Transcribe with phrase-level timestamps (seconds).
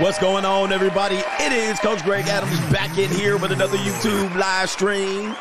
[0.00, 1.16] What's going on, everybody?
[1.40, 5.34] It is Coach Greg Adams back in here with another YouTube live stream.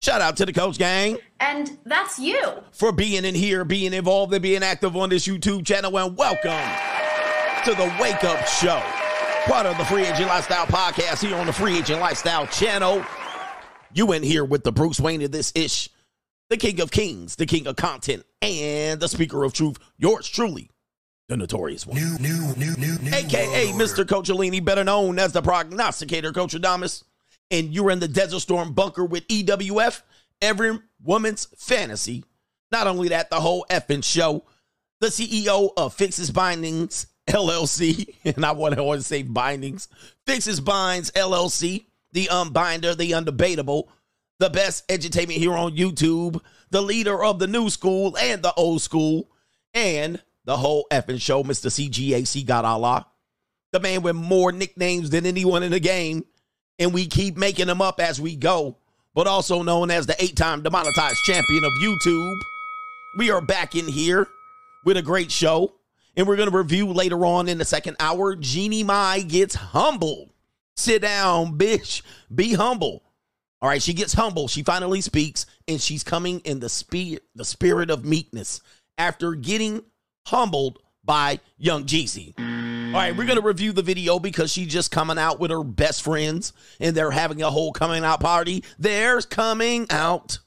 [0.00, 1.18] Shout out to the Coach Gang.
[1.40, 2.62] And that's you.
[2.70, 5.98] For being in here, being involved, and being active on this YouTube channel.
[5.98, 6.52] And welcome
[7.64, 8.80] to the Wake Up Show,
[9.46, 13.04] part of the Free Agent Lifestyle podcast here on the Free Agent Lifestyle channel.
[13.92, 15.88] You in here with the Bruce Wayne of this ish,
[16.50, 20.70] the King of Kings, the King of Content, and the Speaker of Truth, yours truly,
[21.28, 21.96] the notorious one.
[21.96, 23.14] New, new, new, new, new.
[23.14, 24.04] AKA Mr.
[24.04, 27.02] Coachellini, better known as the prognosticator, Coach Adamas.
[27.50, 30.02] And you're in the Desert Storm bunker with EWF,
[30.42, 32.24] every woman's fantasy.
[32.72, 34.44] Not only that, the whole effing show.
[35.00, 39.88] The CEO of Fixes Bindings LLC, and I want to always say bindings,
[40.26, 43.88] Fixes Binds LLC, the unbinder, the undebatable,
[44.38, 48.80] the best edutainment here on YouTube, the leader of the new school and the old
[48.80, 49.30] school,
[49.74, 51.68] and the whole effing show, Mr.
[51.68, 53.06] CGAC God Allah,
[53.72, 56.24] the man with more nicknames than anyone in the game,
[56.78, 58.78] and we keep making them up as we go,
[59.12, 62.38] but also known as the eight time demonetized champion of YouTube.
[63.18, 64.28] We are back in here
[64.84, 65.74] with a great show,
[66.16, 68.36] and we're going to review later on in the second hour.
[68.36, 70.32] Jeannie Mai gets humble.
[70.76, 72.02] Sit down, bitch.
[72.32, 73.02] Be humble.
[73.60, 74.46] All right, she gets humble.
[74.46, 78.60] She finally speaks, and she's coming in the spirit, the spirit of meekness
[78.98, 79.82] after getting
[80.26, 82.34] humbled by Young Jeezy.
[82.38, 85.62] All right, we're going to review the video because she's just coming out with her
[85.62, 88.64] best friends and they're having a whole coming out party.
[88.78, 90.38] There's coming out.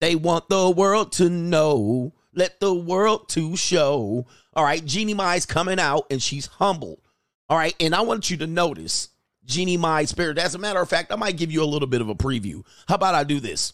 [0.00, 2.12] They want the world to know.
[2.34, 4.26] Let the world to show.
[4.54, 7.00] All right, Jeannie Mai's coming out and she's humble.
[7.48, 9.08] All right, and I want you to notice
[9.44, 10.38] Jeannie Mai's spirit.
[10.38, 12.64] As a matter of fact, I might give you a little bit of a preview.
[12.88, 13.72] How about I do this?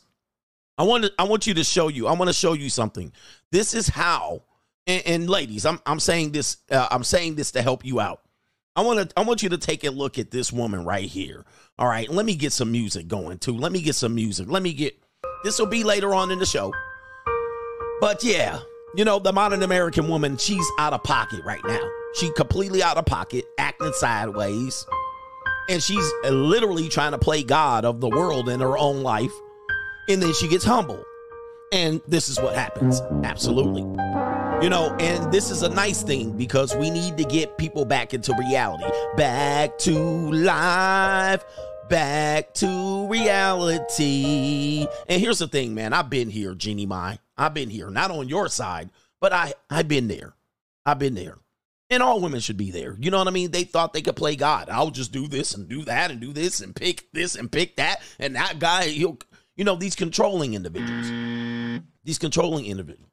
[0.77, 2.06] I want to, I want you to show you.
[2.06, 3.12] I want to show you something.
[3.50, 4.42] This is how
[4.87, 8.21] and, and ladies, I'm I'm saying this uh, I'm saying this to help you out.
[8.77, 11.45] I want to I want you to take a look at this woman right here.
[11.79, 13.56] All right, let me get some music going too.
[13.56, 14.49] Let me get some music.
[14.49, 14.99] Let me get
[15.44, 16.73] this will be later on in the show.
[18.00, 18.61] But yeah,
[18.97, 21.81] you know, the modern American woman, she's out of pocket right now.
[22.15, 24.87] She completely out of pocket, acting sideways.
[25.69, 29.33] And she's literally trying to play God of the world in her own life.
[30.09, 31.03] And then she gets humble.
[31.73, 33.00] And this is what happens.
[33.25, 33.83] Absolutely.
[34.64, 38.14] You know, and this is a nice thing because we need to get people back
[38.14, 38.86] into reality.
[39.14, 41.44] Back to life.
[41.91, 44.86] Back to reality.
[45.06, 45.92] And here's the thing, man.
[45.92, 47.19] I've been here, Jeannie Mai.
[47.36, 47.91] I've been here.
[47.91, 48.88] Not on your side,
[49.20, 50.34] but I, I've been there.
[50.86, 51.36] I've been there.
[51.91, 52.96] And all women should be there.
[52.98, 53.50] You know what I mean?
[53.50, 54.70] They thought they could play God.
[54.70, 57.76] I'll just do this and do that and do this and pick this and pick
[57.76, 58.00] that.
[58.19, 59.19] And that guy, he'll,
[59.56, 61.82] you know, these controlling individuals.
[62.02, 63.10] These controlling individuals.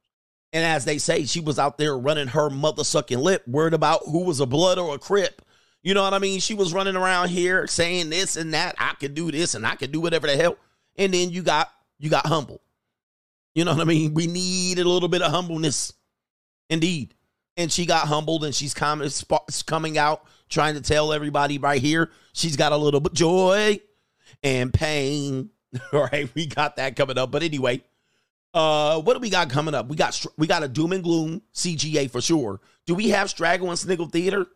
[0.53, 4.01] And as they say, she was out there running her mother sucking lip, worried about
[4.06, 5.41] who was a blood or a crip.
[5.81, 6.39] You know what I mean?
[6.39, 8.75] She was running around here saying this and that.
[8.78, 10.57] I could do this and I could do whatever the hell.
[10.97, 12.62] And then you got you got humble.
[13.56, 14.13] You know what I mean?
[14.13, 15.94] We need a little bit of humbleness.
[16.69, 17.16] Indeed.
[17.57, 19.09] And she got humbled and she's coming
[19.66, 23.79] coming out trying to tell everybody right here she's got a little bit joy
[24.44, 25.50] and pain.
[25.94, 27.31] All right, we got that coming up.
[27.31, 27.81] But anyway,
[28.53, 29.88] uh, what do we got coming up?
[29.88, 32.59] We got we got a doom and gloom CGA for sure.
[32.85, 34.47] Do we have Straggle and Sniggle Theater?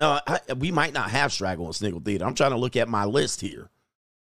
[0.00, 2.24] Uh, I, we might not have Straggle and Sniggle Theater.
[2.24, 3.70] I'm trying to look at my list here.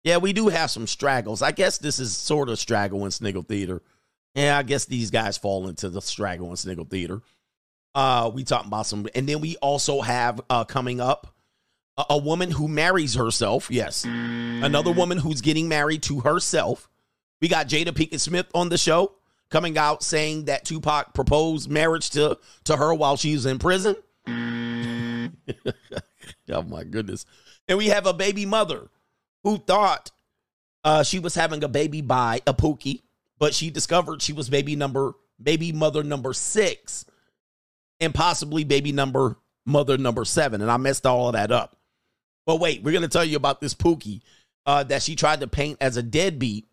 [0.05, 1.43] Yeah, we do have some straggles.
[1.43, 3.83] I guess this is sort of Straggle and Sniggle Theater.
[4.37, 7.23] Yeah, I guess these guys fall into the Straggle and Sniggle Theater.
[7.95, 11.35] Uh, we talking about some, and then we also have uh coming up
[11.97, 13.69] a, a woman who marries herself.
[13.71, 16.89] Yes, another woman who's getting married to herself.
[17.41, 19.13] We got Jada Pinkett Smith on the show
[19.51, 23.97] coming out saying that Tupac proposed marriage to, to her while she was in prison.
[24.27, 25.31] oh
[26.63, 27.27] my goodness.
[27.69, 28.89] And we have a baby mother
[29.43, 30.11] who thought
[30.85, 33.03] uh, she was having a baby by a Pookie,
[33.39, 37.05] but she discovered she was baby number baby mother number six
[38.01, 40.63] and possibly baby number mother number seven.
[40.63, 41.77] And I messed all of that up.
[42.47, 44.23] But wait, we're gonna tell you about this Pookie
[44.65, 46.67] uh, that she tried to paint as a deadbeat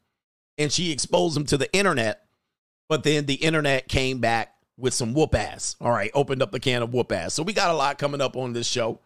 [0.57, 2.25] and she exposed him to the internet.
[2.89, 5.75] But then the internet came back with some whoop ass.
[5.79, 7.33] All right, opened up the can of whoop ass.
[7.33, 8.99] So we got a lot coming up on this show.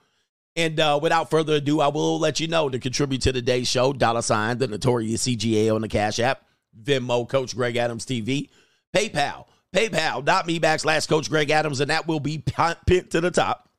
[0.55, 3.93] And uh, without further ado, I will let you know to contribute to today's show,
[3.93, 6.43] dollar sign, the notorious CGA on the Cash App,
[6.81, 8.49] Venmo, Coach Greg Adams TV,
[8.95, 9.45] PayPal,
[9.75, 13.69] PayPal.me backslash Coach Greg Adams, and that will be pinned to the top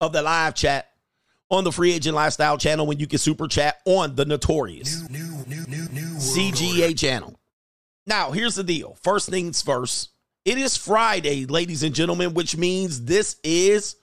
[0.00, 0.90] of the live chat
[1.50, 5.44] on the Free Agent Lifestyle channel when you can super chat on the notorious new,
[5.46, 7.38] new, new, CGA channel.
[8.06, 8.96] Now, here's the deal.
[9.02, 10.10] First things first.
[10.44, 13.96] It is Friday, ladies and gentlemen, which means this is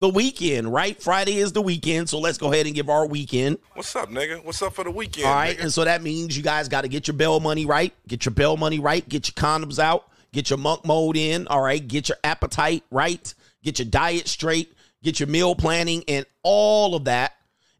[0.00, 1.00] the weekend, right?
[1.00, 3.58] Friday is the weekend, so let's go ahead and give our weekend.
[3.74, 4.42] What's up, nigga?
[4.44, 5.26] What's up for the weekend?
[5.26, 5.62] All right, nigga?
[5.62, 8.32] and so that means you guys got to get your bell money right, get your
[8.32, 12.08] bell money right, get your condoms out, get your monk mode in, all right, get
[12.08, 14.72] your appetite right, get your diet straight,
[15.02, 17.32] get your meal planning, and all of that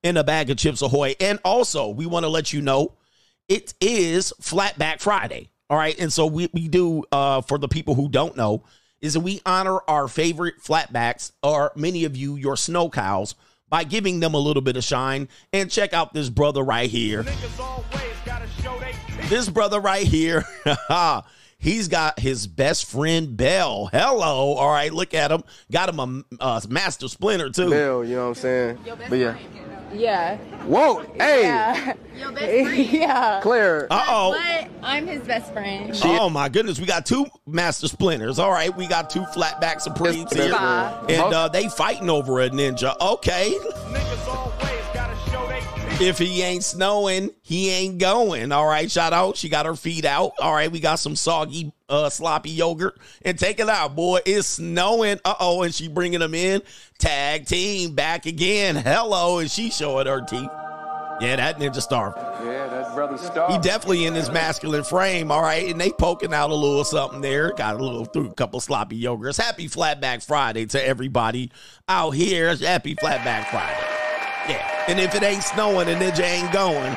[0.03, 1.15] in a bag of Chips Ahoy.
[1.21, 2.95] And also, we want to let you know
[3.49, 5.51] it is Flatback Friday.
[5.71, 5.99] All right.
[5.99, 8.65] And so we, we do, uh, for the people who don't know,
[9.01, 13.35] is that we honor our favorite flatbacks, or many of you, your snow cows,
[13.69, 15.29] by giving them a little bit of shine.
[15.53, 17.25] And check out this brother right here.
[19.29, 20.45] This brother right here.
[21.63, 23.89] He's got his best friend Bell.
[23.93, 24.55] Hello.
[24.55, 25.45] All right, look at him.
[25.71, 27.71] Got him a, a master splinter too.
[27.71, 28.79] Bill, you know what I'm saying?
[29.09, 29.39] But yeah.
[29.95, 30.39] Yeah.
[30.65, 31.93] Whoa, hey, Yeah.
[32.17, 32.91] Your best friend.
[32.93, 33.41] yeah.
[33.43, 33.87] Claire.
[33.93, 34.33] Uh oh.
[34.33, 35.93] But I'm his best friend.
[36.03, 38.39] Oh my goodness, we got two master splinters.
[38.41, 42.99] All right, we got two flatback supremes here, and uh, they fighting over a ninja.
[43.01, 43.55] Okay,
[46.03, 48.53] if he ain't snowing, he ain't going.
[48.53, 49.37] All right, shout out.
[49.37, 50.33] She got her feet out.
[50.41, 54.21] All right, we got some soggy, uh, sloppy yogurt, and take it out, boy.
[54.27, 55.21] It's snowing.
[55.25, 56.63] Uh oh, and she bringing them in.
[56.99, 58.77] Tag team back again.
[58.77, 60.51] Hello, and she showing her teeth.
[61.21, 62.15] Yeah, that ninja star.
[62.45, 63.53] Yeah, that's brother Star.
[63.53, 65.71] He definitely in his masculine frame, all right.
[65.71, 67.53] And they poking out a little something there.
[67.53, 69.41] Got a little through a couple sloppy yogurts.
[69.41, 71.53] Happy Flatback Friday to everybody
[71.89, 72.57] out here.
[72.57, 73.92] Happy Flatback Friday.
[74.89, 76.97] And if it ain't snowing, the ninja ain't going.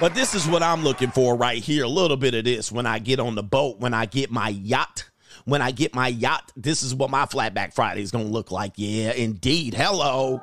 [0.00, 1.84] But this is what I'm looking for right here.
[1.84, 4.48] A little bit of this when I get on the boat, when I get my
[4.50, 5.08] yacht.
[5.44, 8.50] When I get my yacht, this is what my Flatback Friday is going to look
[8.50, 8.72] like.
[8.76, 9.74] Yeah, indeed.
[9.74, 10.42] Hello.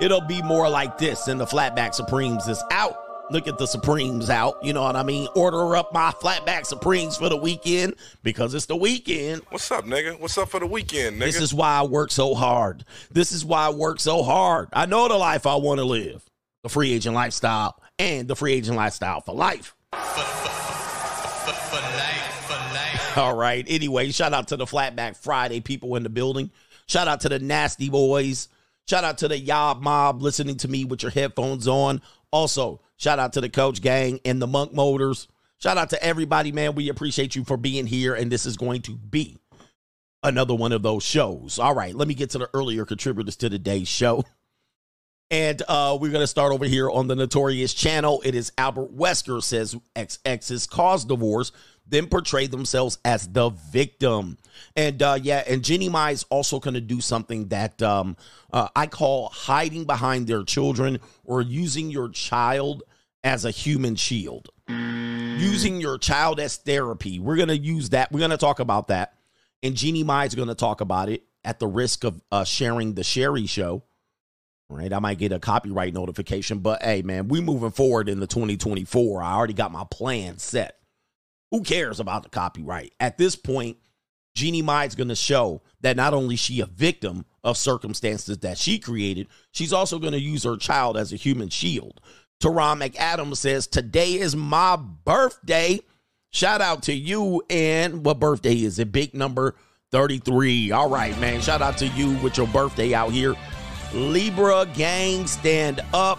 [0.00, 2.96] It'll be more like this, and the Flatback Supremes is out.
[3.30, 4.62] Look at the Supremes out.
[4.62, 5.28] You know what I mean?
[5.34, 9.42] Order up my Flatback Supremes for the weekend because it's the weekend.
[9.50, 10.18] What's up, nigga?
[10.20, 11.24] What's up for the weekend, nigga?
[11.24, 12.84] This is why I work so hard.
[13.10, 14.68] This is why I work so hard.
[14.72, 16.24] I know the life I want to live
[16.62, 19.74] the free agent lifestyle and the free agent lifestyle for life.
[23.16, 23.64] All right.
[23.68, 26.50] Anyway, shout out to the Flatback Friday people in the building.
[26.86, 28.48] Shout out to the Nasty Boys.
[28.88, 32.02] Shout out to the Yob Mob listening to me with your headphones on.
[32.30, 35.28] Also, shout out to the Coach Gang and the Monk Motors.
[35.58, 36.74] Shout out to everybody, man.
[36.74, 39.38] We appreciate you for being here, and this is going to be
[40.22, 41.58] another one of those shows.
[41.58, 44.24] All right, let me get to the earlier contributors to today's show.
[45.30, 48.22] And uh, we're going to start over here on the Notorious channel.
[48.24, 51.50] It is Albert Wesker says ex-exes caused divorce,
[51.88, 54.38] then portray themselves as the victim.
[54.74, 58.16] And uh, yeah, and Jeannie Mai is also going to do something that um,
[58.52, 62.82] uh, I call hiding behind their children or using your child
[63.22, 64.48] as a human shield.
[64.68, 67.18] Using your child as therapy.
[67.18, 68.10] We're going to use that.
[68.10, 69.14] We're going to talk about that.
[69.62, 72.94] And Jeannie Mai is going to talk about it at the risk of uh, sharing
[72.94, 73.82] the Sherri show.
[74.68, 78.26] Right, I might get a copyright notification, but hey, man, we moving forward in the
[78.26, 79.22] 2024.
[79.22, 80.80] I already got my plan set.
[81.50, 82.92] Who cares about the copyright?
[83.00, 83.78] At this point,
[84.34, 88.58] Jeannie Mai's going to show that not only is she a victim of circumstances that
[88.58, 92.00] she created, she's also going to use her child as a human shield.
[92.42, 95.80] Teron McAdams says, Today is my birthday.
[96.32, 97.42] Shout out to you.
[97.48, 98.92] And what birthday is it?
[98.92, 99.54] Big number
[99.92, 100.72] 33.
[100.72, 101.40] All right, man.
[101.40, 103.34] Shout out to you with your birthday out here.
[103.94, 106.18] Libra gang, stand up.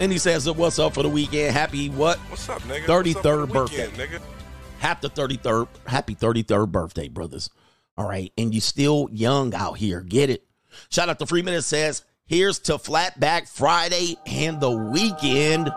[0.00, 1.54] And he says, What's up for the weekend?
[1.54, 2.18] Happy what?
[2.28, 2.84] What's up, nigga?
[2.84, 3.88] 33rd What's up birthday.
[3.88, 4.35] weekend, nigga.
[4.78, 7.50] Happy 33rd, happy 33rd birthday, brothers.
[7.96, 8.32] All right.
[8.36, 10.00] And you still young out here.
[10.02, 10.44] Get it?
[10.90, 15.70] Shout out to Freeman that says, Here's to Flatback Friday and the weekend.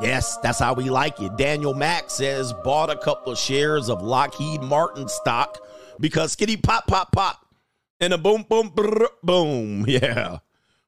[0.00, 1.36] Yes, that's how we like it.
[1.36, 5.58] Daniel Mack says, bought a couple of shares of Lockheed Martin stock
[5.98, 7.38] because skitty pop, pop, pop.
[8.00, 9.86] And a boom, boom, brr, boom.
[9.88, 10.38] Yeah.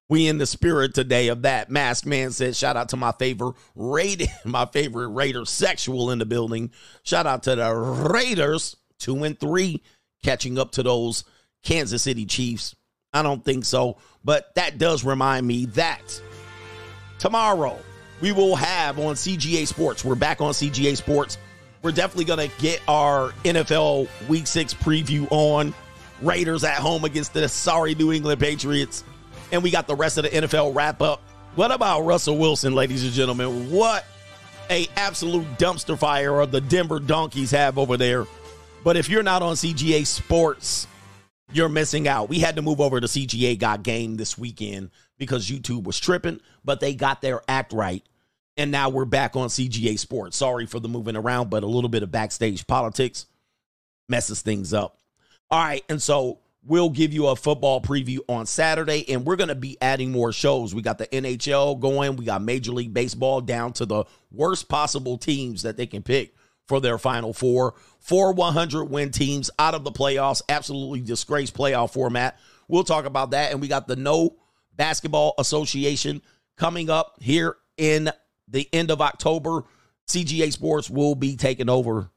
[0.08, 1.68] We in the spirit today of that.
[1.68, 6.26] Mask Man said, shout out to my favorite Raider, my favorite Raider sexual in the
[6.26, 6.70] building.
[7.02, 9.82] Shout out to the Raiders, two and three,
[10.22, 11.24] catching up to those
[11.64, 12.76] Kansas City Chiefs.
[13.12, 16.20] I don't think so, but that does remind me that
[17.18, 17.78] tomorrow
[18.20, 20.04] we will have on CGA Sports.
[20.04, 21.38] We're back on CGA Sports.
[21.82, 25.74] We're definitely going to get our NFL Week 6 preview on.
[26.22, 29.04] Raiders at home against the sorry New England Patriots.
[29.52, 31.20] And we got the rest of the NFL wrap up.
[31.54, 33.70] What about Russell Wilson, ladies and gentlemen?
[33.70, 34.04] What
[34.70, 38.26] a absolute dumpster fire of the Denver Donkeys have over there.
[38.84, 40.86] But if you're not on CGA Sports,
[41.52, 42.28] you're missing out.
[42.28, 46.40] We had to move over to CGA Got Game this weekend because YouTube was tripping,
[46.64, 48.04] but they got their act right.
[48.56, 50.36] And now we're back on CGA Sports.
[50.36, 53.26] Sorry for the moving around, but a little bit of backstage politics
[54.08, 54.98] messes things up.
[55.50, 55.84] All right.
[55.88, 56.38] And so
[56.68, 60.32] We'll give you a football preview on Saturday, and we're going to be adding more
[60.32, 60.74] shows.
[60.74, 65.16] We got the NHL going, we got Major League Baseball down to the worst possible
[65.16, 66.34] teams that they can pick
[66.66, 67.74] for their final four.
[68.00, 72.38] Four 100 win teams out of the playoffs, absolutely disgraced playoff format.
[72.68, 73.52] We'll talk about that.
[73.52, 74.36] And we got the No
[74.74, 76.20] Basketball Association
[76.56, 78.10] coming up here in
[78.48, 79.64] the end of October.
[80.08, 82.10] CGA Sports will be taking over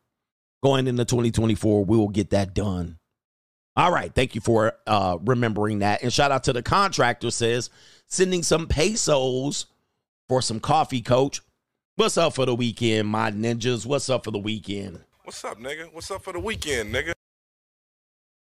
[0.61, 1.85] going into 2024.
[1.85, 2.98] We will get that done.
[3.79, 4.13] All right.
[4.13, 6.03] Thank you for uh, remembering that.
[6.03, 7.69] And shout out to the contractor says,
[8.07, 9.67] sending some pesos
[10.27, 11.39] for some coffee, coach.
[11.95, 13.85] What's up for the weekend, my ninjas?
[13.85, 14.99] What's up for the weekend?
[15.23, 15.93] What's up, nigga?
[15.93, 17.13] What's up for the weekend, nigga?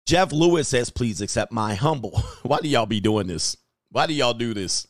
[0.06, 2.12] Jeff Lewis says, please accept my humble.
[2.44, 3.56] Why do y'all be doing this?
[3.90, 4.86] Why do y'all do this?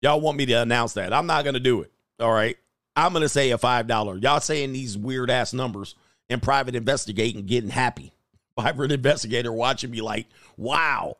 [0.00, 1.12] Y'all want me to announce that.
[1.12, 1.92] I'm not going to do it.
[2.18, 2.56] All right.
[2.96, 4.22] I'm going to say a $5.
[4.22, 5.96] Y'all saying these weird ass numbers
[6.30, 8.14] and private investigating, getting happy.
[8.58, 11.16] Private investigator watching me like, wow.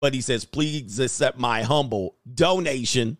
[0.00, 3.18] But he says, please accept my humble donation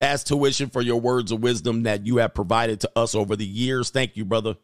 [0.00, 3.46] as tuition for your words of wisdom that you have provided to us over the
[3.46, 3.90] years.
[3.90, 4.56] Thank you, brother.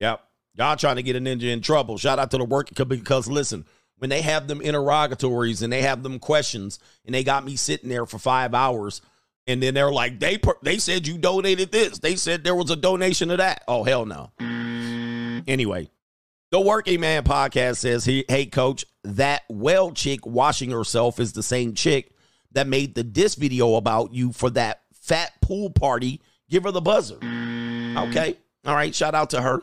[0.00, 0.24] Yep.
[0.54, 1.98] Y'all trying to get a ninja in trouble.
[1.98, 3.64] Shout out to the work because listen,
[3.98, 7.88] when they have them interrogatories and they have them questions and they got me sitting
[7.88, 9.00] there for five hours
[9.46, 11.98] and then they're like, they they said you donated this.
[11.98, 13.62] They said there was a donation of that.
[13.66, 14.30] Oh hell no.
[15.46, 15.88] Anyway,
[16.50, 21.74] the Working Man podcast says, "Hey, coach, that well chick washing herself is the same
[21.74, 22.12] chick
[22.52, 26.20] that made the diss video about you for that fat pool party.
[26.48, 28.94] Give her the buzzer." Okay, all right.
[28.94, 29.62] Shout out to her.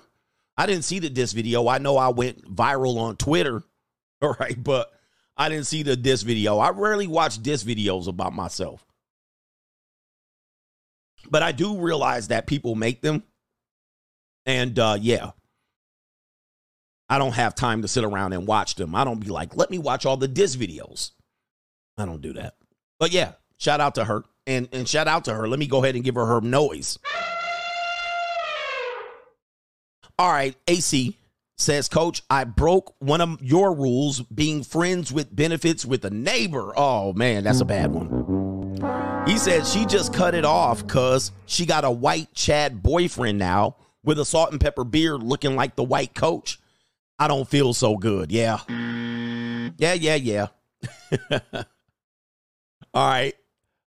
[0.57, 1.67] I didn't see the diss video.
[1.67, 3.63] I know I went viral on Twitter.
[4.21, 4.89] All right, but
[5.35, 6.57] I didn't see the diss video.
[6.57, 8.85] I rarely watch diss videos about myself.
[11.29, 13.23] But I do realize that people make them.
[14.45, 15.31] And uh yeah.
[17.09, 18.95] I don't have time to sit around and watch them.
[18.95, 21.11] I don't be like, let me watch all the diss videos.
[21.97, 22.55] I don't do that.
[22.99, 24.23] But yeah, shout out to her.
[24.47, 25.47] And and shout out to her.
[25.47, 26.99] Let me go ahead and give her her noise.
[30.17, 31.17] All right, AC
[31.57, 36.73] says, Coach, I broke one of your rules being friends with benefits with a neighbor.
[36.75, 39.25] Oh, man, that's a bad one.
[39.27, 43.75] He said she just cut it off because she got a white Chad boyfriend now
[44.03, 46.59] with a salt and pepper beard looking like the white coach.
[47.17, 48.31] I don't feel so good.
[48.31, 48.59] Yeah.
[49.77, 50.47] Yeah, yeah, yeah.
[52.93, 53.33] All right.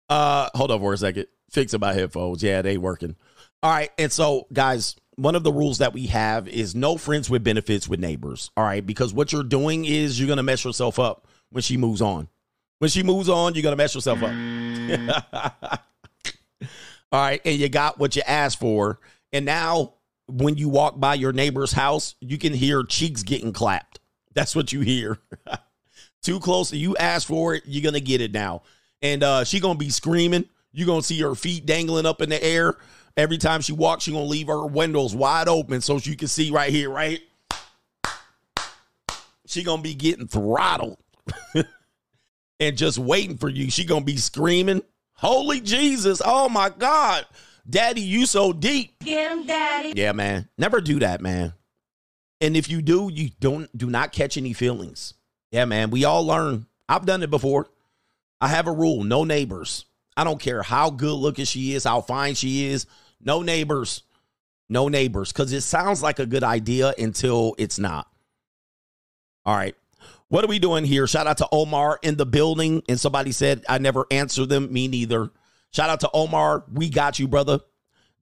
[0.08, 1.26] Uh hold on for a second.
[1.50, 2.42] Fixing my headphones.
[2.42, 3.16] Yeah, they working.
[3.62, 3.90] All right.
[3.98, 7.88] And so, guys, one of the rules that we have is no friends with benefits
[7.88, 8.50] with neighbors.
[8.56, 8.84] All right.
[8.84, 12.28] Because what you're doing is you're to mess yourself up when she moves on.
[12.78, 14.30] When she moves on, you're to mess yourself up.
[17.12, 17.40] All right.
[17.44, 18.98] And you got what you asked for.
[19.32, 19.94] And now,
[20.32, 24.00] when you walk by your neighbor's house, you can hear cheeks getting clapped.
[24.34, 25.18] That's what you hear.
[26.22, 26.72] Too close.
[26.72, 28.62] You ask for it, you're to get it now.
[29.02, 30.48] And uh, she to be screaming.
[30.72, 32.76] You're going to see her feet dangling up in the air.
[33.16, 36.50] Every time she walks, she's gonna leave her windows wide open so she can see
[36.50, 37.20] right here, right?
[39.46, 40.96] She gonna be getting throttled
[42.60, 43.70] and just waiting for you.
[43.70, 44.80] She gonna be screaming,
[45.12, 46.22] "Holy Jesus!
[46.24, 47.26] Oh my God,
[47.69, 49.92] Daddy, you so deep." Get him, Daddy.
[49.97, 50.49] Yeah, man.
[50.59, 51.54] Never do that, man.
[52.40, 55.14] And if you do, you don't do not catch any feelings.
[55.50, 55.90] Yeah, man.
[55.90, 56.66] We all learn.
[56.88, 57.69] I've done it before.
[58.40, 59.85] I have a rule: no neighbors.
[60.16, 62.87] I don't care how good looking she is, how fine she is.
[63.21, 64.02] No neighbors.
[64.69, 65.33] No neighbors.
[65.33, 68.09] Because it sounds like a good idea until it's not.
[69.45, 69.75] All right.
[70.28, 71.07] What are we doing here?
[71.07, 72.83] Shout out to Omar in the building.
[72.88, 74.73] And somebody said, I never answer them.
[74.73, 75.31] Me neither.
[75.72, 76.64] Shout out to Omar.
[76.72, 77.60] We got you, brother.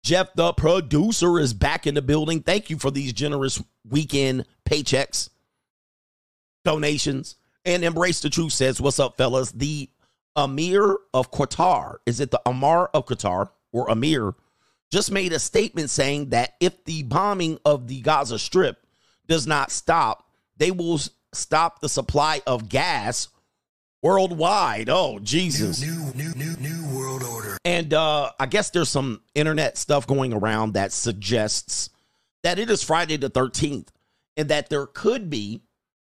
[0.02, 2.42] Jeff, the producer, is back in the building.
[2.42, 5.28] Thank you for these generous weekend paychecks,
[6.64, 7.37] donations.
[7.64, 9.52] And Embrace the Truth says, What's up, fellas?
[9.52, 9.90] The
[10.37, 14.35] Amir of Qatar, is it the Amar of Qatar or Amir,
[14.90, 18.87] just made a statement saying that if the bombing of the Gaza Strip
[19.28, 21.00] does not stop, they will
[21.33, 23.28] stop the supply of gas
[24.02, 24.88] worldwide.
[24.88, 25.80] Oh, Jesus.
[25.80, 27.59] New, new, new, new world order.
[27.64, 31.90] And uh, I guess there's some internet stuff going around that suggests
[32.42, 33.88] that it is Friday the 13th
[34.37, 35.62] and that there could be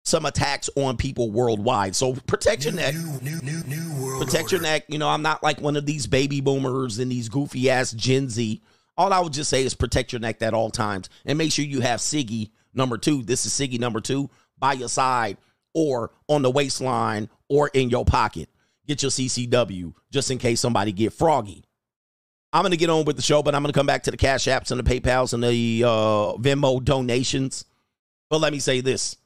[0.03, 1.95] some attacks on people worldwide.
[1.95, 2.93] So protect your neck.
[2.95, 4.85] New, new, new, new world Protect your neck.
[4.87, 8.29] You know, I'm not like one of these baby boomers and these goofy ass Gen
[8.29, 8.61] Z.
[8.97, 11.65] All I would just say is protect your neck at all times and make sure
[11.65, 13.23] you have Siggy number two.
[13.23, 15.37] This is Siggy number two by your side
[15.73, 18.49] or on the waistline or in your pocket.
[18.87, 21.65] Get your CCW just in case somebody get froggy.
[22.53, 24.11] I'm going to get on with the show, but I'm going to come back to
[24.11, 27.65] the Cash Apps and the PayPals and the uh, Venmo donations.
[28.29, 29.17] But let me say this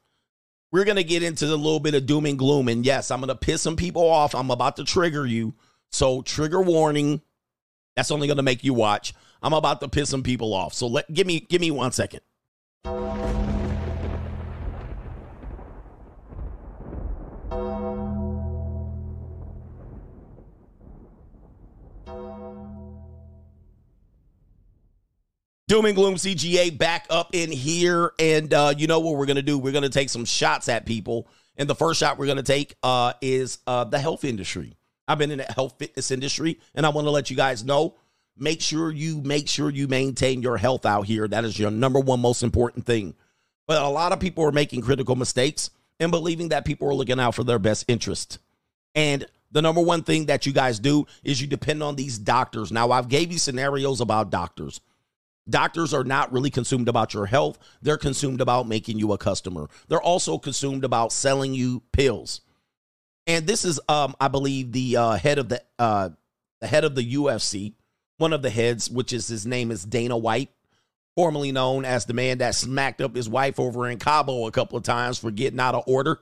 [0.71, 2.67] we're going to get into a little bit of doom and gloom.
[2.67, 4.35] And yes, I'm going to piss some people off.
[4.35, 5.53] I'm about to trigger you.
[5.91, 7.21] So, trigger warning.
[7.95, 9.13] That's only going to make you watch.
[9.41, 10.73] I'm about to piss some people off.
[10.73, 12.21] So, let give me give me one second.
[25.67, 28.11] Doom and Gloom CGA back up in here.
[28.19, 29.57] And uh, you know what we're going to do?
[29.57, 31.27] We're going to take some shots at people.
[31.57, 34.75] And the first shot we're going to take uh, is uh, the health industry.
[35.07, 37.95] I've been in the health fitness industry, and I want to let you guys know
[38.37, 41.27] make sure you make sure you maintain your health out here.
[41.27, 43.15] That is your number one most important thing.
[43.67, 47.19] But a lot of people are making critical mistakes and believing that people are looking
[47.19, 48.39] out for their best interest.
[48.93, 52.71] And the number one thing that you guys do is you depend on these doctors.
[52.71, 54.81] Now, I've gave you scenarios about doctors.
[55.47, 57.59] Doctors are not really consumed about your health.
[57.81, 59.67] They're consumed about making you a customer.
[59.87, 62.41] They're also consumed about selling you pills.
[63.27, 66.09] And this is, um, I believe, the uh, head of the uh,
[66.61, 67.73] the head of the UFC,
[68.17, 70.49] one of the heads, which is his name is Dana White,
[71.15, 74.77] formerly known as the man that smacked up his wife over in Cabo a couple
[74.77, 76.19] of times for getting out of order.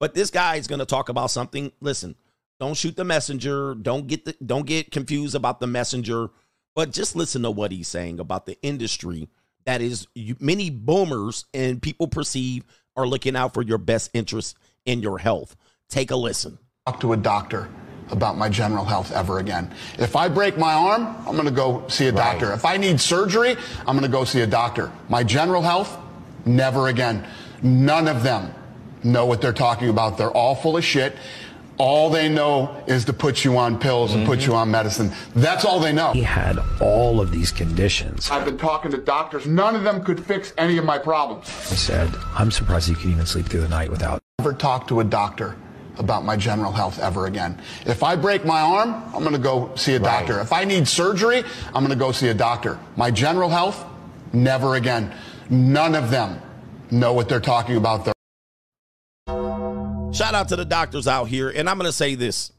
[0.00, 1.72] But this guy is going to talk about something.
[1.80, 2.14] Listen,
[2.60, 3.74] don't shoot the messenger.
[3.74, 6.30] Don't get the, don't get confused about the messenger
[6.78, 9.28] but just listen to what he's saying about the industry
[9.64, 10.06] that is
[10.38, 12.62] many boomers and people perceive
[12.94, 15.56] are looking out for your best interest in your health.
[15.88, 16.56] Take a listen.
[16.86, 17.68] Talk to a doctor
[18.12, 19.74] about my general health ever again.
[19.98, 22.50] If I break my arm, I'm going to go see a doctor.
[22.50, 22.54] Right.
[22.54, 24.92] If I need surgery, I'm going to go see a doctor.
[25.08, 25.98] My general health,
[26.46, 27.26] never again.
[27.60, 28.54] None of them
[29.02, 30.16] know what they're talking about.
[30.16, 31.16] They're all full of shit.
[31.78, 34.32] All they know is to put you on pills and mm-hmm.
[34.32, 35.12] put you on medicine.
[35.34, 36.12] That's all they know.
[36.12, 38.30] He had all of these conditions.
[38.30, 39.46] I've been talking to doctors.
[39.46, 41.48] None of them could fix any of my problems.
[41.70, 44.20] He said, I'm surprised you could even sleep through the night without.
[44.40, 45.56] Never talk to a doctor
[45.98, 47.60] about my general health ever again.
[47.86, 50.34] If I break my arm, I'm going to go see a doctor.
[50.36, 50.42] Right.
[50.42, 52.78] If I need surgery, I'm going to go see a doctor.
[52.96, 53.84] My general health,
[54.32, 55.14] never again.
[55.50, 56.40] None of them
[56.90, 58.08] know what they're talking about.
[60.12, 61.50] Shout out to the doctors out here.
[61.50, 62.52] And I'm going to say this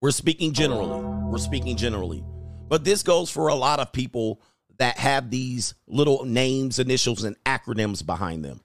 [0.00, 1.04] we're speaking generally.
[1.30, 2.24] We're speaking generally.
[2.68, 4.40] But this goes for a lot of people
[4.78, 8.60] that have these little names, initials, and acronyms behind them.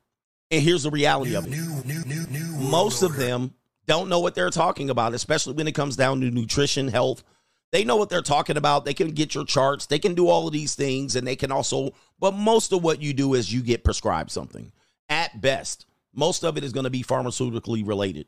[0.50, 3.54] And here's the reality new, of it new, new, most of them
[3.86, 7.24] don't know what they're talking about, especially when it comes down to nutrition, health.
[7.72, 8.86] They know what they're talking about.
[8.86, 11.52] They can get your charts, they can do all of these things, and they can
[11.52, 14.72] also, but most of what you do is you get prescribed something
[15.10, 15.86] at best.
[16.17, 18.25] Most of it is going to be pharmaceutically related.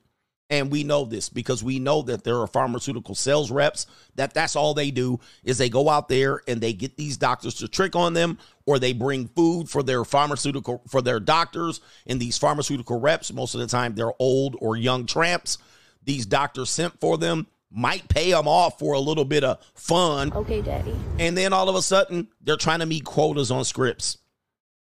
[0.51, 4.55] And we know this because we know that there are pharmaceutical sales reps that that's
[4.55, 7.95] all they do is they go out there and they get these doctors to trick
[7.95, 12.99] on them or they bring food for their pharmaceutical for their doctors and these pharmaceutical
[12.99, 15.59] reps most of the time they're old or young tramps.
[16.03, 20.33] These doctors sent for them might pay them off for a little bit of fun.
[20.33, 20.95] Okay, daddy.
[21.19, 24.17] And then all of a sudden they're trying to meet quotas on scripts.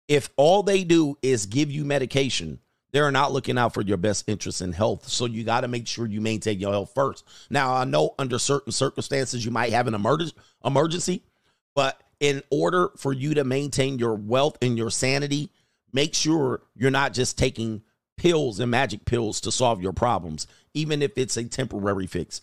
[0.07, 2.61] If all they do is give you medication
[2.93, 5.09] they're not looking out for your best interest in health.
[5.09, 7.25] So you got to make sure you maintain your health first.
[7.51, 10.33] Now, I know under certain circumstances you might have an emerg-
[10.65, 11.23] emergency,
[11.75, 15.51] but in order for you to maintain your wealth and your sanity,
[15.93, 17.83] make sure you're not just taking
[18.17, 22.41] pills and magic pills to solve your problems, even if it's a temporary fix.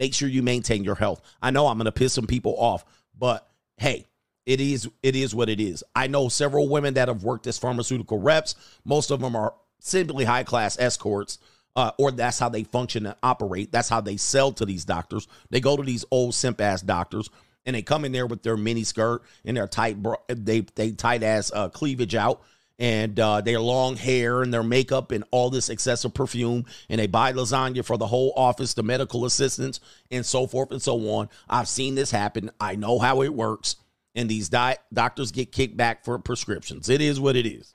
[0.00, 1.20] Make sure you maintain your health.
[1.40, 2.84] I know I'm going to piss some people off,
[3.16, 4.06] but hey,
[4.46, 5.84] it is it is what it is.
[5.94, 8.56] I know several women that have worked as pharmaceutical reps.
[8.84, 11.38] Most of them are simply high class escorts,
[11.76, 13.72] uh, or that's how they function and operate.
[13.72, 15.26] That's how they sell to these doctors.
[15.50, 17.28] They go to these old simp ass doctors
[17.64, 19.96] and they come in there with their mini skirt and their tight,
[20.28, 22.42] they they tight ass uh, cleavage out
[22.78, 27.06] and uh, their long hair and their makeup and all this excessive perfume, and they
[27.06, 29.78] buy lasagna for the whole office, the medical assistants,
[30.10, 31.28] and so forth and so on.
[31.48, 32.50] I've seen this happen.
[32.60, 33.76] I know how it works,
[34.16, 36.88] and these di- doctors get kicked back for prescriptions.
[36.88, 37.72] It is what it is.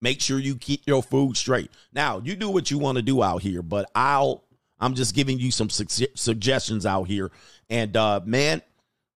[0.00, 1.70] Make sure you keep your food straight.
[1.92, 4.44] Now, you do what you want to do out here, but I'll
[4.80, 7.30] I'm just giving you some su- suggestions out here.
[7.68, 8.62] And uh man,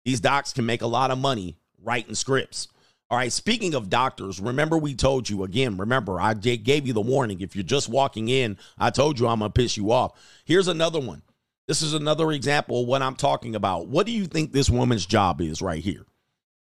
[0.05, 2.69] these docs can make a lot of money writing scripts.
[3.11, 7.01] All right, speaking of doctors, remember we told you again, remember I gave you the
[7.01, 7.41] warning.
[7.41, 10.13] If you're just walking in, I told you I'm going to piss you off.
[10.45, 11.23] Here's another one.
[11.67, 13.89] This is another example of what I'm talking about.
[13.89, 16.05] What do you think this woman's job is right here?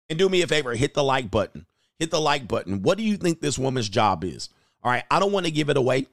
[0.10, 1.65] And do me a favor, hit the like button
[2.00, 2.82] hit the like button.
[2.82, 4.50] What do you think this woman's job is?
[4.82, 6.08] All right, I don't want to give it away,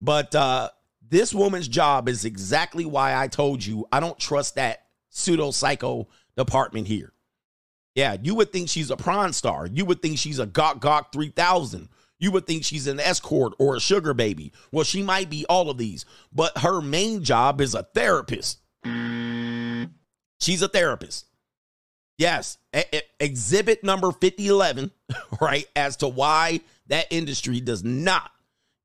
[0.00, 0.70] but uh,
[1.08, 6.08] this woman's job is exactly why I told you I don't trust that pseudo psycho
[6.36, 7.12] department here.
[7.94, 9.66] Yeah, you would think she's a prawn star.
[9.66, 11.88] You would think she's a Gok Gok 3000.
[12.18, 14.52] You would think she's an escort or a sugar baby.
[14.70, 18.60] Well, she might be all of these, but her main job is a therapist.
[20.40, 21.26] She's a therapist.
[22.22, 22.56] Yes,
[23.18, 24.92] exhibit number 5011,
[25.40, 28.30] right, as to why that industry does not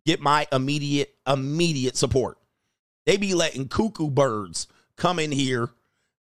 [0.08, 2.40] get my immediate immediate support.
[3.06, 5.70] They be letting cuckoo birds come in here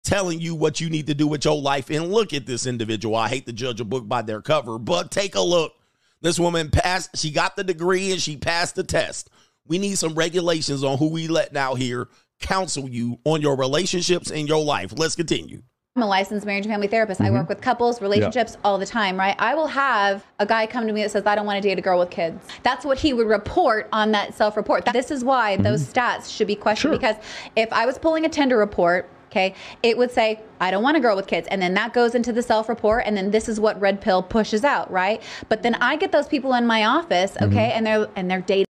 [0.06, 3.18] telling you what you need to do with your life and look at this individual.
[3.18, 5.74] I hate to judge a book by their cover, but take a look.
[6.22, 9.30] This woman passed, she got the degree and she passed the test.
[9.68, 12.08] We need some regulations on who we letting out here
[12.40, 14.94] counsel you on your relationships and your life.
[14.96, 15.64] Let's continue.
[15.98, 17.20] I'm a licensed marriage and family therapist.
[17.20, 17.36] I mm-hmm.
[17.36, 19.36] work with couples, relationships all the time, right?
[19.40, 21.78] I will have a guy come to me that says, I don't want to date
[21.78, 22.48] a girl with kids.
[22.64, 24.86] That's what he would report on that self report.
[24.94, 25.64] This is why mm-hmm.
[25.64, 27.18] those stats should be questioned because
[27.58, 31.02] if I was pulling a Tinder report, okay, it would say, I don't want a
[31.02, 31.46] girl with kids.
[31.52, 33.04] And then that goes into the self report.
[33.06, 35.22] And then this is what Red Pill pushes out, right?
[35.50, 37.58] But then I get those people in my office, okay, mm-hmm.
[37.58, 38.66] and they're and they're dating.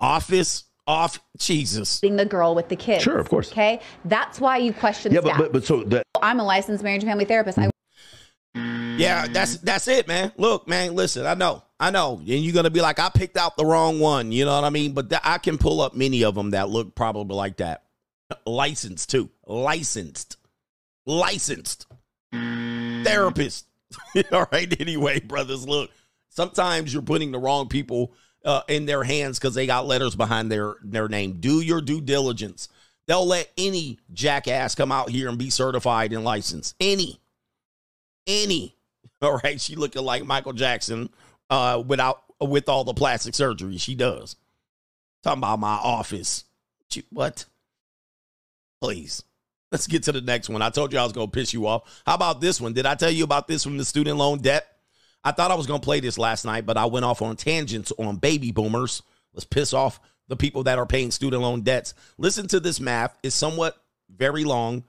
[0.00, 2.00] Office off Jesus.
[2.00, 3.02] Being The girl with the kids.
[3.02, 3.50] Sure, of course.
[3.50, 5.12] Okay, that's why you question.
[5.12, 5.24] Yeah, stats.
[5.24, 7.58] but, but but so that I'm a licensed marriage and family therapist.
[7.58, 7.70] I
[8.54, 10.32] Yeah, that's that's it, man.
[10.36, 11.62] Look, man, listen, I know.
[11.80, 12.18] I know.
[12.18, 14.64] And you're going to be like I picked out the wrong one, you know what
[14.64, 14.92] I mean?
[14.92, 17.84] But th- I can pull up many of them that look probably like that.
[18.46, 19.30] Licensed too.
[19.46, 20.36] Licensed.
[21.06, 21.86] Licensed.
[22.32, 23.66] Therapist.
[24.32, 25.90] All right, anyway, brothers, look.
[26.30, 28.12] Sometimes you're putting the wrong people
[28.44, 31.38] uh, in their hands because they got letters behind their their name.
[31.40, 32.68] Do your due diligence.
[33.06, 36.74] They'll let any jackass come out here and be certified and licensed.
[36.80, 37.20] Any
[38.26, 38.76] any.
[39.22, 41.10] All right, she looking like Michael Jackson
[41.50, 44.36] uh without with all the plastic surgery she does.
[45.22, 46.44] Talking about my office.
[46.90, 47.46] She, what?
[48.80, 49.22] Please.
[49.72, 50.62] Let's get to the next one.
[50.62, 52.02] I told you I was going to piss you off.
[52.06, 52.74] How about this one?
[52.74, 54.66] Did I tell you about this from the student loan debt?
[55.24, 57.36] I thought I was going to play this last night, but I went off on
[57.36, 59.02] tangents on baby boomers.
[59.32, 61.94] Let's piss off the people that are paying student loan debts.
[62.18, 63.16] Listen to this math.
[63.22, 63.76] It's somewhat
[64.14, 64.84] very long,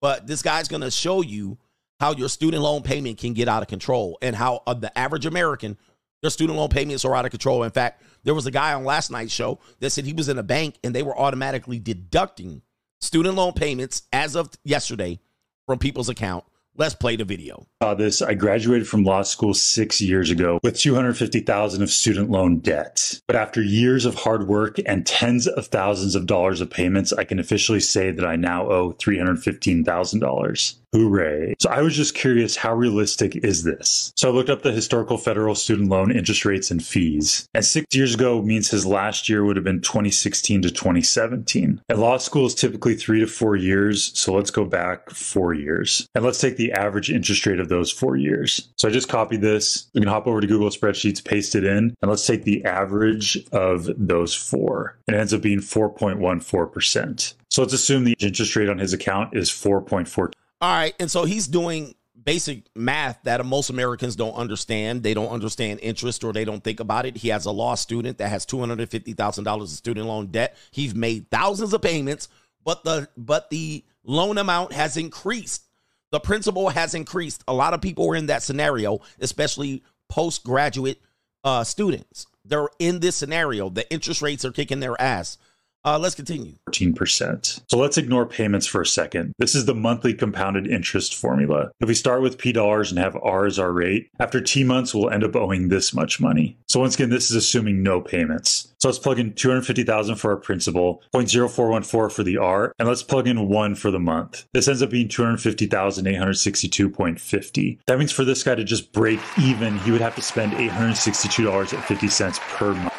[0.00, 1.58] but this guy's going to show you
[2.00, 5.26] how your student loan payment can get out of control and how uh, the average
[5.26, 5.76] American,
[6.22, 7.64] their student loan payments are out of control.
[7.64, 10.38] In fact, there was a guy on last night's show that said he was in
[10.38, 12.62] a bank and they were automatically deducting
[13.00, 15.18] student loan payments as of yesterday
[15.66, 16.44] from people's account.
[16.78, 17.66] Let's play the video.
[17.82, 18.22] saw this.
[18.22, 23.20] I graduated from law school six years ago with 250,000 of student loan debt.
[23.26, 27.24] But after years of hard work and tens of thousands of dollars of payments, I
[27.24, 30.74] can officially say that I now owe $315,000.
[30.92, 31.54] Hooray.
[31.60, 34.12] So I was just curious, how realistic is this?
[34.16, 37.46] So I looked up the historical federal student loan interest rates and fees.
[37.54, 41.82] And six years ago means his last year would have been 2016 to 2017.
[41.88, 44.18] And law school is typically three to four years.
[44.18, 46.06] So let's go back four years.
[46.14, 48.68] And let's take the average interest rate of those four years.
[48.76, 49.88] So I just copied this.
[49.94, 53.38] We can hop over to Google Spreadsheets, paste it in, and let's take the average
[53.52, 54.98] of those four.
[55.06, 57.34] It ends up being 4.14%.
[57.50, 60.32] So let's assume the interest rate on his account is 4.4.
[60.60, 60.94] All right.
[60.98, 61.94] And so he's doing
[62.24, 65.02] basic math that most Americans don't understand.
[65.02, 67.16] They don't understand interest or they don't think about it.
[67.16, 70.56] He has a law student that has $250,000 of student loan debt.
[70.70, 72.28] He's made thousands of payments,
[72.64, 75.64] but the but the loan amount has increased.
[76.10, 77.44] The principal has increased.
[77.46, 81.00] A lot of people are in that scenario, especially postgraduate
[81.44, 82.26] uh, students.
[82.44, 83.68] They're in this scenario.
[83.68, 85.38] The interest rates are kicking their ass.
[85.84, 86.54] Uh, let's continue.
[86.68, 87.62] 14%.
[87.70, 89.32] So let's ignore payments for a second.
[89.38, 91.70] This is the monthly compounded interest formula.
[91.80, 94.94] If we start with P dollars and have R as our rate, after T months,
[94.94, 96.58] we'll end up owing this much money.
[96.68, 98.74] So once again, this is assuming no payments.
[98.80, 103.26] So let's plug in 250,000 for our principal, 0.0414 for the R, and let's plug
[103.26, 104.44] in one for the month.
[104.52, 107.78] This ends up being 250,862.50.
[107.86, 112.40] That means for this guy to just break even, he would have to spend $862.50
[112.40, 112.94] per month.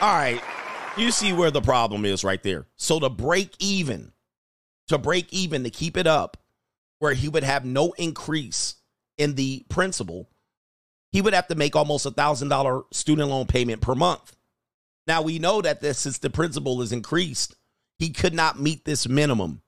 [0.00, 0.40] All right.
[0.98, 2.66] You see where the problem is right there.
[2.74, 4.10] So to break even,
[4.88, 6.36] to break even, to keep it up,
[6.98, 8.74] where he would have no increase
[9.16, 10.28] in the principal,
[11.12, 14.34] he would have to make almost a thousand dollar student loan payment per month.
[15.06, 17.54] Now we know that this since the principal is increased,
[18.00, 19.62] he could not meet this minimum.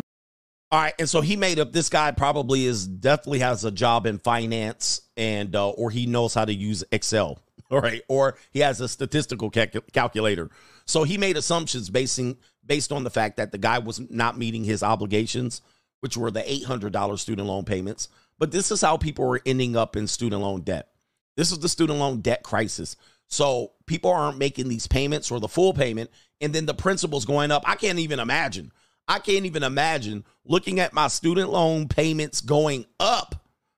[0.71, 1.73] All right, and so he made up.
[1.73, 6.33] This guy probably is definitely has a job in finance, and uh, or he knows
[6.33, 7.39] how to use Excel.
[7.69, 10.49] All right, or he has a statistical calc- calculator.
[10.85, 14.63] So he made assumptions basing based on the fact that the guy was not meeting
[14.63, 15.61] his obligations,
[16.01, 18.09] which were the eight hundred dollars student loan payments.
[18.39, 20.89] But this is how people are ending up in student loan debt.
[21.37, 22.95] This is the student loan debt crisis.
[23.27, 26.09] So people aren't making these payments or the full payment,
[26.41, 27.63] and then the principal's going up.
[27.65, 28.71] I can't even imagine.
[29.07, 33.35] I can't even imagine looking at my student loan payments going up.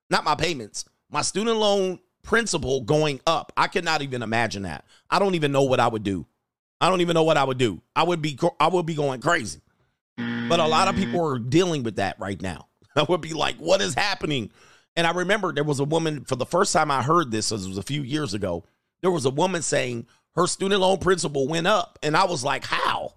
[0.10, 3.52] Not my payments, my student loan principal going up.
[3.56, 4.86] I cannot even imagine that.
[5.10, 6.26] I don't even know what I would do.
[6.86, 7.82] I don't even know what I would do.
[7.96, 9.60] I would be I would be going crazy.
[10.18, 11.36] But a lot of people mm.
[11.36, 12.68] are dealing with that right now.
[12.96, 14.52] I would be like, what is happening?
[14.96, 17.56] And I remember there was a woman for the first time I heard this, it
[17.56, 18.66] was a few years ago.
[19.02, 21.98] There was a woman saying her student loan principal went up.
[22.04, 23.16] And I was like, how?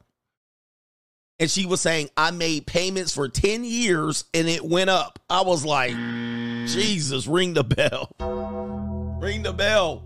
[1.39, 5.19] And she was saying, I made payments for 10 years and it went up.
[5.29, 6.73] I was like, mm.
[6.73, 8.15] Jesus, ring the bell.
[9.21, 10.05] Ring the bell.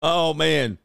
[0.00, 0.78] Oh, man.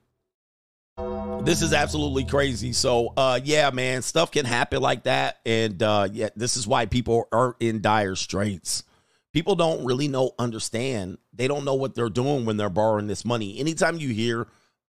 [1.43, 2.73] This is absolutely crazy.
[2.73, 5.39] So, uh, yeah, man, stuff can happen like that.
[5.45, 8.83] And uh, yeah, this is why people are in dire straits.
[9.31, 11.17] People don't really know, understand.
[11.33, 13.59] They don't know what they're doing when they're borrowing this money.
[13.59, 14.47] Anytime you hear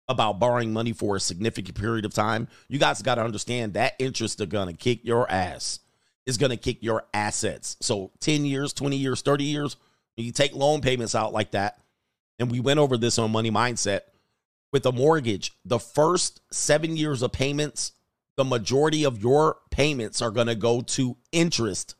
[0.06, 3.94] about borrowing money for a significant period of time, you guys got to understand that
[3.98, 5.80] interest are to kick your ass.
[6.26, 7.76] Is to kick your assets.
[7.80, 9.76] So 10 years, 20 years, 30 years,
[10.16, 11.78] you take loan payments out like that.
[12.38, 14.00] And we went over this on Money Mindset
[14.74, 15.52] with a mortgage.
[15.64, 17.92] The first seven years of payments,
[18.36, 21.94] the majority of your payments are going to go to interest,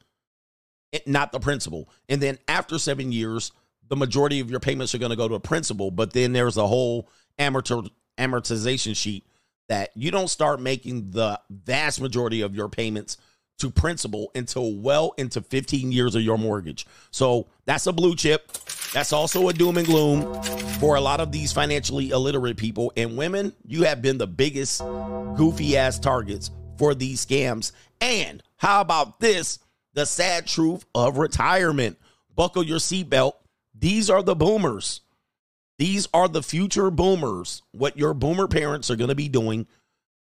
[0.93, 1.89] eh, not the principal.
[2.09, 3.53] And then after seven years,
[3.87, 5.93] the majority of your payments are going to go to principal.
[5.93, 7.09] But then there's a whole
[7.39, 9.25] amorti- amortization sheet
[9.69, 13.19] that you don't start making the vast majority of your payments
[13.59, 16.89] to principal until well into 15 years of your mortgage.
[17.13, 18.51] So that's a blue chip.
[18.93, 20.43] That's also a doom and gloom
[20.75, 22.93] for a lot of these financially illiterate people.
[22.97, 24.81] And women, you have been the biggest
[25.37, 27.73] goofy ass targets for these scams.
[28.01, 29.59] And how about this?
[29.95, 31.99] The sad truth of retirement.
[32.35, 33.35] Buckle your seatbelt.
[33.79, 35.01] These are the boomers.
[35.79, 37.63] These are the future boomers.
[37.73, 39.67] What your boomer parents are going to be doing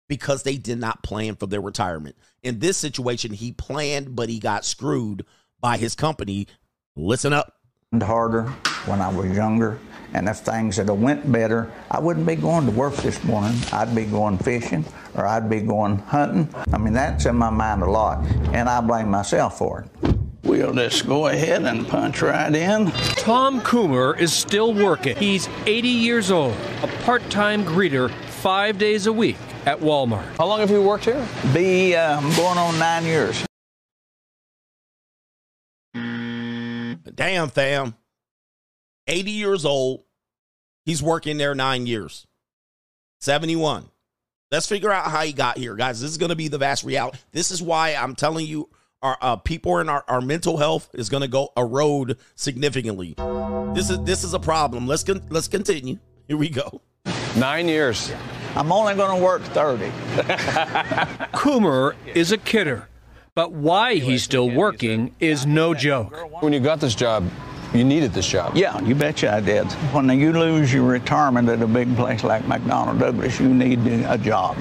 [0.07, 2.15] because they did not plan for their retirement.
[2.43, 5.25] In this situation, he planned, but he got screwed
[5.59, 6.47] by his company.
[6.95, 7.55] Listen up.
[8.01, 8.43] Harder
[8.85, 9.77] when I was younger,
[10.13, 13.57] and if things had went better, I wouldn't be going to work this morning.
[13.71, 16.49] I'd be going fishing or I'd be going hunting.
[16.71, 20.15] I mean, that's in my mind a lot, and I blame myself for it.
[20.43, 22.91] We'll just go ahead and punch right in.
[22.91, 25.15] Tom Coomer is still working.
[25.15, 30.35] He's 80 years old, a part time greeter, five days a week at Walmart.
[30.37, 31.25] How long have you worked here?
[31.53, 33.45] Be uh, going on nine years.
[37.13, 37.95] Damn, fam.
[39.07, 40.03] 80 years old.
[40.85, 42.27] He's working there nine years.
[43.21, 43.85] 71.
[44.51, 46.01] Let's figure out how he got here, guys.
[46.01, 47.17] This is going to be the vast reality.
[47.31, 48.69] This is why I'm telling you,
[49.01, 53.15] our uh, people in our, our mental health is going to go erode significantly.
[53.73, 54.87] This is this is a problem.
[54.87, 55.97] Let's con- let's continue.
[56.27, 56.81] Here we go.
[57.35, 58.11] Nine years.
[58.55, 59.85] I'm only going to work 30.
[61.33, 62.87] Coomer is a kidder,
[63.35, 66.15] but why he's still working is no joke.
[66.41, 67.27] When you got this job,
[67.73, 68.55] you needed this job.
[68.55, 69.65] Yeah, you betcha I did.
[69.91, 74.17] When you lose your retirement at a big place like McDonnell Douglas, you need a
[74.19, 74.55] job.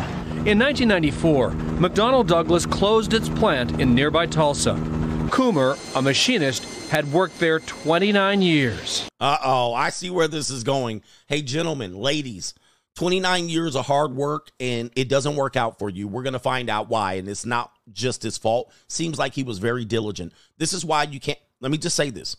[0.46, 4.74] In 1994, McDonnell Douglas closed its plant in nearby Tulsa.
[5.28, 9.06] Coomer, a machinist, had worked there 29 years.
[9.20, 11.02] Uh oh, I see where this is going.
[11.26, 12.54] Hey, gentlemen, ladies,
[12.96, 16.06] 29 years of hard work and it doesn't work out for you.
[16.06, 17.14] We're going to find out why.
[17.14, 18.70] And it's not just his fault.
[18.88, 20.32] Seems like he was very diligent.
[20.58, 22.36] This is why you can't, let me just say this.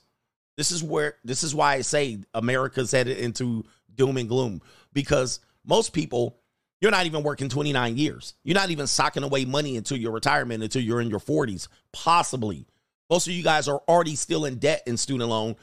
[0.56, 3.64] This is where, this is why I say America's headed into
[3.96, 4.62] doom and gloom
[4.94, 6.38] because most people,
[6.84, 8.34] You're not even working 29 years.
[8.44, 12.68] You're not even socking away money until your retirement, until you're in your 40s, possibly.
[13.10, 15.56] Most of you guys are already still in debt in student loan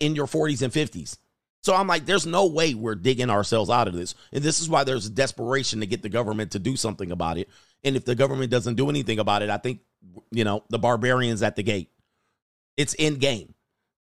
[0.00, 1.18] in your 40s and 50s.
[1.62, 4.14] So I'm like, there's no way we're digging ourselves out of this.
[4.32, 7.48] And this is why there's desperation to get the government to do something about it.
[7.84, 9.80] And if the government doesn't do anything about it, I think,
[10.30, 11.90] you know, the barbarians at the gate.
[12.76, 13.54] It's in game.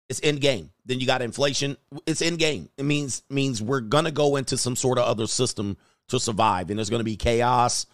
[0.09, 0.71] It's in game.
[0.85, 1.77] Then you got inflation.
[2.07, 2.69] It's in game.
[2.77, 5.77] It means means we're gonna go into some sort of other system
[6.09, 7.87] to survive, and there's gonna be chaos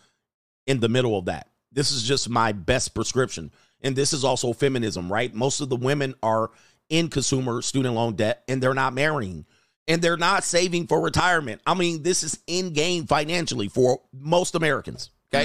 [0.66, 1.48] in the middle of that.
[1.70, 3.52] This is just my best prescription.
[3.82, 5.32] And this is also feminism, right?
[5.32, 6.50] Most of the women are
[6.88, 9.44] in consumer student loan debt and they're not marrying
[9.86, 11.60] and they're not saving for retirement.
[11.66, 15.10] I mean, this is in game financially for most Americans.
[15.34, 15.44] Okay.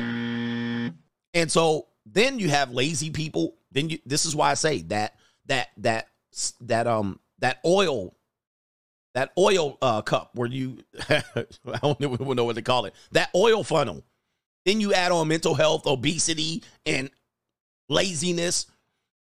[1.34, 3.56] And so then you have lazy people.
[3.72, 6.10] Then you, this is why I say that, that, that,
[6.62, 8.16] that, um, that oil,
[9.14, 10.80] that oil uh, cup where you,
[11.10, 11.24] I
[11.82, 14.04] don't even know what to call it, that oil funnel.
[14.66, 17.10] Then you add on mental health, obesity, and
[17.90, 18.68] laziness.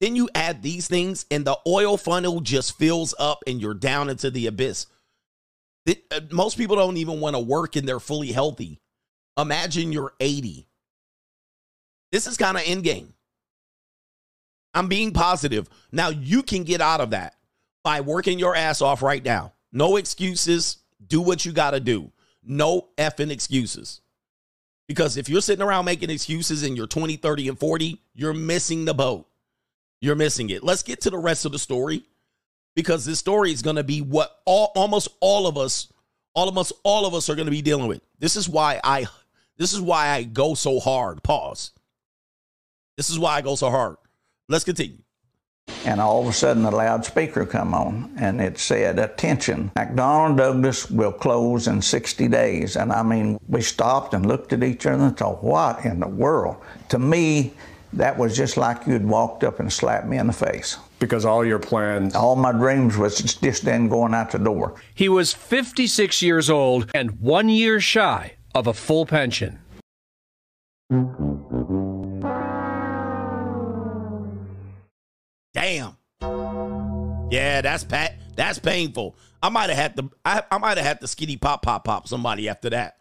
[0.05, 4.11] Then you add these things, and the oil funnel just fills up, and you're down
[4.11, 4.85] into the abyss.
[5.87, 8.83] It, uh, most people don't even want to work and they're fully healthy.
[9.39, 10.69] Imagine you're 80.
[12.13, 13.15] This is kind of end game.
[14.75, 15.71] I'm being positive.
[15.91, 17.37] Now you can get out of that
[17.83, 19.55] by working your ass off right now.
[19.73, 20.77] No excuses.
[21.07, 22.13] Do what you got to do.
[22.43, 24.03] No effing excuses.
[24.87, 28.85] Because if you're sitting around making excuses and you're 20, 30, and 40, you're missing
[28.85, 29.27] the boat.
[30.05, 30.63] You're missing it.
[30.63, 32.03] Let's get to the rest of the story
[32.77, 35.91] because this story is going to be what all, almost all of us,
[36.37, 38.03] us, all of us are going to be dealing with.
[38.19, 39.07] This is why I,
[39.57, 41.23] this is why I go so hard.
[41.23, 41.71] Pause.
[42.99, 43.97] This is why I go so hard.
[44.47, 44.99] Let's continue.
[45.87, 49.73] And all of a sudden, the loudspeaker come on, and it said, "Attention!
[49.75, 54.63] McDonnell Douglas will close in 60 days." And I mean, we stopped and looked at
[54.63, 56.57] each other and thought, "What in the world?"
[56.91, 57.55] To me,
[57.97, 60.77] that was just like you'd walked up and slapped me in the face.
[60.99, 64.75] Because all your plans, all my dreams was just then going out the door.
[64.95, 69.59] He was 56 years old and one year shy of a full pension.
[75.53, 75.97] Damn.
[77.31, 78.19] Yeah, that's pat.
[78.37, 79.17] That's painful.
[79.43, 80.11] I might have had to.
[80.25, 82.97] I, I might have had to skitty pop pop pop somebody after that.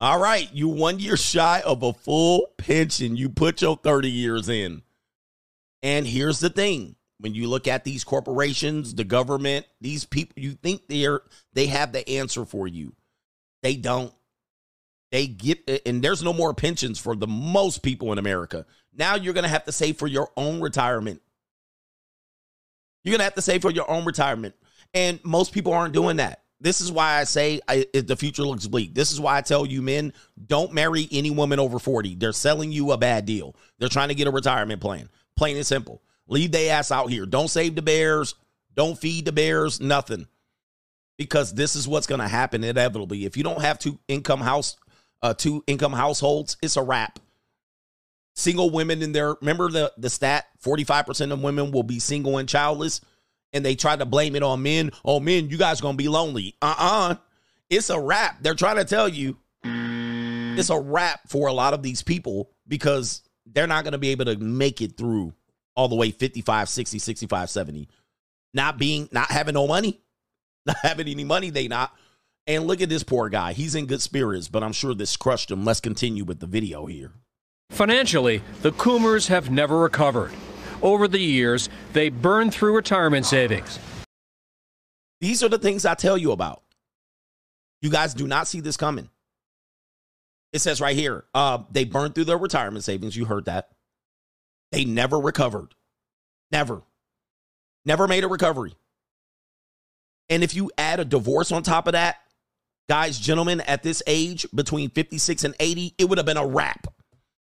[0.00, 3.16] All right, you one year shy of a full pension.
[3.16, 4.82] You put your 30 years in.
[5.82, 6.96] And here's the thing.
[7.18, 11.20] When you look at these corporations, the government, these people, you think they're
[11.52, 12.94] they have the answer for you.
[13.62, 14.12] They don't.
[15.12, 18.66] They get and there's no more pensions for the most people in America.
[18.92, 21.22] Now you're gonna have to save for your own retirement.
[23.04, 24.54] You're gonna have to save for your own retirement.
[24.92, 26.43] And most people aren't doing that.
[26.60, 28.94] This is why I say I, the future looks bleak.
[28.94, 30.12] This is why I tell you, men,
[30.46, 32.14] don't marry any woman over 40.
[32.14, 33.56] They're selling you a bad deal.
[33.78, 35.08] They're trying to get a retirement plan.
[35.36, 36.02] Plain and simple.
[36.26, 37.26] Leave their ass out here.
[37.26, 38.34] Don't save the bears.
[38.74, 39.80] Don't feed the bears.
[39.80, 40.26] Nothing.
[41.18, 43.24] Because this is what's going to happen inevitably.
[43.24, 44.76] If you don't have two income house,
[45.22, 47.18] uh, two income households, it's a wrap.
[48.36, 49.34] Single women in there.
[49.40, 53.00] Remember the the stat: forty five percent of women will be single and childless
[53.54, 54.90] and they try to blame it on men.
[55.04, 56.56] Oh, men, you guys gonna be lonely.
[56.60, 57.14] Uh-uh.
[57.70, 58.42] It's a wrap.
[58.42, 63.22] They're trying to tell you it's a wrap for a lot of these people because
[63.46, 65.32] they're not gonna be able to make it through
[65.76, 67.88] all the way 55, 60, 65, 70.
[68.52, 70.00] Not being not having no money,
[70.66, 71.92] not having any money, they not.
[72.46, 73.54] And look at this poor guy.
[73.54, 75.64] He's in good spirits, but I'm sure this crushed him.
[75.64, 77.12] Let's continue with the video here.
[77.70, 80.30] Financially, the Coomers have never recovered
[80.82, 83.78] over the years, they burned through retirement savings.
[85.20, 86.62] These are the things I tell you about.
[87.80, 89.08] You guys do not see this coming.
[90.52, 93.16] It says right here, uh, they burned through their retirement savings.
[93.16, 93.70] You heard that.
[94.70, 95.74] They never recovered.
[96.50, 96.82] Never.
[97.84, 98.74] Never made a recovery.
[100.28, 102.16] And if you add a divorce on top of that,
[102.88, 106.86] guys, gentlemen, at this age, between 56 and 80, it would have been a wrap.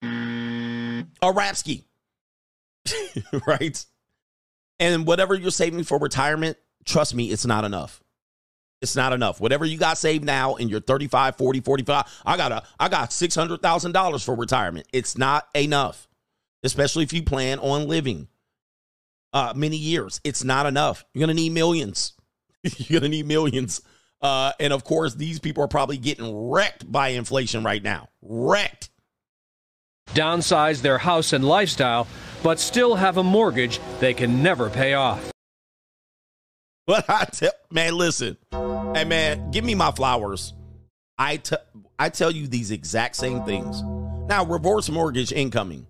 [0.03, 1.85] A rap ski.
[3.47, 3.85] right?
[4.81, 8.03] And whatever you're saving for retirement, trust me, it's not enough.
[8.83, 9.41] It's not enough.
[9.41, 13.11] Whatever you got saved now in your 35, 40, 45, I got a I got
[13.11, 14.89] $600,000 for retirement.
[14.93, 16.09] It's not enough.
[16.65, 18.27] Especially if you plan on living
[19.33, 20.21] uh many years.
[20.25, 21.05] It's not enough.
[21.15, 22.15] You're going to need millions.
[22.63, 23.83] you're going to need millions.
[24.21, 28.09] Uh and of course, these people are probably getting wrecked by inflation right now.
[28.21, 28.91] Wrecked
[30.15, 32.07] downsize their house and lifestyle,
[32.43, 35.31] but still have a mortgage they can never pay off.
[36.85, 40.53] But I tell man, listen, hey man, give me my flowers.
[41.17, 41.55] I t-
[41.97, 43.83] I tell you these exact same things.
[44.27, 45.87] Now, reverse mortgage incoming.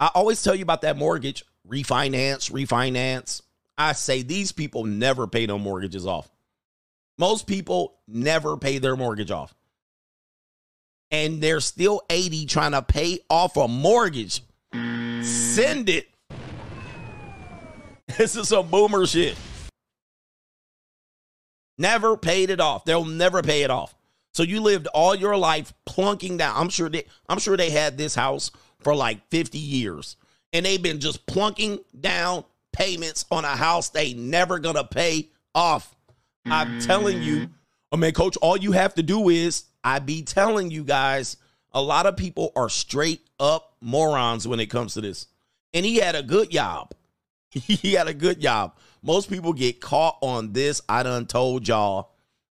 [0.00, 3.42] I always tell you about that mortgage refinance, refinance.
[3.76, 6.30] I say these people never pay no mortgages off.
[7.18, 9.54] Most people never pay their mortgage off.
[11.10, 14.42] And they're still 80 trying to pay off a mortgage.
[14.72, 16.08] Send it.
[18.18, 19.36] This is some boomer shit.
[21.78, 22.84] Never paid it off.
[22.84, 23.94] They'll never pay it off.
[24.32, 26.54] So you lived all your life plunking down.
[26.56, 28.50] I'm sure they I'm sure they had this house
[28.80, 30.16] for like 50 years.
[30.52, 35.94] And they've been just plunking down payments on a house they never gonna pay off.
[36.46, 37.50] I'm telling you, mm.
[37.92, 41.36] oh I mean, coach, all you have to do is I be telling you guys,
[41.72, 45.26] a lot of people are straight up morons when it comes to this.
[45.72, 46.92] And he had a good job.
[47.50, 48.74] he had a good job.
[49.02, 50.82] Most people get caught on this.
[50.88, 52.10] I done told y'all.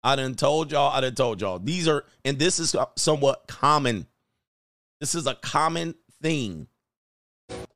[0.04, 0.92] I done told y'all.
[0.92, 1.60] I done told y'all.
[1.60, 4.08] These are, and this is somewhat common.
[5.00, 6.68] This is a common thing.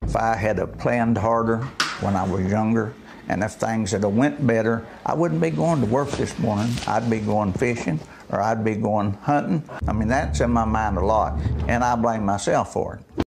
[0.02, 1.58] If I had planned harder
[2.02, 2.94] when I was younger,
[3.28, 6.72] and if things had went better, I wouldn't be going to work this morning.
[6.88, 8.00] I'd be going fishing
[8.36, 9.64] or I'd be going hunting.
[9.88, 13.26] I mean, that's in my mind a lot, and I blame myself for it.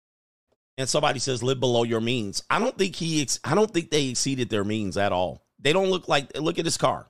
[0.77, 2.43] And somebody says live below your means.
[2.51, 3.23] I don't think he.
[3.23, 5.45] Ex- I don't think they exceeded their means at all.
[5.59, 6.39] They don't look like.
[6.39, 7.09] Look at his car.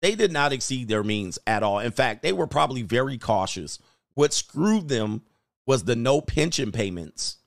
[0.00, 1.78] They did not exceed their means at all.
[1.80, 3.78] In fact, they were probably very cautious.
[4.14, 5.22] What screwed them
[5.66, 7.38] was the no pension payments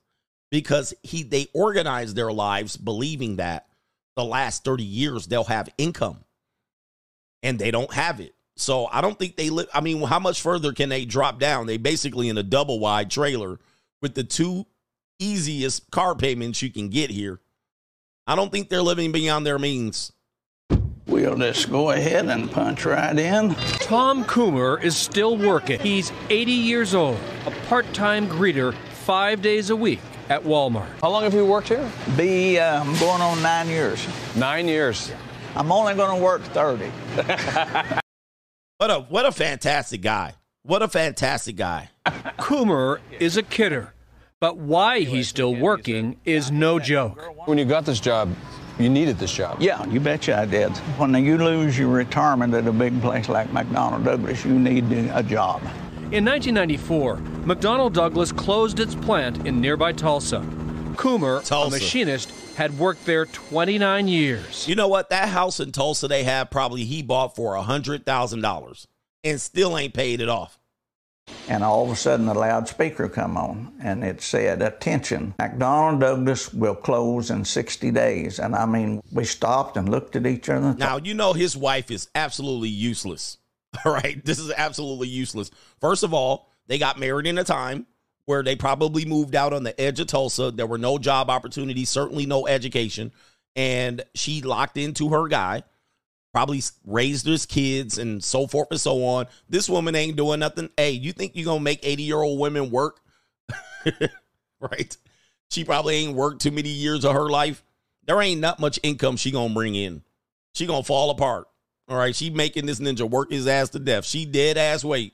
[0.51, 3.67] because he they organized their lives believing that
[4.15, 6.23] the last 30 years they'll have income
[7.43, 8.33] and they don't have it.
[8.60, 9.68] So I don't think they live.
[9.74, 11.68] I mean, how much further can they drop down?
[11.68, 13.60] They basically in a double wide trailer
[14.01, 14.66] with the two
[15.20, 17.39] easiest car payments you can get here.
[18.26, 20.12] I don't think they're living beyond their means.
[21.05, 23.55] We'll just go ahead and punch right in.
[23.80, 25.80] Tom Coomer is still working.
[25.80, 30.89] He's 80 years old, a part time greeter five days a week at Walmart.
[31.01, 31.89] How long have you worked here?
[32.18, 34.05] Be uh, I'm going on nine years.
[34.36, 35.12] Nine years.
[35.55, 36.91] I'm only going to work 30.
[38.80, 40.36] What a what a fantastic guy.
[40.61, 41.89] What a fantastic guy.
[42.38, 43.95] Coomer is a kidder,
[44.39, 47.19] but why he's still working is no joke.
[47.47, 48.32] When you got this job,
[48.78, 49.59] you needed this job.
[49.59, 50.69] Yeah, you betcha I did.
[50.99, 55.23] When you lose your retirement at a big place like McDonnell Douglas, you need a
[55.23, 55.63] job.
[56.11, 57.17] In 1994,
[57.47, 60.41] McDonnell Douglas closed its plant in nearby Tulsa.
[60.97, 61.75] Coomer, Tulsa.
[61.75, 64.68] a machinist, had worked there 29 years.
[64.68, 65.12] You know what?
[65.12, 68.88] That house in Tulsa they have probably he bought for a hundred thousand dollars
[69.24, 70.58] and still ain't paid it off.
[71.47, 75.36] And all of a sudden, the loudspeaker come on, and it said, "Attention!
[75.38, 80.26] McDonnell Douglas will close in 60 days." And I mean, we stopped and looked at
[80.26, 80.74] each other.
[80.74, 83.38] Now you know his wife is absolutely useless.
[83.86, 85.51] All right, this is absolutely useless.
[85.80, 87.86] First of all, they got married in a time
[88.28, 90.51] where they probably moved out on the edge of Tulsa.
[90.51, 93.13] There were no job opportunities, certainly no education,
[93.55, 95.63] and she locked into her guy.
[96.34, 99.28] Probably raised his kids and so forth and so on.
[99.47, 100.69] This woman ain't doing nothing.
[100.75, 102.99] Hey, you think you're gonna make 80 year old women work?
[104.59, 104.97] right?
[105.49, 107.63] She probably ain't worked too many years of her life.
[108.05, 110.03] There ain't not much income she gonna bring in.
[110.53, 111.47] She gonna fall apart.
[111.88, 114.03] All right, she making this ninja work his ass to death.
[114.03, 115.13] She dead ass weight.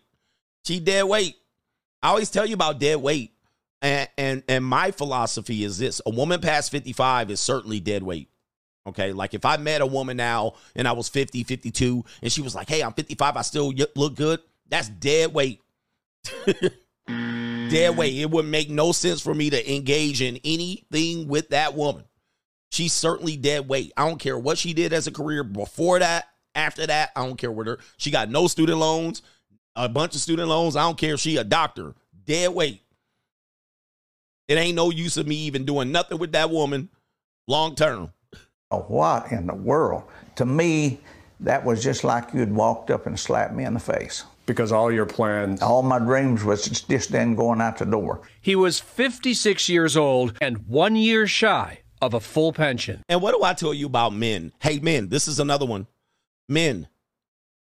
[0.66, 1.36] She dead weight.
[2.04, 3.32] I always tell you about dead weight.
[3.82, 8.30] And and and my philosophy is this: a woman past 55 is certainly dead weight.
[8.86, 12.42] Okay, like if I met a woman now and I was 50, 52, and she
[12.42, 14.40] was like, "Hey, I'm 55, I still look good."
[14.70, 15.62] That's dead weight.
[17.08, 18.18] dead weight.
[18.18, 22.06] It would make no sense for me to engage in anything with that woman.
[22.72, 23.92] She's certainly dead weight.
[23.96, 26.26] I don't care what she did as a career before that,
[26.56, 27.12] after that.
[27.16, 27.80] I don't care what her.
[27.98, 29.22] She got no student loans,
[29.76, 30.76] a bunch of student loans.
[30.76, 31.96] I don't care if she a doctor.
[32.26, 32.82] Dead weight.
[34.48, 36.90] It ain't no use of me even doing nothing with that woman
[37.48, 38.12] long term.
[38.72, 40.04] Oh, what in the world?
[40.36, 41.00] To me,
[41.40, 44.24] that was just like you'd walked up and slapped me in the face.
[44.46, 45.62] Because all your plans.
[45.62, 48.22] All my dreams was just then going out the door.
[48.42, 53.04] He was 56 years old and one year shy of a full pension.
[53.08, 54.52] And what do I tell you about men?
[54.60, 55.88] Hey, men, this is another one.
[56.50, 56.88] Men,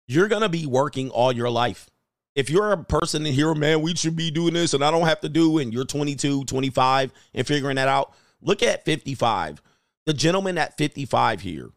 [0.07, 1.89] you're going to be working all your life.
[2.35, 5.07] If you're a person in here, man, we should be doing this and I don't
[5.07, 9.61] have to do, and you're 22, 25 and figuring that out, look at 55.
[10.05, 11.69] The gentleman at 55 here,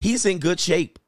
[0.00, 0.98] he's in good shape.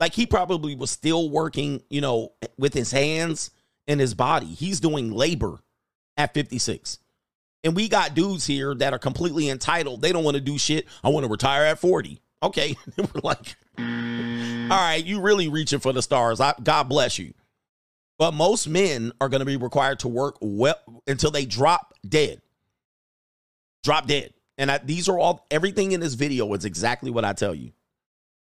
[0.00, 3.50] Like he probably was still working, you know, with his hands
[3.86, 4.46] and his body.
[4.46, 5.60] He's doing labor
[6.16, 6.98] at 56.
[7.62, 10.02] And we got dudes here that are completely entitled.
[10.02, 10.86] They don't want to do shit.
[11.02, 12.20] I want to retire at 40.
[12.42, 12.76] Okay.
[12.98, 13.56] We're like,
[14.64, 14.72] Mm-hmm.
[14.72, 16.40] all right, you really reaching for the stars.
[16.40, 17.34] I, God bless you.
[18.18, 22.40] But most men are going to be required to work well until they drop dead.
[23.82, 24.32] Drop dead.
[24.56, 27.72] And I, these are all, everything in this video is exactly what I tell you.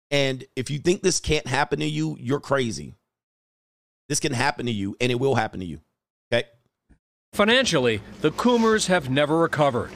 [0.09, 2.95] And if you think this can't happen to you, you're crazy.
[4.07, 5.81] This can happen to you and it will happen to you.
[6.31, 6.47] Okay.
[7.33, 9.91] Financially, the Coomers have never recovered.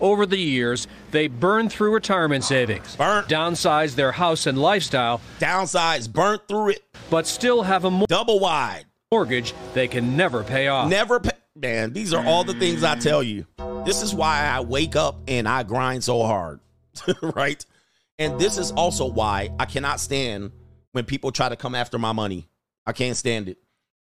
[0.00, 6.12] Over the years, they burned through retirement savings, burnt, downsized their house and lifestyle, downsized,
[6.12, 10.68] burnt through it, but still have a mo- double wide mortgage they can never pay
[10.68, 10.90] off.
[10.90, 11.30] Never pay.
[11.54, 13.46] Man, these are all the things I tell you.
[13.86, 16.60] This is why I wake up and I grind so hard,
[17.22, 17.64] right?
[18.18, 20.52] And this is also why I cannot stand
[20.92, 22.48] when people try to come after my money.
[22.86, 23.58] I can't stand it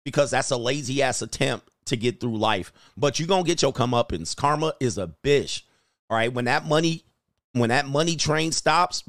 [0.06, 2.72] because that's a lazy ass attempt to get through life.
[2.96, 4.36] But you're gonna get your comeuppance.
[4.36, 5.64] Karma is a bitch.
[6.10, 6.32] All right.
[6.32, 7.04] When that money,
[7.54, 9.04] when that money train stops,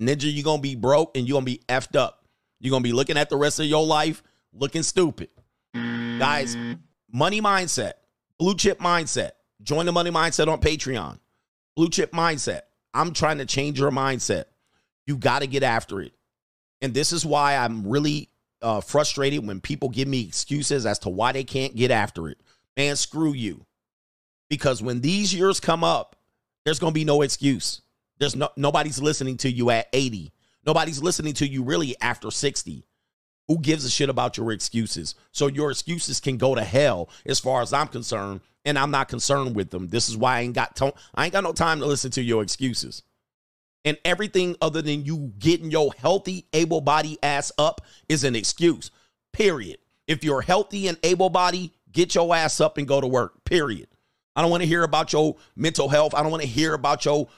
[0.00, 2.24] ninja, you're gonna be broke and you're gonna be effed up.
[2.60, 4.22] You're gonna be looking at the rest of your life
[4.52, 5.28] looking stupid.
[5.74, 6.56] Guys,
[7.10, 7.92] money mindset,
[8.38, 9.32] blue chip mindset.
[9.62, 11.18] Join the money mindset on Patreon.
[11.76, 12.62] Blue chip mindset.
[12.94, 14.44] I'm trying to change your mindset.
[15.06, 16.12] You got to get after it.
[16.80, 18.28] And this is why I'm really
[18.60, 22.38] uh, frustrated when people give me excuses as to why they can't get after it.
[22.76, 23.64] Man, screw you.
[24.50, 26.16] Because when these years come up,
[26.64, 27.82] there's going to be no excuse.
[28.18, 30.32] There's no nobody's listening to you at 80.
[30.64, 32.84] Nobody's listening to you really after 60.
[33.48, 35.16] Who gives a shit about your excuses?
[35.32, 39.08] So your excuses can go to hell as far as I'm concerned, and I'm not
[39.08, 39.88] concerned with them.
[39.88, 42.22] This is why I ain't got to- I ain't got no time to listen to
[42.22, 43.02] your excuses.
[43.84, 48.92] And everything other than you getting your healthy, able body ass up is an excuse.
[49.32, 49.78] Period.
[50.06, 53.42] If you're healthy and able body, get your ass up and go to work.
[53.44, 53.88] Period.
[54.34, 56.14] I don't want to hear about your mental health.
[56.14, 57.28] I don't want to hear about your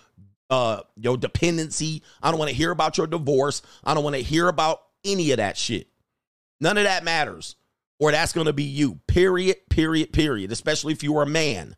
[0.51, 2.03] uh your dependency.
[2.23, 3.63] I don't want to hear about your divorce.
[3.83, 5.89] I don't want to hear about any of that shit.
[6.61, 7.57] None of that matters.
[8.01, 8.99] Or that's going to be you.
[9.07, 10.53] Period, period, period.
[10.53, 11.77] Especially if you're a man.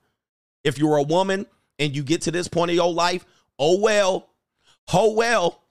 [0.64, 1.46] If you're a woman
[1.78, 3.24] and you get to this point of your life,
[3.58, 4.30] oh well.
[4.92, 5.62] Oh well.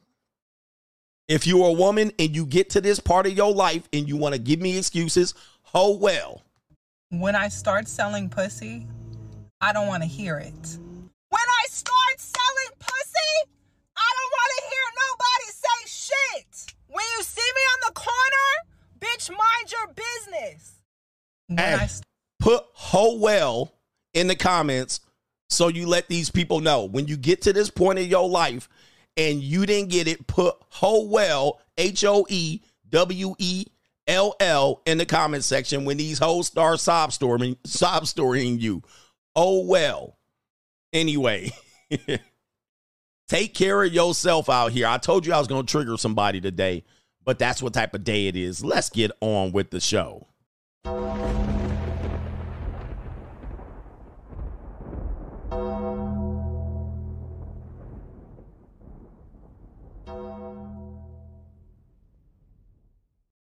[1.28, 4.16] If you're a woman and you get to this part of your life and you
[4.16, 5.34] want to give me excuses,
[5.74, 6.44] oh well.
[7.10, 8.88] When I start selling pussy,
[9.62, 10.78] I don't want to hear it.
[11.30, 13.52] When I start selling pussy,
[13.98, 16.76] I don't want to hear nobody say shit.
[16.88, 18.48] When you see me on the corner,
[19.00, 20.76] bitch, mind your business.
[21.48, 22.04] When Hey, I st-
[22.40, 23.74] put ho well
[24.14, 25.00] in the comments
[25.50, 26.86] so you let these people know.
[26.86, 28.68] When you get to this point in your life
[29.18, 33.66] and you didn't get it, put ho well, H O E W E
[34.08, 38.84] L L in the comment section when these hoes start sob storming, sob storying you.
[39.36, 40.18] Oh well.
[40.94, 41.52] Anyway,
[43.28, 44.88] take care of yourself out here.
[44.88, 46.86] I told you I was going to trigger somebody today,
[47.24, 48.64] but that's what type of day it is.
[48.64, 50.28] Let's get on with the show.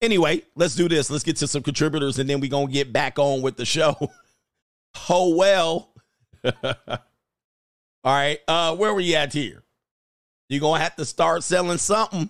[0.02, 1.10] Anyway, let's do this.
[1.10, 3.66] Let's get to some contributors and then we're going to get back on with the
[3.66, 3.96] show.
[5.10, 5.94] oh, well.
[6.44, 8.40] All right.
[8.48, 9.64] Uh, where were you at here?
[10.50, 12.30] You're going to have to start selling something.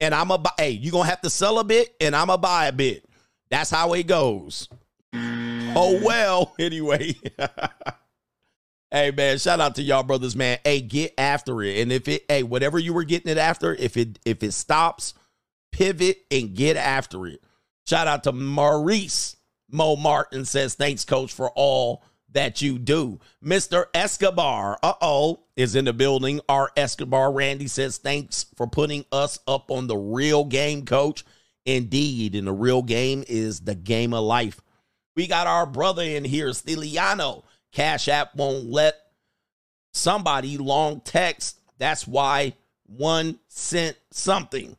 [0.00, 0.50] And I'm a buy.
[0.58, 3.04] Hey, you're going to have to sell a bit and I'm a buy a bit.
[3.50, 4.68] That's how it goes.
[5.14, 6.54] Oh, well.
[6.58, 7.14] Anyway.
[8.90, 10.58] hey, man, shout out to y'all brothers, man.
[10.64, 11.78] Hey, get after it.
[11.78, 15.14] And if it, hey, whatever you were getting it after, if it, if it stops,
[15.72, 17.42] pivot and get after it.
[17.86, 19.35] Shout out to Maurice
[19.70, 23.18] Mo Martin says, thanks, coach, for all that you do.
[23.44, 23.86] Mr.
[23.94, 26.40] Escobar, uh oh, is in the building.
[26.48, 31.24] Our Escobar Randy says, thanks for putting us up on the real game, coach.
[31.64, 34.60] Indeed, and the real game is the game of life.
[35.16, 37.42] We got our brother in here, Stiliano.
[37.72, 38.94] Cash App won't let
[39.92, 41.58] somebody long text.
[41.78, 42.54] That's why
[42.84, 44.76] one sent something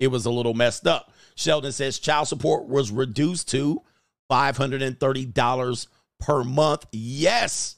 [0.00, 1.12] it was a little messed up.
[1.40, 3.82] Sheldon says child support was reduced to
[4.30, 5.86] $530
[6.20, 6.86] per month.
[6.92, 7.76] Yes.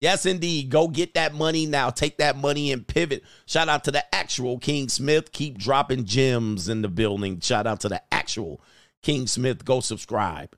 [0.00, 0.70] Yes, indeed.
[0.70, 1.90] Go get that money now.
[1.90, 3.22] Take that money and pivot.
[3.46, 5.32] Shout out to the actual King Smith.
[5.32, 7.40] Keep dropping gems in the building.
[7.40, 8.60] Shout out to the actual
[9.02, 9.64] King Smith.
[9.64, 10.56] Go subscribe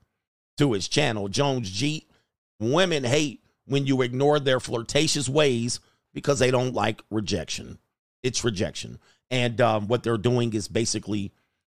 [0.57, 1.29] to his channel.
[1.29, 2.07] Jones G.
[2.59, 5.81] Women hate when you ignore their flirtatious ways
[6.15, 7.79] because they don't like rejection.
[8.23, 8.99] It's rejection
[9.31, 11.33] and um, what they're doing is basically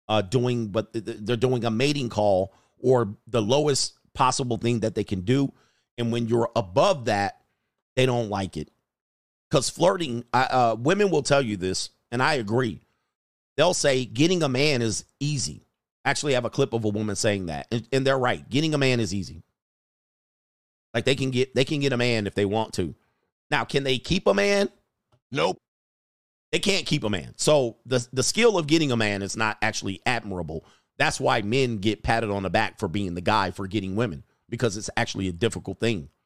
[0.09, 5.03] uh, doing but they're doing a mating call or the lowest possible thing that they
[5.03, 5.51] can do
[5.97, 7.41] and when you're above that
[7.95, 8.69] they don't like it
[9.49, 12.81] because flirting uh, women will tell you this and i agree
[13.55, 15.67] they'll say getting a man is easy
[16.07, 18.47] Actually, I have a clip of a woman saying that, and, and they're right.
[18.49, 19.43] Getting a man is easy.
[20.93, 22.95] Like they can get they can get a man if they want to.
[23.51, 24.69] Now, can they keep a man?
[25.33, 25.59] Nope.
[26.51, 27.33] They can't keep a man.
[27.37, 30.65] So the the skill of getting a man is not actually admirable.
[30.97, 34.23] That's why men get patted on the back for being the guy for getting women
[34.49, 36.09] because it's actually a difficult thing.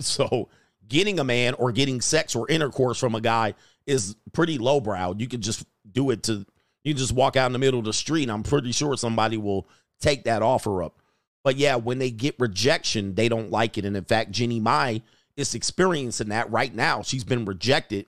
[0.00, 0.48] So
[0.86, 3.54] getting a man or getting sex or intercourse from a guy
[3.84, 5.16] is pretty lowbrow.
[5.18, 6.46] You can just do it to
[6.84, 8.30] you just walk out in the middle of the street.
[8.30, 9.68] I'm pretty sure somebody will
[10.00, 11.02] take that offer up.
[11.42, 13.84] But yeah, when they get rejection, they don't like it.
[13.84, 15.02] And in fact, Jeannie Mai
[15.36, 17.02] is experiencing that right now.
[17.02, 18.06] She's been rejected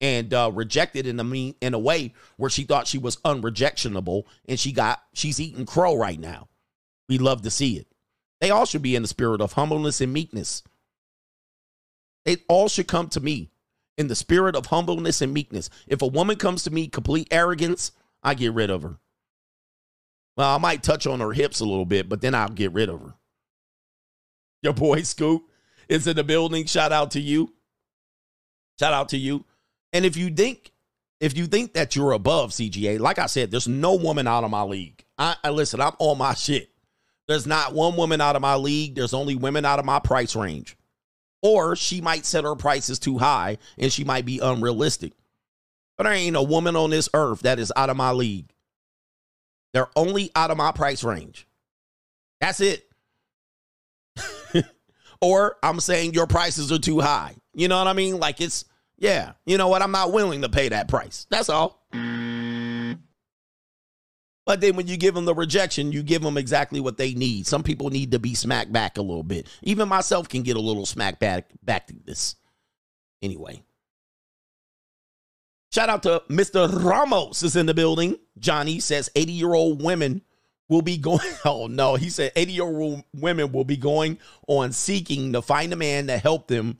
[0.00, 4.24] and uh, rejected in a mean in a way where she thought she was unrejectionable,
[4.48, 6.48] and she got she's eating crow right now.
[7.08, 7.86] We love to see it.
[8.40, 10.62] They all should be in the spirit of humbleness and meekness.
[12.24, 13.50] They all should come to me
[13.98, 15.68] in the spirit of humbleness and meekness.
[15.86, 17.92] If a woman comes to me complete arrogance,
[18.22, 18.98] I get rid of her.
[20.36, 22.88] Well, I might touch on her hips a little bit, but then I'll get rid
[22.88, 23.14] of her.
[24.62, 25.42] Your boy Scoop
[25.88, 26.64] is in the building.
[26.66, 27.52] Shout out to you.
[28.78, 29.44] Shout out to you.
[29.92, 30.72] And if you think
[31.20, 34.50] if you think that you're above CGA, like I said, there's no woman out of
[34.50, 35.04] my league.
[35.18, 36.70] I, I listen, I'm on my shit.
[37.28, 38.94] There's not one woman out of my league.
[38.94, 40.76] There's only women out of my price range.
[41.42, 45.12] Or she might set her prices too high and she might be unrealistic.
[45.96, 48.50] But there ain't a woman on this earth that is out of my league.
[49.72, 51.46] They're only out of my price range.
[52.40, 52.88] That's it.
[55.20, 57.36] or I'm saying your prices are too high.
[57.54, 58.18] You know what I mean?
[58.18, 58.64] Like it's
[59.00, 59.82] yeah, you know what?
[59.82, 61.26] I'm not willing to pay that price.
[61.30, 61.82] That's all.
[64.46, 67.46] But then when you give them the rejection, you give them exactly what they need.
[67.46, 69.46] Some people need to be smacked back a little bit.
[69.62, 72.36] Even myself can get a little smack back back to this.
[73.22, 73.62] Anyway.
[75.72, 76.68] Shout out to Mr.
[76.82, 78.16] Ramos is in the building.
[78.38, 80.22] Johnny says 80 year old women
[80.68, 81.20] will be going.
[81.44, 85.72] Oh no, he said 80 year old women will be going on seeking to find
[85.72, 86.78] a man to help them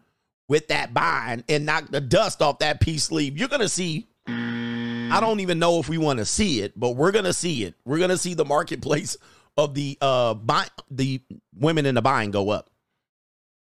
[0.51, 3.39] with that bind and knock the dust off that peace sleeve.
[3.39, 4.09] You're going to see.
[4.27, 7.63] I don't even know if we want to see it, but we're going to see
[7.63, 7.77] it.
[7.85, 9.17] We're going to see the marketplace
[9.57, 11.23] of the uh buy, the
[11.55, 12.69] women in the buying go up.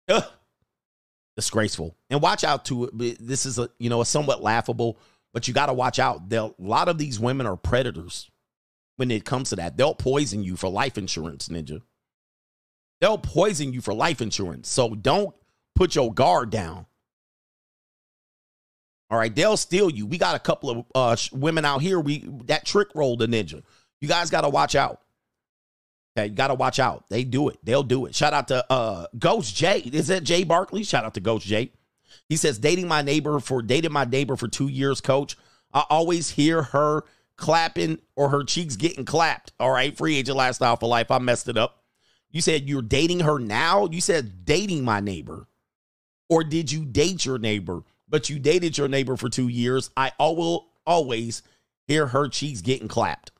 [0.09, 0.24] Ugh.
[1.37, 1.95] Disgraceful.
[2.09, 2.91] And watch out to.
[2.95, 4.99] This is a you know a somewhat laughable,
[5.35, 6.31] but you got to watch out.
[6.31, 8.31] They'll, a lot of these women are predators
[8.97, 9.76] when it comes to that.
[9.76, 11.83] They'll poison you for life insurance, ninja.
[13.03, 14.68] They'll poison you for life insurance.
[14.68, 15.35] So don't
[15.81, 16.85] put your guard down.
[19.09, 20.05] All right, they'll steal you.
[20.05, 21.99] We got a couple of uh, women out here.
[21.99, 23.62] We that trick roll the ninja.
[23.99, 25.01] You guys got to watch out.
[26.14, 27.09] Okay, you got to watch out.
[27.09, 27.57] They do it.
[27.64, 28.14] They'll do it.
[28.14, 29.78] Shout out to uh, Ghost J.
[29.78, 30.83] Is that Jay Barkley?
[30.83, 31.72] Shout out to Ghost J.
[32.28, 35.39] He says dating my neighbor for dated my neighbor for two years, coach.
[35.72, 37.05] I always hear her
[37.37, 39.55] clapping or her cheeks getting clapped.
[39.59, 41.11] All right, free agent lifestyle for life.
[41.11, 41.83] I messed it up.
[42.31, 43.89] You said you're dating her now.
[43.91, 45.47] You said dating my neighbor.
[46.31, 49.91] Or did you date your neighbor, but you dated your neighbor for two years?
[49.97, 51.43] I will always
[51.89, 53.33] hear her cheeks getting clapped.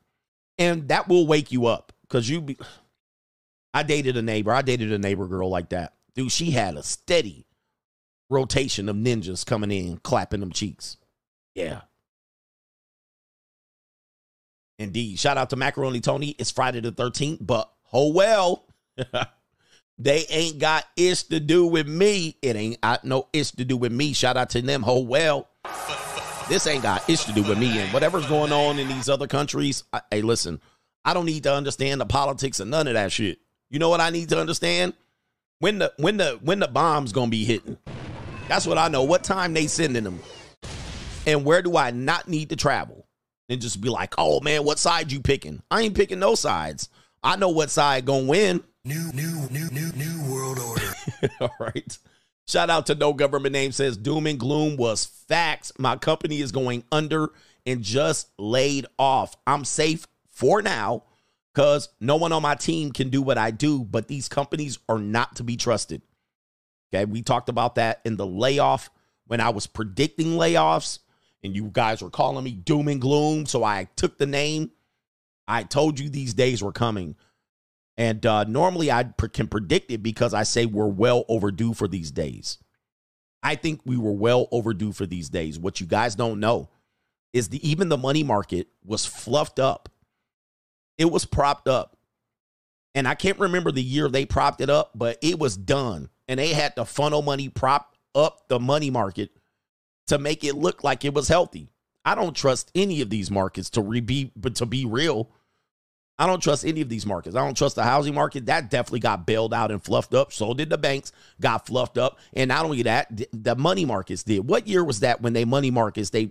[0.57, 2.57] And that will wake you up because you be.
[3.73, 4.51] I dated a neighbor.
[4.51, 5.93] I dated a neighbor girl like that.
[6.13, 7.45] Dude, she had a steady
[8.29, 10.97] rotation of ninjas coming in, clapping them cheeks.
[11.55, 11.81] Yeah.
[14.77, 15.19] Indeed.
[15.19, 16.35] Shout out to Macaroni Tony.
[16.37, 18.65] It's Friday the 13th, but oh well.
[20.03, 22.35] They ain't got ish to do with me.
[22.41, 24.13] It ain't got no ish to do with me.
[24.13, 24.83] Shout out to them.
[24.85, 25.47] Oh well.
[26.49, 27.77] This ain't got ish to do with me.
[27.77, 30.59] And whatever's going on in these other countries, I, hey, listen,
[31.05, 33.37] I don't need to understand the politics and none of that shit.
[33.69, 34.93] You know what I need to understand?
[35.59, 37.77] When the when the when the bomb's gonna be hitting.
[38.47, 39.03] That's what I know.
[39.03, 40.19] What time they sending them.
[41.27, 43.05] And where do I not need to travel?
[43.49, 45.61] And just be like, oh man, what side you picking?
[45.69, 46.89] I ain't picking no sides.
[47.21, 48.63] I know what side gonna win.
[48.83, 50.93] New, new, new, new, new world order.
[51.41, 51.97] All right.
[52.47, 55.71] Shout out to no government name says doom and gloom was facts.
[55.77, 57.29] My company is going under
[57.63, 59.35] and just laid off.
[59.45, 61.03] I'm safe for now
[61.53, 64.97] because no one on my team can do what I do, but these companies are
[64.97, 66.01] not to be trusted.
[66.91, 67.05] Okay.
[67.05, 68.89] We talked about that in the layoff
[69.27, 70.99] when I was predicting layoffs,
[71.43, 73.45] and you guys were calling me doom and gloom.
[73.45, 74.71] So I took the name.
[75.47, 77.15] I told you these days were coming.
[78.01, 82.09] And uh, normally I can predict it because I say we're well overdue for these
[82.09, 82.57] days.
[83.43, 85.59] I think we were well overdue for these days.
[85.59, 86.71] What you guys don't know
[87.31, 89.87] is the even the money market was fluffed up.
[90.97, 91.95] It was propped up.
[92.95, 96.09] And I can't remember the year they propped it up, but it was done.
[96.27, 99.29] And they had to funnel money prop up the money market
[100.07, 101.69] to make it look like it was healthy.
[102.03, 105.29] I don't trust any of these markets to re- be to be real.
[106.19, 107.35] I don't trust any of these markets.
[107.35, 108.45] I don't trust the housing market.
[108.45, 110.31] That definitely got bailed out and fluffed up.
[110.31, 112.19] So did the banks, got fluffed up.
[112.33, 114.47] And not only that, the money markets did.
[114.47, 116.29] What year was that when they money markets, they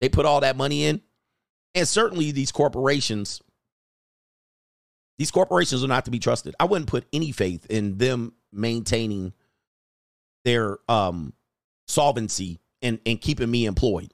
[0.00, 1.00] they put all that money in?
[1.74, 3.42] And certainly these corporations,
[5.18, 6.54] these corporations are not to be trusted.
[6.60, 9.32] I wouldn't put any faith in them maintaining
[10.44, 11.32] their um
[11.88, 14.12] solvency and, and keeping me employed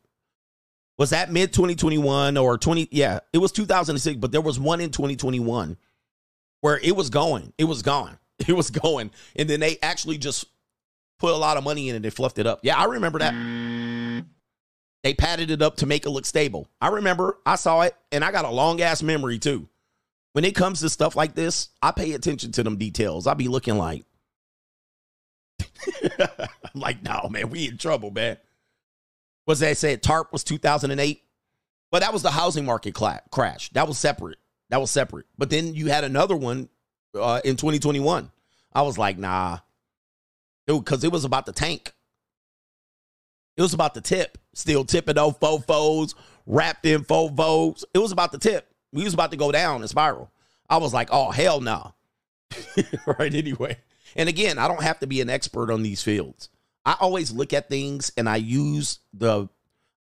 [0.99, 4.90] was that mid 2021 or 20 yeah it was 2006 but there was one in
[4.90, 5.76] 2021
[6.61, 9.11] where it was going it was gone it was going.
[9.36, 10.46] And then they actually just
[11.18, 12.61] put a lot of money in it and they fluffed it up.
[12.62, 14.24] Yeah i remember that.
[15.05, 16.68] They padded it up to make it look stable.
[16.80, 19.68] I remember i saw it and i got a long ass memory too.
[20.32, 23.26] When it comes to stuff like this i pay attention to them details.
[23.26, 24.05] I be looking like
[26.20, 28.36] i'm like no man we in trouble man
[29.49, 31.22] was that said TARP was 2008?
[31.90, 33.70] But that was the housing market cla- crash.
[33.70, 34.36] That was separate.
[34.68, 35.24] That was separate.
[35.38, 36.68] But then you had another one
[37.18, 38.30] uh, in 2021.
[38.74, 39.61] I was like, nah,
[40.66, 41.94] because it was about the tank.
[43.57, 44.36] It was about the tip.
[44.53, 46.14] Still tipping those fofos,
[46.46, 47.84] wrapped in fofos.
[47.94, 48.70] It was about the tip.
[48.92, 50.30] We was about to go down and spiral.
[50.68, 51.94] I was like, oh hell no.
[53.18, 53.78] right anyway.
[54.14, 56.51] And again, I don't have to be an expert on these fields.
[56.85, 59.49] I always look at things and I use the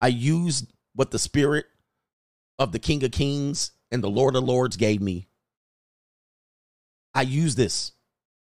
[0.01, 1.65] I use what the spirit
[2.59, 5.27] of the King of Kings and the Lord of Lords gave me.
[7.13, 7.93] I use this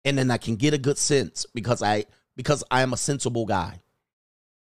[0.05, 2.05] and then I can get a good sense because I
[2.35, 3.81] because I am a sensible guy.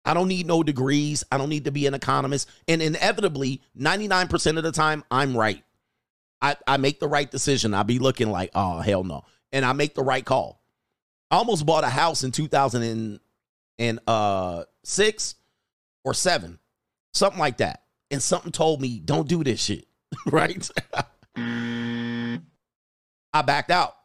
[0.04, 1.24] I don't need no degrees.
[1.30, 2.48] I don't need to be an economist.
[2.66, 5.62] And inevitably, 99% of the time, I'm right.
[6.40, 7.72] I, I make the right decision.
[7.72, 9.24] I be looking like, oh, hell no.
[9.52, 10.60] And I make the right call.
[11.30, 13.20] I almost bought a house in 2000 and
[14.06, 15.34] uh six
[16.04, 16.58] or seven,
[17.12, 17.82] something like that.
[18.10, 19.86] And something told me, don't do this shit.
[20.26, 20.68] right?
[21.36, 22.38] I
[23.42, 23.96] backed out.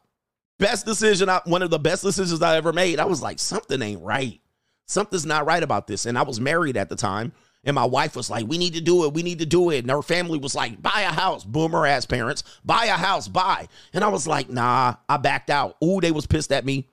[0.58, 2.98] Best decision, I, one of the best decisions I ever made.
[2.98, 4.40] I was like, something ain't right.
[4.86, 6.06] Something's not right about this.
[6.06, 7.32] And I was married at the time.
[7.64, 9.12] And my wife was like, we need to do it.
[9.12, 9.80] We need to do it.
[9.80, 11.44] And her family was like, buy a house.
[11.44, 13.68] Boomer ass parents, buy a house, buy.
[13.92, 15.76] And I was like, nah, I backed out.
[15.84, 16.88] Ooh, they was pissed at me.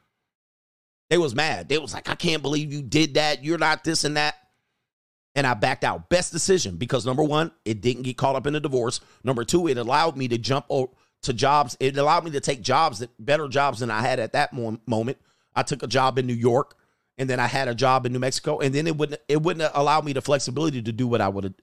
[1.09, 1.69] They was mad.
[1.69, 3.43] They was like, I can't believe you did that.
[3.43, 4.35] You're not this and that.
[5.35, 6.09] And I backed out.
[6.09, 9.01] Best decision because number one, it didn't get caught up in a divorce.
[9.23, 11.75] Number two, it allowed me to jump to jobs.
[11.79, 15.17] It allowed me to take jobs that better jobs than I had at that moment.
[15.53, 16.77] I took a job in New York,
[17.17, 19.71] and then I had a job in New Mexico, and then it wouldn't it wouldn't
[19.73, 21.53] allow me the flexibility to do what I would have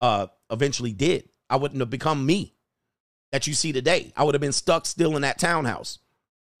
[0.00, 1.28] uh, eventually did.
[1.48, 2.54] I wouldn't have become me
[3.30, 4.12] that you see today.
[4.16, 5.98] I would have been stuck still in that townhouse,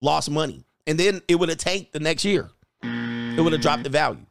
[0.00, 2.50] lost money, and then it would have tanked the next year.
[2.82, 4.26] It would have dropped the value.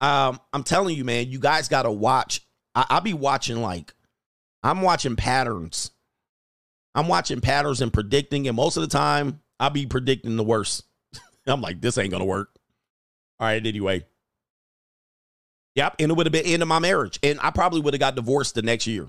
[0.00, 2.40] Um, I'm telling you, man, you guys got to watch.
[2.74, 3.92] I, I'll be watching like
[4.62, 5.90] I'm watching patterns.
[6.94, 10.84] I'm watching patterns and predicting, and most of the time, I'll be predicting the worst.
[11.46, 12.50] I'm like, this ain't gonna work.
[13.38, 14.04] All right, anyway.
[15.76, 18.00] Yep, and it would have been end of my marriage, and I probably would have
[18.00, 19.06] got divorced the next year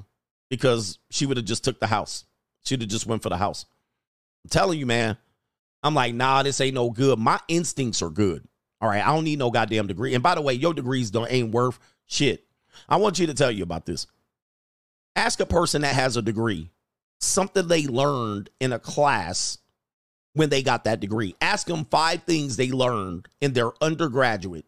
[0.50, 2.26] because she would have just took the house.
[2.64, 3.66] She'd have just went for the house.
[4.46, 5.18] I'm telling you, man.
[5.84, 7.18] I'm like, nah, this ain't no good.
[7.20, 8.44] My instincts are good.
[8.80, 10.14] All right, I don't need no goddamn degree.
[10.14, 12.46] And by the way, your degrees don't ain't worth shit.
[12.90, 14.08] I want you to tell you about this.
[15.16, 16.72] Ask a person that has a degree
[17.20, 19.60] something they learned in a class
[20.34, 21.36] when they got that degree.
[21.40, 24.66] Ask them five things they learned in their undergraduate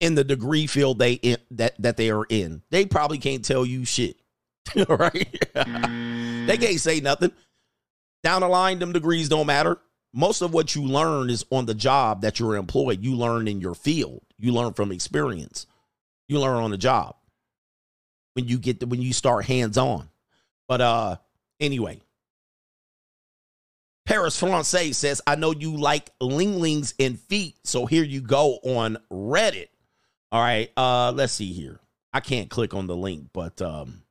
[0.00, 2.62] in the degree field they in, that that they are in.
[2.70, 4.16] They probably can't tell you shit.
[4.88, 5.46] right?
[5.54, 7.32] they can't say nothing.
[8.24, 9.78] Down the line, them degrees don't matter.
[10.14, 13.04] Most of what you learn is on the job that you're employed.
[13.04, 14.22] You learn in your field.
[14.38, 15.66] You learn from experience.
[16.26, 17.16] You learn on the job
[18.32, 20.08] when you get the, when you start hands on.
[20.66, 21.16] But uh
[21.60, 22.00] anyway,
[24.06, 27.56] Paris Francais says, I know you like linglings and feet.
[27.64, 29.68] So here you go on Reddit.
[30.32, 30.70] All right.
[30.76, 31.78] Uh, let's see here.
[32.12, 34.02] I can't click on the link, but um,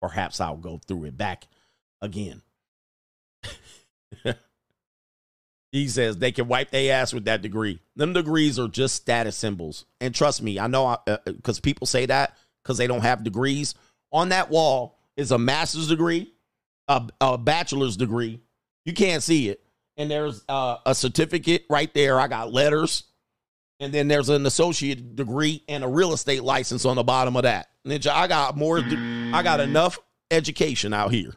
[0.00, 1.46] perhaps I'll go through it back
[2.00, 2.42] again.
[5.72, 7.80] he says they can wipe their ass with that degree.
[7.96, 9.84] Them degrees are just status symbols.
[10.00, 13.74] And trust me, I know because uh, people say that because they don't have degrees.
[14.12, 16.32] On that wall is a master's degree,
[16.88, 18.40] a, a bachelor's degree.
[18.84, 19.62] You can't see it.
[19.96, 22.20] And there's uh, a certificate right there.
[22.20, 23.04] I got letters.
[23.80, 27.42] And then there's an associate degree and a real estate license on the bottom of
[27.42, 27.68] that.
[27.86, 29.98] Ninja, I got more, I got enough
[30.30, 31.34] education out here.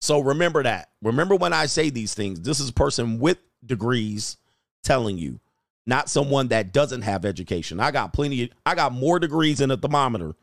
[0.00, 0.90] So remember that.
[1.02, 4.36] Remember when I say these things, this is a person with degrees
[4.82, 5.40] telling you,
[5.86, 7.80] not someone that doesn't have education.
[7.80, 10.34] I got plenty, of, I got more degrees than a thermometer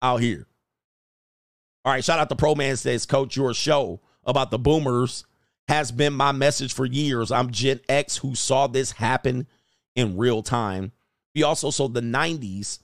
[0.00, 0.46] out here.
[1.84, 5.24] All right, shout out to Pro Man says, Coach, your show about the boomers
[5.68, 7.30] has been my message for years.
[7.30, 9.46] I'm Gen X who saw this happen
[9.94, 10.92] in real time.
[11.34, 12.78] We also saw the 90s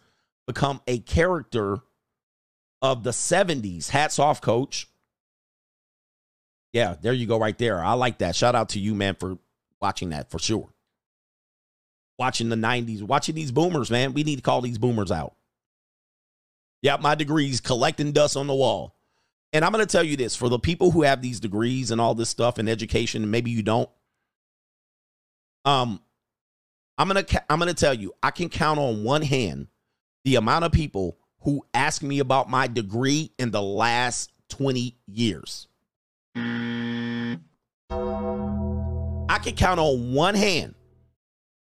[0.47, 1.79] become a character
[2.83, 3.91] of the 70s.
[3.91, 4.87] Hats off, coach.
[6.73, 7.83] Yeah, there you go, right there.
[7.83, 8.37] I like that.
[8.37, 9.39] Shout out to you, man, for
[9.81, 10.69] watching that for sure.
[12.19, 14.13] Watching the 90s, watching these boomers, man.
[14.13, 15.35] We need to call these boomers out.
[16.83, 18.95] Yeah, my degrees collecting dust on the wall.
[19.53, 22.01] And I'm going to tell you this for the people who have these degrees and
[22.01, 23.89] all this stuff and education, maybe you don't.
[25.65, 26.01] Um,
[26.97, 29.69] I'm gonna I'm gonna tell you, I can count on one hand
[30.25, 35.67] the amount of people who ask me about my degree in the last 20 years.
[36.35, 37.39] I
[39.43, 40.75] can count on one hand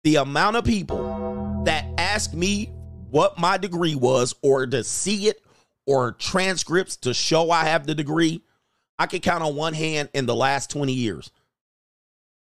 [0.02, 2.70] the amount of people that ask me
[3.10, 5.40] what my degree was or to see it
[5.86, 8.42] or transcripts to show I have the degree.
[8.98, 11.30] I can count on one hand in the last 20 years.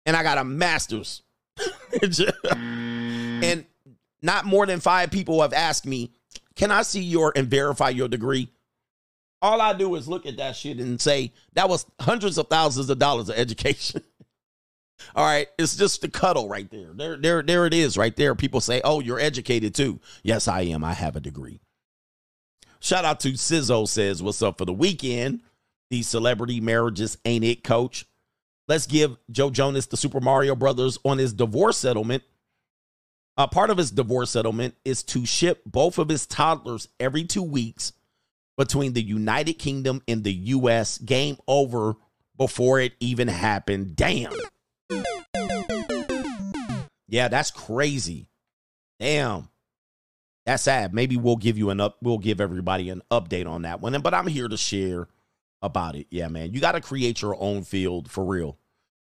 [0.05, 1.23] And I got a master's.
[2.01, 3.65] and
[4.21, 6.11] not more than five people have asked me,
[6.55, 8.49] Can I see your and verify your degree?
[9.41, 12.89] All I do is look at that shit and say, That was hundreds of thousands
[12.89, 14.01] of dollars of education.
[15.15, 16.91] All right, it's just the cuddle right there.
[16.93, 18.35] There, there, there it is, right there.
[18.35, 20.83] People say, "Oh, you're educated too." Yes, I am.
[20.83, 21.61] I have a degree.
[22.79, 25.41] Shout out to Sizzo says, "What's up for the weekend?"
[25.89, 28.05] These celebrity marriages ain't it, Coach.
[28.67, 32.23] Let's give Joe Jonas the Super Mario Brothers on his divorce settlement.
[33.37, 37.43] A part of his divorce settlement is to ship both of his toddlers every two
[37.43, 37.93] weeks
[38.57, 40.97] between the United Kingdom and the U.S.
[40.97, 41.95] Game over
[42.37, 43.95] before it even happened.
[43.95, 44.33] Damn.
[47.07, 48.27] Yeah, that's crazy.
[48.99, 49.49] Damn.
[50.45, 50.93] That's sad.
[50.93, 53.99] Maybe we'll give you an up we'll give everybody an update on that one.
[54.01, 55.07] But I'm here to share
[55.61, 56.07] about it.
[56.09, 56.53] Yeah, man.
[56.53, 58.57] You got to create your own field for real.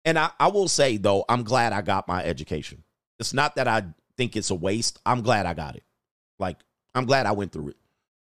[0.05, 2.85] And I, I will say though, I'm glad I got my education.
[3.19, 3.85] It's not that I
[4.17, 4.99] think it's a waste.
[5.05, 5.85] I'm glad I got it.
[6.39, 6.59] Like,
[6.95, 7.77] I'm glad I went through it.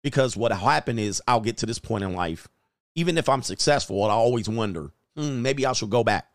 [0.07, 2.47] Because what happened is I'll get to this point in life,
[2.95, 6.27] even if I'm successful, I always wonder, hmm, maybe I should go back.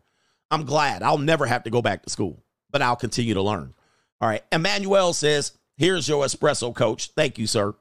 [0.51, 3.73] I'm glad I'll never have to go back to school, but I'll continue to learn.
[4.21, 4.43] All right.
[4.51, 7.09] Emmanuel says, Here's your espresso coach.
[7.15, 7.73] Thank you, sir.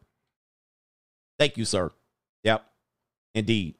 [1.39, 1.93] Thank you, sir.
[2.43, 2.65] Yep.
[3.35, 3.75] Indeed.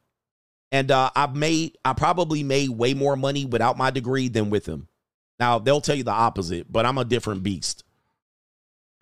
[0.71, 4.67] And uh, I've made, I probably made way more money without my degree than with
[4.67, 4.87] him.
[5.39, 7.82] Now, they'll tell you the opposite, but I'm a different beast.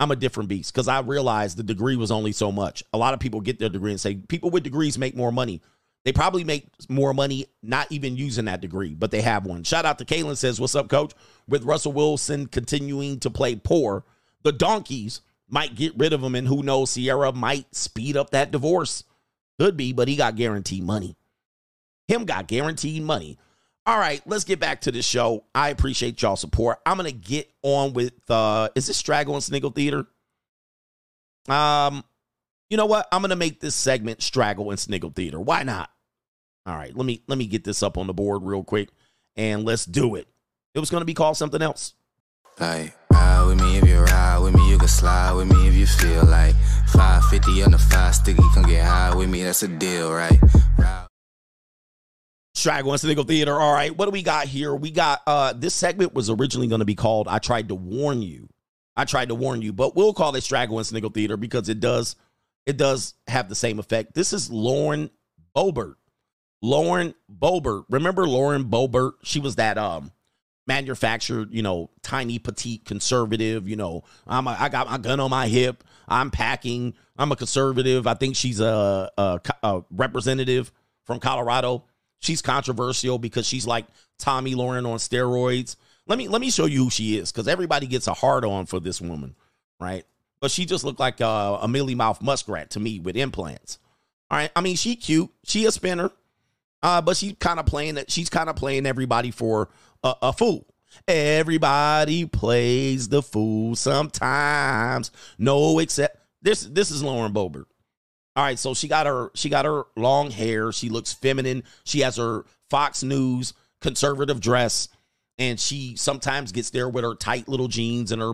[0.01, 2.83] I'm a different beast because I realized the degree was only so much.
[2.91, 5.61] A lot of people get their degree and say people with degrees make more money.
[6.03, 9.61] They probably make more money not even using that degree, but they have one.
[9.63, 11.13] Shout out to Kalen says, What's up, coach?
[11.47, 14.03] With Russell Wilson continuing to play poor,
[14.41, 18.49] the donkeys might get rid of him, and who knows, Ciara might speed up that
[18.49, 19.03] divorce.
[19.59, 21.15] Could be, but he got guaranteed money.
[22.07, 23.37] Him got guaranteed money.
[23.85, 25.45] All right, let's get back to the show.
[25.55, 26.79] I appreciate y'all support.
[26.85, 30.05] I'm gonna get on with uh is this Straggle and Sniggle Theater?
[31.47, 32.03] Um,
[32.69, 33.07] you know what?
[33.11, 35.39] I'm gonna make this segment Straggle and Sniggle Theater.
[35.39, 35.89] Why not?
[36.67, 38.89] All right, let me let me get this up on the board real quick
[39.35, 40.27] and let's do it.
[40.75, 41.95] It was gonna be called something else.
[42.59, 45.73] Like, ride with me if you ride with me, you can slide with me if
[45.73, 46.53] you feel like
[46.93, 50.39] 550 on the five sticky, come get high with me, that's a deal, right?
[50.77, 51.07] Ride.
[52.53, 53.59] Straggle and Sniggle Theater.
[53.59, 54.75] All right, what do we got here?
[54.75, 58.21] We got uh this segment was originally going to be called I tried to warn
[58.21, 58.49] you.
[58.95, 61.79] I tried to warn you, but we'll call it Straggle and Sniggle Theater because it
[61.79, 62.15] does
[62.65, 64.13] it does have the same effect.
[64.13, 65.09] This is Lauren
[65.55, 65.95] Boebert.
[66.61, 67.85] Lauren Boebert.
[67.89, 69.13] Remember Lauren Boebert?
[69.23, 70.11] She was that um
[70.67, 75.29] manufactured, you know, tiny petite conservative, you know, I'm a, I got my gun on
[75.29, 75.83] my hip.
[76.07, 76.93] I'm packing.
[77.17, 78.07] I'm a conservative.
[78.07, 80.71] I think she's a, a, a representative
[81.05, 81.85] from Colorado.
[82.21, 83.85] She's controversial because she's like
[84.19, 85.75] Tomi Lahren on steroids.
[86.07, 88.67] Let me let me show you who she is because everybody gets a hard on
[88.67, 89.35] for this woman,
[89.79, 90.05] right?
[90.39, 93.79] But she just looked like uh, a mealy mouth muskrat to me with implants.
[94.29, 96.11] All right, I mean she cute, she a spinner,
[96.83, 98.11] uh, but she's kind of playing that.
[98.11, 99.69] She's kind of playing everybody for
[100.03, 100.67] a, a fool.
[101.07, 105.11] Everybody plays the fool sometimes.
[105.39, 106.63] No, except this.
[106.63, 107.65] This is Lauren Boebert.
[108.35, 110.71] All right, so she got her she got her long hair.
[110.71, 111.63] She looks feminine.
[111.83, 114.87] She has her Fox News conservative dress,
[115.37, 118.33] and she sometimes gets there with her tight little jeans and her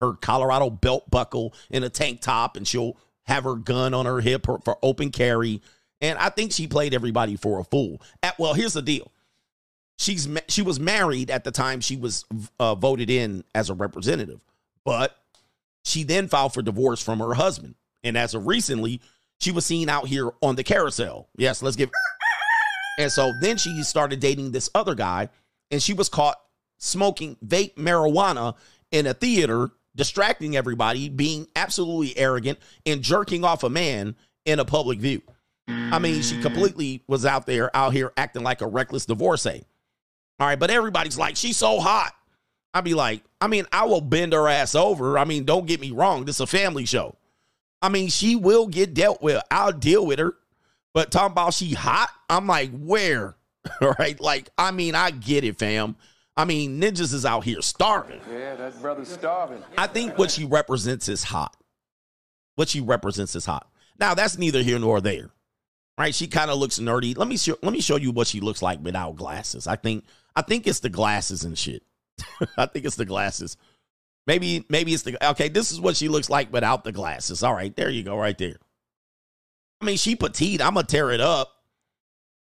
[0.00, 4.20] her Colorado belt buckle and a tank top, and she'll have her gun on her
[4.20, 5.60] hip for, for open carry.
[6.00, 8.00] And I think she played everybody for a fool.
[8.22, 9.10] At, well, here's the deal:
[9.98, 12.26] she's she was married at the time she was
[12.60, 14.44] uh, voted in as a representative,
[14.84, 15.16] but
[15.84, 19.00] she then filed for divorce from her husband, and as of recently,
[19.40, 21.28] she was seen out here on the carousel.
[21.36, 21.90] Yes, let's give.
[22.98, 25.28] And so then she started dating this other guy,
[25.70, 26.34] and she was caught
[26.78, 28.56] smoking vape marijuana
[28.90, 34.64] in a theater, distracting everybody, being absolutely arrogant, and jerking off a man in a
[34.64, 35.22] public view.
[35.68, 36.42] I mean, she mm.
[36.42, 39.64] completely was out there, out here acting like a reckless divorcee.
[40.40, 42.14] All right, but everybody's like, she's so hot.
[42.72, 45.18] I'd be like, I mean, I will bend her ass over.
[45.18, 46.24] I mean, don't get me wrong.
[46.24, 47.16] This is a family show.
[47.80, 49.42] I mean, she will get dealt with.
[49.50, 50.34] I'll deal with her.
[50.94, 53.36] But talking about she hot, I'm like, where?
[53.80, 54.18] All right.
[54.20, 55.96] Like, I mean, I get it, fam.
[56.36, 58.20] I mean, ninjas is out here starving.
[58.30, 59.62] Yeah, that brother's starving.
[59.76, 61.56] I think what she represents is hot.
[62.54, 63.68] What she represents is hot.
[63.98, 65.30] Now, that's neither here nor there.
[65.98, 66.14] Right?
[66.14, 67.16] She kind of looks nerdy.
[67.18, 69.66] Let me show, let me show you what she looks like without glasses.
[69.66, 70.04] I think
[70.36, 71.82] I think it's the glasses and shit.
[72.56, 73.56] I think it's the glasses.
[74.28, 75.48] Maybe maybe it's the okay.
[75.48, 77.42] This is what she looks like without the glasses.
[77.42, 78.56] All right, there you go, right there.
[79.80, 80.60] I mean, she petite.
[80.60, 81.50] I'm gonna tear it up,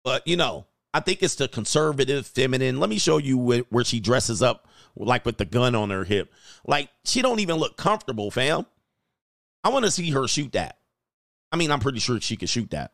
[0.03, 0.64] but you know,
[0.95, 2.81] I think it's the conservative, feminine.
[2.81, 4.66] Let me show you where, she dresses up,
[4.97, 6.33] like with the gun on her hip.
[6.66, 8.64] Like she don't even look comfortable, fam.
[9.62, 10.79] I want to see her shoot that.
[11.53, 12.93] I mean, I'm pretty sure she could shoot that.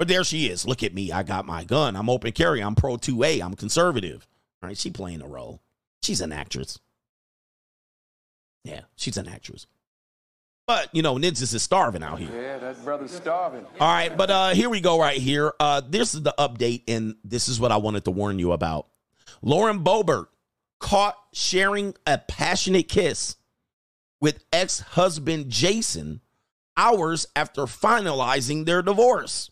[0.00, 0.66] But there she is.
[0.66, 1.12] Look at me.
[1.12, 1.94] I got my gun.
[1.94, 2.60] I'm open carry.
[2.60, 3.40] I'm pro 2A.
[3.40, 4.26] I'm conservative.
[4.64, 5.62] All right, she playing a role.
[6.02, 6.80] She's an actress.
[8.66, 9.66] Yeah, she's an actress.
[10.66, 12.28] But you know, Ninjas is starving out here.
[12.34, 13.64] Yeah, that brother's starving.
[13.78, 15.52] All right, but uh here we go right here.
[15.60, 18.88] Uh this is the update, and this is what I wanted to warn you about.
[19.42, 20.26] Lauren Boebert
[20.80, 23.36] caught sharing a passionate kiss
[24.20, 26.20] with ex-husband Jason
[26.76, 29.50] hours after finalizing their divorce.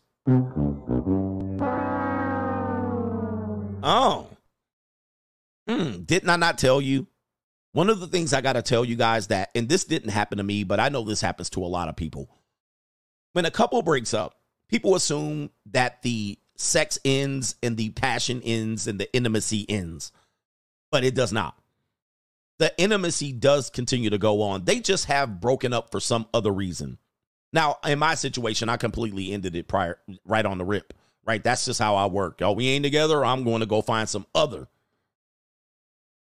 [3.87, 4.29] Oh.
[5.69, 7.07] Hmm, didn't I not tell you?
[7.75, 10.39] One of the things I got to tell you guys that, and this didn't happen
[10.39, 12.31] to me, but I know this happens to a lot of people.
[13.33, 14.37] When a couple breaks up,
[14.69, 20.13] people assume that the sex ends and the passion ends and the intimacy ends,
[20.93, 21.59] but it does not.
[22.61, 24.65] The intimacy does continue to go on.
[24.65, 26.99] They just have broken up for some other reason.
[27.53, 30.95] Now, in my situation, I completely ended it prior, right on the rip.
[31.27, 32.41] Right, that's just how I work.
[32.41, 33.25] Oh, we ain't together.
[33.25, 34.69] I'm going to go find some other.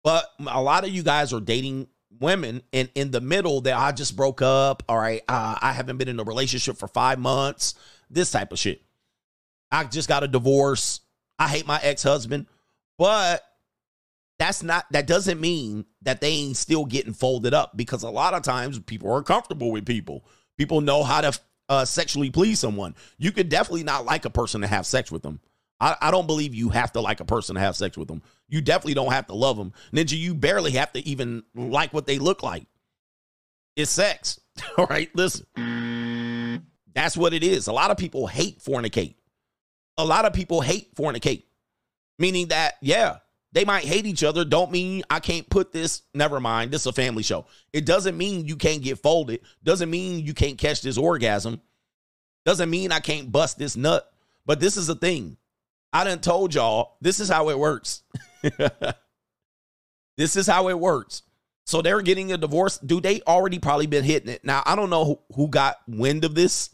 [0.04, 1.88] But a lot of you guys are dating
[2.20, 4.84] women, and in the middle, that I just broke up.
[4.90, 7.76] All right, uh, I haven't been in a relationship for five months.
[8.10, 8.82] This type of shit.
[9.72, 11.02] I just got a divorce.
[11.40, 12.48] I hate my ex husband,
[12.98, 13.44] but
[14.38, 14.86] that's not.
[14.92, 18.80] That doesn't mean that they ain't still getting folded up because a lot of times
[18.80, 20.26] people are comfortable with people.
[20.58, 21.40] People know how to
[21.70, 22.96] uh, sexually please someone.
[23.18, 25.40] You could definitely not like a person to have sex with them.
[25.82, 28.22] I, I, don't believe you have to like a person to have sex with them.
[28.48, 29.74] You definitely don't have to love them.
[29.92, 32.68] Ninja, you barely have to even like what they look like.
[33.76, 34.40] It's sex.
[34.78, 36.64] All right, listen.
[36.94, 37.68] That's what it is.
[37.68, 39.16] A lot of people hate fornicate.
[39.98, 41.44] A lot of people hate fornicate,
[42.20, 43.18] meaning that, yeah,
[43.52, 44.46] they might hate each other.
[44.46, 46.04] Don't mean I can't put this.
[46.14, 46.72] Never mind.
[46.72, 47.48] This is a family show.
[47.74, 49.42] It doesn't mean you can't get folded.
[49.64, 51.60] Doesn't mean you can't catch this orgasm.
[52.46, 54.08] Doesn't mean I can't bust this nut.
[54.46, 55.38] But this is the thing.
[55.94, 58.04] I done told y'all this is how it works.
[60.18, 61.24] this is how it works.
[61.66, 62.78] So they're getting a divorce.
[62.80, 64.44] Do they already probably been hitting it?
[64.44, 66.70] Now, I don't know who, got wind of this,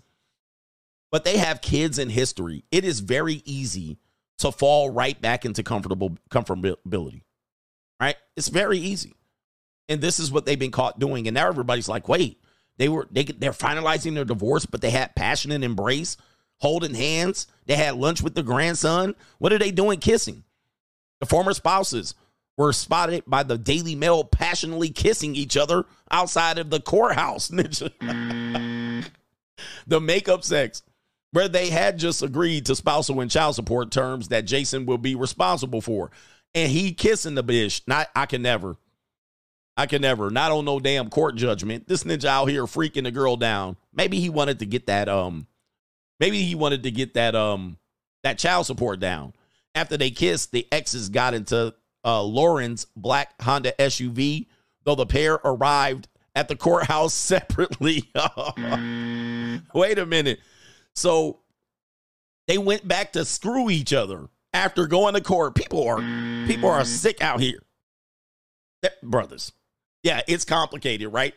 [1.11, 2.63] but they have kids in history.
[2.71, 3.99] It is very easy
[4.39, 7.23] to fall right back into comfortable comfortability.
[7.99, 8.15] Right?
[8.35, 9.13] It's very easy.
[9.89, 11.27] And this is what they've been caught doing.
[11.27, 12.41] And now everybody's like, wait,
[12.77, 16.17] they were they they're finalizing their divorce, but they had passionate embrace,
[16.59, 17.47] holding hands.
[17.65, 19.15] They had lunch with the grandson.
[19.39, 20.43] What are they doing kissing?
[21.19, 22.15] The former spouses
[22.57, 27.47] were spotted by the Daily Mail passionately kissing each other outside of the courthouse.
[27.49, 29.01] the
[30.01, 30.83] makeup sex
[31.31, 35.15] where they had just agreed to spousal and child support terms that Jason will be
[35.15, 36.11] responsible for.
[36.55, 37.81] And he kissing the bitch.
[37.85, 38.77] Not I can never.
[39.75, 40.31] I can never.
[40.31, 41.87] Not on no damn court judgment.
[41.87, 43.77] This ninja out here freaking the girl down.
[43.93, 45.45] Maybe he wanted to get that um
[46.19, 47.77] maybe he wanted to get that um
[48.23, 49.33] that child support down.
[49.75, 54.47] After they kissed, the exes got into uh Lauren's black Honda SUV,
[54.83, 58.11] though the pair arrived at the courthouse separately.
[59.73, 60.39] Wait a minute.
[60.95, 61.39] So
[62.47, 65.55] they went back to screw each other after going to court.
[65.55, 65.97] People are
[66.47, 67.61] people are sick out here.
[68.81, 69.51] They're brothers.
[70.03, 71.33] Yeah, it's complicated, right?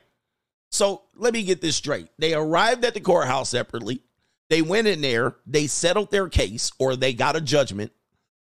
[0.70, 2.08] So let me get this straight.
[2.18, 4.02] They arrived at the courthouse separately.
[4.50, 7.92] They went in there, they settled their case, or they got a judgment.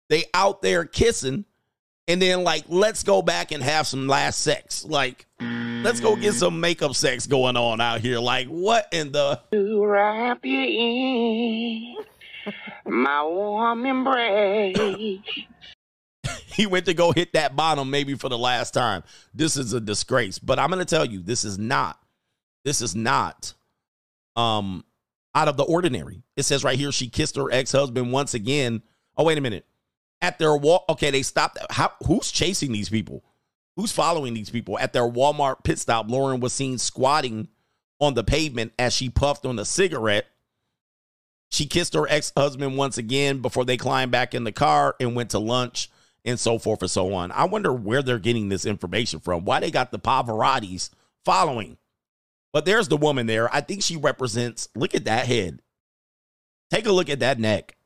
[0.10, 1.44] They out there kissing,
[2.08, 4.86] and then like let's go back and have some last sex.
[4.86, 8.20] Like let's go get some makeup sex going on out here.
[8.20, 11.96] Like what in the To wrap you in
[12.86, 15.20] my warm embrace.
[16.46, 19.04] he went to go hit that bottom maybe for the last time.
[19.34, 20.40] This is a disgrace.
[20.40, 22.00] But I'm going to tell you, this is not,
[22.64, 23.54] this is not
[24.38, 24.86] um
[25.36, 26.24] out of the ordinary.
[26.36, 28.82] It says right here she kissed her ex-husband once again.
[29.18, 29.66] Oh, wait a minute.
[30.22, 31.58] At their walk, okay, they stopped.
[31.70, 33.24] How who's chasing these people?
[33.76, 34.80] Who's following these people?
[34.80, 37.50] At their Walmart pit stop, Lauren was seen squatting
[38.00, 40.26] on the pavement as she puffed on a cigarette.
[41.50, 45.16] She kissed her ex husband once again before they climbed back in the car and
[45.16, 45.90] went to lunch
[46.26, 47.32] and so forth and so on.
[47.32, 49.46] I wonder where they're getting this information from.
[49.46, 50.90] Why they got the Pavarottis
[51.24, 51.78] following.
[52.54, 53.54] But there's the woman there.
[53.54, 55.62] I think she represents, look at that head.
[56.72, 57.78] Take a look at that neck.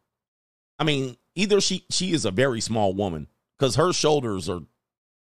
[0.79, 4.61] I mean, either she she is a very small woman because her shoulders are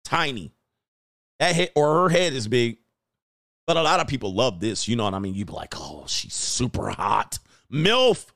[0.05, 0.53] tiny.
[1.39, 2.79] That head or her head is big.
[3.67, 4.89] But a lot of people love this.
[4.89, 5.35] You know what I mean?
[5.35, 7.39] You'd be like, oh, she's super hot.
[7.71, 8.27] MILF.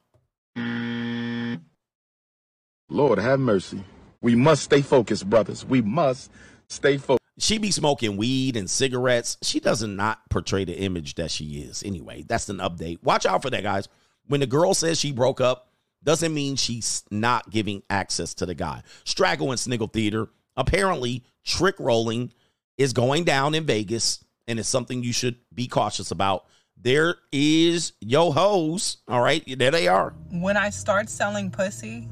[2.89, 3.83] Lord have mercy.
[4.21, 5.65] We must stay focused, brothers.
[5.65, 6.31] We must
[6.69, 7.26] stay focused.
[7.39, 9.37] She be smoking weed and cigarettes.
[9.43, 11.83] She does not portray the image that she is.
[11.83, 13.03] Anyway, that's an update.
[13.03, 13.89] Watch out for that, guys.
[14.27, 15.69] When the girl says she broke up,
[16.03, 18.83] doesn't mean she's not giving access to the guy.
[19.05, 20.29] Straggle and Sniggle Theater.
[20.57, 22.33] Apparently, trick rolling
[22.79, 26.47] is going down in Vegas, and it's something you should be cautious about.
[26.81, 28.99] There is yo hoes.
[29.09, 30.15] All right, there they are.
[30.31, 32.09] When I start selling pussy,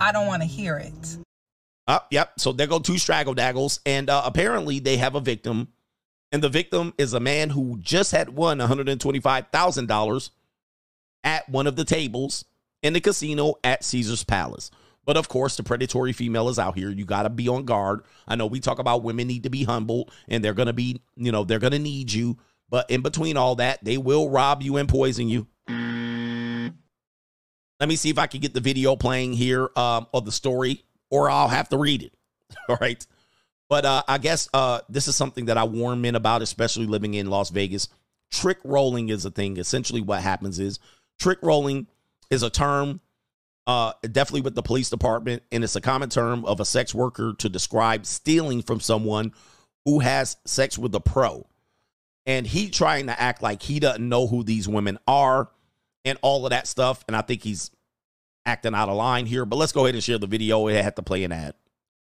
[0.00, 1.18] I don't want to hear it.
[1.86, 2.32] Up, yep.
[2.38, 5.68] So there go two straggle daggles, and uh, apparently they have a victim,
[6.32, 9.86] and the victim is a man who just had won one hundred and twenty-five thousand
[9.86, 10.30] dollars
[11.22, 12.44] at one of the tables
[12.82, 14.70] in the casino at Caesar's Palace.
[15.04, 16.88] But of course, the predatory female is out here.
[16.88, 18.04] You got to be on guard.
[18.26, 21.32] I know we talk about women need to be humble, and they're gonna be, you
[21.32, 22.38] know, they're gonna need you.
[22.70, 25.46] But in between all that, they will rob you and poison you.
[27.78, 30.84] Let me see if I can get the video playing here um, of the story,
[31.14, 32.12] or I'll have to read it.
[32.68, 33.06] All right.
[33.68, 37.14] But uh, I guess uh, this is something that I warn men about, especially living
[37.14, 37.88] in Las Vegas.
[38.32, 39.56] Trick rolling is a thing.
[39.56, 40.80] Essentially, what happens is
[41.20, 41.86] trick rolling
[42.30, 43.00] is a term,
[43.68, 47.32] uh, definitely with the police department, and it's a common term of a sex worker
[47.38, 49.32] to describe stealing from someone
[49.84, 51.46] who has sex with a pro.
[52.26, 55.48] And he trying to act like he doesn't know who these women are
[56.04, 57.04] and all of that stuff.
[57.06, 57.70] And I think he's
[58.46, 59.44] acting out of line here.
[59.44, 60.66] But let's go ahead and share the video.
[60.68, 61.54] It had to play an ad.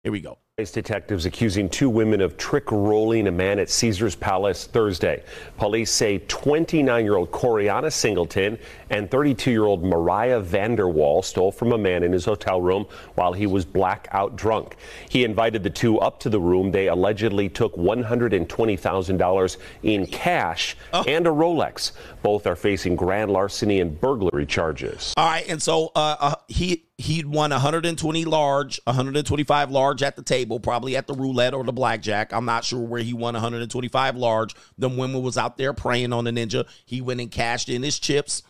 [0.03, 0.39] Here we go.
[0.55, 5.23] Detectives accusing two women of trick rolling a man at Caesar's Palace Thursday.
[5.57, 8.59] Police say 29 year old Coriana Singleton
[8.91, 12.85] and 32 year old Mariah Vanderwall stole from a man in his hotel room
[13.15, 14.75] while he was blackout drunk.
[15.09, 16.69] He invited the two up to the room.
[16.69, 21.93] They allegedly took $120,000 in cash and a Rolex.
[22.21, 25.15] Both are facing grand larceny and burglary charges.
[25.17, 30.21] All right, and so uh, uh, he he'd won 120 large, 125 large at the
[30.21, 32.33] table, probably at the roulette or the blackjack.
[32.33, 34.55] I'm not sure where he won 125 large.
[34.77, 36.67] The woman was out there praying on the ninja.
[36.85, 38.43] He went and cashed in his chips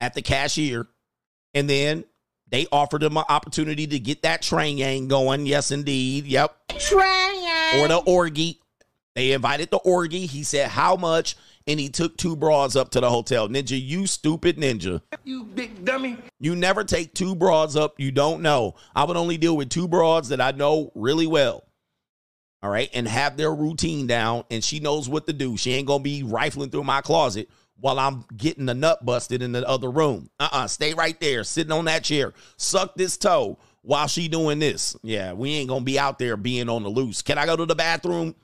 [0.00, 0.86] at the cashier,
[1.54, 2.04] and then
[2.48, 5.46] they offered him an opportunity to get that train yang going.
[5.46, 6.26] Yes, indeed.
[6.26, 6.68] Yep.
[6.78, 7.80] Train.
[7.80, 8.60] Or the orgy.
[9.14, 10.26] They invited the orgy.
[10.26, 13.48] He said how much, and he took two bras up to the hotel.
[13.48, 15.00] Ninja, you stupid ninja.
[15.24, 16.18] You big dummy.
[16.38, 18.74] You never take two broads up you don't know.
[18.94, 21.64] I would only deal with two broads that I know really well.
[22.62, 22.90] All right.
[22.92, 24.44] And have their routine down.
[24.50, 25.56] And she knows what to do.
[25.56, 27.48] She ain't going to be rifling through my closet
[27.78, 30.30] while I'm getting the nut busted in the other room.
[30.38, 32.32] Uh uh Stay right there, sitting on that chair.
[32.56, 34.96] Suck this toe while she doing this.
[35.02, 35.32] Yeah.
[35.32, 37.22] We ain't going to be out there being on the loose.
[37.22, 38.34] Can I go to the bathroom?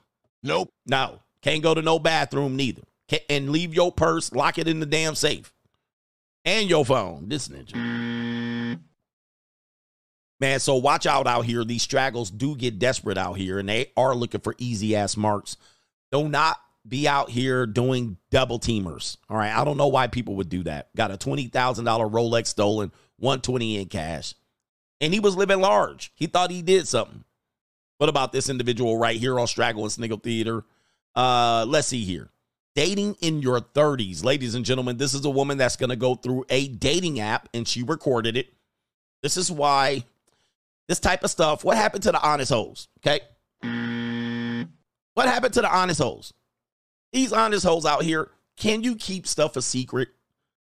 [0.43, 0.71] Nope.
[0.85, 1.19] No.
[1.41, 2.83] Can't go to no bathroom neither.
[3.29, 5.53] And leave your purse, lock it in the damn safe
[6.45, 7.29] and your phone.
[7.29, 8.79] This ninja.
[10.39, 11.63] Man, so watch out out here.
[11.63, 15.55] These straggles do get desperate out here, and they are looking for easy ass marks.
[16.11, 16.57] Do not
[16.87, 19.17] be out here doing double teamers.
[19.29, 19.55] All right.
[19.55, 20.89] I don't know why people would do that.
[20.95, 24.33] Got a $20,000 Rolex stolen, 120 in cash.
[24.99, 26.11] And he was living large.
[26.15, 27.23] He thought he did something.
[27.99, 30.63] What about this individual right here on Straggle and Sniggle Theater?
[31.15, 32.29] Uh, let's see here.
[32.75, 34.23] Dating in your 30s.
[34.23, 37.49] Ladies and gentlemen, this is a woman that's going to go through a dating app
[37.53, 38.53] and she recorded it.
[39.21, 40.05] This is why
[40.87, 41.63] this type of stuff.
[41.63, 42.87] What happened to the honest hoes?
[42.99, 43.19] Okay.
[45.13, 46.33] What happened to the honest hoes?
[47.11, 50.09] These honest hoes out here, can you keep stuff a secret?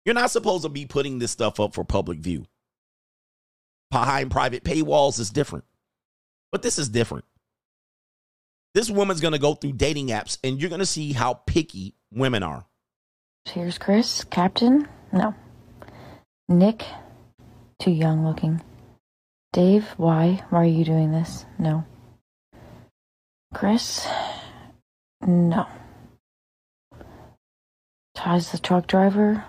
[0.03, 2.45] You're not supposed to be putting this stuff up for public view.
[3.89, 5.65] Behind private paywalls is different.
[6.51, 7.25] But this is different.
[8.75, 11.95] This woman's going to go through dating apps and you're going to see how picky
[12.11, 12.65] women are.
[13.45, 14.25] Here's Chris.
[14.25, 14.85] Captain?
[15.13, 15.33] No.
[16.49, 16.83] Nick?
[17.79, 18.61] Too young looking.
[19.53, 19.85] Dave?
[19.95, 20.43] Why?
[20.49, 21.45] Why are you doing this?
[21.57, 21.85] No.
[23.53, 24.05] Chris?
[25.25, 25.67] No.
[28.13, 29.45] Ty's the truck driver?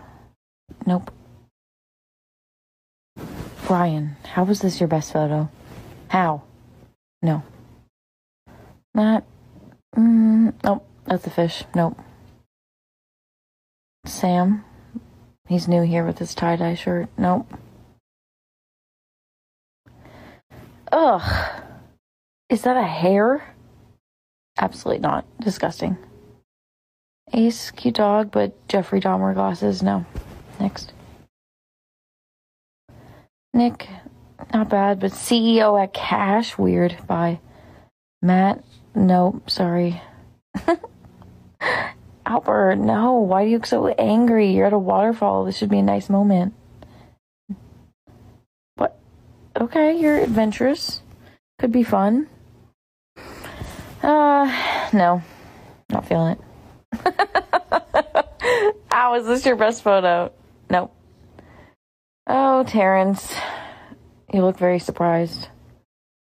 [0.86, 1.10] Nope.
[3.66, 5.50] Brian, how was this your best photo?
[6.06, 6.42] How?
[7.22, 7.42] No.
[8.96, 9.24] Matt?
[9.94, 11.64] Mm, nope, that's a fish.
[11.74, 11.98] Nope.
[14.06, 14.64] Sam?
[15.46, 17.10] He's new here with his tie dye shirt.
[17.18, 17.46] Nope.
[20.90, 21.62] Ugh.
[22.48, 23.54] Is that a hair?
[24.58, 25.26] Absolutely not.
[25.40, 25.98] Disgusting.
[27.34, 29.82] Ace, cute dog, but Jeffrey Dahmer glasses.
[29.82, 30.06] No.
[30.58, 30.94] Next.
[33.52, 33.90] Nick,
[34.54, 36.56] not bad, but CEO at Cash.
[36.56, 36.96] Weird.
[37.06, 37.40] Bye.
[38.22, 38.64] Matt,
[38.96, 40.02] nope, sorry.
[42.26, 43.14] Albert, no.
[43.14, 44.50] Why are you look so angry?
[44.50, 45.44] You're at a waterfall.
[45.44, 46.54] This should be a nice moment.
[48.74, 48.98] What?
[49.58, 51.02] Okay, you're adventurous.
[51.60, 52.28] Could be fun.
[54.02, 55.22] Uh, no.
[55.88, 56.40] Not feeling it.
[58.92, 60.32] Ow, is this your best photo?
[60.68, 60.92] Nope.
[62.26, 63.32] Oh, Terrence.
[64.32, 65.48] You look very surprised.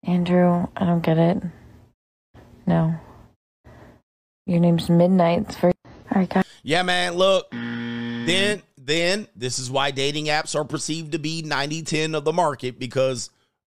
[0.05, 1.43] Andrew, I don't get it.
[2.69, 2.95] No.
[4.47, 5.47] Your name's Midnight.
[5.49, 5.65] It's.
[5.65, 5.73] All
[6.15, 6.45] right, guys.
[6.62, 7.51] Yeah, man, look.
[7.51, 12.78] Then then this is why dating apps are perceived to be 90-10 of the market
[12.78, 13.31] because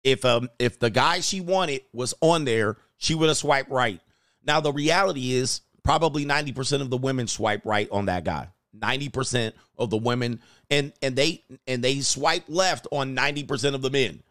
[0.03, 4.01] if um if the guy she wanted was on there, she would have swiped right.
[4.43, 8.49] Now the reality is probably 90% of the women swipe right on that guy.
[8.75, 10.41] 90% of the women
[10.71, 14.23] and and they and they swipe left on 90% of the men.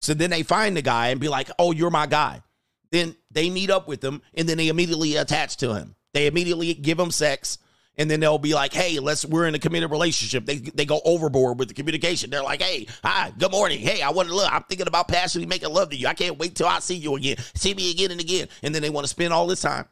[0.00, 2.42] So then they find the guy and be like, "Oh, you're my guy."
[2.90, 5.94] Then they meet up with him and then they immediately attach to him.
[6.14, 7.58] They immediately give him sex
[7.98, 11.00] and then they'll be like, "Hey, let's we're in a committed relationship." They they go
[11.04, 12.30] overboard with the communication.
[12.30, 13.80] They're like, "Hey, hi, good morning.
[13.80, 14.50] Hey, I want to look.
[14.50, 16.06] I'm thinking about passionately making love to you.
[16.06, 17.36] I can't wait till I see you again.
[17.54, 19.86] See me again and again." And then they want to spend all this time.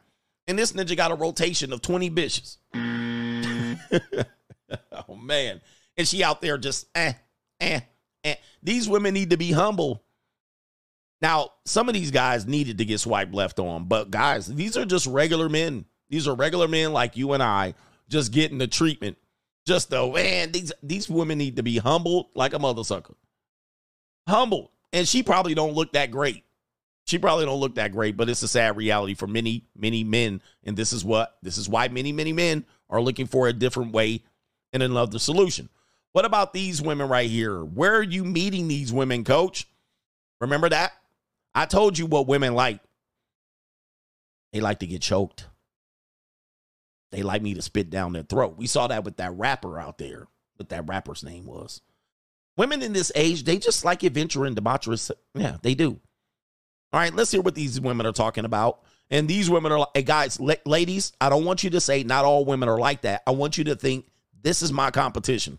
[0.47, 2.57] And this ninja got a rotation of 20 bitches.
[5.09, 5.61] oh man.
[5.97, 7.13] And she out there just eh,
[7.59, 7.81] eh,
[8.23, 8.35] eh.
[8.63, 10.03] These women need to be humble.
[11.21, 14.85] Now, some of these guys needed to get swiped left on, but guys, these are
[14.85, 15.85] just regular men.
[16.09, 17.73] These are regular men like you and I,
[18.07, 19.17] just getting the treatment.
[19.65, 23.15] Just the man, these these women need to be humbled like a mother sucker.
[24.27, 24.69] Humbled.
[24.93, 26.45] And she probably don't look that great.
[27.05, 30.41] She probably don't look that great, but it's a sad reality for many, many men.
[30.63, 33.91] And this is what this is why many, many men are looking for a different
[33.91, 34.23] way
[34.71, 35.67] and another solution.
[36.13, 37.63] What about these women right here?
[37.63, 39.67] Where are you meeting these women, coach?
[40.39, 40.93] Remember that?
[41.57, 42.81] I told you what women like.
[44.53, 45.47] They like to get choked.
[47.11, 48.57] They like me to spit down their throat.
[48.57, 50.27] We saw that with that rapper out there,
[50.57, 51.81] what that rapper's name was.
[52.57, 55.09] Women in this age, they just like adventure and debaucherous.
[55.33, 55.99] Yeah, they do.
[56.93, 58.83] All right, let's hear what these women are talking about.
[59.09, 62.03] And these women are like, hey guys, la- ladies, I don't want you to say
[62.03, 63.23] not all women are like that.
[63.25, 64.05] I want you to think
[64.43, 65.57] this is my competition.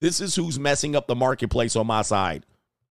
[0.00, 2.46] This is who's messing up the marketplace on my side.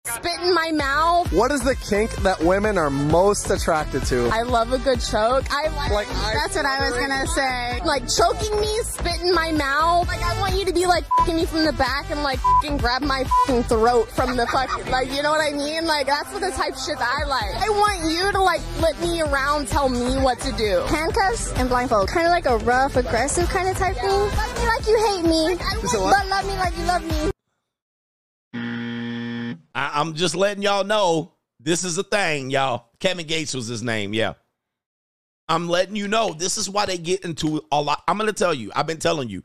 [0.07, 1.33] Spit in my mouth.
[1.33, 4.29] What is the kink that women are most attracted to?
[4.29, 5.45] I love a good choke.
[5.51, 7.81] I like, Like, that's what I was gonna say.
[7.85, 10.07] Like choking me, spit in my mouth.
[10.07, 12.79] Like I want you to be like fucking me from the back and like fucking
[12.79, 15.87] grab my fucking throat from the fucking like you know what I mean?
[15.87, 17.55] Like that's what the type of shit that I like.
[17.57, 20.83] I want you to like flip me around, tell me what to do.
[20.87, 22.09] Handcuffs and blindfold.
[22.09, 24.09] Kind of like a rough, aggressive kind of type thing.
[24.09, 27.36] Love me like you hate me, but love me like you love me.
[29.77, 32.87] I, I'm just letting y'all know this is a thing, y'all.
[32.99, 34.33] Kevin Gates was his name, yeah.
[35.49, 38.03] I'm letting you know this is why they get into a lot.
[38.09, 39.45] I'm to tell you, I've been telling you,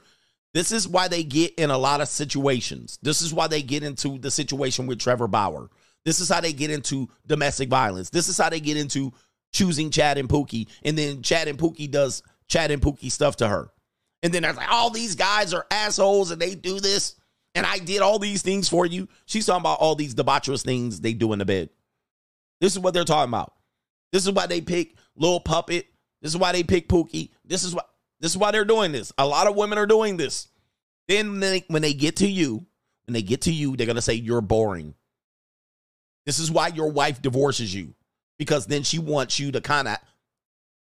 [0.54, 2.98] this is why they get in a lot of situations.
[3.04, 5.70] This is why they get into the situation with Trevor Bauer.
[6.04, 8.10] This is how they get into domestic violence.
[8.10, 9.14] This is how they get into
[9.54, 10.68] choosing Chad and Pookie.
[10.84, 13.70] And then Chad and Pookie does Chad and Pookie stuff to her.
[14.24, 17.16] And then they're like, all these guys are assholes and they do this.
[17.54, 19.08] And I did all these things for you.
[19.26, 21.70] She's talking about all these debaucherous things they do in the bed.
[22.62, 23.54] This is what they're talking about.
[24.12, 25.88] This is why they pick Lil Puppet.
[26.22, 27.32] This is why they pick Pookie.
[27.46, 27.84] This is why
[28.20, 29.12] this is why they're doing this.
[29.18, 30.48] A lot of women are doing this.
[31.08, 32.66] Then they, when they get to you,
[33.06, 34.94] when they get to you, they're gonna say you're boring.
[36.26, 37.96] This is why your wife divorces you
[38.38, 39.98] because then she wants you to kind of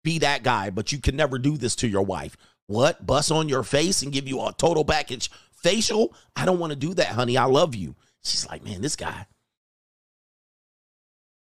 [0.02, 2.36] be that guy, but you can never do this to your wife.
[2.66, 3.04] What?
[3.04, 5.30] Bust on your face and give you a total package
[5.62, 6.14] facial?
[6.36, 7.36] I don't want to do that, honey.
[7.36, 7.94] I love you.
[8.22, 9.26] She's like, man, this guy.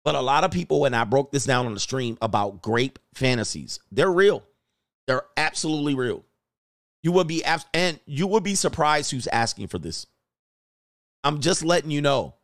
[0.03, 2.99] But a lot of people, and I broke this down on the stream about grape
[3.13, 4.43] fantasies, they're real.
[5.07, 6.23] They're absolutely real.
[7.03, 10.05] You will be abs- and you will be surprised who's asking for this.
[11.23, 12.35] I'm just letting you know.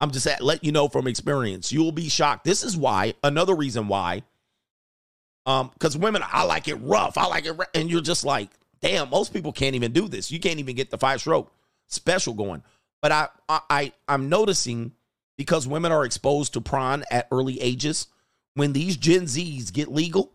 [0.00, 1.72] I'm just at, letting you know from experience.
[1.72, 2.44] You will be shocked.
[2.44, 4.22] This is why another reason why.
[5.46, 7.16] Um, because women, I like it rough.
[7.16, 8.50] I like it, and you're just like,
[8.80, 9.10] damn.
[9.10, 10.30] Most people can't even do this.
[10.30, 11.52] You can't even get the five stroke
[11.86, 12.62] special going.
[13.02, 14.92] But I, I, I'm noticing
[15.36, 18.08] because women are exposed to prawn at early ages.
[18.54, 20.32] When these Gen Zs get legal,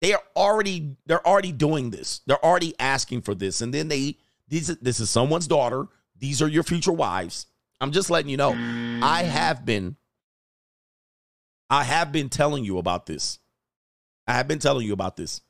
[0.00, 2.20] they are already they're already doing this.
[2.26, 5.86] They're already asking for this, and then they these this is someone's daughter.
[6.18, 7.46] These are your future wives.
[7.80, 8.52] I'm just letting you know.
[9.02, 9.96] I have been
[11.70, 13.38] I have been telling you about this.
[14.26, 15.40] I have been telling you about this.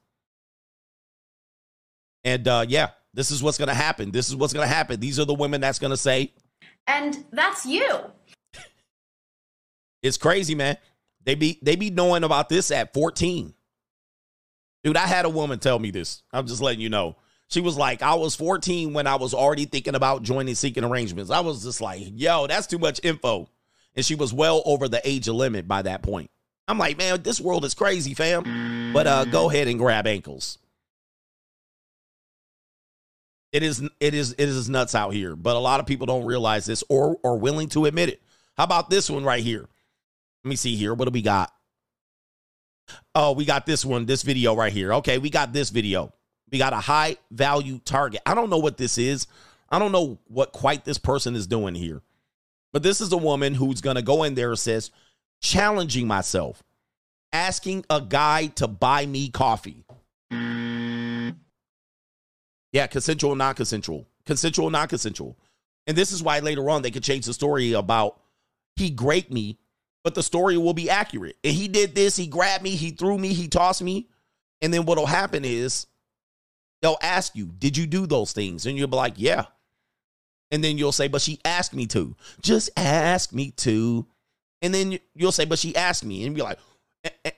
[2.24, 4.10] And uh yeah, this is what's going to happen.
[4.10, 4.98] This is what's going to happen.
[5.00, 6.32] These are the women that's going to say,
[6.86, 8.10] And that's you.
[10.02, 10.76] It's crazy, man.
[11.24, 13.54] They be they be knowing about this at 14.
[14.82, 16.22] Dude, I had a woman tell me this.
[16.30, 17.16] I'm just letting you know.
[17.48, 21.30] She was like, I was 14 when I was already thinking about joining seeking arrangements.
[21.30, 23.48] I was just like, yo, that's too much info.
[23.94, 26.30] And she was well over the age of limit by that point.
[26.68, 28.92] I'm like, man, this world is crazy, fam.
[28.92, 30.58] But uh go ahead and grab ankles.
[33.54, 36.24] It is it is it is nuts out here, but a lot of people don't
[36.24, 38.20] realize this or or willing to admit it.
[38.56, 39.68] How about this one right here?
[40.42, 40.92] Let me see here.
[40.92, 41.52] What do we got?
[43.14, 44.94] Oh, we got this one, this video right here.
[44.94, 46.12] Okay, we got this video.
[46.50, 48.22] We got a high value target.
[48.26, 49.28] I don't know what this is.
[49.70, 52.02] I don't know what quite this person is doing here.
[52.72, 54.90] But this is a woman who's going to go in there and says,
[55.40, 56.64] challenging myself,
[57.32, 59.84] asking a guy to buy me coffee.
[62.74, 65.38] Yeah, consensual, non consensual, consensual, non consensual.
[65.86, 68.20] And this is why later on they could change the story about
[68.76, 69.58] he raped me
[70.04, 71.36] but the story will be accurate.
[71.42, 74.06] And he did this, he grabbed me, he threw me, he tossed me.
[74.60, 75.86] And then what'll happen is
[76.82, 78.66] they'll ask you, Did you do those things?
[78.66, 79.46] And you'll be like, Yeah.
[80.50, 82.14] And then you'll say, But she asked me to.
[82.42, 84.06] Just ask me to.
[84.60, 86.24] And then you'll say, But she asked me.
[86.24, 86.58] And be like,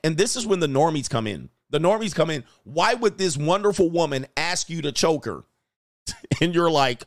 [0.05, 1.49] and this is when the normies come in.
[1.77, 2.45] The normies come in.
[2.65, 5.45] Why would this wonderful woman ask you to choke her?
[6.41, 7.05] and you're like,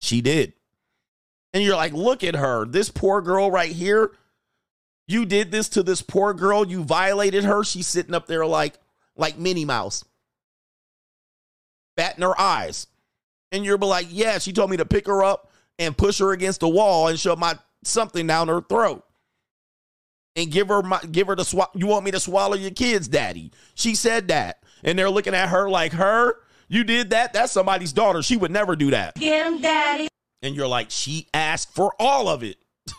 [0.00, 0.54] She did
[1.52, 4.12] and you're like, look at her, this poor girl right here.
[5.06, 6.66] You did this to this poor girl.
[6.66, 7.64] You violated her.
[7.64, 8.74] She's sitting up there like
[9.16, 10.04] like Minnie Mouse,
[11.96, 12.86] batting her eyes,
[13.50, 16.60] and you're like, yeah, she told me to pick her up and push her against
[16.60, 19.04] the wall and shove my something down her throat
[20.36, 21.70] and give her my give her the swallow.
[21.74, 23.52] You want me to swallow your kids, daddy?
[23.74, 26.36] She said that, and they're looking at her like her.
[26.68, 27.32] You did that.
[27.32, 28.22] That's somebody's daughter.
[28.22, 29.14] She would never do that.
[29.16, 30.08] Get him, daddy
[30.42, 32.56] and you're like, she asked for all of it.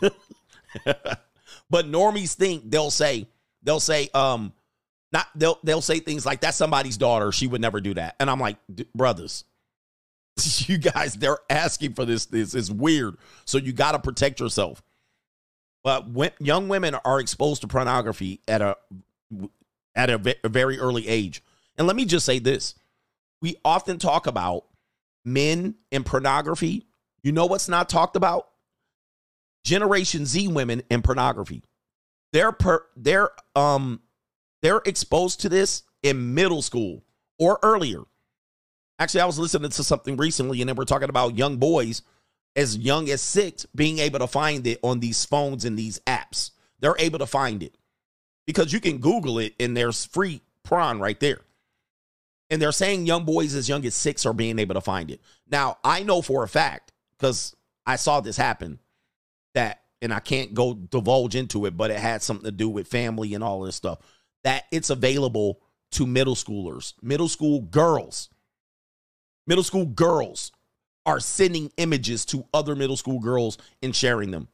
[1.70, 3.28] but normies think they'll say,
[3.62, 4.52] they'll say, um,
[5.12, 7.30] not they'll they'll say things like that's somebody's daughter.
[7.30, 8.16] She would never do that.
[8.18, 8.56] And I'm like,
[8.94, 9.44] brothers,
[10.66, 12.26] you guys, they're asking for this.
[12.26, 13.18] This is weird.
[13.44, 14.82] So you got to protect yourself.
[15.84, 18.76] But when young women are exposed to pornography at a
[19.94, 21.42] at a, a very early age,
[21.78, 22.74] and let me just say this:
[23.40, 24.64] we often talk about
[25.24, 26.86] men and pornography
[27.24, 28.48] you know what's not talked about?
[29.64, 31.64] Generation Z women and pornography.
[32.32, 34.00] They're per, they're um
[34.62, 37.02] they're exposed to this in middle school
[37.38, 38.02] or earlier.
[38.98, 42.02] Actually, I was listening to something recently and then we're talking about young boys
[42.56, 46.50] as young as 6 being able to find it on these phones and these apps.
[46.80, 47.76] They're able to find it.
[48.46, 51.40] Because you can Google it and there's free prawn right there.
[52.50, 55.20] And they're saying young boys as young as 6 are being able to find it.
[55.50, 57.56] Now, I know for a fact because
[57.86, 58.80] I saw this happen
[59.54, 62.86] that, and I can't go divulge into it, but it had something to do with
[62.86, 63.98] family and all this stuff.
[64.42, 65.60] That it's available
[65.92, 68.28] to middle schoolers, middle school girls.
[69.46, 70.52] Middle school girls
[71.06, 74.48] are sending images to other middle school girls and sharing them.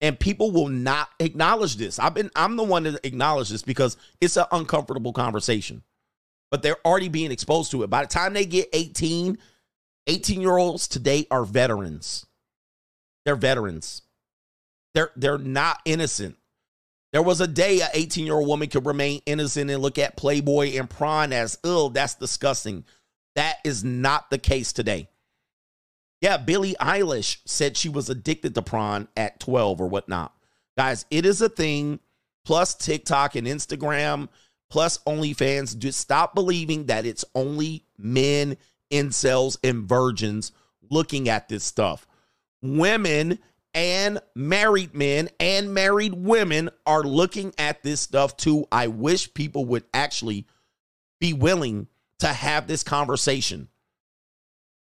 [0.00, 1.98] And people will not acknowledge this.
[1.98, 5.82] I've been I'm the one to acknowledge this because it's an uncomfortable conversation.
[6.50, 7.90] But they're already being exposed to it.
[7.90, 9.38] By the time they get 18,
[10.06, 12.26] 18 year olds today are veterans.
[13.24, 14.02] They're veterans.
[14.94, 16.36] They're they're not innocent.
[17.14, 20.16] There was a day an 18 year old woman could remain innocent and look at
[20.16, 22.84] Playboy and prawn as, oh, that's disgusting.
[23.34, 25.08] That is not the case today.
[26.20, 30.32] Yeah, Billie Eilish said she was addicted to prawn at 12 or whatnot.
[30.76, 32.00] Guys, it is a thing.
[32.44, 34.28] Plus TikTok and Instagram,
[34.70, 35.78] plus OnlyFans.
[35.78, 38.56] Just stop believing that it's only men
[38.92, 40.52] incels and virgins
[40.90, 42.06] looking at this stuff.
[42.62, 43.38] Women
[43.74, 48.66] and married men and married women are looking at this stuff too.
[48.70, 50.46] I wish people would actually
[51.20, 51.88] be willing
[52.20, 53.68] to have this conversation.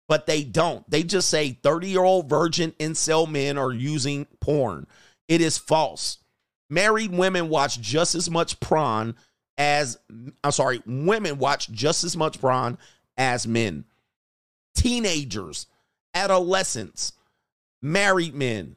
[0.08, 0.88] But they don't.
[0.90, 4.86] They just say 30 year old virgin incel men are using porn.
[5.28, 6.18] It is false.
[6.68, 9.14] Married women watch just as much prawn
[9.58, 9.98] as,
[10.42, 12.78] I'm sorry, women watch just as much prawn
[13.16, 13.84] as men.
[14.74, 15.66] Teenagers,
[16.14, 17.12] adolescents,
[17.80, 18.76] married men.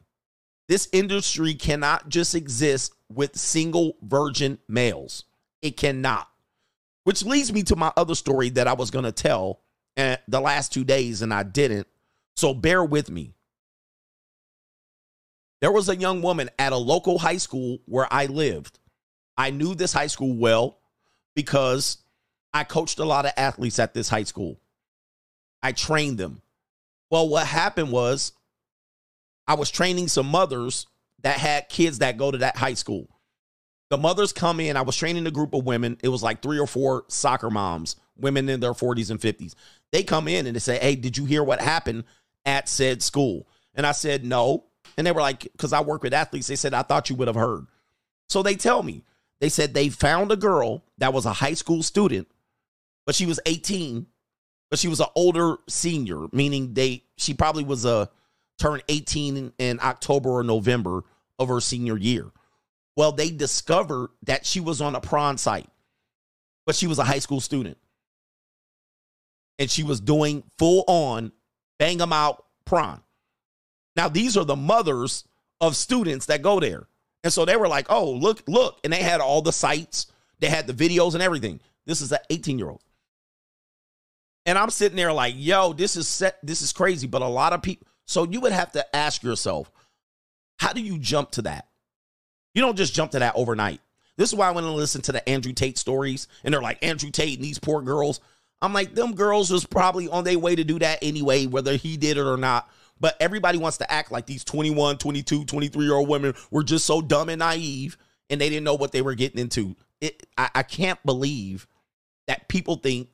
[0.68, 5.24] This industry cannot just exist with single virgin males.
[5.62, 6.28] It cannot.
[7.06, 9.60] Which leads me to my other story that I was going to tell
[9.94, 11.86] the last two days and I didn't.
[12.34, 13.36] So bear with me.
[15.60, 18.80] There was a young woman at a local high school where I lived.
[19.38, 20.78] I knew this high school well
[21.36, 21.98] because
[22.52, 24.58] I coached a lot of athletes at this high school.
[25.62, 26.42] I trained them.
[27.08, 28.32] Well, what happened was
[29.46, 30.88] I was training some mothers
[31.22, 33.08] that had kids that go to that high school.
[33.90, 34.76] The mothers come in.
[34.76, 35.98] I was training a group of women.
[36.02, 39.54] It was like three or four soccer moms, women in their 40s and 50s.
[39.92, 42.04] They come in and they say, Hey, did you hear what happened
[42.44, 43.48] at said school?
[43.74, 44.64] And I said, No.
[44.96, 46.48] And they were like, Because I work with athletes.
[46.48, 47.66] They said, I thought you would have heard.
[48.28, 49.04] So they tell me,
[49.40, 52.26] they said they found a girl that was a high school student,
[53.04, 54.06] but she was 18,
[54.70, 58.10] but she was an older senior, meaning they she probably was a
[58.58, 61.04] turned 18 in, in October or November
[61.38, 62.30] of her senior year.
[62.96, 65.68] Well, they discovered that she was on a prawn site,
[66.64, 67.76] but she was a high school student.
[69.58, 71.32] And she was doing full on
[71.78, 73.02] bang them out prawn.
[73.96, 75.24] Now, these are the mothers
[75.60, 76.86] of students that go there.
[77.24, 78.78] And so they were like, oh, look, look.
[78.84, 80.06] And they had all the sites,
[80.38, 81.60] they had the videos and everything.
[81.86, 82.82] This is an 18 year old.
[84.44, 87.06] And I'm sitting there like, yo, this is set, this is crazy.
[87.06, 89.70] But a lot of people, so you would have to ask yourself,
[90.58, 91.66] how do you jump to that?
[92.56, 93.82] You don't just jump to that overnight.
[94.16, 96.82] This is why I went and listened to the Andrew Tate stories, and they're like,
[96.82, 98.20] Andrew Tate and these poor girls.
[98.62, 101.98] I'm like, them girls was probably on their way to do that anyway, whether he
[101.98, 102.70] did it or not.
[102.98, 106.86] But everybody wants to act like these 21, 22, 23 year old women were just
[106.86, 107.98] so dumb and naive
[108.30, 109.76] and they didn't know what they were getting into.
[110.00, 111.66] It, I, I can't believe
[112.26, 113.10] that people think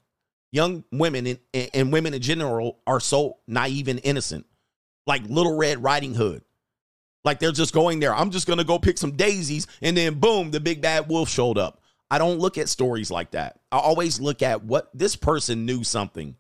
[0.53, 4.47] young women and, and women in general are so naive and innocent,
[5.05, 6.45] like Little Red Riding Hood.
[7.25, 8.15] Like they're just going there.
[8.15, 9.67] I'm just going to go pick some daisies.
[9.81, 11.81] And then boom, the big bad wolf showed up.
[12.11, 13.61] I don't look at stories like that.
[13.71, 16.37] I always look at what this person knew something.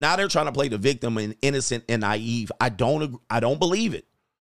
[0.00, 2.50] Now they're trying to play the victim and innocent and naive.
[2.60, 4.06] I don't I don't believe it.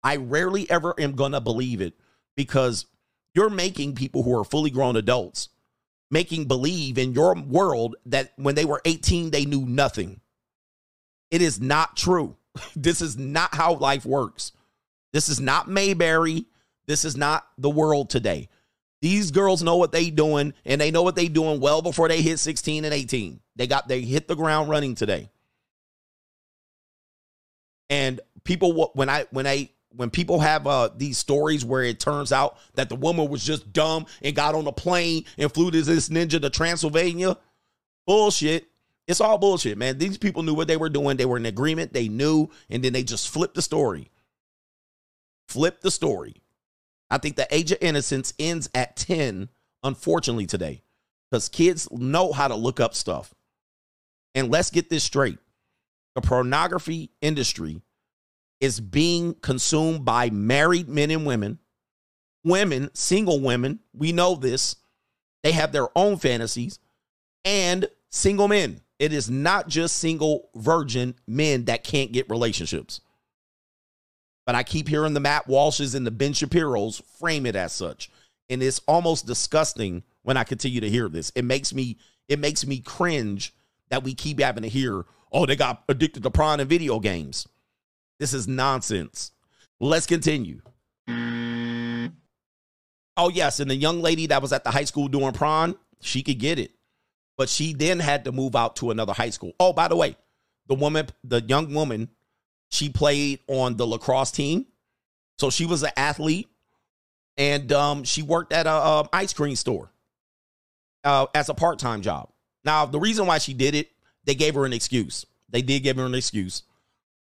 [0.02, 1.94] I rarely ever am going to believe it
[2.36, 2.86] because
[3.34, 5.48] you're making people who are fully grown adults
[6.12, 10.20] making believe in your world that when they were 18 they knew nothing.
[11.32, 12.36] It is not true.
[12.76, 14.52] this is not how life works.
[15.12, 16.46] This is not Mayberry.
[16.86, 18.48] This is not the world today.
[19.00, 22.22] These girls know what they doing and they know what they doing well before they
[22.22, 23.40] hit 16 and 18.
[23.56, 25.30] They got they hit the ground running today.
[27.90, 32.32] And people when I when I when people have uh, these stories where it turns
[32.32, 35.82] out that the woman was just dumb and got on a plane and flew to
[35.82, 37.36] this ninja to Transylvania,
[38.06, 38.68] bullshit.
[39.08, 39.98] It's all bullshit, man.
[39.98, 41.16] These people knew what they were doing.
[41.16, 41.92] They were in agreement.
[41.92, 44.11] They knew, and then they just flipped the story.
[45.48, 46.42] Flip the story.
[47.10, 49.48] I think the age of innocence ends at 10,
[49.82, 50.82] unfortunately, today,
[51.30, 53.34] because kids know how to look up stuff.
[54.34, 55.38] And let's get this straight
[56.14, 57.80] the pornography industry
[58.60, 61.58] is being consumed by married men and women,
[62.44, 63.80] women, single women.
[63.92, 64.76] We know this.
[65.42, 66.78] They have their own fantasies,
[67.44, 68.80] and single men.
[68.98, 73.00] It is not just single virgin men that can't get relationships.
[74.44, 78.10] But I keep hearing the Matt Walshes and the Ben Shapiro's frame it as such.
[78.50, 81.30] And it's almost disgusting when I continue to hear this.
[81.34, 81.98] It makes me
[82.28, 83.54] it makes me cringe
[83.90, 87.46] that we keep having to hear, oh, they got addicted to prawn and video games.
[88.18, 89.32] This is nonsense.
[89.80, 90.62] Let's continue.
[93.16, 93.60] Oh, yes.
[93.60, 96.58] And the young lady that was at the high school doing prawn, she could get
[96.58, 96.72] it.
[97.36, 99.52] But she then had to move out to another high school.
[99.60, 100.16] Oh, by the way,
[100.68, 102.08] the woman, the young woman
[102.72, 104.64] she played on the lacrosse team.
[105.38, 106.48] So she was an athlete
[107.36, 109.92] and um, she worked at a, a ice cream store
[111.04, 112.30] uh, as a part time job.
[112.64, 113.90] Now, the reason why she did it,
[114.24, 115.26] they gave her an excuse.
[115.50, 116.62] They did give her an excuse.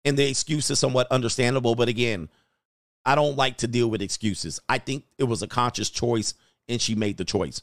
[0.05, 1.77] And the excuse is somewhat understandable.
[1.77, 2.29] But again,
[3.05, 4.59] I don't like to deal with excuses.
[4.69, 6.35] I think it was a conscious choice
[6.69, 7.63] and she made the choice.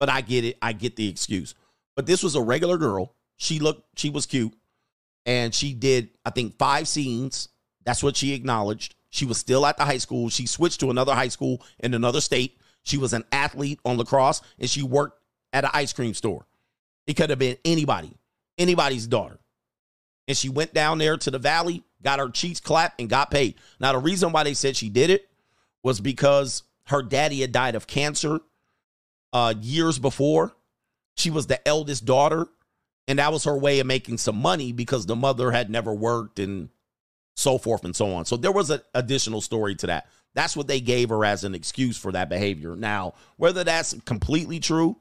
[0.00, 0.58] But I get it.
[0.60, 1.54] I get the excuse.
[1.94, 3.14] But this was a regular girl.
[3.36, 4.52] She looked, she was cute
[5.26, 7.48] and she did, I think, five scenes.
[7.84, 8.94] That's what she acknowledged.
[9.10, 10.28] She was still at the high school.
[10.28, 12.58] She switched to another high school in another state.
[12.82, 15.20] She was an athlete on lacrosse and she worked
[15.52, 16.46] at an ice cream store.
[17.06, 18.12] It could have been anybody,
[18.58, 19.38] anybody's daughter.
[20.26, 23.54] And she went down there to the valley, got her cheeks clapped, and got paid.
[23.78, 25.28] Now, the reason why they said she did it
[25.82, 28.40] was because her daddy had died of cancer
[29.32, 30.56] uh, years before.
[31.16, 32.46] She was the eldest daughter,
[33.06, 36.38] and that was her way of making some money because the mother had never worked
[36.38, 36.70] and
[37.36, 38.24] so forth and so on.
[38.24, 40.08] So there was an additional story to that.
[40.34, 42.74] That's what they gave her as an excuse for that behavior.
[42.76, 44.96] Now, whether that's completely true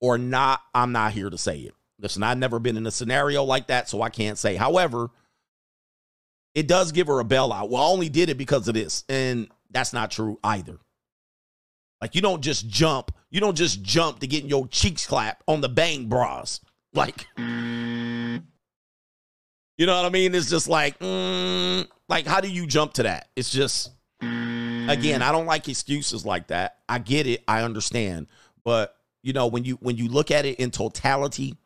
[0.00, 1.74] or not, I'm not here to say it.
[2.00, 4.56] Listen, I've never been in a scenario like that, so I can't say.
[4.56, 5.10] However,
[6.54, 7.70] it does give her a bailout.
[7.70, 9.04] Well, I only did it because of this.
[9.08, 10.78] And that's not true either.
[12.00, 15.60] Like you don't just jump, you don't just jump to get your cheeks clapped on
[15.60, 16.60] the Bang Bros.
[16.94, 18.40] Like, you
[19.86, 20.34] know what I mean?
[20.34, 23.28] It's just like, mm, like how do you jump to that?
[23.36, 23.90] It's just,
[24.20, 26.78] again, I don't like excuses like that.
[26.88, 28.26] I get it, I understand,
[28.64, 31.56] but you know when you when you look at it in totality,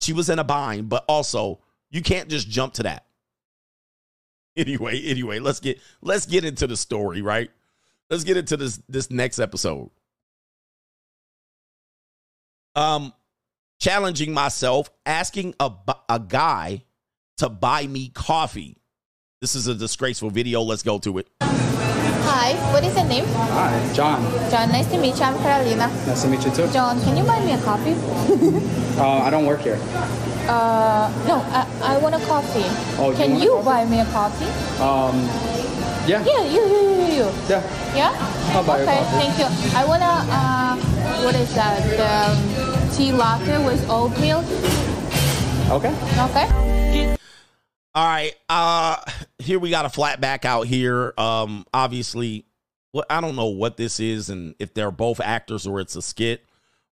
[0.00, 1.60] she was in a bind, but also
[1.90, 3.04] you can't just jump to that.
[4.56, 7.48] Anyway, anyway, let's get let's get into the story, right?
[8.10, 9.88] Let's get into this this next episode.
[12.74, 13.12] Um
[13.78, 15.70] challenging myself, asking a
[16.08, 16.84] a guy
[17.38, 18.76] to buy me coffee.
[19.40, 20.62] This is a disgraceful video.
[20.62, 21.28] Let's go to it.
[21.40, 23.24] Hi, what is your name?
[23.26, 24.20] Hi, John.
[24.50, 25.22] John, nice to meet you.
[25.22, 25.86] I'm Carolina.
[26.06, 26.66] Nice to meet you too.
[26.72, 27.94] John, can you buy me a coffee?
[28.98, 29.78] Uh, I don't work here.
[30.50, 32.66] uh, no, I, I want a coffee.
[32.98, 33.64] Oh, can want a you coffee?
[33.64, 34.50] buy me a coffee?
[34.82, 35.14] Um,
[36.04, 36.18] yeah.
[36.26, 37.26] Yeah, you, you, you, you.
[37.46, 37.62] Yeah.
[37.94, 38.10] Yeah?
[38.58, 39.18] I'll buy you a okay, coffee.
[39.22, 39.46] thank you.
[39.78, 41.78] I want a, uh, what is that?
[41.94, 44.44] The um, tea latte with oat milk.
[45.70, 45.94] Okay.
[46.18, 47.16] Okay.
[47.94, 48.34] All right.
[48.48, 48.96] Uh
[49.38, 51.14] here we got a flat back out here.
[51.16, 52.44] Um obviously
[52.92, 56.02] well, I don't know what this is and if they're both actors or it's a
[56.02, 56.44] skit.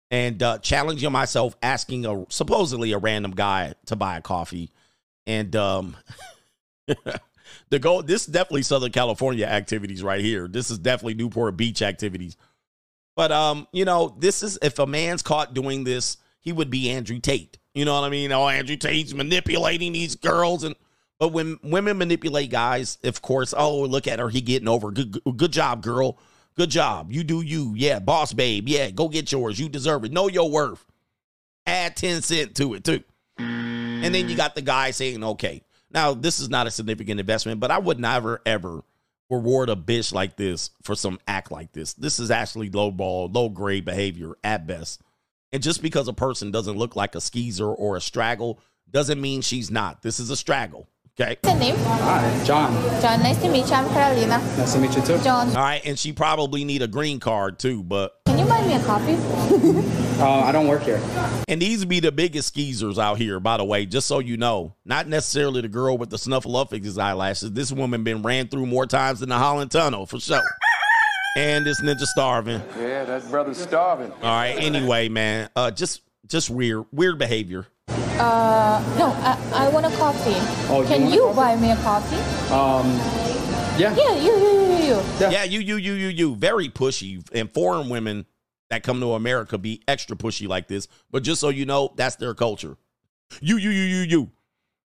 [0.10, 4.72] And uh challenging myself asking a supposedly a random guy to buy a coffee.
[5.28, 5.96] And um
[7.70, 10.48] the go this is definitely Southern California activities right here.
[10.48, 12.38] This is definitely Newport Beach activities.
[13.16, 16.90] But um, you know, this is if a man's caught doing this, he would be
[16.90, 17.58] Andrew Tate.
[17.74, 18.32] You know what I mean?
[18.32, 20.76] Oh, Andrew Tate's manipulating these girls and
[21.22, 24.90] but when women manipulate guys, of course, oh, look at her, he getting over.
[24.90, 26.18] Good good job, girl.
[26.56, 27.12] Good job.
[27.12, 27.74] You do you.
[27.76, 28.68] Yeah, boss babe.
[28.68, 29.60] Yeah, go get yours.
[29.60, 30.12] You deserve it.
[30.12, 30.84] Know your worth.
[31.68, 33.04] Add 10 cent to it too.
[33.38, 35.62] And then you got the guy saying, okay,
[35.92, 38.84] now this is not a significant investment, but I would never ever
[39.32, 41.94] reward a bitch like this for some act like this.
[41.94, 45.02] This is actually low ball, low grade behavior at best.
[45.54, 48.60] And just because a person doesn't look like a skeezer or a straggle
[48.90, 50.02] doesn't mean she's not.
[50.02, 50.88] This is a straggle.
[51.20, 51.38] Okay.
[51.42, 51.76] What's your name?
[51.86, 53.02] Hi, John.
[53.02, 53.74] John, nice to meet you.
[53.74, 54.38] I'm Carolina.
[54.58, 55.18] Nice to meet you too.
[55.20, 58.66] John, All right, and she probably need a green card too, but can you buy
[58.66, 59.18] me a coffee?
[60.22, 61.02] Uh, I don't work here.
[61.48, 64.76] and these be the biggest skeezers out here, by the way, just so you know.
[64.86, 67.54] Not necessarily the girl with the snuffleupagus eyelashes.
[67.54, 70.44] This woman been ran through more times than the Holland Tunnel for sure.
[71.38, 72.62] And this ninja starving.
[72.78, 74.12] Yeah, that brother's starving.
[74.12, 74.52] All right.
[74.60, 77.66] Anyway, man, uh, just just weird, weird behavior.
[77.88, 80.36] Uh, no, I, I want a coffee.
[80.72, 81.36] Oh, you can want you coffee?
[81.36, 82.52] buy me a coffee?
[82.54, 82.86] Um,
[83.80, 83.96] yeah.
[83.96, 85.02] Yeah, you, you, you, you.
[85.20, 85.30] Yeah.
[85.32, 85.44] Yeah.
[85.46, 86.36] you, you, you, you, you.
[86.36, 87.26] Very pushy.
[87.34, 88.28] And foreign women
[88.72, 90.88] that come to America be extra pushy like this.
[91.12, 92.78] But just so you know, that's their culture.
[93.42, 94.32] You, you, you, you, you.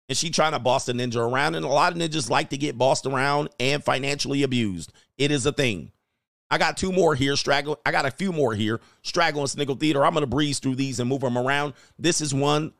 [0.08, 1.54] And she trying to boss the ninja around.
[1.54, 4.92] And a lot of ninjas like to get bossed around and financially abused.
[5.16, 5.92] It is a thing.
[6.50, 7.36] I got two more here.
[7.36, 7.80] Straggle.
[7.86, 8.80] I got a few more here.
[9.02, 10.04] Straggle and Sniggle Theater.
[10.04, 11.74] I'm gonna breeze through these and move them around.
[11.98, 12.72] This is one.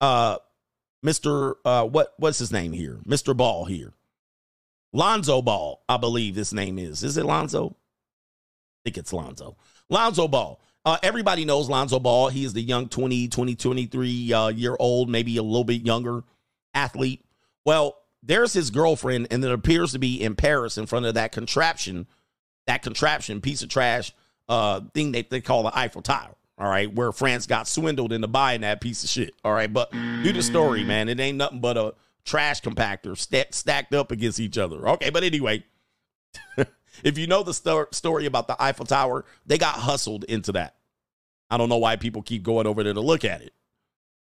[0.00, 0.36] Uh,
[1.04, 1.54] Mr.
[1.64, 3.00] Uh, what what's his name here?
[3.08, 3.34] Mr.
[3.36, 3.94] Ball here.
[4.92, 7.02] Lonzo Ball, I believe this name is.
[7.02, 7.70] Is it Lonzo?
[7.70, 7.74] I
[8.84, 9.56] think it's Lonzo.
[9.90, 10.60] Lonzo Ball.
[10.84, 12.28] Uh, everybody knows Lonzo Ball.
[12.28, 16.24] He is the young 20, 20, 23 uh, year old, maybe a little bit younger
[16.74, 17.24] athlete.
[17.64, 21.32] Well, there's his girlfriend, and it appears to be in Paris in front of that
[21.32, 22.06] contraption,
[22.66, 24.12] that contraption piece of trash
[24.48, 26.34] uh, thing that they call the Eiffel Tower.
[26.58, 29.34] All right, where France got swindled into buying that piece of shit.
[29.44, 31.08] All right, but do the story, man.
[31.08, 31.94] It ain't nothing but a
[32.24, 34.88] trash compactor sta- stacked up against each other.
[34.88, 35.62] Okay, but anyway,
[37.04, 40.74] if you know the sto- story about the Eiffel Tower, they got hustled into that.
[41.50, 43.52] I don't know why people keep going over there to look at it.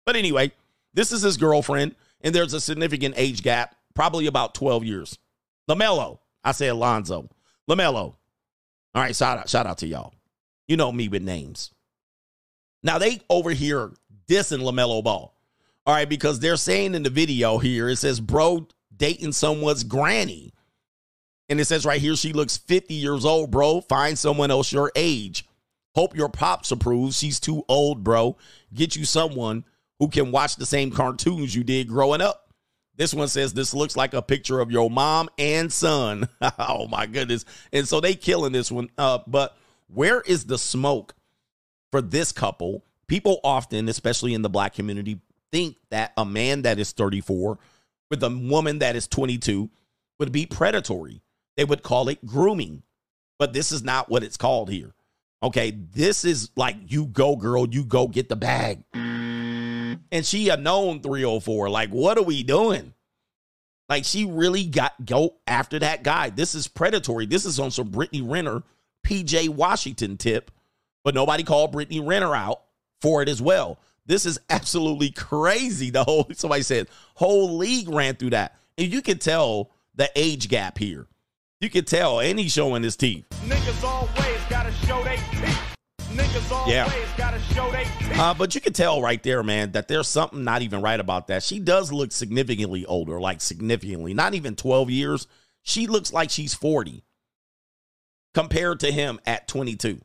[0.06, 0.52] But anyway,
[0.94, 5.18] this is his girlfriend, and there's a significant age gap, probably about 12 years.
[5.70, 7.30] LaMelo, I say Alonzo.
[7.70, 8.16] LaMelo.
[8.95, 10.14] All right, shout out, shout out to y'all.
[10.68, 11.72] You know me with names.
[12.84, 13.91] Now they over here
[14.28, 15.34] dissing LaMelo Ball.
[15.86, 20.54] All right, because they're saying in the video here, it says, bro, dating someone's granny.
[21.49, 23.82] And it says right here, she looks 50 years old, bro.
[23.82, 25.45] Find someone else your age.
[25.95, 27.18] Hope your pops approves.
[27.18, 28.38] She's too old, bro.
[28.74, 29.64] Get you someone
[29.99, 32.53] who can watch the same cartoons you did growing up.
[32.95, 36.28] This one says this looks like a picture of your mom and son.
[36.60, 37.45] oh my goodness.
[37.72, 38.90] And so they killing this one.
[38.98, 39.56] Uh, but
[39.88, 41.14] where is the smoke
[41.91, 42.84] for this couple?
[43.07, 45.19] People often, especially in the black community,
[45.52, 47.57] think that a man that is 34
[48.10, 49.69] with a woman that is 22
[50.19, 51.22] would be predatory.
[51.58, 52.84] They would call it grooming.
[53.40, 54.94] But this is not what it's called here.
[55.44, 58.84] Okay, this is like you go, girl, you go get the bag.
[58.94, 61.70] And she a known 304.
[61.70, 62.94] Like, what are we doing?
[63.90, 66.30] Like, she really got go after that guy.
[66.30, 67.26] This is predatory.
[67.26, 68.64] This is on some Brittany Renner,
[69.06, 70.52] PJ Washington tip,
[71.04, 72.62] but nobody called Brittany Renner out
[73.02, 73.80] for it as well.
[74.06, 75.90] This is absolutely crazy.
[75.90, 78.58] The whole somebody said whole league ran through that.
[78.78, 81.08] And you can tell the age gap here.
[81.60, 83.26] You can tell, and he's showing his teeth.
[83.46, 85.60] Niggas always gotta show they teeth.
[86.12, 86.92] Niggas always Yeah.
[87.18, 88.20] gotta show they teeth.
[88.20, 91.28] Uh, but you can tell right there, man, that there's something not even right about
[91.28, 91.42] that.
[91.42, 95.26] She does look significantly older, like significantly, not even 12 years.
[95.64, 97.04] She looks like she's 40
[98.36, 100.00] compared to him at 22.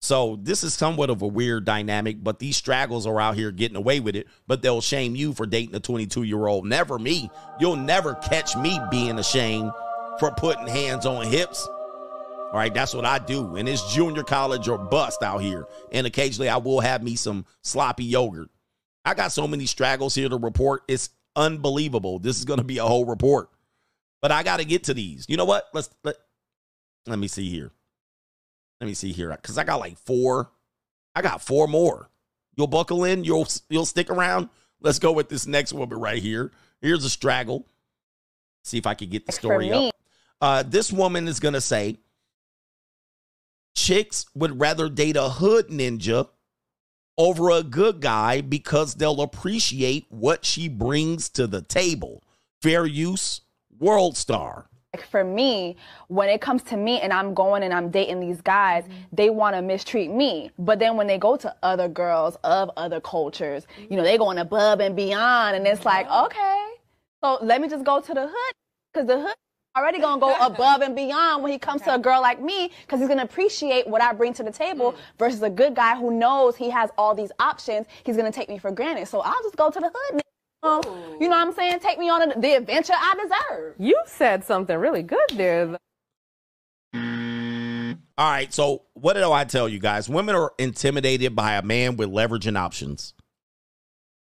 [0.00, 3.76] So this is somewhat of a weird dynamic, but these straggles are out here getting
[3.76, 6.64] away with it, but they'll shame you for dating a 22 year old.
[6.64, 7.30] Never me.
[7.60, 9.72] You'll never catch me being ashamed
[10.18, 11.66] for putting hands on hips.
[11.66, 13.56] All right, that's what I do.
[13.56, 15.66] And it's junior college or bust out here.
[15.92, 18.48] And occasionally I will have me some sloppy yogurt.
[19.04, 20.82] I got so many straggles here to report.
[20.88, 22.18] It's unbelievable.
[22.18, 23.50] This is going to be a whole report.
[24.22, 25.26] But I got to get to these.
[25.28, 25.68] You know what?
[25.74, 26.16] Let's let
[27.06, 27.70] let me see here.
[28.80, 30.50] Let me see here cuz I got like 4.
[31.14, 32.10] I got 4 more.
[32.56, 34.48] You'll buckle in, you'll you'll stick around.
[34.80, 36.52] Let's go with this next woman right here.
[36.80, 37.66] Here's a straggle.
[38.64, 39.94] See if I can get the story up.
[40.40, 41.96] Uh, this woman is going to say
[43.74, 46.28] chicks would rather date a hood ninja
[47.18, 52.22] over a good guy because they'll appreciate what she brings to the table.
[52.60, 53.40] Fair use,
[53.78, 54.68] world star.
[54.94, 55.76] Like for me,
[56.08, 59.54] when it comes to me and I'm going and I'm dating these guys, they want
[59.56, 60.50] to mistreat me.
[60.58, 64.38] But then when they go to other girls of other cultures, you know, they going
[64.38, 65.56] above and beyond.
[65.56, 66.68] And it's like, okay,
[67.22, 68.52] so let me just go to the hood
[68.92, 69.34] because the hood
[69.76, 73.00] already gonna go above and beyond when he comes to a girl like me because
[73.00, 76.56] he's gonna appreciate what I bring to the table versus a good guy who knows
[76.56, 77.86] he has all these options.
[78.04, 79.06] He's gonna take me for granted.
[79.08, 80.22] So I'll just go to the hood.
[80.62, 80.82] Um,
[81.20, 81.80] you know what I'm saying?
[81.80, 83.74] Take me on the adventure I deserve.
[83.78, 85.76] You said something really good there.
[88.18, 90.08] All right, so what did I tell you guys?
[90.08, 93.12] Women are intimidated by a man with leverage and options.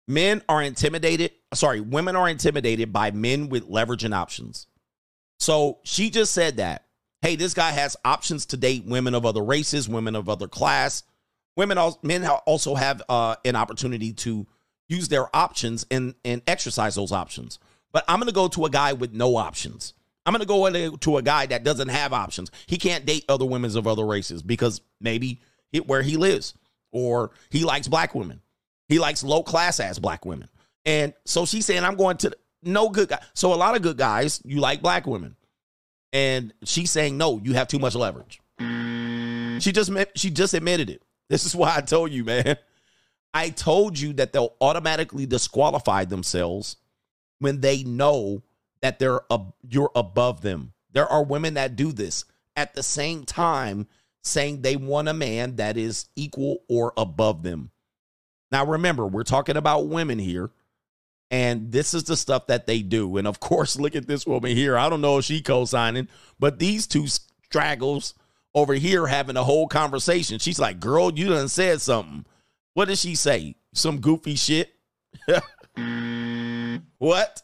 [0.08, 4.66] Men are intimidated, sorry, women are intimidated by men with leverage and options.
[5.38, 6.84] So she just said that,
[7.22, 11.02] hey, this guy has options to date women of other races, women of other class.
[11.56, 14.46] Women, men also have uh, an opportunity to
[14.88, 17.58] use their options and, and exercise those options.
[17.92, 19.94] But I'm to go to a guy with no options.
[20.24, 22.50] I'm to go to a guy that doesn't have options.
[22.66, 25.40] He can't date other women of other races because maybe
[25.72, 26.54] he, where he lives
[26.92, 28.40] or he likes black women.
[28.88, 30.48] He likes low class ass black women.
[30.84, 33.20] And so she's saying, I'm going to no good guy.
[33.34, 35.36] So a lot of good guys, you like black women.
[36.12, 38.40] And she's saying, no, you have too much leverage.
[39.60, 41.02] She just she just admitted it.
[41.28, 42.56] This is why I told you, man.
[43.34, 46.76] I told you that they'll automatically disqualify themselves
[47.38, 48.42] when they know
[48.80, 50.72] that they're ab- you're above them.
[50.92, 52.24] There are women that do this
[52.56, 53.88] at the same time
[54.22, 57.70] saying they want a man that is equal or above them.
[58.50, 60.50] Now remember, we're talking about women here.
[61.30, 63.16] And this is the stuff that they do.
[63.16, 64.78] And of course, look at this woman here.
[64.78, 68.14] I don't know if she co-signing, but these two straggles
[68.54, 70.38] over here having a whole conversation.
[70.38, 72.24] She's like, girl, you done said something.
[72.74, 73.56] What did she say?
[73.74, 74.72] Some goofy shit?
[76.98, 77.42] what?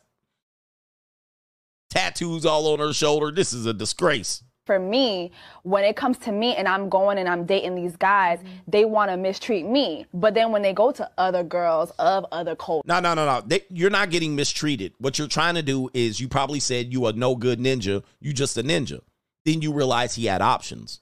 [1.91, 3.33] Tattoos all on her shoulder.
[3.33, 4.44] This is a disgrace.
[4.65, 5.31] For me,
[5.63, 8.49] when it comes to me and I'm going and I'm dating these guys, mm-hmm.
[8.67, 10.07] they want to mistreat me.
[10.15, 13.43] But then when they go to other girls of other cultures, No, no, no, no.
[13.47, 14.93] They, you're not getting mistreated.
[14.99, 18.03] What you're trying to do is you probably said you a no good ninja.
[18.21, 19.01] You just a ninja.
[19.45, 21.01] Then you realize he had options.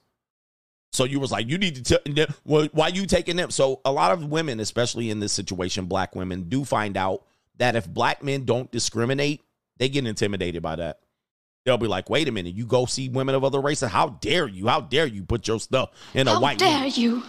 [0.93, 2.27] So you was like, you need to tell.
[2.45, 3.51] Well, why you taking them?
[3.51, 7.25] So a lot of women, especially in this situation, black women do find out
[7.57, 9.41] that if black men don't discriminate,
[9.79, 11.01] they get intimidated by that.
[11.65, 13.91] They'll be like, wait a minute, you go see women of other races.
[13.91, 14.67] How dare you?
[14.67, 16.91] How dare you put your stuff in a How white dare man?
[16.95, 17.23] you?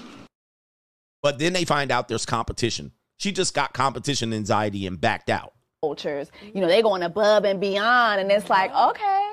[1.22, 2.92] But then they find out there's competition.
[3.18, 5.54] She just got competition anxiety and backed out.
[5.82, 8.22] cultures, you know, they're going above and beyond.
[8.22, 9.32] And it's like, okay.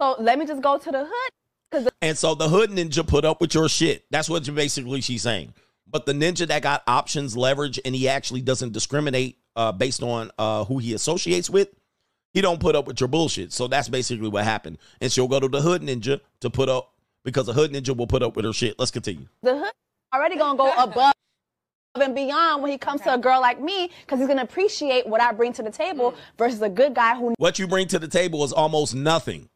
[0.00, 1.30] So let me just go to the hood.
[1.72, 4.04] Cause And so the hood ninja put up with your shit.
[4.10, 5.52] That's what basically she's saying.
[5.88, 10.30] But the ninja that got options, leverage, and he actually doesn't discriminate uh, based on
[10.38, 11.68] uh, who he associates with,
[12.36, 13.50] he don't put up with your bullshit.
[13.50, 14.76] So that's basically what happened.
[15.00, 16.92] And she'll go to the hood ninja to put up
[17.24, 18.78] because the hood ninja will put up with her shit.
[18.78, 19.26] Let's continue.
[19.42, 19.72] the hood
[20.14, 21.14] already gonna go above
[21.94, 25.22] and beyond when he comes to a girl like me because he's gonna appreciate what
[25.22, 28.06] I bring to the table versus a good guy who What you bring to the
[28.06, 29.48] table is almost nothing.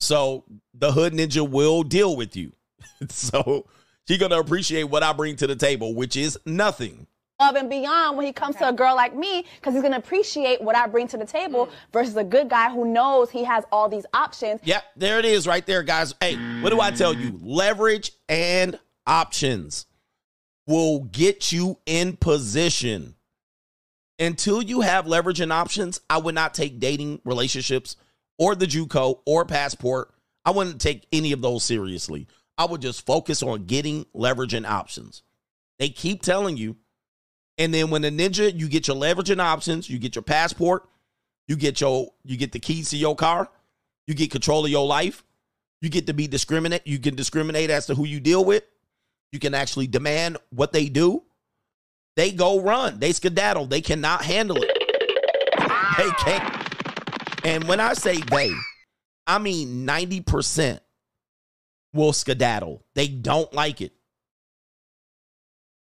[0.00, 0.42] So
[0.76, 2.50] the hood ninja will deal with you.
[3.10, 3.64] so
[4.08, 7.06] she gonna appreciate what I bring to the table, which is nothing.
[7.38, 10.60] Above and beyond when he comes to a girl like me because he's gonna appreciate
[10.60, 11.70] what I bring to the table mm.
[11.92, 14.60] versus a good guy who knows he has all these options.
[14.64, 16.14] Yep, there it is right there, guys.
[16.20, 17.38] Hey, what do I tell you?
[17.42, 19.86] Leverage and options
[20.66, 23.14] will get you in position.
[24.18, 27.96] Until you have leverage and options, I would not take dating relationships
[28.38, 30.14] or the JUCO or passport.
[30.44, 32.28] I wouldn't take any of those seriously.
[32.56, 35.22] I would just focus on getting leverage and options.
[35.78, 36.76] They keep telling you.
[37.58, 40.88] And then when the ninja, you get your leverage and options, you get your passport,
[41.46, 43.48] you get your you get the keys to your car,
[44.06, 45.24] you get control of your life,
[45.80, 48.64] you get to be discriminate, you can discriminate as to who you deal with.
[49.32, 51.24] You can actually demand what they do.
[52.16, 53.00] They go run.
[53.00, 53.66] They skedaddle.
[53.66, 54.70] They cannot handle it.
[55.98, 56.54] They can't.
[57.44, 58.52] And when I say they,
[59.26, 60.80] I mean 90%
[61.92, 62.84] will skedaddle.
[62.94, 63.92] They don't like it.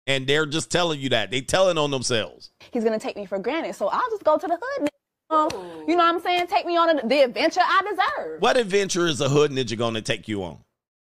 [0.07, 1.31] And they're just telling you that.
[1.31, 2.51] They telling on themselves.
[2.71, 4.89] He's gonna take me for granted, so I'll just go to the hood.
[5.29, 5.49] Um,
[5.87, 6.47] you know what I'm saying?
[6.47, 8.41] Take me on the adventure I deserve.
[8.41, 10.59] What adventure is a hood ninja going to take you on?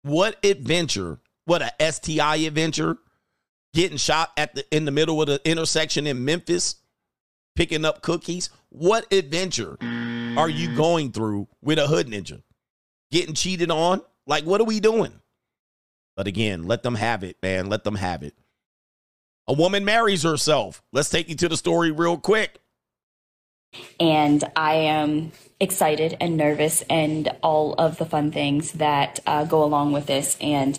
[0.03, 1.20] What adventure?
[1.45, 2.98] What a STI adventure?
[3.74, 6.76] Getting shot at the in the middle of the intersection in Memphis,
[7.56, 8.49] picking up cookies.
[8.70, 9.78] What adventure
[10.38, 12.41] are you going through with a hood ninja?
[13.12, 14.02] Getting cheated on?
[14.28, 15.14] Like what are we doing?
[16.16, 17.68] But again, let them have it, man.
[17.68, 18.34] Let them have it.
[19.47, 20.81] A woman marries herself.
[20.91, 22.59] Let's take you to the story real quick.
[23.99, 29.63] and I am excited and nervous and all of the fun things that uh, go
[29.63, 30.38] along with this.
[30.41, 30.77] And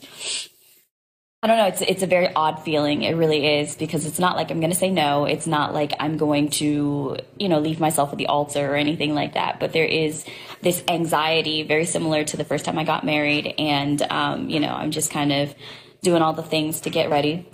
[1.43, 3.03] I don't know, it's it's a very odd feeling.
[3.03, 5.27] It really is because it's not like I'm going to say no.
[5.27, 9.15] It's not like I'm going to you know leave myself at the altar or anything
[9.15, 9.61] like that.
[9.61, 10.25] But there is
[10.63, 14.71] this anxiety, very similar to the first time I got married, and um, you know
[14.71, 15.55] I'm just kind of
[16.03, 17.47] doing all the things to get ready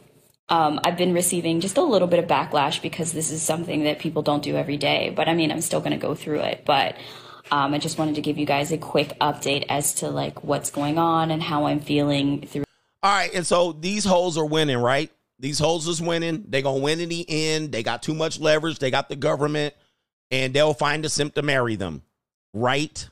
[0.48, 3.98] um, I've been receiving just a little bit of backlash because this is something that
[3.98, 5.12] people don't do every day.
[5.14, 6.64] But I mean, I'm still going to go through it.
[6.64, 6.97] But
[7.51, 10.70] um, I just wanted to give you guys a quick update as to like what's
[10.70, 12.64] going on and how I'm feeling through.
[13.02, 15.10] All right, and so these hoes are winning, right?
[15.39, 16.44] These hoes is winning.
[16.48, 17.73] They gonna win in the end.
[17.73, 18.78] They got too much leverage.
[18.78, 19.74] They got the government,
[20.31, 22.02] and they'll find a simp to marry them.
[22.55, 23.09] Right?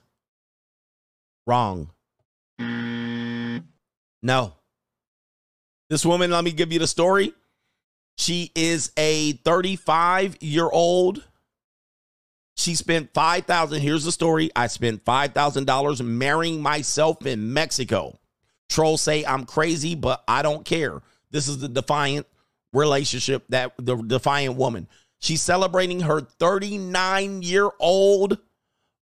[1.46, 1.90] Wrong.
[4.22, 4.52] No.
[5.90, 7.34] This woman, let me give you the story.
[8.16, 11.24] She is a 35 year old.
[12.56, 14.50] She spent 5000 Here's the story.
[14.54, 18.18] I spent $5,000 marrying myself in Mexico.
[18.68, 21.02] Trolls say I'm crazy, but I don't care.
[21.32, 22.26] This is the defiant
[22.72, 24.86] relationship that the defiant woman.
[25.18, 28.38] She's celebrating her 39 year old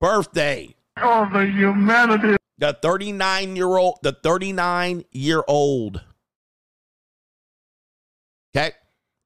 [0.01, 0.75] birthday.
[0.97, 2.37] Oh, the humanity.
[2.57, 6.01] The 39 year old, the 39 year old.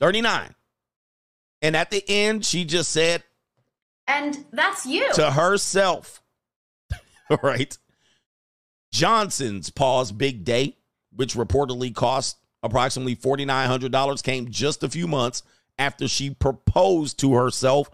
[0.00, 0.54] 39.
[1.62, 3.22] And at the end, she just said
[4.06, 5.12] And that's you.
[5.14, 6.22] to herself,
[7.30, 7.76] all right,
[8.92, 10.76] Johnson's pause big day,
[11.14, 15.42] which reportedly cost approximately $4,900, came just a few months
[15.78, 17.90] after she proposed to herself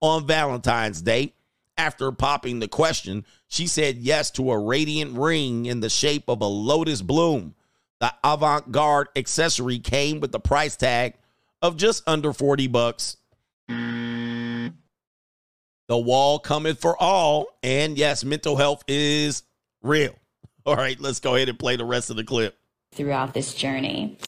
[0.00, 1.32] on Valentine's Day.
[1.78, 6.40] After popping the question, she said yes to a radiant ring in the shape of
[6.40, 7.54] a lotus bloom.
[8.00, 11.14] The avant-garde accessory came with the price tag
[11.62, 13.16] of just under 40 bucks.
[15.88, 17.46] The wall cometh for all.
[17.62, 19.42] And yes, mental health is
[19.82, 20.14] real.
[20.66, 22.56] All right, let's go ahead and play the rest of the clip.
[22.92, 24.18] throughout this journey.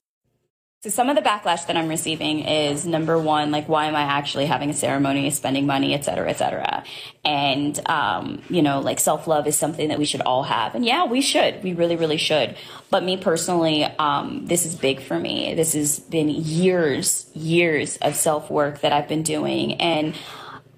[0.81, 4.03] So some of the backlash that I'm receiving is number one, like why am I
[4.03, 6.85] actually having a ceremony, spending money, et cetera, et cetera.
[7.25, 10.77] And, um, you know, like self love is something that we should all have.
[10.77, 11.65] And yeah, we should.
[11.65, 12.57] We really, really should.
[12.91, 15.53] But me personally, um, this is big for me.
[15.55, 19.75] This has been years, years of self work that I've been doing.
[19.81, 20.15] And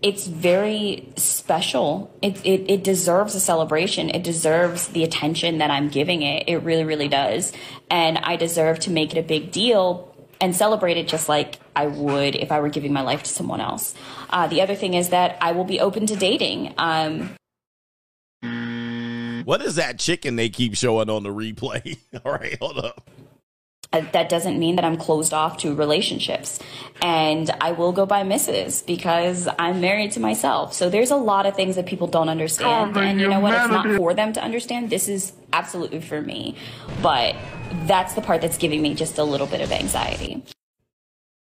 [0.02, 2.10] it's very special.
[2.22, 4.08] It, it it deserves a celebration.
[4.10, 6.44] It deserves the attention that I'm giving it.
[6.46, 7.52] It really, really does.
[7.90, 10.06] And I deserve to make it a big deal
[10.40, 13.60] and celebrate it just like I would if I were giving my life to someone
[13.60, 13.94] else.
[14.30, 16.74] Uh, the other thing is that I will be open to dating.
[16.78, 17.36] Um,
[19.44, 21.98] What is that chicken they keep showing on the replay?
[22.24, 23.10] All right, hold up.
[23.92, 26.60] Uh, that doesn't mean that I'm closed off to relationships.
[27.02, 28.86] And I will go by Mrs.
[28.86, 30.74] because I'm married to myself.
[30.74, 32.96] So there's a lot of things that people don't understand.
[32.96, 33.52] Oh, and you know what?
[33.54, 34.90] It's not for them to understand.
[34.90, 36.54] This is absolutely for me.
[37.02, 37.34] But
[37.86, 40.44] that's the part that's giving me just a little bit of anxiety.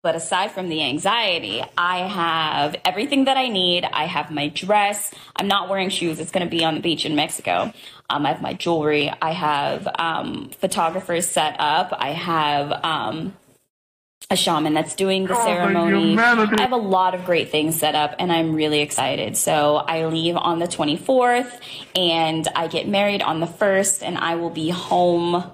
[0.02, 3.84] But aside from the anxiety, I have everything that I need.
[3.84, 5.12] I have my dress.
[5.36, 6.18] I'm not wearing shoes.
[6.18, 7.74] It's going to be on the beach in Mexico.
[8.10, 9.12] Um, I have my jewelry.
[9.22, 11.92] I have um, photographers set up.
[11.96, 13.36] I have um,
[14.30, 16.10] a shaman that's doing the Oh, ceremony.
[16.10, 16.56] humanity.
[16.58, 19.36] I have a lot of great things set up, and I'm really excited.
[19.36, 21.58] So I leave on the 24th,
[21.96, 25.44] and I get married on the 1st, and I will be home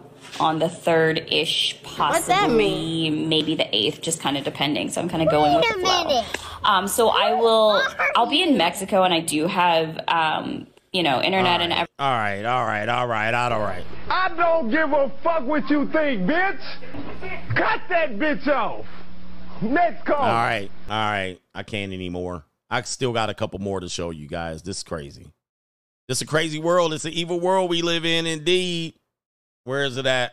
[0.41, 4.91] on the 3rd ish, What's that possibly maybe the 8th, just kind of depending.
[4.91, 6.23] So I'm kind of going with the flow.
[6.65, 7.83] Um, so I will,
[8.17, 10.67] I'll be in Mexico, and I do have, um,
[10.97, 11.95] you know, internet and everything.
[11.99, 13.85] All right, all right, all right, all right.
[14.09, 17.55] I don't give a fuck what you think, bitch.
[17.55, 18.87] Cut that bitch off.
[19.61, 20.17] Next call.
[20.17, 21.39] All right, all right.
[21.55, 22.45] I can't anymore.
[22.71, 24.63] I still got a couple more to show you guys.
[24.63, 25.27] This is crazy.
[26.09, 26.95] This is a crazy world.
[26.95, 28.95] It's an evil world we live in, indeed.
[29.65, 30.33] Where is it at?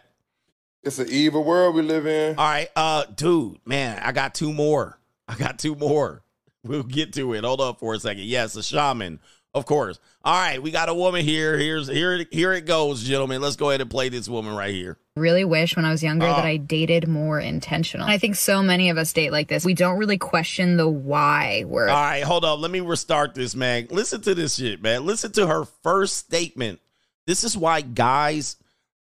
[0.81, 2.37] It's an evil world we live in.
[2.37, 4.97] All right, uh, dude, man, I got two more.
[5.27, 6.21] I got two more.
[6.63, 7.43] We'll get to it.
[7.43, 8.23] Hold up for a second.
[8.23, 9.19] Yes, a shaman,
[9.53, 9.99] of course.
[10.23, 11.57] All right, we got a woman here.
[11.57, 13.41] Here's here here it goes, gentlemen.
[13.41, 14.97] Let's go ahead and play this woman right here.
[15.15, 16.35] really wish when I was younger Oh.
[16.35, 18.07] that I dated more intentional.
[18.07, 19.63] I think so many of us date like this.
[19.65, 22.59] We don't really question the why we're All right, hold up.
[22.59, 23.87] Let me restart this, man.
[23.91, 25.05] Listen to this shit, man.
[25.05, 26.79] Listen to her first statement.
[27.27, 28.55] This is why guys,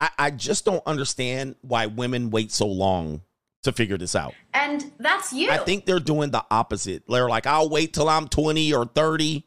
[0.01, 3.23] I, I just don't understand why women wait so long
[3.62, 4.35] to figure this out.
[4.55, 5.51] And that's you.
[5.51, 7.02] I think they're doing the opposite.
[7.09, 9.44] They're like, I'll wait till I'm 20 or 30.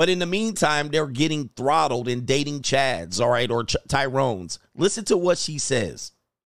[0.00, 4.58] But in the meantime, they're getting throttled and dating Chads, all right, or Ch- Tyrones.
[4.74, 6.12] Listen to what she says.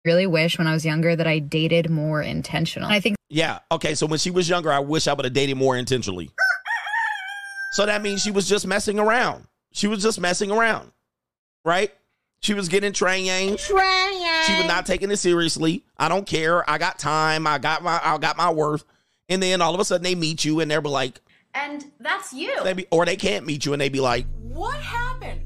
[0.04, 2.88] really wish when I was younger that I dated more intentional.
[2.88, 3.58] I think Yeah.
[3.72, 3.96] Okay.
[3.96, 6.30] So when she was younger, I wish I would have dated more intentionally.
[7.72, 9.46] So that means she was just messing around.
[9.72, 10.92] She was just messing around,
[11.64, 11.90] right?
[12.42, 13.56] She was getting train yang.
[13.56, 15.82] She was not taking it seriously.
[15.98, 16.68] I don't care.
[16.70, 17.46] I got time.
[17.46, 17.98] I got my.
[18.04, 18.84] I got my worth.
[19.28, 21.20] And then all of a sudden they meet you and they're like,
[21.54, 22.52] and that's you.
[22.64, 25.40] they be, or they can't meet you and they be like, What happened?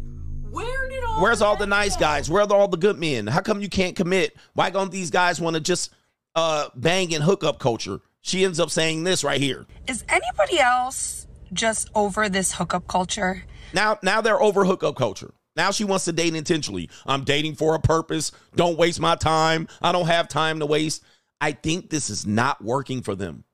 [0.51, 2.31] Where did all Where's all the nice guys?
[2.31, 3.27] Where are all the good men?
[3.27, 4.37] How come you can't commit?
[4.55, 5.93] Why don't these guys want to just
[6.35, 8.01] uh bang and hook up culture?
[8.23, 9.67] She ends up saying this right here.
[9.87, 13.45] Is anybody else just over this hookup culture?
[13.73, 15.33] Now, now they're over hookup culture.
[15.55, 16.91] Now she wants to date intentionally.
[17.07, 18.33] I'm dating for a purpose.
[18.57, 19.69] Don't waste my time.
[19.81, 21.05] I don't have time to waste.
[21.41, 23.45] I think this is not working for them.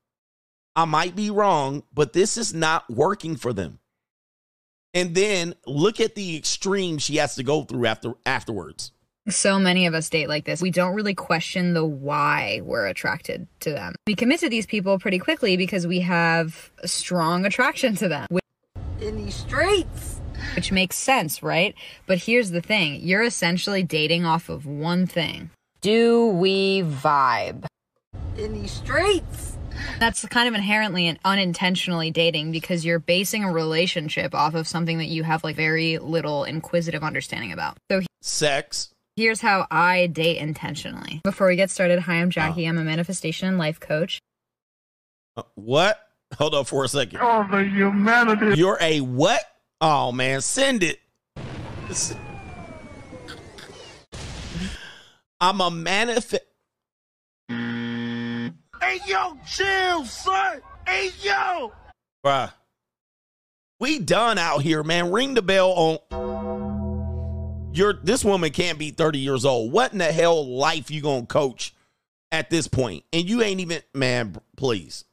[0.75, 3.79] I might be wrong, but this is not working for them.
[4.93, 8.91] And then look at the extreme she has to go through after afterwards.
[9.29, 10.61] so many of us date like this.
[10.61, 13.95] We don't really question the why we're attracted to them.
[14.05, 18.27] We commit to these people pretty quickly because we have a strong attraction to them.
[18.99, 20.21] in these streets?
[20.55, 21.73] Which makes sense, right?
[22.05, 25.51] But here's the thing you're essentially dating off of one thing.
[25.81, 27.65] Do we vibe?
[28.37, 29.52] In these streets?
[29.99, 34.97] That's kind of inherently and unintentionally dating because you're basing a relationship off of something
[34.97, 37.77] that you have like very little inquisitive understanding about.
[37.91, 38.89] So Sex.
[39.15, 41.21] here's how I date intentionally.
[41.23, 42.65] Before we get started, hi, I'm Jackie.
[42.65, 44.19] I'm a manifestation and life coach.
[45.35, 45.99] Uh, what?
[46.37, 47.19] Hold up for a second.
[47.21, 48.57] Oh, the humanity.
[48.57, 49.41] You're a what?
[49.81, 50.99] Oh man, send it.
[55.39, 56.43] I'm a manifest.
[58.83, 60.61] Hey, yo, chill, son.
[60.85, 61.71] Hey, yo.
[62.25, 62.51] Bruh.
[63.79, 65.09] We done out here, man.
[65.09, 67.71] Ring the bell on.
[67.73, 69.71] You're this woman can't be 30 years old.
[69.71, 71.73] What in the hell life you gonna coach
[72.29, 73.05] at this point?
[73.13, 75.05] And you ain't even man, please.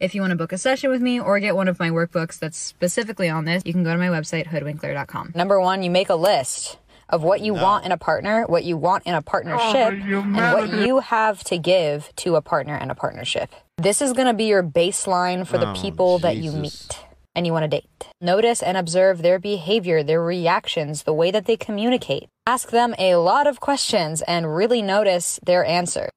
[0.00, 2.38] If you want to book a session with me or get one of my workbooks
[2.38, 5.32] that's specifically on this, you can go to my website, hoodwinkler.com.
[5.34, 6.78] Number one, you make a list
[7.10, 10.34] of what you want in a partner, what you want in a partnership, oh, and
[10.34, 13.50] what you have to give to a partner and a partnership.
[13.76, 16.98] This is going to be your baseline for the Oh, people that you meet
[17.34, 17.86] and you want to date.
[18.20, 22.28] Notice and observe their behavior, their reactions, the way that they communicate.
[22.46, 26.10] Ask them a lot of questions and really notice their answer.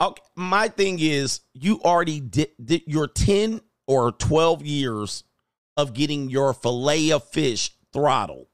[0.00, 5.24] Okay, my thing is, you already did, did your 10 or 12 years
[5.76, 8.46] of getting your fillet of fish throttled.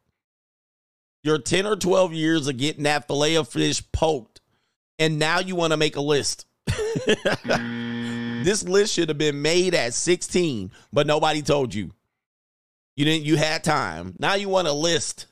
[1.23, 4.41] Your 10 or 12 years of getting that fillet of fish poked.
[4.99, 6.47] And now you want to make a list.
[6.69, 8.45] Mm.
[8.45, 11.93] this list should have been made at 16, but nobody told you.
[12.97, 14.15] You didn't you had time.
[14.19, 15.27] Now you want a list.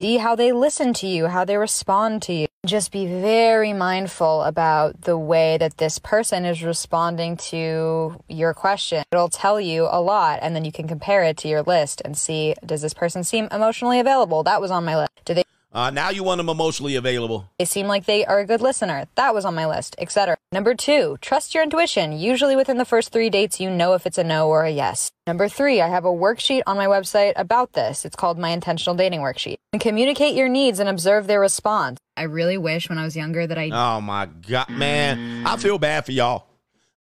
[0.00, 2.46] See how they listen to you, how they respond to you.
[2.64, 9.02] Just be very mindful about the way that this person is responding to your question.
[9.10, 12.16] It'll tell you a lot, and then you can compare it to your list and
[12.16, 14.44] see does this person seem emotionally available?
[14.44, 15.10] That was on my list.
[15.24, 15.42] Do they
[15.74, 17.48] Uh, now you want them emotionally available.
[17.58, 19.06] they seem like they are a good listener.
[19.16, 20.36] That was on my list, etc.
[20.52, 22.12] Number two, trust your intuition.
[22.12, 25.10] Usually within the first three dates, you know if it's a no or a yes.
[25.26, 28.04] Number three, I have a worksheet on my website about this.
[28.04, 29.56] It's called my intentional dating worksheet.
[29.72, 31.98] And communicate your needs and observe their response.
[32.16, 35.46] I really wish when I was younger that I Oh my god, man.
[35.46, 36.46] I feel bad for y'all.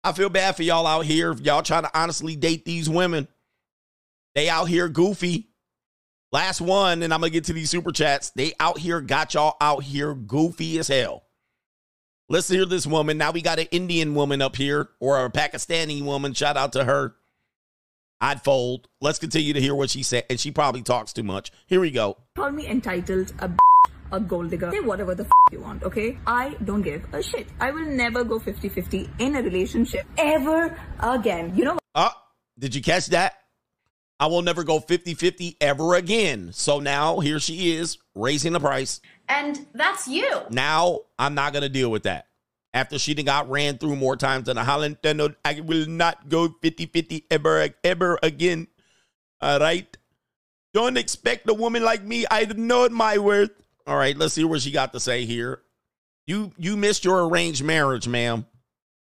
[0.04, 1.32] I feel bad for y'all out here.
[1.32, 3.26] If y'all trying to honestly date these women,
[4.34, 5.48] they out here goofy.
[6.30, 8.30] Last one, and I'm gonna get to these super chats.
[8.30, 11.24] They out here got y'all out here goofy as hell.
[12.28, 13.16] Let's hear this woman.
[13.16, 16.34] Now we got an Indian woman up here or a Pakistani woman.
[16.34, 17.14] Shout out to her.
[18.20, 18.88] I'd fold.
[19.00, 20.24] Let's continue to hear what she said.
[20.28, 21.50] And she probably talks too much.
[21.66, 22.18] Here we go.
[22.36, 23.50] Call me entitled, a
[24.12, 24.70] a gold digger.
[24.72, 26.18] Say whatever the f- you want, okay?
[26.26, 27.48] I don't give a shit.
[27.60, 31.52] I will never go 50 50 in a relationship ever again.
[31.56, 32.10] You know Uh,
[32.58, 33.34] did you catch that?
[34.20, 36.50] I will never go 50 50 ever again.
[36.52, 39.00] So now here she is raising the price.
[39.28, 40.28] And that's you.
[40.50, 42.26] Now I'm not going to deal with that.
[42.74, 44.98] After she got ran through more times than a Holland,
[45.44, 48.68] I will not go 50 50 ever, ever again.
[49.40, 49.96] All right.
[50.74, 52.26] Don't expect a woman like me.
[52.30, 53.50] I know my worth.
[53.88, 55.62] All right, let's see what she got to say here.
[56.26, 58.44] You you missed your arranged marriage, ma'am.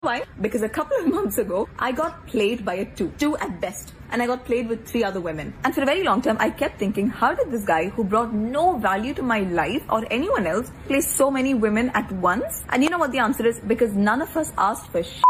[0.00, 0.24] why?
[0.40, 3.92] Because a couple of months ago, I got played by a two, two at best.
[4.10, 5.54] And I got played with three other women.
[5.62, 8.34] And for a very long time, I kept thinking, how did this guy who brought
[8.34, 12.64] no value to my life or anyone else play so many women at once?
[12.70, 13.60] And you know what the answer is?
[13.60, 15.22] Because none of us asked for sh-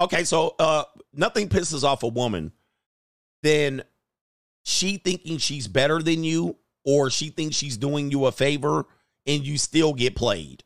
[0.00, 2.52] Okay, so uh nothing pisses off a woman
[3.42, 3.82] than
[4.64, 8.86] she thinking she's better than you or she thinks she's doing you a favor
[9.26, 10.64] and you still get played.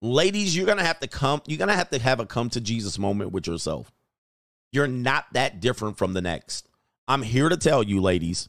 [0.00, 2.50] Ladies, you're going to have to come you're going to have to have a come
[2.50, 3.92] to Jesus moment with yourself.
[4.72, 6.68] You're not that different from the next.
[7.06, 8.48] I'm here to tell you ladies,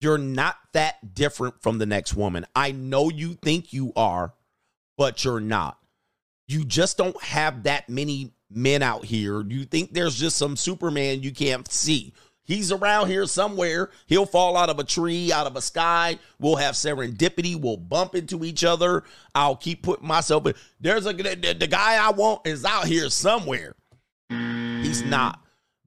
[0.00, 2.46] you're not that different from the next woman.
[2.54, 4.34] I know you think you are,
[4.96, 5.78] but you're not
[6.48, 9.42] you just don't have that many men out here.
[9.42, 12.14] You think there's just some Superman you can't see.
[12.48, 13.90] He's around here somewhere.
[14.06, 16.18] He'll fall out of a tree, out of a sky.
[16.40, 17.54] We'll have serendipity.
[17.54, 19.04] We'll bump into each other.
[19.34, 20.54] I'll keep putting myself in.
[20.80, 23.76] There's a the, the guy I want is out here somewhere.
[24.30, 25.40] He's not.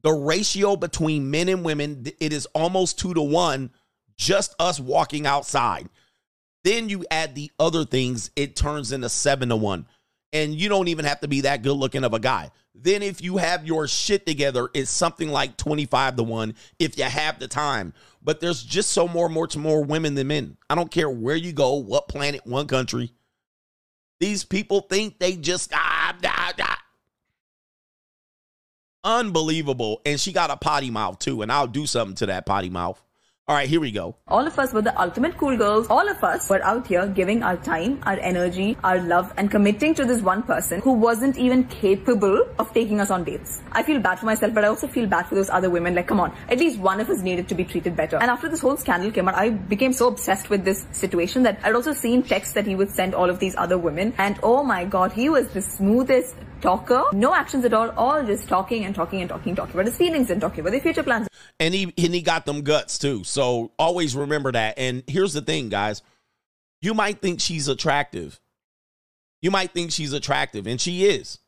[0.03, 3.71] The ratio between men and women, it is almost two to one,
[4.17, 5.89] just us walking outside.
[6.63, 9.87] Then you add the other things, it turns into seven to one
[10.33, 12.51] and you don't even have to be that good looking of a guy.
[12.73, 17.03] Then if you have your shit together, it's something like 25 to 1 if you
[17.03, 17.93] have the time.
[18.23, 20.57] But there's just so more more to more women than men.
[20.69, 23.11] I don't care where you go, what planet, one country.
[24.19, 26.83] These people think they just ah, ah, ah.
[29.03, 30.01] unbelievable.
[30.05, 33.01] And she got a potty mouth too, and I'll do something to that potty mouth.
[33.51, 34.15] All right, here we go.
[34.29, 35.87] All of us were the ultimate cool girls.
[35.89, 39.93] All of us were out here giving our time, our energy, our love, and committing
[39.95, 43.61] to this one person who wasn't even capable of taking us on dates.
[43.73, 45.95] I feel bad for myself, but I also feel bad for those other women.
[45.95, 48.15] Like, come on, at least one of us needed to be treated better.
[48.21, 51.59] And after this whole scandal came out, I became so obsessed with this situation that
[51.61, 54.13] I'd also seen texts that he would send all of these other women.
[54.17, 57.03] And oh my god, he was the smoothest talker.
[57.13, 60.29] No actions at all, all just talking and talking and talking, talking about his feelings
[60.29, 61.27] and talking about their future plans.
[61.59, 63.23] and he and he got them guts too.
[63.23, 64.75] So always remember that.
[64.77, 66.01] And here's the thing, guys.
[66.81, 68.39] You might think she's attractive.
[69.41, 71.39] You might think she's attractive, and she is.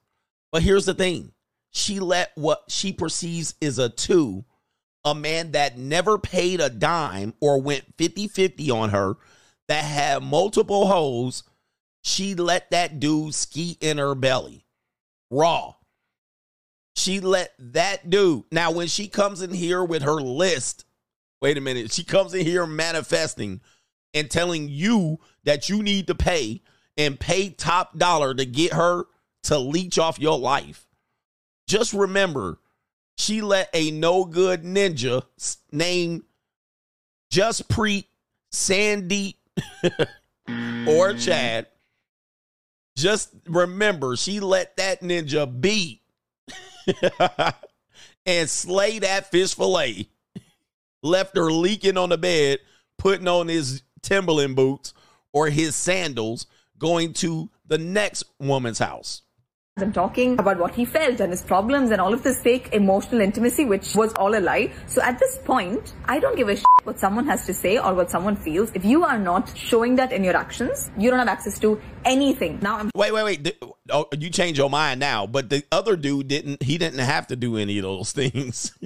[0.52, 1.32] But here's the thing.
[1.72, 4.46] She let what she perceives is a two,
[5.04, 9.16] a man that never paid a dime or went 50-50 on her,
[9.68, 11.44] that had multiple holes.
[12.04, 14.63] she let that dude ski in her belly.
[15.34, 15.76] Raw.
[16.96, 18.44] She let that dude.
[18.52, 20.86] Now, when she comes in here with her list,
[21.42, 21.92] wait a minute.
[21.92, 23.62] She comes in here manifesting
[24.14, 26.62] and telling you that you need to pay
[26.98, 29.06] and pay top dollar to get her
[29.44, 30.86] to leech off your life.
[31.68, 32.60] Just remember,
[33.18, 35.24] she let a no good ninja
[35.72, 36.24] named
[37.32, 38.06] Just Preet,
[38.52, 39.38] Sandy,
[40.88, 41.68] or Chad.
[42.96, 46.02] Just remember, she let that ninja beat
[48.26, 50.10] and slay that fish fillet.
[51.02, 52.60] Left her leaking on the bed,
[52.98, 54.94] putting on his Timberland boots
[55.34, 56.46] or his sandals,
[56.78, 59.24] going to the next woman's house.
[59.78, 63.22] And talking about what he felt and his problems and all of this fake emotional
[63.22, 64.72] intimacy, which was all a lie.
[64.86, 67.96] So at this point, I don't give a shit what someone has to say or
[67.96, 71.28] what someone feels, if you are not showing that in your actions, you don't have
[71.28, 72.60] access to anything.
[72.62, 73.58] Now I'm Wait, wait, wait.
[73.90, 76.62] Oh, you change your mind now, but the other dude didn't.
[76.62, 78.78] He didn't have to do any of those things.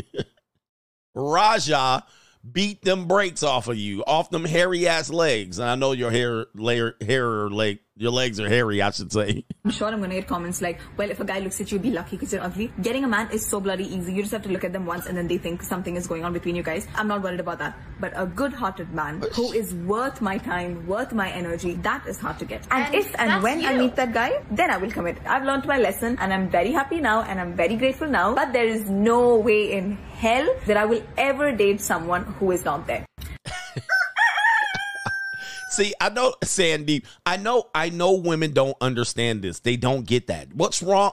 [1.13, 2.05] Raja
[2.49, 5.59] beat them brakes off of you, off them hairy ass legs.
[5.59, 8.81] And I know your hair, layer, hair, or leg, your legs are hairy.
[8.81, 9.43] I should say.
[9.65, 11.91] I'm sure I'm gonna get comments like, well, if a guy looks at you, be
[11.91, 12.71] lucky because you're ugly.
[12.81, 14.13] Getting a man is so bloody easy.
[14.13, 16.23] You just have to look at them once and then they think something is going
[16.23, 16.87] on between you guys.
[16.95, 17.77] I'm not worried about that.
[17.99, 22.19] But a good hearted man who is worth my time, worth my energy, that is
[22.19, 22.67] hard to get.
[22.71, 25.17] And, And if and that's when I meet that guy, then I will commit.
[25.25, 28.35] I've learned my lesson and I'm very happy now and I'm very grateful now.
[28.35, 32.63] But there is no way in hell that I will ever date someone who is
[32.63, 33.05] not there.
[35.69, 37.03] See, I know Sandy.
[37.25, 37.65] I know.
[37.75, 39.59] I know women don't understand this.
[39.59, 40.53] They don't get that.
[40.53, 41.11] What's wrong?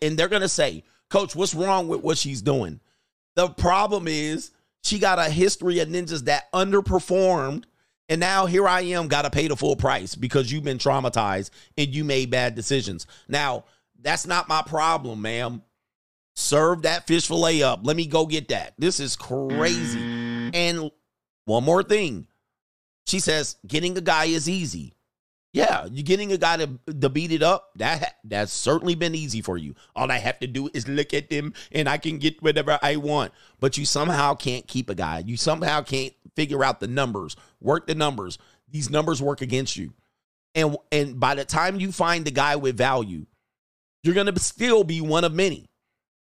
[0.00, 2.80] And they're gonna say, "Coach, what's wrong with what she's doing?"
[3.36, 4.52] The problem is
[4.82, 7.64] she got a history of ninjas that underperformed,
[8.08, 11.50] and now here I am, got to pay the full price because you've been traumatized
[11.76, 13.06] and you made bad decisions.
[13.28, 13.64] Now
[14.00, 15.62] that's not my problem, ma'am.
[16.34, 17.80] Serve that fish fillet up.
[17.82, 18.72] Let me go get that.
[18.78, 20.00] This is crazy.
[20.54, 20.90] And
[21.44, 22.26] one more thing.
[23.06, 24.94] She says getting a guy is easy.
[25.52, 26.70] Yeah, you getting a guy to,
[27.00, 29.74] to beat it up, that that's certainly been easy for you.
[29.96, 32.96] All I have to do is look at them and I can get whatever I
[32.96, 33.32] want.
[33.58, 35.24] But you somehow can't keep a guy.
[35.26, 38.38] You somehow can't figure out the numbers, work the numbers.
[38.70, 39.92] These numbers work against you.
[40.54, 43.26] And and by the time you find the guy with value,
[44.04, 45.66] you're gonna still be one of many.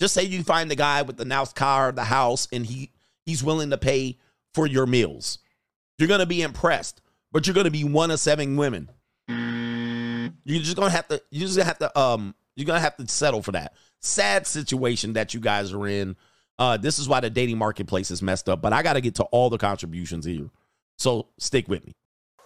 [0.01, 2.90] Just say you find the guy with the nice car, the house, and he
[3.24, 4.19] he's willing to pay
[4.53, 5.39] for your meals.
[6.03, 7.01] You're gonna be impressed,
[7.31, 8.91] but you're gonna be one of seven women.
[9.29, 11.23] You're just gonna have to.
[11.31, 11.97] You just have to.
[11.97, 16.16] Um, you're gonna have to settle for that sad situation that you guys are in.
[16.59, 18.61] Uh, this is why the dating marketplace is messed up.
[18.61, 20.51] But I got to get to all the contributions here,
[20.99, 21.93] so stick with me.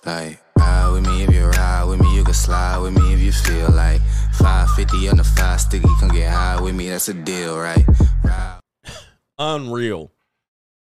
[0.04, 3.20] Like, ride with me if you ride with me, you can slide with me if
[3.20, 4.02] you feel like
[4.34, 7.86] 550 on the five sticky, come get high with me, that's a deal, right?
[8.22, 8.60] Ride.
[9.38, 10.12] Unreal.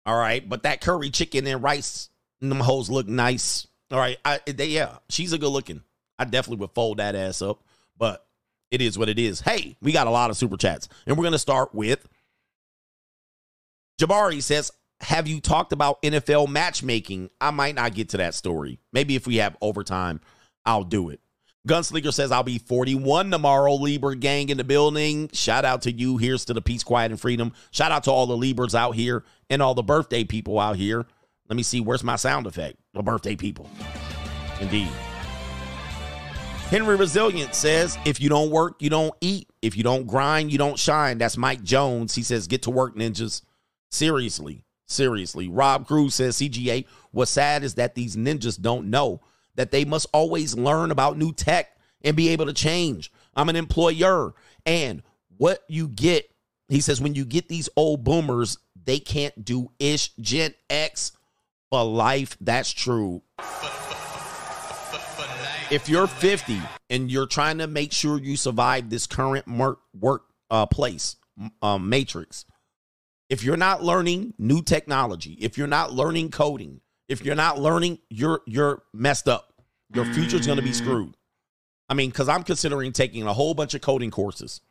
[0.08, 2.10] All right, but that curry chicken and rice,
[2.49, 3.67] them hoes look nice.
[3.91, 5.84] All right, I they yeah, she's a good looking.
[6.17, 7.63] I definitely would fold that ass up,
[7.97, 8.26] but
[8.72, 9.41] it is what it is.
[9.41, 12.07] Hey, we got a lot of super chats, and we're gonna start with
[13.99, 17.30] Jabari says, "Have you talked about NFL matchmaking?
[17.39, 18.80] I might not get to that story.
[18.91, 20.22] Maybe if we have overtime,
[20.65, 21.19] I'll do it."
[21.67, 23.73] Gunslinger says, I'll be 41 tomorrow.
[23.73, 25.30] Libra gang in the building.
[25.34, 26.17] Shout out to you.
[26.17, 27.53] Here's to the peace, quiet, and freedom.
[27.72, 31.07] Shout out to all the Libras out here and all the birthday people out here.
[31.47, 31.81] Let me see.
[31.81, 32.77] Where's my sound effect?
[32.93, 33.69] The birthday people.
[34.59, 34.89] Indeed.
[36.69, 39.47] Henry Resilient says, if you don't work, you don't eat.
[39.61, 41.19] If you don't grind, you don't shine.
[41.19, 42.15] That's Mike Jones.
[42.15, 43.43] He says, get to work, ninjas.
[43.91, 44.63] Seriously.
[44.88, 45.47] Seriously.
[45.47, 49.22] Rob Cruz says, CGA, what's sad is that these ninjas don't know
[49.55, 53.11] that they must always learn about new tech and be able to change.
[53.35, 54.34] I'm an employer.
[54.65, 55.03] And
[55.38, 56.30] what you get,
[56.67, 61.11] he says, when you get these old boomers, they can't do ish Gen X
[61.70, 62.38] for life.
[62.42, 63.22] That's true.
[65.72, 70.68] If you're 50 and you're trying to make sure you survive this current work, uh,
[70.68, 71.16] place,
[71.62, 72.46] um, matrix,
[73.30, 78.00] if you're not learning new technology, if you're not learning coding, if you're not learning,
[78.10, 79.54] you're you're messed up.
[79.94, 81.16] Your future's going to be screwed.
[81.90, 84.62] I mean, because I'm considering taking a whole bunch of coding courses.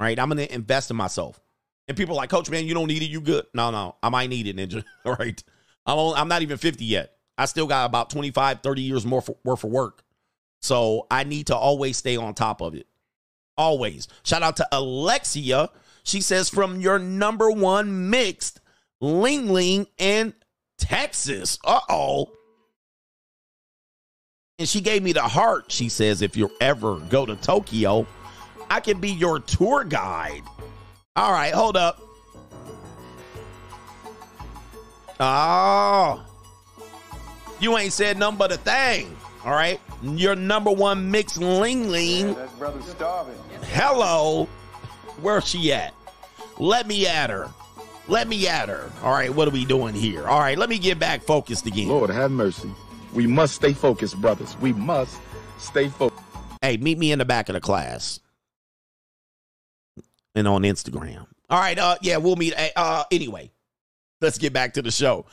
[0.00, 1.38] Right, I'm going to invest in myself.
[1.86, 3.10] And people like, Coach, man, you don't need it.
[3.10, 3.46] You good?
[3.54, 4.82] No, no, I might need it, Ninja.
[5.04, 5.42] All right,
[5.86, 7.14] I'm only, I'm not even 50 yet.
[7.36, 10.04] I still got about 25, 30 years more for, worth of work.
[10.60, 12.86] So I need to always stay on top of it.
[13.56, 14.08] Always.
[14.22, 15.70] Shout out to Alexia.
[16.04, 18.60] She says, from your number one mixed
[19.00, 20.32] Ling Ling and
[20.78, 21.58] Texas.
[21.64, 22.30] Uh oh.
[24.58, 25.72] And she gave me the heart.
[25.72, 28.06] She says, if you ever go to Tokyo,
[28.70, 30.42] I can be your tour guide.
[31.16, 32.00] All right, hold up.
[35.24, 36.20] Oh,
[37.60, 39.16] you ain't said nothing but a thing.
[39.44, 42.34] All right, your number one mix Ling Ling.
[42.34, 43.36] That brother's starving.
[43.66, 44.46] Hello,
[45.20, 45.94] where's she at?
[46.58, 47.48] Let me at her.
[48.08, 48.90] Let me at her.
[49.04, 50.26] All right, what are we doing here?
[50.26, 51.86] All right, let me get back focused again.
[51.86, 52.72] Lord, have mercy.
[53.14, 54.56] We must stay focused, brothers.
[54.58, 55.20] We must
[55.58, 56.20] stay focused.
[56.62, 58.18] Hey, meet me in the back of the class
[60.34, 61.26] and on Instagram.
[61.48, 62.54] All right, uh, yeah, we'll meet.
[62.74, 63.52] Uh, anyway,
[64.22, 65.26] let's get back to the show.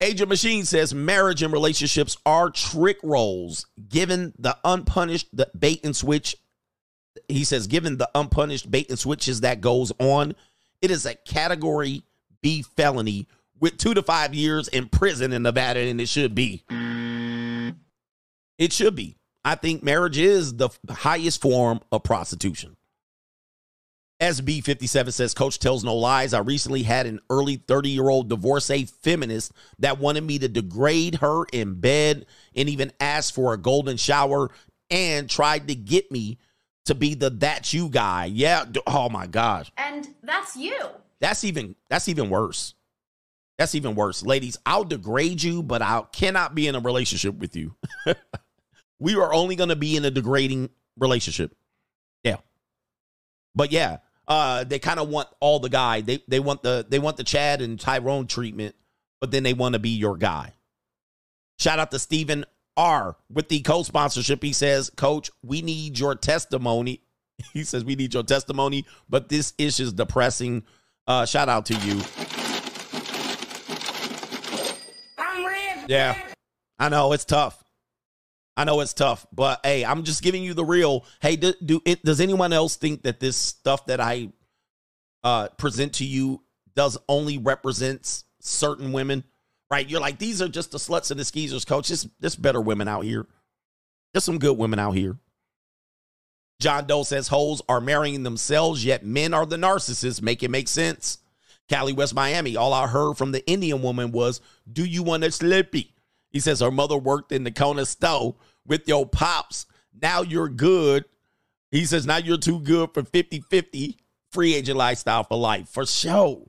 [0.00, 3.66] Agent Machine says marriage and relationships are trick roles.
[3.88, 6.36] Given the unpunished the bait and switch,
[7.28, 10.34] he says, given the unpunished bait and switches that goes on,
[10.80, 12.02] it is a category
[12.42, 13.28] B felony
[13.60, 16.64] with two to five years in prison in Nevada, and it should be.
[18.58, 19.16] It should be.
[19.44, 22.76] I think marriage is the highest form of prostitution.
[24.22, 26.32] SB57 says, Coach tells no lies.
[26.32, 31.16] I recently had an early 30 year old divorcee feminist that wanted me to degrade
[31.16, 34.52] her in bed and even asked for a golden shower
[34.90, 36.38] and tried to get me
[36.84, 38.26] to be the that's you guy.
[38.26, 38.64] Yeah.
[38.86, 39.72] Oh my gosh.
[39.76, 40.78] And that's you.
[41.18, 42.74] That's even that's even worse.
[43.58, 44.22] That's even worse.
[44.22, 47.74] Ladies, I'll degrade you, but I cannot be in a relationship with you.
[49.00, 51.56] we are only going to be in a degrading relationship.
[52.22, 52.36] Yeah.
[53.54, 56.00] But yeah, uh they kind of want all the guy.
[56.00, 58.74] They they want the they want the Chad and Tyrone treatment,
[59.20, 60.54] but then they want to be your guy.
[61.58, 62.44] Shout out to Stephen
[62.76, 64.42] R with the co-sponsorship.
[64.42, 67.02] He says, "Coach, we need your testimony."
[67.52, 70.64] He says, "We need your testimony, but this issue is depressing."
[71.06, 72.00] Uh shout out to you.
[75.18, 75.90] I'm red.
[75.90, 76.16] Yeah.
[76.78, 77.61] I know it's tough.
[78.56, 81.06] I know it's tough, but hey, I'm just giving you the real.
[81.20, 84.30] Hey, do, do it does anyone else think that this stuff that I
[85.24, 86.42] uh present to you
[86.74, 89.24] does only represents certain women?
[89.70, 89.88] Right?
[89.88, 91.88] You're like, these are just the sluts and the skeezers, coach.
[91.88, 93.26] There's, there's better women out here.
[94.12, 95.16] There's some good women out here.
[96.60, 100.20] John Doe says hoes are marrying themselves, yet men are the narcissists.
[100.20, 101.18] Make it make sense.
[101.68, 102.56] Cali, West Miami.
[102.56, 105.94] All I heard from the Indian woman was, Do you want a slippy?
[106.32, 108.34] He says her mother worked in the corner store
[108.66, 109.66] with your pops.
[110.00, 111.04] Now you're good.
[111.70, 113.98] He says, Now you're too good for 50 50
[114.30, 115.68] free agent lifestyle for life.
[115.68, 116.48] For sure.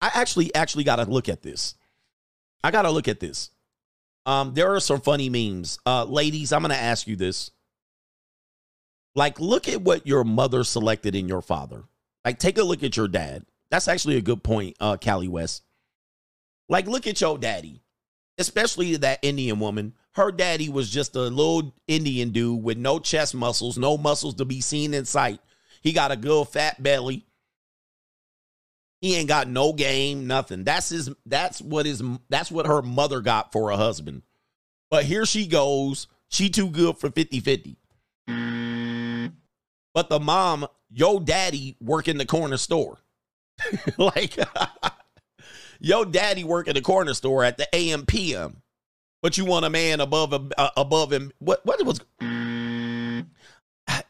[0.00, 1.74] I actually, actually got to look at this.
[2.62, 3.50] I got to look at this.
[4.24, 5.78] Um, there are some funny memes.
[5.84, 7.50] Uh, ladies, I'm going to ask you this.
[9.14, 11.84] Like, look at what your mother selected in your father.
[12.24, 13.44] Like, take a look at your dad.
[13.70, 15.64] That's actually a good point, uh, Cali West.
[16.68, 17.82] Like, look at your daddy,
[18.40, 19.94] especially that Indian woman.
[20.12, 24.44] Her daddy was just a little Indian dude with no chest muscles, no muscles to
[24.44, 25.40] be seen in sight.
[25.82, 27.26] He got a good fat belly.
[29.00, 30.64] He ain't got no game, nothing.
[30.64, 34.22] That's his that's what his that's what her mother got for a husband.
[34.90, 36.08] But here she goes.
[36.28, 37.76] She too good for 50-50.
[39.94, 42.98] But the mom, yo daddy work in the corner store.
[43.98, 44.36] like
[45.80, 48.62] yo daddy work in the corner store at the AM PM.
[49.22, 51.32] But you want a man above uh, above him.
[51.38, 52.00] What what was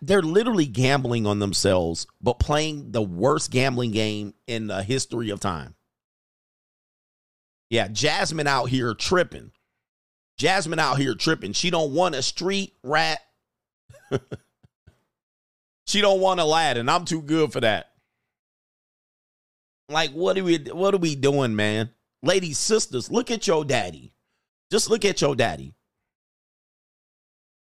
[0.03, 5.41] they're literally gambling on themselves, but playing the worst gambling game in the history of
[5.41, 5.75] time.
[7.69, 9.53] Yeah, Jasmine out here tripping.
[10.37, 11.53] Jasmine out here tripping.
[11.53, 13.21] She don't want a street rat.
[15.87, 17.90] she don't want a lad, and I'm too good for that.
[19.91, 21.91] Like, what are we what are we doing, man?
[22.23, 24.13] Ladies, sisters, look at your daddy.
[24.71, 25.75] Just look at your daddy.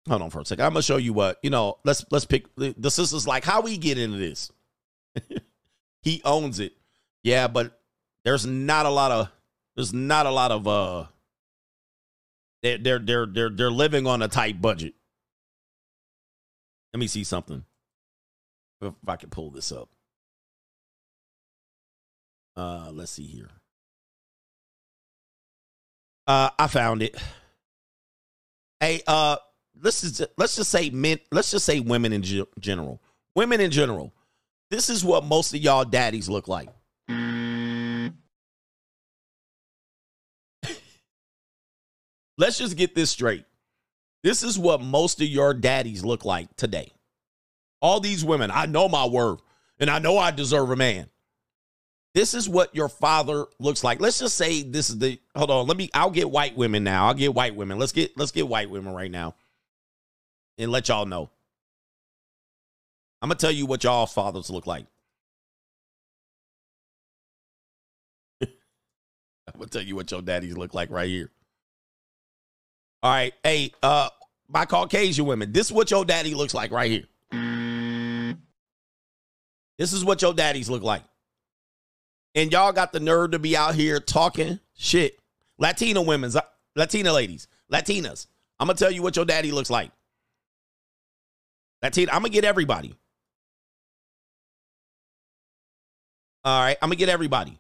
[0.08, 0.66] Hold on for a second.
[0.66, 1.78] I'm gonna show you what you know.
[1.84, 3.28] Let's let's pick the sisters.
[3.28, 4.52] Like how we get into this.
[6.02, 6.74] he owns it.
[7.24, 7.80] Yeah, but
[8.24, 9.30] there's not a lot of
[9.76, 11.06] there's not a lot of uh.
[12.64, 14.96] They're they're they're they're they're living on a tight budget.
[16.94, 17.64] Let me see something.
[18.82, 19.90] If I can pull this up.
[22.58, 23.50] Uh, let's see here.
[26.28, 27.16] Uh, I found it.
[28.80, 29.38] Hey, uh,
[29.82, 31.20] let's just, let's just say men.
[31.32, 33.02] Let's just say women in ge- general.
[33.36, 34.14] Women in general.
[34.72, 36.70] This is what most of y'all daddies look like.
[42.38, 43.46] let's just get this straight.
[44.24, 46.92] This is what most of your daddies look like today.
[47.82, 49.42] All these women, I know my worth,
[49.80, 51.08] and I know I deserve a man.
[52.16, 54.00] This is what your father looks like.
[54.00, 55.68] Let's just say this is the hold on.
[55.68, 57.08] Let me I'll get white women now.
[57.08, 57.78] I'll get white women.
[57.78, 59.36] Let's get let's get white women right now.
[60.58, 61.30] And let y'all know.
[63.22, 64.86] I'm gonna tell you what y'all fathers look like.
[68.42, 68.48] I'm
[69.56, 71.30] gonna tell you what your daddies look like right here.
[73.04, 73.34] All right.
[73.44, 74.08] Hey, uh,
[74.48, 77.04] my Caucasian women, this is what your daddy looks like right here.
[79.78, 81.04] This is what your daddies look like
[82.36, 85.18] and y'all got the nerve to be out here talking shit.
[85.58, 86.38] Latina women's,
[86.76, 88.28] Latina ladies, Latinas.
[88.60, 89.92] I'm gonna tell you what your daddy looks like.
[91.82, 92.96] Latina, I'm gonna get everybody.
[96.44, 97.58] All right, I'm gonna get everybody.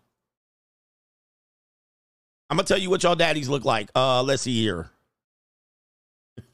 [2.49, 3.89] I'm gonna tell you what y'all daddies look like.
[3.95, 4.89] Uh, let's see here.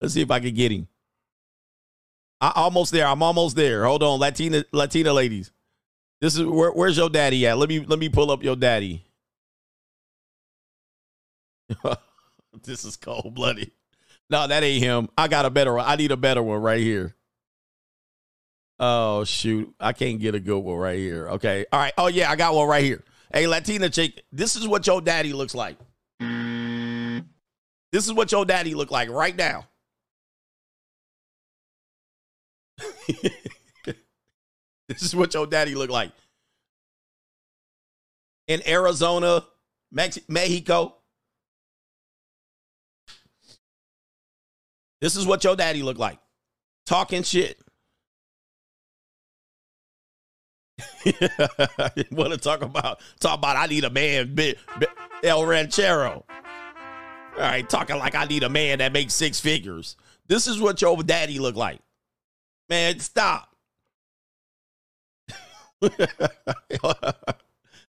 [0.00, 0.86] let's see if I can get him.
[2.40, 3.06] I almost there.
[3.06, 3.84] I'm almost there.
[3.84, 5.50] Hold on, Latina, Latina ladies.
[6.20, 7.58] This is where, where's your daddy at?
[7.58, 9.04] Let me let me pull up your daddy.
[12.62, 13.70] this is cold blooded.
[14.30, 15.08] No, that ain't him.
[15.18, 15.84] I got a better one.
[15.86, 17.14] I need a better one right here.
[18.78, 21.28] Oh shoot, I can't get a good one right here.
[21.28, 21.92] Okay, all right.
[21.96, 23.04] Oh yeah, I got one right here.
[23.32, 25.76] Hey, Latina chick, this is what your daddy looks like.
[27.94, 29.66] This is what your daddy look like right now.
[34.88, 36.12] this is what your daddy look like
[38.46, 39.44] in Arizona,
[39.90, 40.96] Mex- Mexico.
[45.00, 46.18] This is what your daddy look like.
[46.86, 47.58] Talking shit.
[52.10, 54.86] want to talk about talk about I need a man bi- bi-
[55.22, 56.24] El Ranchero.
[57.34, 59.96] All right, talking like I need a man that makes six figures.
[60.26, 61.80] This is what your daddy look like.
[62.68, 63.53] Man, stop.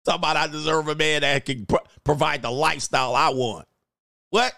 [0.03, 3.67] Talk about I deserve a man that can pro- provide the lifestyle I want.
[4.29, 4.53] What?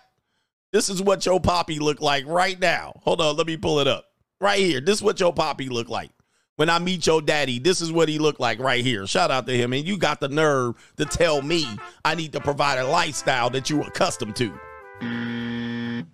[0.72, 2.94] This is what your poppy look like right now.
[3.04, 4.06] Hold on, let me pull it up.
[4.40, 4.82] Right here.
[4.82, 6.12] This is what your poppy look like.
[6.56, 9.08] When I meet your daddy, this is what he looked like right here.
[9.08, 9.74] Shout out to him.
[9.74, 11.68] And you got the nerve to tell me
[12.06, 16.06] I need to provide a lifestyle that you're accustomed to.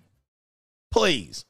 [0.90, 1.44] Please.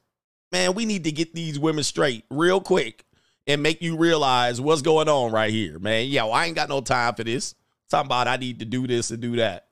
[0.52, 3.04] Man, we need to get these women straight real quick
[3.46, 6.08] and make you realize what's going on right here, man.
[6.08, 7.54] Yo, I ain't got no time for this.
[7.88, 9.66] Talking about I need to do this and do that.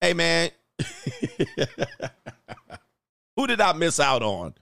[0.00, 0.50] Hey, man.
[3.36, 4.54] Who did I miss out on?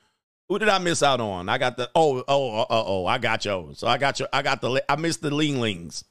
[0.49, 1.49] Who did I miss out on?
[1.49, 2.27] I got the oh oh
[2.59, 3.71] oh oh I got you.
[3.75, 4.27] So I got you.
[4.33, 6.05] I got the I missed the linglings.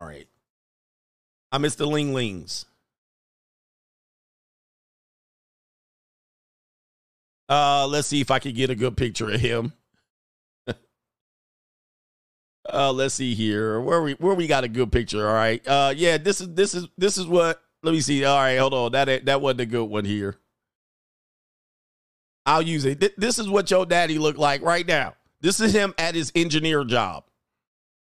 [0.00, 0.26] All right.
[1.52, 2.64] I missed the linglings.
[7.48, 9.74] Uh, let's see if I can get a good picture of him.
[12.72, 13.80] Uh, let's see here.
[13.80, 15.26] Where we where we got a good picture.
[15.26, 15.66] All right.
[15.66, 16.18] Uh, yeah.
[16.18, 17.60] This is this is this is what.
[17.82, 18.24] Let me see.
[18.24, 18.92] All right, hold on.
[18.92, 20.38] That that wasn't a good one here.
[22.46, 23.18] I'll use it.
[23.18, 25.14] This is what your daddy looked like right now.
[25.40, 27.24] This is him at his engineer job.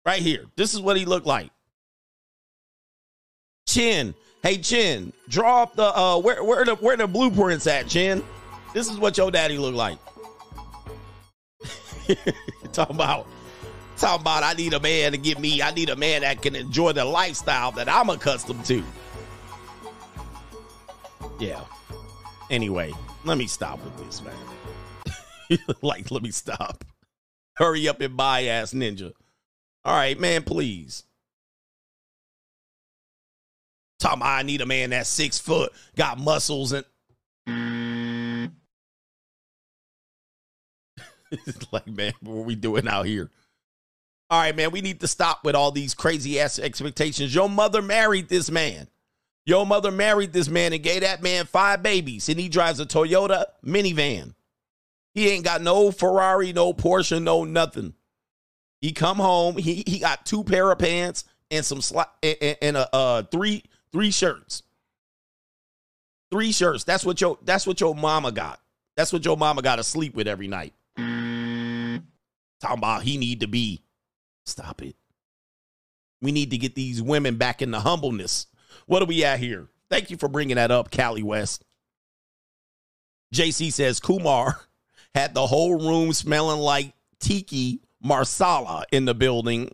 [0.05, 0.45] Right here.
[0.55, 1.51] This is what he looked like.
[3.67, 4.13] Chin.
[4.43, 8.23] Hey Chin, draw up the uh where where the where the blueprints at, Chin.
[8.73, 9.97] This is what your daddy look like.
[12.71, 13.27] talking about
[13.97, 16.55] talking about I need a man to give me, I need a man that can
[16.55, 18.83] enjoy the lifestyle that I'm accustomed to.
[21.39, 21.61] Yeah.
[22.49, 22.93] Anyway,
[23.25, 25.59] let me stop with this, man.
[25.81, 26.83] like, let me stop.
[27.55, 29.11] Hurry up and buy ass ninja.
[29.83, 31.03] All right, man, please.
[33.99, 36.85] Talking about I need a man that's six foot, got muscles, and
[41.31, 43.31] it's like, man, what are we doing out here?
[44.29, 47.33] All right, man, we need to stop with all these crazy ass expectations.
[47.33, 48.87] Your mother married this man.
[49.45, 52.85] Your mother married this man and gave that man five babies, and he drives a
[52.85, 54.33] Toyota minivan.
[55.13, 57.93] He ain't got no Ferrari, no Porsche, no nothing.
[58.81, 62.77] He come home, he he got two pair of pants and some sli- and, and
[62.77, 63.63] a uh three
[63.93, 64.63] three shirts.
[66.29, 66.83] Three shirts.
[66.83, 68.59] That's what your that's what your mama got.
[68.97, 70.73] That's what your mama got to sleep with every night.
[70.97, 73.81] Talking about he need to be.
[74.47, 74.95] Stop it.
[76.21, 78.47] We need to get these women back in the humbleness.
[78.85, 79.67] What are we at here?
[79.89, 81.63] Thank you for bringing that up, Callie West.
[83.33, 84.59] JC says Kumar
[85.13, 89.69] had the whole room smelling like tikka masala in the building,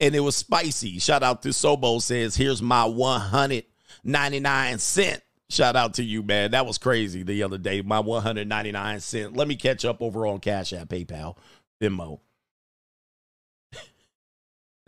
[0.00, 0.98] and it was spicy.
[0.98, 6.50] Shout out to Sobo says, "Here's my 199 cent." Shout out to you, man.
[6.50, 7.80] That was crazy the other day.
[7.82, 9.34] My 199 cent.
[9.34, 11.36] Let me catch up over on Cash App, PayPal,
[11.80, 12.20] Venmo.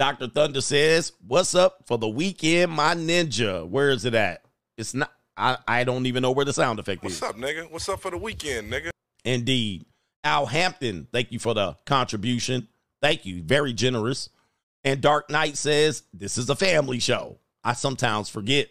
[0.00, 0.28] Dr.
[0.28, 3.68] Thunder says, What's up for the weekend, my ninja?
[3.68, 4.42] Where is it at?
[4.78, 7.20] It's not, I, I don't even know where the sound effect What's is.
[7.20, 7.70] What's up, nigga?
[7.70, 8.88] What's up for the weekend, nigga?
[9.26, 9.84] Indeed.
[10.24, 12.66] Al Hampton, thank you for the contribution.
[13.02, 13.42] Thank you.
[13.42, 14.30] Very generous.
[14.84, 17.36] And Dark Knight says, This is a family show.
[17.62, 18.68] I sometimes forget.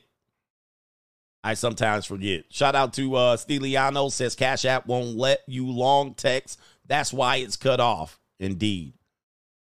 [1.43, 2.45] I sometimes forget.
[2.49, 6.59] Shout out to uh Stiliano says Cash App won't let you long text.
[6.87, 8.19] That's why it's cut off.
[8.39, 8.93] Indeed.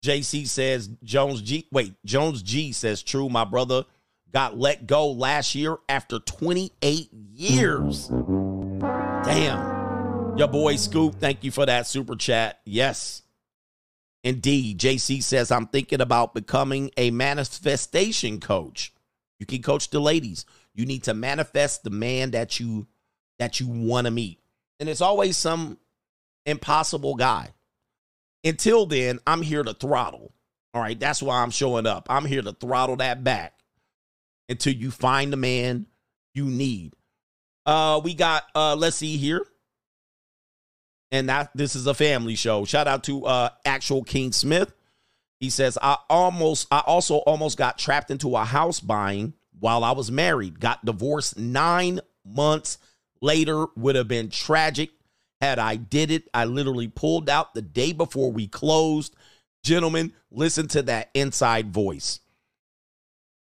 [0.03, 1.67] JC says Jones G.
[1.71, 3.29] Wait, Jones G says true.
[3.29, 3.83] My brother
[4.31, 8.07] got let go last year after 28 years.
[9.23, 10.37] Damn.
[10.37, 12.61] Your boy Scoop, thank you for that super chat.
[12.65, 13.21] Yes.
[14.23, 14.79] Indeed.
[14.79, 18.93] JC says I'm thinking about becoming a manifestation coach.
[19.39, 20.45] You can coach the ladies.
[20.73, 22.87] You need to manifest the man that you
[23.39, 24.39] that you want to meet.
[24.79, 25.77] And it's always some
[26.45, 27.49] impossible guy.
[28.43, 30.33] Until then, I'm here to throttle.
[30.73, 32.07] All right, that's why I'm showing up.
[32.09, 33.53] I'm here to throttle that back
[34.49, 35.85] until you find the man
[36.33, 36.93] you need.
[37.65, 39.45] Uh we got uh let's see here.
[41.11, 42.65] And that this is a family show.
[42.65, 44.73] Shout out to uh actual King Smith.
[45.39, 49.91] He says, I almost I also almost got trapped into a house buying while I
[49.91, 50.59] was married.
[50.59, 52.77] Got divorced nine months
[53.21, 53.65] later.
[53.75, 54.91] Would have been tragic
[55.41, 56.29] had I did it.
[56.33, 59.15] I literally pulled out the day before we closed.
[59.63, 62.19] Gentlemen, listen to that inside voice.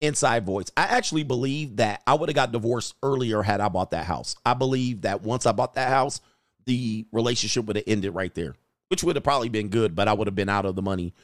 [0.00, 0.70] Inside voice.
[0.76, 4.36] I actually believe that I would have got divorced earlier had I bought that house.
[4.46, 6.20] I believe that once I bought that house,
[6.66, 8.54] the relationship would have ended right there,
[8.88, 11.14] which would have probably been good, but I would have been out of the money.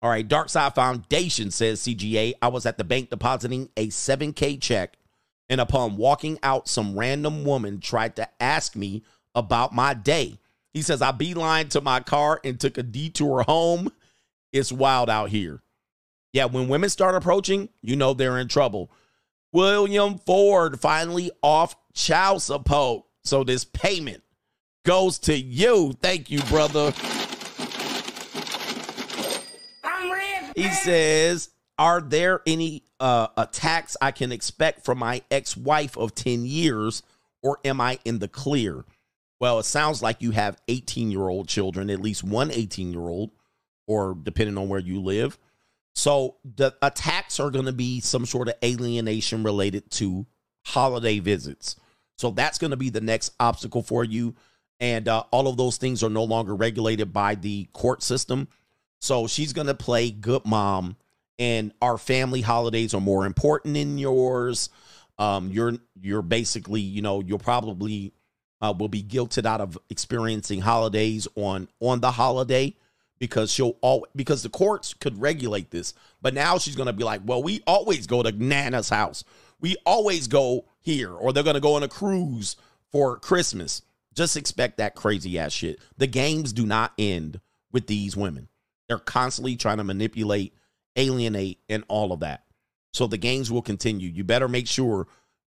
[0.00, 4.60] All right, Dark Side Foundation says CGA, I was at the bank depositing a 7K
[4.60, 4.96] check,
[5.48, 9.02] and upon walking out, some random woman tried to ask me
[9.34, 10.38] about my day.
[10.72, 13.92] He says, I beeline to my car and took a detour home.
[14.52, 15.62] It's wild out here.
[16.32, 18.90] Yeah, when women start approaching, you know they're in trouble.
[19.52, 23.04] William Ford finally off child support.
[23.22, 24.22] So this payment
[24.84, 25.92] goes to you.
[26.00, 26.92] Thank you, brother.
[30.56, 36.14] He says, Are there any uh, attacks I can expect from my ex wife of
[36.14, 37.02] 10 years,
[37.42, 38.84] or am I in the clear?
[39.42, 43.08] Well, it sounds like you have 18 year old children, at least one 18 year
[43.08, 43.32] old,
[43.88, 45.36] or depending on where you live.
[45.96, 50.26] So the attacks are going to be some sort of alienation related to
[50.64, 51.74] holiday visits.
[52.18, 54.36] So that's going to be the next obstacle for you.
[54.78, 58.46] And uh, all of those things are no longer regulated by the court system.
[59.00, 60.94] So she's going to play good mom.
[61.40, 64.70] And our family holidays are more important than yours.
[65.18, 68.12] Um, you're you're basically, you know, you'll probably
[68.62, 72.74] uh, will be guilted out of experiencing holidays on on the holiday
[73.18, 75.92] because she'll all because the courts could regulate this.
[76.22, 79.24] But now she's going to be like, well, we always go to Nana's house.
[79.60, 82.56] We always go here, or they're going to go on a cruise
[82.90, 83.82] for Christmas.
[84.14, 85.80] Just expect that crazy ass shit.
[85.96, 87.40] The games do not end
[87.72, 88.48] with these women.
[88.88, 90.54] They're constantly trying to manipulate,
[90.96, 92.44] alienate, and all of that.
[92.92, 94.08] So the games will continue.
[94.08, 95.06] You better make sure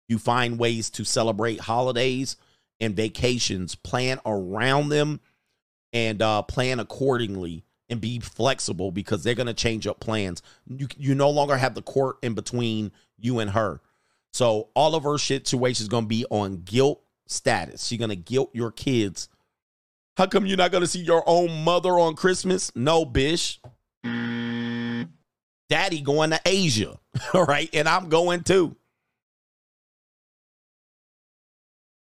[0.09, 2.37] you find ways to celebrate holidays
[2.81, 5.21] and vacations, plan around them,
[5.93, 10.43] and uh, plan accordingly and be flexible because they're going to change up plans.
[10.67, 13.81] You you no longer have the court in between you and her.
[14.33, 17.87] So all of her situation is going to be on guilt status.
[17.87, 19.29] She's going to guilt your kids.
[20.17, 22.73] How come you're not going to see your own mother on Christmas?
[22.75, 23.61] No, bish.
[24.03, 26.99] Daddy going to Asia,
[27.35, 27.69] all right?
[27.73, 28.77] And I'm going too.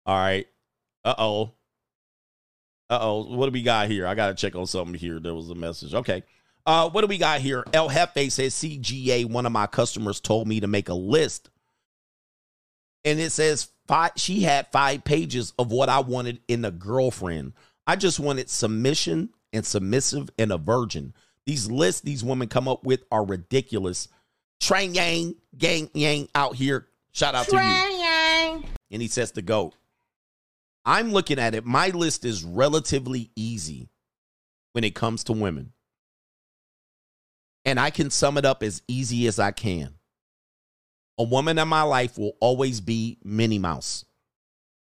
[0.06, 0.46] All right.
[1.04, 1.42] Uh oh.
[2.88, 3.34] Uh oh.
[3.34, 4.06] What do we got here?
[4.06, 5.20] I got to check on something here.
[5.20, 5.94] There was a message.
[5.94, 6.22] Okay.
[6.66, 7.64] Uh, what do we got here?
[7.72, 9.24] El Jefe says CGA.
[9.24, 11.50] One of my customers told me to make a list,
[13.04, 14.12] and it says five.
[14.16, 17.54] She had five pages of what I wanted in a girlfriend.
[17.86, 21.14] I just wanted submission and submissive and a virgin.
[21.46, 24.08] These lists these women come up with are ridiculous.
[24.60, 26.86] Train Yang, gang Yang out here.
[27.12, 27.62] Shout out to you.
[27.62, 28.64] Yang.
[28.90, 29.72] And he says to go.
[30.90, 31.64] I'm looking at it.
[31.64, 33.90] My list is relatively easy
[34.72, 35.72] when it comes to women.
[37.64, 39.94] And I can sum it up as easy as I can.
[41.16, 44.04] A woman in my life will always be Minnie Mouse.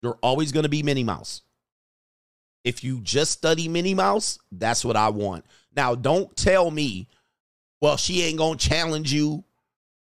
[0.02, 1.42] You're always going to be Minnie Mouse.
[2.64, 5.44] If you just study Minnie Mouse, that's what I want.
[5.76, 7.06] Now, don't tell me,
[7.80, 9.44] well, she ain't going to challenge you.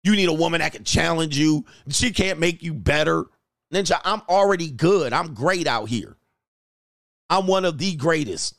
[0.03, 1.65] You need a woman that can challenge you.
[1.89, 3.25] She can't make you better.
[3.73, 5.13] Ninja, I'm already good.
[5.13, 6.17] I'm great out here.
[7.29, 8.55] I'm one of the greatest.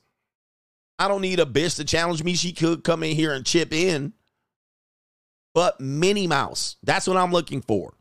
[0.98, 2.34] I don't need a bitch to challenge me.
[2.34, 4.12] She could come in here and chip in.
[5.54, 7.94] But Minnie Mouse, that's what I'm looking for.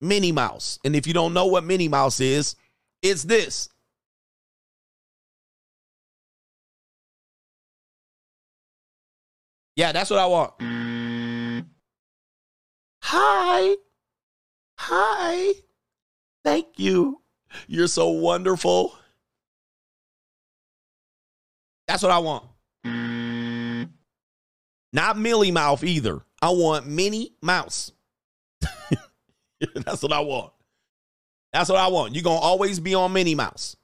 [0.00, 0.78] Minnie Mouse.
[0.84, 2.54] And if you don't know what Minnie Mouse is,
[3.02, 3.68] it's this.
[9.74, 10.58] Yeah, that's what I want.
[10.58, 11.64] Mm.
[13.02, 13.74] Hi.
[14.78, 15.52] Hi.
[16.44, 17.20] Thank you.
[17.66, 18.96] You're so wonderful.
[21.86, 22.44] That's what I want.
[24.92, 26.22] Not Millie Mouth either.
[26.40, 27.92] I want Minnie Mouse.
[29.74, 30.52] That's what I want.
[31.52, 32.14] That's what I want.
[32.14, 33.76] You're going to always be on Minnie Mouse.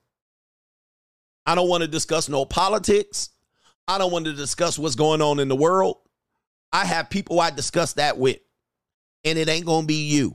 [1.47, 3.30] I don't want to discuss no politics.
[3.86, 5.97] I don't want to discuss what's going on in the world.
[6.72, 8.39] I have people I discuss that with,
[9.24, 10.35] and it ain't going to be you.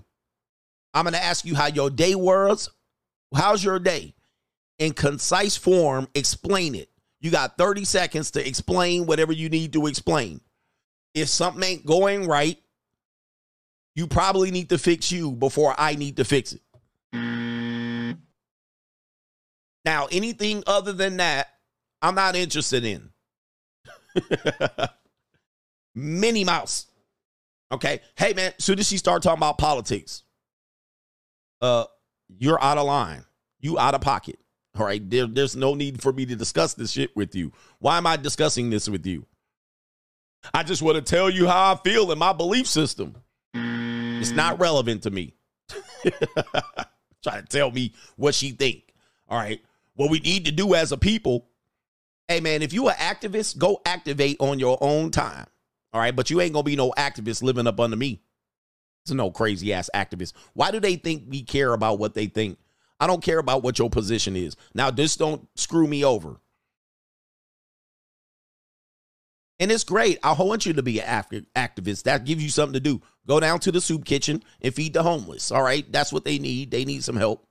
[0.94, 2.70] I'm going to ask you how your day was.
[3.36, 4.14] How's your day?
[4.80, 6.90] In concise form, explain it.
[7.20, 10.42] You got 30 seconds to explain whatever you need to explain.
[11.14, 12.58] if something ain't going right,
[13.96, 16.62] you probably need to fix you before I need to fix it.
[19.86, 21.48] Now, anything other than that,
[22.02, 23.10] I'm not interested in.
[25.96, 26.88] Minnie Mouse.
[27.72, 28.02] Okay.
[28.18, 30.24] Hey man, soon as she start talking about politics,
[31.64, 31.86] uh,
[32.38, 33.24] you're out of line.
[33.60, 34.38] You out of pocket.
[34.78, 35.08] All right.
[35.10, 37.54] There, there's no need for me to discuss this shit with you.
[37.80, 39.26] Why am I discussing this with you?
[40.54, 43.16] I just want to tell you how I feel in my belief system.
[43.54, 45.36] It's not relevant to me.
[47.24, 48.94] Try to tell me what she think.
[49.30, 49.62] All right.
[49.96, 51.48] What we need to do as a people,
[52.28, 55.46] hey man, if you an activist, go activate on your own time.
[55.94, 56.16] All right.
[56.16, 58.22] But you ain't gonna be no activist living up under me.
[59.04, 60.34] It's no crazy ass activist.
[60.54, 62.58] Why do they think we care about what they think?
[63.00, 64.56] I don't care about what your position is.
[64.74, 66.38] Now, just don't screw me over.
[69.60, 70.20] And it's great.
[70.24, 72.04] I want you to be an activist.
[72.04, 73.02] That gives you something to do.
[73.28, 75.52] Go down to the soup kitchen and feed the homeless.
[75.52, 75.90] All right.
[75.92, 76.72] That's what they need.
[76.72, 77.46] They need some help.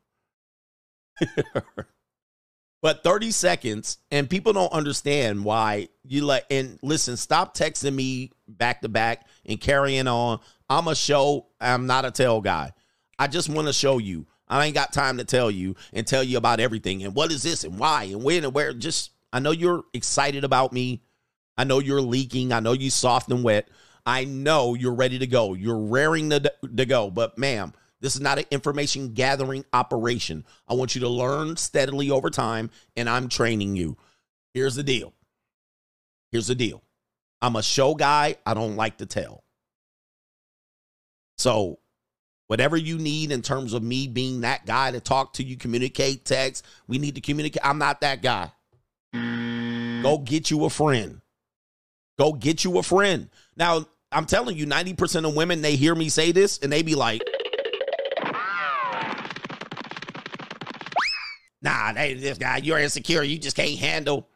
[2.83, 8.33] but 30 seconds, and people don't understand why you let, and listen, stop texting me
[8.49, 10.41] back to back and carrying on.
[10.73, 12.73] I'm a show, I'm not a tell guy.
[13.19, 14.27] I just want to show you.
[14.49, 17.43] I ain't got time to tell you and tell you about everything and what is
[17.43, 18.73] this and why and when and where.
[18.73, 21.03] Just, I know you're excited about me.
[21.59, 22.53] I know you're leaking.
[22.53, 23.69] I know you soft and wet.
[24.07, 25.53] I know you're ready to go.
[25.53, 27.11] You're raring to, to go.
[27.11, 30.43] But, ma'am, this is not an information gathering operation.
[30.67, 33.99] I want you to learn steadily over time, and I'm training you.
[34.55, 35.13] Here's the deal.
[36.31, 36.83] Here's the deal.
[37.43, 38.37] I'm a show guy.
[38.47, 39.45] I don't like to tell.
[41.39, 41.79] So,
[42.47, 46.25] whatever you need in terms of me being that guy to talk to you, communicate,
[46.25, 47.65] text, we need to communicate.
[47.65, 48.53] I'm not that guy.
[50.03, 51.21] Go get you a friend.
[52.19, 53.31] Go get you a friend.
[53.57, 56.95] Now, I'm telling you, 90% of women, they hear me say this and they be
[56.95, 57.23] like,
[61.63, 63.23] nah, they, this guy, you're insecure.
[63.23, 64.29] You just can't handle.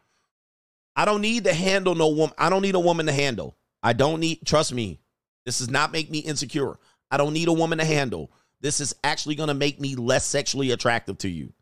[0.95, 2.35] I don't need to handle no woman.
[2.39, 3.57] I don't need a woman to handle.
[3.83, 5.01] I don't need, trust me,
[5.47, 6.79] this does not make me insecure.
[7.11, 8.31] I don't need a woman to handle.
[8.61, 11.53] This is actually going to make me less sexually attractive to you.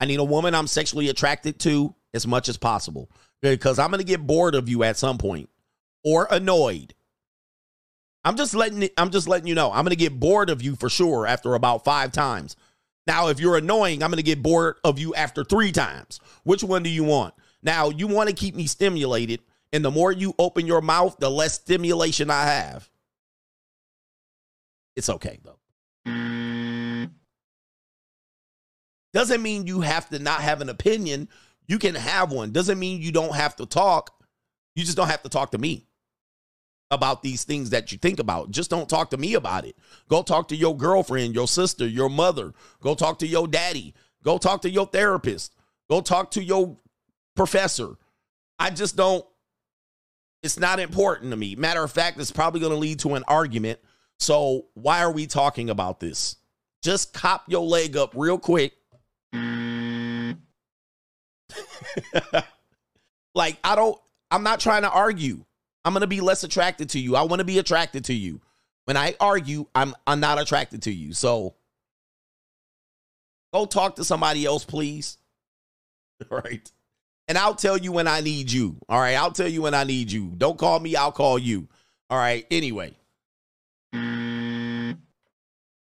[0.00, 3.10] I need a woman I'm sexually attracted to as much as possible
[3.42, 5.50] because I'm going to get bored of you at some point
[6.04, 6.94] or annoyed.
[8.24, 9.72] I'm just letting I'm just letting you know.
[9.72, 12.56] I'm going to get bored of you for sure after about 5 times.
[13.06, 16.20] Now, if you're annoying, I'm going to get bored of you after 3 times.
[16.44, 17.34] Which one do you want?
[17.62, 19.40] Now, you want to keep me stimulated,
[19.72, 22.88] and the more you open your mouth, the less stimulation I have.
[24.98, 25.58] It's okay though.
[29.14, 31.28] Doesn't mean you have to not have an opinion.
[31.68, 32.50] You can have one.
[32.50, 34.12] Doesn't mean you don't have to talk.
[34.74, 35.86] You just don't have to talk to me
[36.90, 38.50] about these things that you think about.
[38.50, 39.76] Just don't talk to me about it.
[40.08, 42.52] Go talk to your girlfriend, your sister, your mother.
[42.80, 43.94] Go talk to your daddy.
[44.24, 45.54] Go talk to your therapist.
[45.88, 46.76] Go talk to your
[47.36, 47.94] professor.
[48.58, 49.24] I just don't,
[50.42, 51.54] it's not important to me.
[51.54, 53.78] Matter of fact, it's probably going to lead to an argument.
[54.18, 56.36] So why are we talking about this?
[56.82, 58.72] Just cop your leg up real quick.
[63.34, 63.98] like, I don't,
[64.30, 65.44] I'm not trying to argue.
[65.84, 67.16] I'm going to be less attracted to you.
[67.16, 68.40] I want to be attracted to you.
[68.84, 71.12] When I argue, I'm I'm not attracted to you.
[71.12, 71.54] So
[73.52, 75.18] go talk to somebody else, please.
[76.30, 76.70] All right.
[77.28, 78.76] And I'll tell you when I need you.
[78.88, 79.14] All right.
[79.14, 80.32] I'll tell you when I need you.
[80.38, 81.68] Don't call me, I'll call you.
[82.08, 82.46] All right.
[82.50, 82.94] Anyway.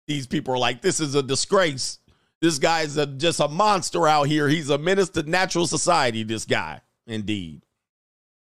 [0.07, 1.99] These people are like, this is a disgrace.
[2.41, 4.49] This guy's a, just a monster out here.
[4.49, 6.81] He's a menace to natural society, this guy.
[7.07, 7.63] Indeed.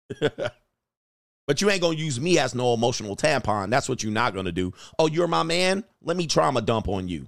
[0.19, 3.69] but you ain't going to use me as no emotional tampon.
[3.69, 4.73] That's what you're not going to do.
[4.97, 5.83] Oh, you're my man?
[6.01, 7.27] Let me trauma dump on you.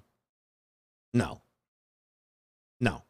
[1.13, 1.41] No.
[2.79, 3.03] No.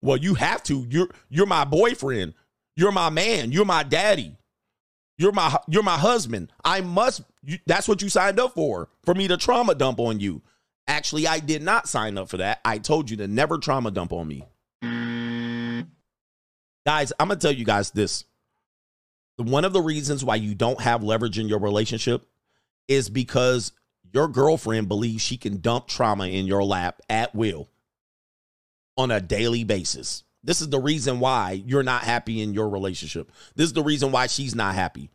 [0.00, 0.86] Well, you have to.
[0.88, 2.34] You're you're my boyfriend.
[2.76, 3.50] You're my man.
[3.50, 4.37] You're my daddy.
[5.18, 6.52] You're my you're my husband.
[6.64, 8.88] I must you, that's what you signed up for.
[9.04, 10.42] For me to trauma dump on you.
[10.86, 12.60] Actually, I did not sign up for that.
[12.64, 14.44] I told you to never trauma dump on me.
[16.86, 18.24] Guys, I'm going to tell you guys this.
[19.36, 22.26] One of the reasons why you don't have leverage in your relationship
[22.88, 23.72] is because
[24.14, 27.68] your girlfriend believes she can dump trauma in your lap at will
[28.96, 30.24] on a daily basis.
[30.42, 33.32] This is the reason why you're not happy in your relationship.
[33.54, 35.10] This is the reason why she's not happy.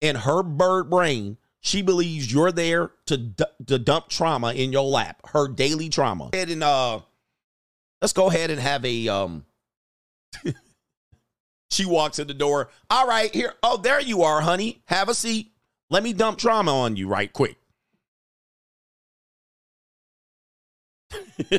[0.00, 3.32] In her bird brain, she believes you're there to
[3.66, 6.30] to dump trauma in your lap, her daily trauma.
[6.32, 7.00] And uh,
[8.00, 9.44] let's go ahead and have a um
[11.70, 12.70] She walks in the door.
[12.88, 13.54] All right, here.
[13.62, 14.82] Oh, there you are, honey.
[14.86, 15.52] Have a seat.
[15.90, 17.56] Let me dump trauma on you right quick.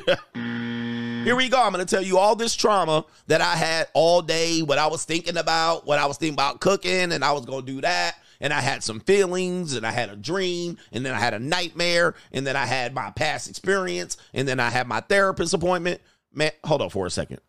[1.27, 1.61] Here we go.
[1.61, 4.87] I'm going to tell you all this trauma that I had all day, what I
[4.87, 7.81] was thinking about, what I was thinking about cooking, and I was going to do
[7.81, 8.15] that.
[8.39, 11.39] And I had some feelings, and I had a dream, and then I had a
[11.39, 15.99] nightmare, and then I had my past experience, and then I had my therapist appointment.
[16.33, 17.41] Man, hold on for a second.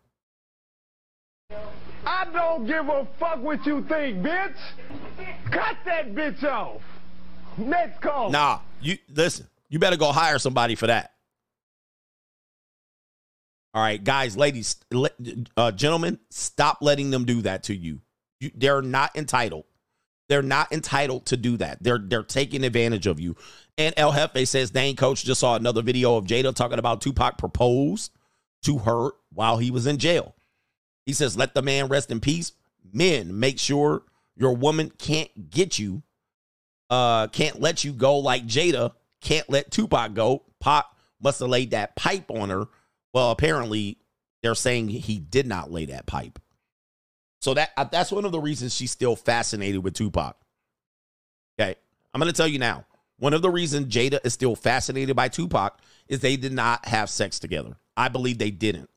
[2.05, 4.57] I don't give a fuck what you think, bitch.
[5.51, 6.81] Cut that bitch off.
[7.57, 8.29] Next call.
[8.29, 9.47] Nah, you listen.
[9.69, 11.13] You better go hire somebody for that.
[13.73, 14.77] All right, guys, ladies,
[15.55, 18.01] uh, gentlemen, stop letting them do that to you.
[18.39, 18.51] you.
[18.55, 19.65] They're not entitled.
[20.27, 21.81] They're not entitled to do that.
[21.81, 23.35] They're they're taking advantage of you.
[23.77, 27.37] And El Jefe says, "Dang, coach, just saw another video of Jada talking about Tupac
[27.37, 28.11] proposed
[28.63, 30.35] to her while he was in jail."
[31.05, 32.53] He says, "Let the man rest in peace."
[32.91, 34.03] Men, make sure
[34.35, 36.03] your woman can't get you,
[36.89, 40.43] uh, can't let you go like Jada can't let Tupac go.
[40.59, 40.85] Pac
[41.21, 42.65] must have laid that pipe on her.
[43.13, 43.97] Well, apparently
[44.41, 46.39] they're saying he did not lay that pipe.
[47.41, 50.35] So that uh, that's one of the reasons she's still fascinated with Tupac.
[51.59, 51.75] Okay.
[52.13, 52.85] I'm going to tell you now.
[53.19, 57.09] One of the reasons Jada is still fascinated by Tupac is they did not have
[57.09, 57.77] sex together.
[57.97, 58.89] I believe they didn't.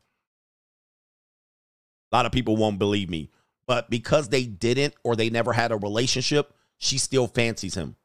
[2.13, 3.31] A lot of people won't believe me,
[3.67, 7.97] but because they didn't or they never had a relationship, she still fancies him.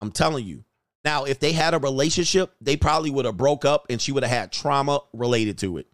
[0.00, 0.64] I'm telling you.
[1.04, 4.22] Now, if they had a relationship, they probably would have broke up and she would
[4.22, 5.86] have had trauma related to it.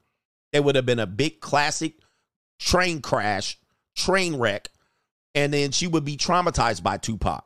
[0.53, 1.95] It would have been a big classic
[2.59, 3.59] train crash,
[3.95, 4.69] train wreck,
[5.35, 7.45] and then she would be traumatized by Tupac.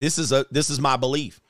[0.00, 1.40] This is a this is my belief.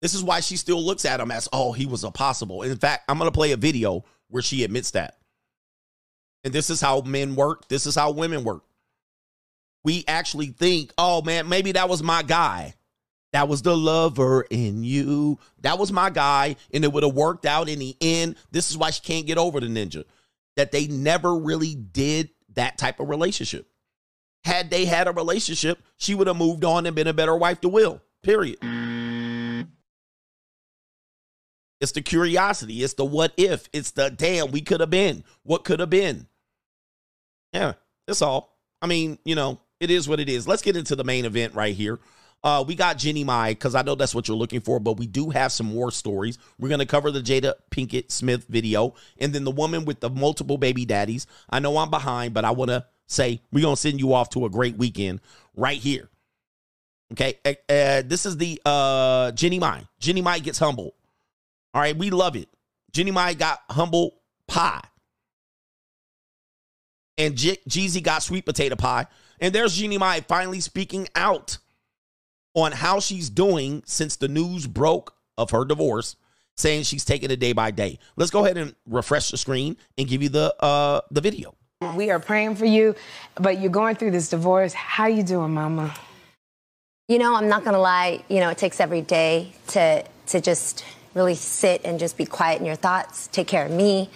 [0.00, 2.62] This is why she still looks at him as, oh, he was a possible.
[2.62, 5.18] In fact, I'm gonna play a video where she admits that.
[6.42, 7.68] And this is how men work.
[7.68, 8.64] This is how women work.
[9.84, 12.74] We actually think, oh man, maybe that was my guy.
[13.32, 15.38] That was the lover in you.
[15.62, 18.36] That was my guy, and it would have worked out in the end.
[18.50, 20.04] This is why she can't get over the ninja.
[20.56, 23.66] That they never really did that type of relationship.
[24.44, 27.60] Had they had a relationship, she would have moved on and been a better wife
[27.62, 28.02] to Will.
[28.22, 28.58] Period.
[31.80, 32.82] It's the curiosity.
[32.82, 33.68] It's the what if.
[33.72, 35.24] It's the damn, we could have been.
[35.42, 36.26] What could have been?
[37.52, 37.72] Yeah,
[38.06, 38.56] that's all.
[38.80, 40.46] I mean, you know, it is what it is.
[40.46, 41.98] Let's get into the main event right here.
[42.44, 45.06] Uh, we got Jeannie Mai because I know that's what you're looking for, but we
[45.06, 46.38] do have some more stories.
[46.58, 50.10] We're going to cover the Jada Pinkett Smith video and then the woman with the
[50.10, 51.26] multiple baby daddies.
[51.50, 54.30] I know I'm behind, but I want to say we're going to send you off
[54.30, 55.20] to a great weekend
[55.54, 56.08] right here.
[57.12, 57.38] Okay.
[57.46, 59.86] Uh, this is the uh, Jeannie Mai.
[60.00, 60.94] Jeannie Mai gets humbled.
[61.74, 61.96] All right.
[61.96, 62.48] We love it.
[62.92, 64.14] Jeannie Mai got humble
[64.48, 64.82] pie.
[67.18, 69.06] And Jeezy got sweet potato pie.
[69.42, 71.58] And there's Jeannie Mai finally speaking out
[72.54, 76.14] on how she's doing since the news broke of her divorce,
[76.56, 77.98] saying she's taking it day by day.
[78.14, 81.56] Let's go ahead and refresh the screen and give you the uh the video.
[81.96, 82.94] We are praying for you,
[83.34, 84.72] but you're going through this divorce.
[84.74, 85.92] How you doing, mama?
[87.08, 90.84] You know, I'm not gonna lie, you know, it takes every day to to just
[91.14, 94.08] really sit and just be quiet in your thoughts, take care of me.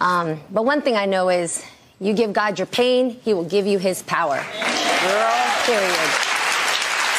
[0.00, 1.62] Um, but one thing I know is
[2.00, 4.36] you give God your pain, he will give you his power.
[4.36, 6.10] Girl, period.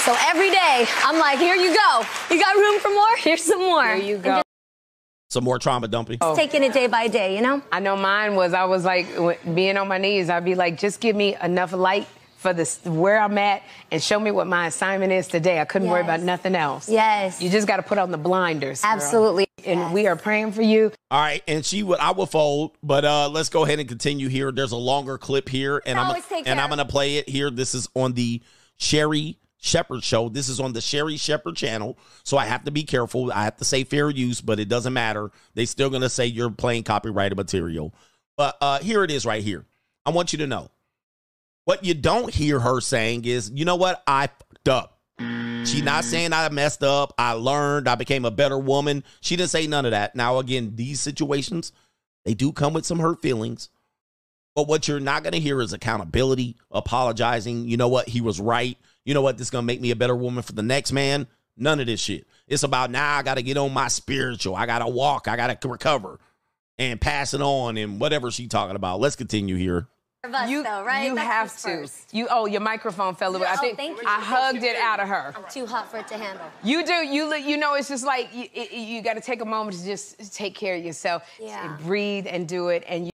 [0.04, 2.04] So every day, I'm like, here you go.
[2.30, 3.16] You got room for more?
[3.18, 3.96] Here's some more.
[3.96, 4.42] Here you go.
[5.30, 6.20] Some more trauma dumping.
[6.22, 6.36] Oh.
[6.36, 7.62] Just taking it day by day, you know?
[7.72, 9.08] I know mine was, I was like,
[9.56, 12.08] being on my knees, I'd be like, just give me enough light
[12.46, 15.60] for this where I'm at and show me what my assignment is today.
[15.60, 16.88] I couldn't worry about nothing else.
[16.88, 17.42] Yes.
[17.42, 18.84] You just got to put on the blinders.
[18.84, 18.92] girl.
[18.92, 19.48] Absolutely.
[19.66, 20.92] And we are praying for you.
[21.10, 24.28] All right, and she would I will fold, but uh let's go ahead and continue
[24.28, 24.52] here.
[24.52, 26.62] There's a longer clip here, and I'm always take and.
[26.62, 27.50] I'm gonna play it here.
[27.50, 28.44] This is on the
[28.78, 30.30] Sherri Shepherd show.
[30.30, 33.32] This is on the Sherri Shepherd channel, so I have to be careful.
[33.32, 35.32] I have to say fair use, but it doesn't matter.
[35.56, 37.92] They still gonna say you're playing copyrighted material.
[38.38, 39.66] But uh here it is right here.
[40.06, 40.70] I want you to know.
[41.66, 44.04] What you don't hear her saying is, you know what?
[44.08, 45.00] I fucked up.
[45.66, 46.08] She not mm.
[46.08, 47.14] saying I messed up.
[47.18, 47.88] I learned.
[47.88, 49.04] I became a better woman.
[49.22, 50.16] She didn't say none of that.
[50.16, 51.72] Now, again, these situations,
[52.24, 53.70] they do come with some hurt feelings.
[54.56, 57.68] But what you're not going to hear is accountability, apologizing.
[57.68, 58.08] You know what?
[58.08, 58.78] He was right.
[59.04, 59.38] You know what?
[59.38, 61.28] This is going to make me a better woman for the next man.
[61.58, 62.28] None of this shit.
[62.48, 64.56] It's about now I got to get on my spiritual.
[64.56, 65.28] I got to walk.
[65.28, 66.20] I got to recover
[66.78, 69.00] and pass it on and whatever she talking about.
[69.00, 69.88] Let's continue here.
[70.50, 71.06] You, right?
[71.06, 71.28] You That's
[71.64, 72.18] have what's to.
[72.18, 73.48] You oh, your microphone fell away.
[73.48, 74.08] I Oh, think thank you.
[74.08, 75.34] I hugged it out of her.
[75.36, 76.46] I'm too hot for it to handle.
[76.64, 76.94] You do.
[76.94, 79.86] You li- you know it's just like you, you got to take a moment to
[79.86, 81.76] just take care of yourself Yeah.
[81.76, 83.06] and breathe and do it and.
[83.06, 83.12] You,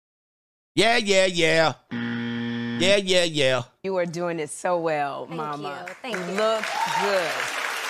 [0.76, 1.74] Yeah, yeah, yeah.
[1.92, 3.62] Yeah, yeah, yeah.
[3.84, 5.86] You are doing it so well, Thank Mama.
[5.88, 5.94] you.
[6.02, 6.22] Thank you.
[6.34, 6.38] you.
[6.40, 6.66] Look
[7.02, 7.32] good.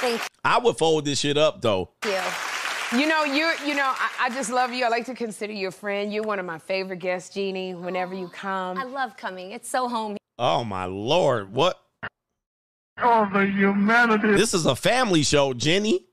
[0.01, 0.27] Thank you.
[0.43, 1.91] I would fold this shit up though.
[2.01, 2.60] Thank you.
[2.93, 4.83] You know, you're, you know, I, I just love you.
[4.83, 6.11] I like to consider you a friend.
[6.11, 8.77] You're one of my favorite guests, Jeannie, whenever you come.
[8.77, 9.51] I love coming.
[9.51, 10.17] It's so home.
[10.37, 11.79] Oh my lord, what?
[13.01, 14.35] Oh, the humanity.
[14.35, 16.05] This is a family show, Jenny,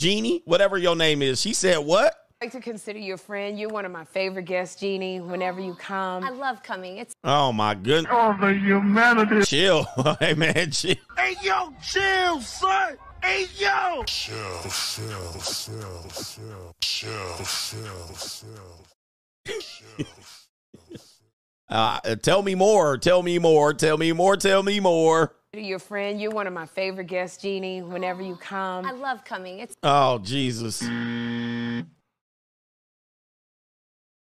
[0.00, 1.40] Jeannie, whatever your name is.
[1.40, 2.12] She said what?
[2.44, 3.58] I like to consider you a friend.
[3.58, 6.22] You're one of my favorite guests, Jeannie, whenever you come.
[6.22, 6.98] I love coming.
[6.98, 8.12] It's Oh my goodness.
[8.14, 9.46] Oh, the humanity.
[9.46, 9.84] Chill,
[10.20, 10.96] hey man, chill.
[11.16, 12.98] Hey, yo, chill, son.
[13.22, 14.04] Hey, yo.
[14.04, 17.46] Chill, chill, chill, chill, chill,
[19.46, 20.06] chill, chill.
[21.66, 22.98] Uh, tell me more.
[22.98, 23.72] Tell me more.
[23.72, 24.36] Tell me more.
[24.36, 25.34] Tell me more.
[25.54, 28.84] Your friend, you're one of my favorite guests, Jeannie, whenever you come.
[28.84, 29.60] I love coming.
[29.60, 30.82] It's Oh Jesus,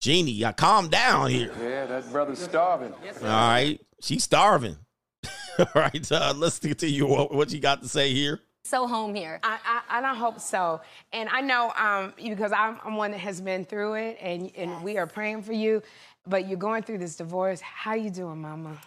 [0.06, 1.50] Jeannie, I calm down here.
[1.60, 2.92] Yeah, that brother's starving.
[2.92, 4.76] All right, she's starving.
[5.58, 7.04] All right, uh, let's continue.
[7.08, 8.40] What, what you got to say here?
[8.62, 9.40] so home here.
[9.42, 10.80] I, I, and I hope so.
[11.12, 14.80] And I know um, because I'm, I'm one that has been through it, and, and
[14.84, 15.82] we are praying for you.
[16.24, 17.60] But you're going through this divorce.
[17.60, 18.78] How you doing, Mama?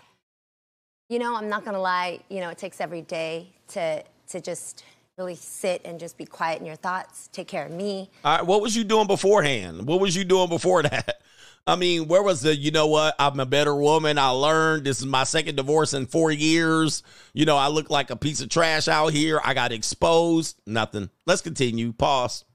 [1.10, 2.20] You know, I'm not gonna lie.
[2.30, 4.86] You know, it takes every day to to just
[5.20, 7.30] really sit and just be quiet in your thoughts.
[7.34, 8.10] Take care of me.
[8.24, 9.86] All right, what was you doing beforehand?
[9.86, 11.22] What was you doing before that?
[11.68, 14.18] I mean, where was the, you know what, I'm a better woman.
[14.18, 17.04] I learned this is my second divorce in four years.
[17.34, 19.40] You know, I look like a piece of trash out here.
[19.44, 20.60] I got exposed.
[20.66, 21.10] Nothing.
[21.28, 21.92] Let's continue.
[21.92, 22.46] Pause.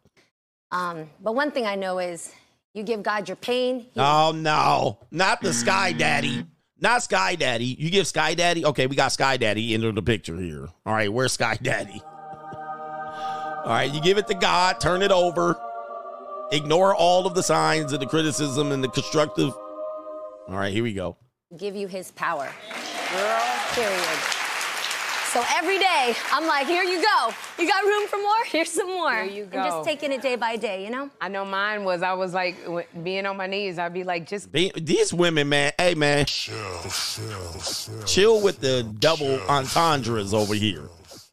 [0.72, 2.32] Um, but one thing I know is,
[2.72, 3.86] you give God your pain.
[3.96, 4.98] Oh, no.
[5.12, 6.44] Not the Sky Daddy.
[6.80, 7.66] Not Sky Daddy.
[7.66, 8.64] You give Sky Daddy.
[8.64, 10.68] Okay, we got Sky Daddy into the picture here.
[10.84, 12.02] All right, where's Sky Daddy?
[13.64, 15.56] All right, you give it to God, turn it over,
[16.52, 19.52] ignore all of the signs and the criticism and the constructive.
[20.48, 21.16] All right, here we go.
[21.56, 22.50] give you His power.
[23.10, 24.18] Girl, period.
[25.32, 27.30] So every day, I'm like, here you go.
[27.58, 28.44] You got room for more?
[28.46, 29.14] Here's some more.
[29.14, 29.64] Here you And go.
[29.64, 31.10] just taking it day by day, you know?
[31.20, 32.56] I know mine was, I was like,
[33.02, 36.54] being on my knees, I'd be like, just Be- These women, man, hey, man, Chill,
[36.88, 38.02] chill, chill.
[38.04, 40.82] chill with the double entendres over here.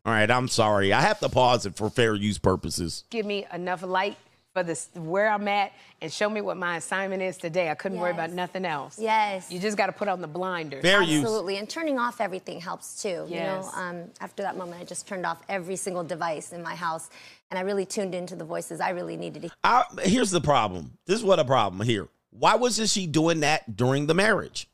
[0.04, 0.94] All right, I'm sorry.
[0.94, 3.04] I have to pause it for fair use purposes.
[3.12, 4.18] give me enough light
[4.52, 5.72] for this where I'm at
[6.02, 7.70] and show me what my assignment is today.
[7.70, 8.98] I couldn't worry about nothing else.
[9.00, 9.50] Yes.
[9.52, 10.82] You just got to put on the blinders.
[10.82, 11.22] Fair use.
[11.22, 11.58] Absolutely.
[11.58, 13.26] And turning off everything helps too.
[13.30, 13.72] You know, Yes.
[13.76, 17.10] um, after that moment, I just turned off every single device in my house
[17.52, 20.98] and I really tuned into the voices I really needed to I, here's the problem.
[21.06, 22.08] This is what a problem here.
[22.32, 24.68] Why wasn't she doing that during the marriage?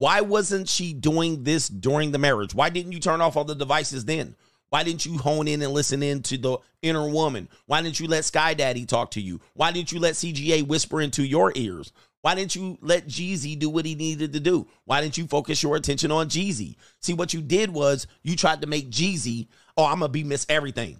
[0.00, 2.54] Why wasn't she doing this during the marriage?
[2.54, 4.34] Why didn't you turn off all the devices then?
[4.70, 7.50] Why didn't you hone in and listen in to the inner woman?
[7.66, 9.42] Why didn't you let Sky Daddy talk to you?
[9.52, 11.92] Why didn't you let CGA whisper into your ears?
[12.22, 14.66] Why didn't you let Jeezy do what he needed to do?
[14.86, 16.76] Why didn't you focus your attention on Jeezy?
[17.02, 20.24] See, what you did was you tried to make Jeezy, oh, I'm going to be
[20.24, 20.98] Miss Everything.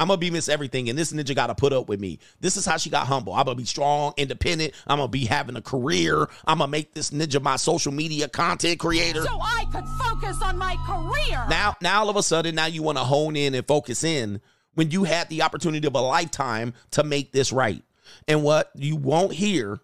[0.00, 2.20] I'm gonna be Miss Everything, and this ninja gotta put up with me.
[2.40, 3.34] This is how she got humble.
[3.34, 4.72] I'm gonna be strong, independent.
[4.86, 6.26] I'm gonna be having a career.
[6.46, 9.22] I'm gonna make this ninja my social media content creator.
[9.22, 11.44] So I could focus on my career.
[11.50, 14.40] Now, now all of a sudden, now you want to hone in and focus in
[14.72, 17.82] when you had the opportunity of a lifetime to make this right.
[18.26, 19.80] And what you won't hear,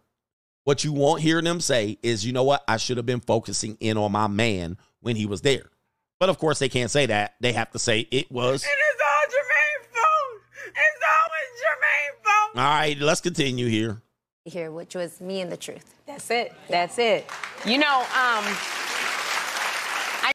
[0.64, 2.64] what you won't hear them say is, you know what?
[2.66, 5.66] I should have been focusing in on my man when he was there.
[6.18, 7.34] But of course, they can't say that.
[7.40, 8.64] They have to say it was.
[8.64, 9.05] It is all Jermaine's
[10.76, 10.86] fault.
[10.94, 12.56] It's always Jermaine's fault.
[12.56, 14.02] All right, let's continue here.
[14.44, 15.94] Here, which was me and the truth.
[16.06, 16.52] That's it.
[16.68, 17.28] That's it.
[17.64, 18.44] You know, um,
[20.22, 20.32] I-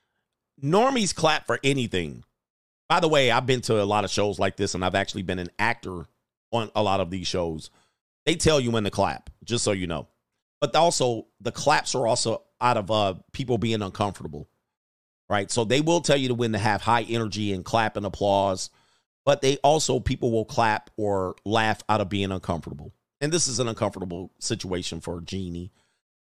[0.61, 2.23] normies clap for anything.
[2.89, 5.21] By the way, I've been to a lot of shows like this, and I've actually
[5.21, 6.07] been an actor
[6.51, 7.69] on a lot of these shows.
[8.25, 10.07] They tell you when to clap, just so you know.
[10.59, 14.49] But also, the claps are also out of uh, people being uncomfortable,
[15.29, 15.49] right?
[15.49, 18.69] So they will tell you to when to have high energy and clap and applause,
[19.25, 22.93] but they also people will clap or laugh out of being uncomfortable.
[23.19, 25.71] And this is an uncomfortable situation for Jeannie.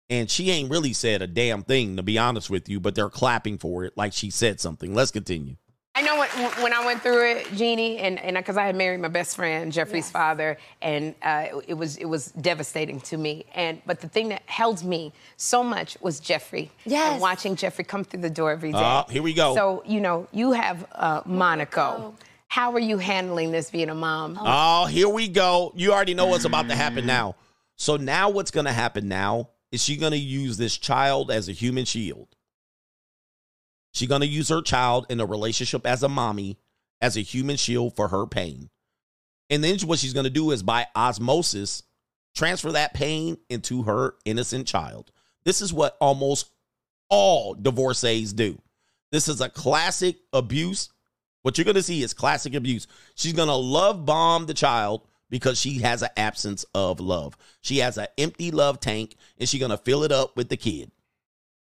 [0.10, 3.10] And she ain't really said a damn thing, to be honest with you, but they're
[3.10, 4.94] clapping for it like she said something.
[4.94, 5.56] Let's continue.
[5.96, 6.30] I know when,
[6.64, 9.72] when I went through it, Jeannie, and and because I had married my best friend,
[9.72, 13.46] Jeffrey's father, and uh, it was it was devastating to me.
[13.54, 16.72] And but the thing that held me so much was Jeffrey.
[16.86, 17.14] Yes.
[17.14, 18.78] And watching Jeffrey come through the door every day.
[18.80, 19.56] Ah, here we go.
[19.56, 22.14] So you know you have uh, Monaco.
[22.50, 24.38] How are you handling this being a mom?
[24.42, 25.72] Oh, here we go.
[25.76, 27.08] You already know what's about to happen mm.
[27.08, 27.36] now.
[27.76, 31.48] So now what's going to happen now is she going to use this child as
[31.48, 32.28] a human shield.
[33.94, 36.58] She's going to use her child in a relationship as a mommy
[37.02, 38.70] as a human shield for her pain.
[39.50, 41.84] And then what she's going to do is by osmosis
[42.36, 45.12] transfer that pain into her innocent child.
[45.46, 46.52] This is what almost
[47.10, 48.60] all divorcees do.
[49.12, 50.90] This is a classic abuse.
[51.50, 52.86] What you're going to see is classic abuse.
[53.16, 57.36] She's going to love bomb the child because she has an absence of love.
[57.62, 60.58] She has an empty love tank and she's going to fill it up with the
[60.58, 60.92] kid.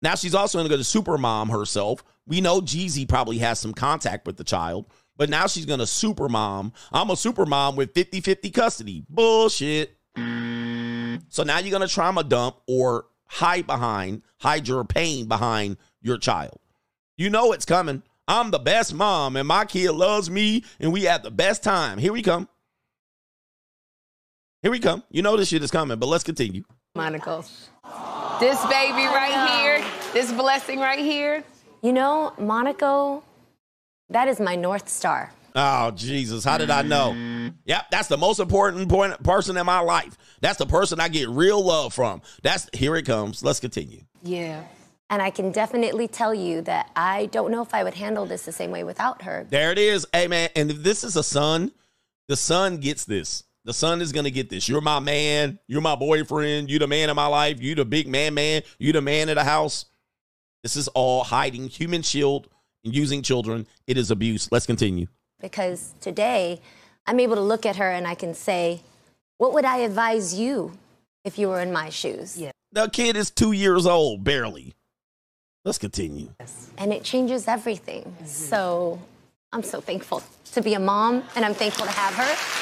[0.01, 2.03] Now she's also going to go to super mom herself.
[2.27, 5.87] We know Jeezy probably has some contact with the child, but now she's going to
[5.87, 6.73] super mom.
[6.91, 9.05] I'm a super mom with 50 50 custody.
[9.07, 9.95] Bullshit.
[10.17, 16.17] So now you're going to trauma dump or hide behind, hide your pain behind your
[16.17, 16.59] child.
[17.15, 18.03] You know it's coming.
[18.31, 21.97] I'm the best mom and my kid loves me and we have the best time.
[21.97, 22.47] Here we come.
[24.61, 25.03] Here we come.
[25.11, 26.63] You know this shit is coming, but let's continue.
[26.95, 27.43] Monaco.
[28.39, 31.43] This baby right here, this blessing right here.
[31.81, 33.21] You know, Monaco,
[34.09, 35.33] that is my North Star.
[35.53, 36.45] Oh, Jesus.
[36.45, 37.51] How did I know?
[37.65, 40.17] Yep, that's the most important point, person in my life.
[40.39, 42.21] That's the person I get real love from.
[42.43, 43.43] That's here it comes.
[43.43, 44.03] Let's continue.
[44.23, 44.63] Yeah.
[45.11, 48.45] And I can definitely tell you that I don't know if I would handle this
[48.45, 49.45] the same way without her.
[49.49, 50.07] There it is.
[50.13, 50.49] Hey, man.
[50.55, 51.73] And if this is a son,
[52.29, 53.43] the son gets this.
[53.65, 54.69] The son is going to get this.
[54.69, 55.59] You're my man.
[55.67, 56.69] You're my boyfriend.
[56.69, 57.59] You're the man of my life.
[57.59, 58.61] You're the big man, man.
[58.79, 59.85] You're the man of the house.
[60.63, 62.47] This is all hiding human shield
[62.85, 63.67] and using children.
[63.87, 64.49] It is abuse.
[64.49, 65.07] Let's continue.
[65.41, 66.61] Because today,
[67.05, 68.81] I'm able to look at her and I can say,
[69.39, 70.71] What would I advise you
[71.25, 72.37] if you were in my shoes?
[72.37, 72.51] Yeah.
[72.71, 74.73] The kid is two years old, barely.
[75.63, 76.29] Let's continue.
[76.77, 78.15] And it changes everything.
[78.25, 78.99] So
[79.53, 80.23] I'm so thankful
[80.53, 82.57] to be a mom and I'm thankful to have her.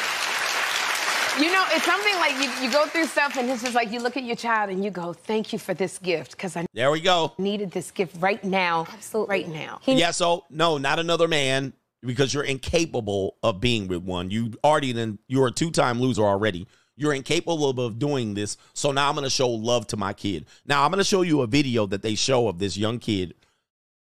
[1.42, 4.02] You know, it's something like you, you go through stuff and it's just like you
[4.02, 6.92] look at your child and you go, thank you for this gift because I There
[6.92, 7.34] we go.
[7.38, 8.86] needed this gift right now.
[8.92, 9.30] Absolutely.
[9.44, 9.80] Right now.
[9.86, 11.72] yeah, so no, not another man
[12.02, 14.30] because you're incapable of being with one.
[14.30, 16.68] You already then you're a two-time loser already.
[17.00, 18.58] You're incapable of doing this.
[18.74, 20.46] So now I'm going to show love to my kid.
[20.66, 23.36] Now I'm going to show you a video that they show of this young kid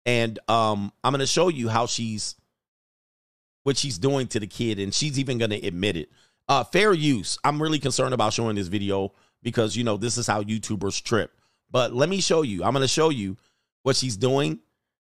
[0.04, 2.34] and um I'm going to show you how she's
[3.62, 6.10] what she's doing to the kid and she's even going to admit it.
[6.50, 7.38] Uh fair use.
[7.44, 11.32] I'm really concerned about showing this video because you know this is how YouTubers trip.
[11.70, 12.64] But let me show you.
[12.64, 13.38] I'm going to show you
[13.84, 14.58] what she's doing.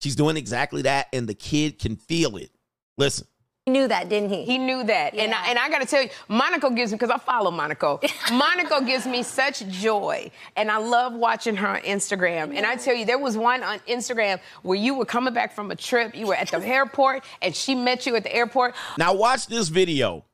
[0.02, 2.52] She's doing exactly that and the kid can feel it.
[2.98, 3.26] Listen.
[3.66, 4.44] He knew that, didn't he?
[4.44, 5.16] He knew that.
[5.16, 8.02] And I, and I got to tell you, Monaco gives me, because I follow Monaco,
[8.34, 10.30] Monaco gives me such joy.
[10.58, 12.54] And I love watching her on Instagram.
[12.54, 15.72] And I tell you, there was one on Instagram where you were coming back from
[15.72, 18.76] a trip, you were at the airport, and she met you at the airport.
[18.98, 20.26] Now watch this video.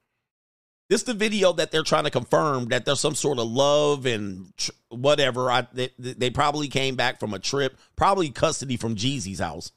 [0.89, 4.07] This is the video that they're trying to confirm that there's some sort of love
[4.07, 5.51] and tr- whatever.
[5.51, 9.71] I, they, they probably came back from a trip, probably custody from Jeezy's house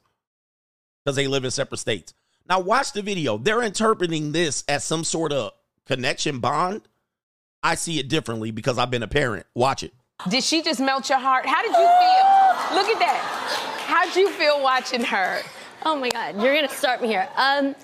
[1.05, 2.15] because they live in separate states.
[2.47, 3.37] Now watch the video.
[3.37, 5.51] They're interpreting this as some sort of
[5.85, 6.81] connection bond.
[7.61, 9.45] I see it differently because I've been a parent.
[9.55, 9.93] Watch it.
[10.29, 11.45] Did she just melt your heart?
[11.45, 12.77] How did you feel?
[12.77, 13.83] Look at that.
[13.87, 15.41] How'd you feel watching her?
[15.85, 17.27] Oh my God, you're gonna start me here.
[17.35, 17.75] Um,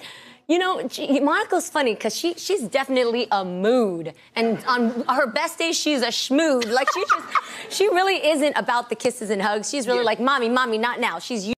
[0.48, 5.60] you know, she, Monaco's funny because she she's definitely a mood, and on her best
[5.60, 6.72] days she's a schmood.
[6.72, 7.28] Like she just
[7.70, 9.70] she really isn't about the kisses and hugs.
[9.70, 11.20] She's really like, mommy, mommy, not now.
[11.20, 11.54] She's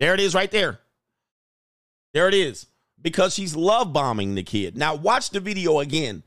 [0.00, 0.80] There it is right there.
[2.16, 2.66] There it is.
[3.02, 4.74] Because she's love bombing the kid.
[4.74, 6.22] Now watch the video again.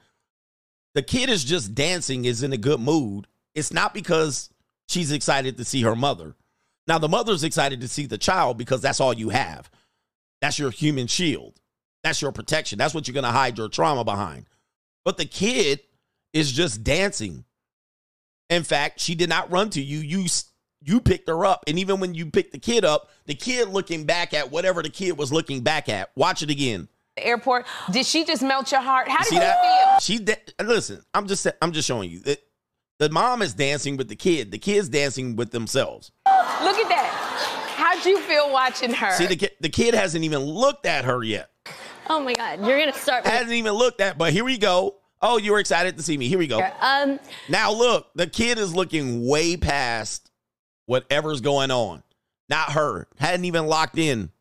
[0.93, 3.25] The kid is just dancing, is in a good mood.
[3.55, 4.51] It's not because
[4.87, 6.35] she's excited to see her mother.
[6.87, 9.71] Now the mother's excited to see the child because that's all you have.
[10.41, 11.59] That's your human shield.
[12.03, 12.77] That's your protection.
[12.77, 14.45] That's what you're going to hide your trauma behind.
[15.03, 15.79] But the kid
[16.33, 17.45] is just dancing.
[18.51, 19.97] In fact, she did not run to you.
[19.97, 20.27] You
[20.82, 21.64] you picked her up.
[21.67, 24.90] And even when you picked the kid up, the kid looking back at whatever the
[24.90, 26.09] kid was looking back at.
[26.16, 26.88] Watch it again.
[27.17, 27.66] The airport.
[27.91, 29.08] Did she just melt your heart?
[29.09, 29.61] How did See you that?
[29.61, 29.99] feel?
[30.17, 31.01] She da- listen.
[31.14, 32.40] I'm just I'm just showing you that
[32.99, 34.51] the mom is dancing with the kid.
[34.51, 36.11] The kid's dancing with themselves.
[36.27, 37.75] Look at that.
[37.75, 39.11] How'd you feel watching her?
[39.14, 39.51] See the kid.
[39.61, 41.49] The kid hasn't even looked at her yet.
[42.09, 43.32] Oh my God, you're gonna start me.
[43.32, 44.17] Hasn't even looked at.
[44.17, 44.95] But here we go.
[45.22, 46.27] Oh, you were excited to see me.
[46.30, 46.61] Here we go.
[46.80, 50.28] Um, Now look, the kid is looking way past
[50.89, 52.01] whatever's going on.
[52.49, 53.07] Not her.
[53.19, 54.31] Hadn't even locked in.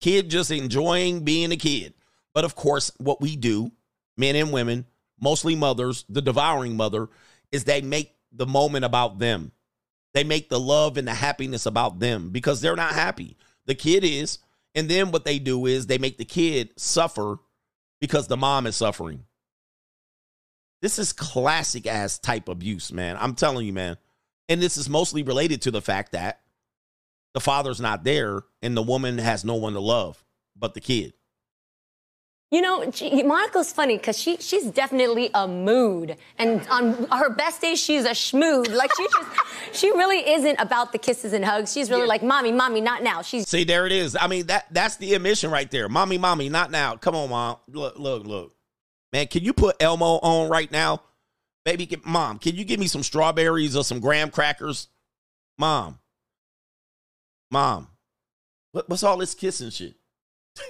[0.00, 1.94] Kid just enjoying being a kid.
[2.32, 3.72] But of course, what we do,
[4.16, 4.86] men and women,
[5.20, 7.08] mostly mothers, the devouring mother,
[7.50, 9.50] is they make the moment about them.
[10.14, 13.36] They make the love and the happiness about them because they're not happy.
[13.64, 14.38] The kid is.
[14.76, 17.38] And then what they do is they make the kid suffer
[18.00, 19.24] because the mom is suffering.
[20.82, 23.16] This is classic ass type abuse, man.
[23.18, 23.96] I'm telling you, man.
[24.48, 26.40] And this is mostly related to the fact that
[27.34, 30.24] the father's not there and the woman has no one to love
[30.58, 31.12] but the kid.
[32.52, 37.60] You know, she, Monaco's funny because she she's definitely a mood, and on her best
[37.60, 38.72] days she's a schmood.
[38.72, 39.28] Like she just
[39.72, 41.72] she really isn't about the kisses and hugs.
[41.72, 43.22] She's really like, mommy, mommy, not now.
[43.22, 44.16] She's See, there it is.
[44.18, 45.88] I mean, that that's the admission right there.
[45.88, 46.94] Mommy, mommy, not now.
[46.94, 47.56] Come on, mom.
[47.68, 48.54] Look, look, look.
[49.12, 51.02] Man, can you put Elmo on right now?
[51.66, 54.86] Baby, mom, can you give me some strawberries or some graham crackers?
[55.58, 55.98] Mom.
[57.50, 57.88] Mom.
[58.70, 59.96] What, what's all this kissing shit?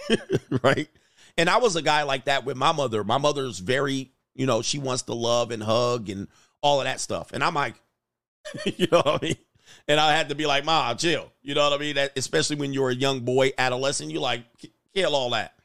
[0.62, 0.89] right?
[1.36, 3.05] And I was a guy like that with my mother.
[3.05, 6.28] My mother's very, you know, she wants to love and hug and
[6.62, 7.31] all of that stuff.
[7.34, 7.75] And I'm like,
[8.65, 9.36] you know what I mean?
[9.89, 11.31] And I had to be like, Ma, chill.
[11.42, 11.97] You know what I mean?
[11.97, 14.44] That, especially when you're a young boy, adolescent, you like,
[14.94, 15.58] kill all that.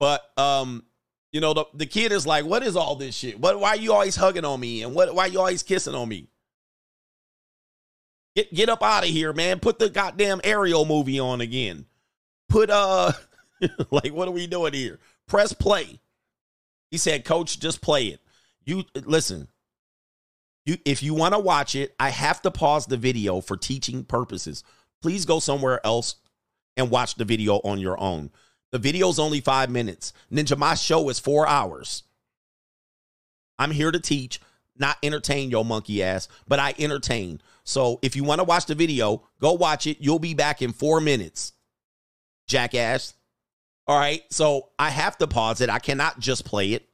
[0.00, 0.82] But um,
[1.32, 3.38] you know, the, the kid is like, what is all this shit?
[3.38, 4.82] What why are you always hugging on me?
[4.82, 6.28] And what why are you always kissing on me?
[8.34, 9.60] Get get up out of here, man.
[9.60, 11.86] Put the goddamn Ariel movie on again.
[12.48, 13.12] Put uh
[13.90, 14.98] like what are we doing here?
[15.26, 16.00] Press play.
[16.90, 18.20] He said, Coach, just play it.
[18.64, 19.48] You listen.
[20.64, 24.04] You if you want to watch it, I have to pause the video for teaching
[24.04, 24.64] purposes.
[25.02, 26.16] Please go somewhere else
[26.76, 28.30] and watch the video on your own.
[28.72, 30.12] The video's only five minutes.
[30.32, 32.02] Ninja, my show is four hours.
[33.58, 34.40] I'm here to teach,
[34.76, 37.40] not entertain your monkey ass, but I entertain.
[37.64, 39.98] So if you want to watch the video, go watch it.
[40.00, 41.52] You'll be back in four minutes,
[42.46, 43.14] jackass.
[43.86, 44.22] All right.
[44.30, 45.70] So I have to pause it.
[45.70, 46.88] I cannot just play it.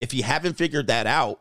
[0.00, 1.40] If you haven't figured that out,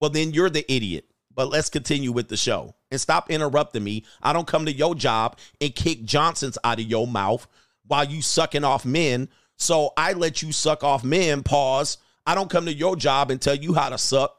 [0.00, 1.04] well, then you're the idiot.
[1.34, 4.04] But let's continue with the show and stop interrupting me.
[4.22, 7.46] I don't come to your job and kick Johnsons out of your mouth
[7.86, 9.28] while you sucking off men.
[9.56, 11.42] So I let you suck off men.
[11.42, 11.98] Pause.
[12.26, 14.36] I don't come to your job and tell you how to suck.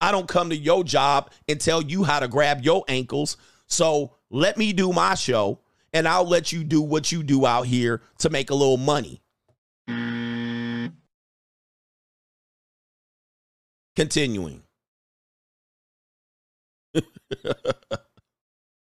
[0.00, 3.36] I don't come to your job and tell you how to grab your ankles.
[3.66, 5.60] So let me do my show
[5.92, 9.22] and I'll let you do what you do out here to make a little money.
[13.96, 14.62] Continuing.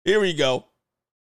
[0.04, 0.66] Here we go.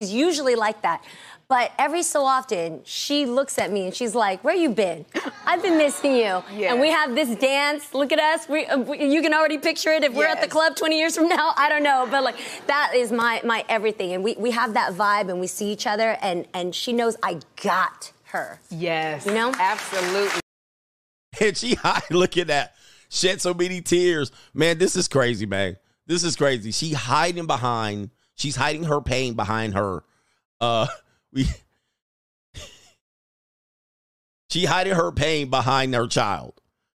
[0.03, 1.03] She's usually like that.
[1.49, 5.07] But every so often, she looks at me and she's like, Where you been?
[5.47, 6.43] I've been missing you.
[6.67, 7.95] And we have this dance.
[7.95, 8.49] Look at us.
[8.49, 11.15] We, uh, we- you can already picture it if we're at the club 20 years
[11.17, 11.53] from now.
[11.57, 12.07] I don't know.
[12.11, 14.13] But like, that is my, my everything.
[14.13, 16.19] And we, we have that vibe and we see each other.
[16.21, 18.59] And, and she knows I got her.
[18.71, 19.25] Yes.
[19.25, 19.53] You know?
[19.57, 20.41] Absolutely.
[21.41, 22.75] And she hide, look at that.
[23.09, 24.33] Shed so many tears.
[24.53, 25.77] Man, this is crazy, man.
[26.07, 26.73] This is crazy.
[26.73, 30.05] She hiding behind, she's hiding her pain behind her.
[30.61, 30.87] Uh
[31.33, 31.47] we
[34.51, 36.55] she hiding her pain behind her child.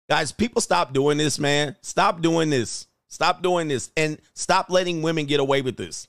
[0.08, 1.76] Guys, people stop doing this, man.
[1.80, 2.86] Stop doing this.
[3.08, 3.90] Stop doing this.
[3.96, 6.08] And stop letting women get away with this.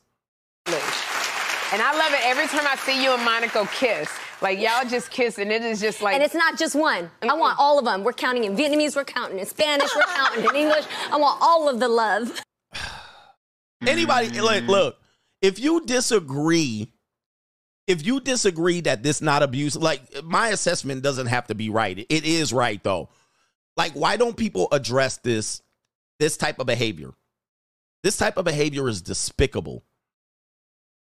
[0.68, 4.10] And I love it every time I see you and Monaco kiss.
[4.42, 6.16] Like y'all just kiss, and it is just like.
[6.16, 7.12] and it's not just one.
[7.22, 8.04] I want all of them.
[8.04, 10.86] We're counting in Vietnamese, we're counting in Spanish, we're counting in English.
[11.12, 12.42] I want all of the love.
[13.86, 14.98] Anybody look, look,
[15.42, 16.92] if you disagree,
[17.88, 21.98] if you disagree that this not abuse, like my assessment doesn't have to be right.
[21.98, 23.10] It is right though.
[23.78, 25.62] Like, why don't people address this
[26.20, 27.12] this type of behavior?
[28.04, 29.84] This type of behavior is despicable.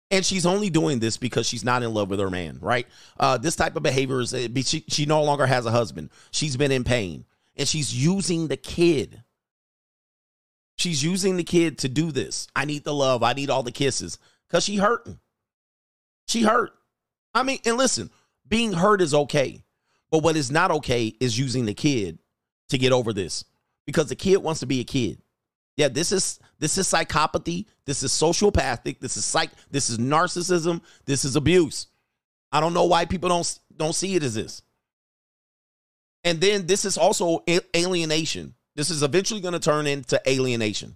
[0.09, 2.85] And she's only doing this because she's not in love with her man, right?
[3.17, 6.09] Uh, this type of behavior is uh, she, she no longer has a husband.
[6.31, 9.23] She's been in pain and she's using the kid.
[10.81, 12.47] She's using the kid to do this.
[12.55, 13.21] I need the love.
[13.21, 14.17] I need all the kisses
[14.49, 15.19] because she hurting.
[16.27, 16.71] She hurt.
[17.35, 18.09] I mean, and listen,
[18.47, 19.63] being hurt is okay.
[20.09, 22.17] But what is not okay is using the kid
[22.69, 23.45] to get over this
[23.85, 25.21] because the kid wants to be a kid.
[25.77, 27.67] Yeah, this is this is psychopathy.
[27.85, 28.99] This is sociopathic.
[28.99, 29.51] This is psych.
[29.69, 30.81] This is narcissism.
[31.05, 31.87] This is abuse.
[32.51, 34.63] I don't know why people don't don't see it as this.
[36.23, 37.43] And then this is also
[37.75, 38.55] alienation.
[38.75, 40.95] This is eventually going to turn into alienation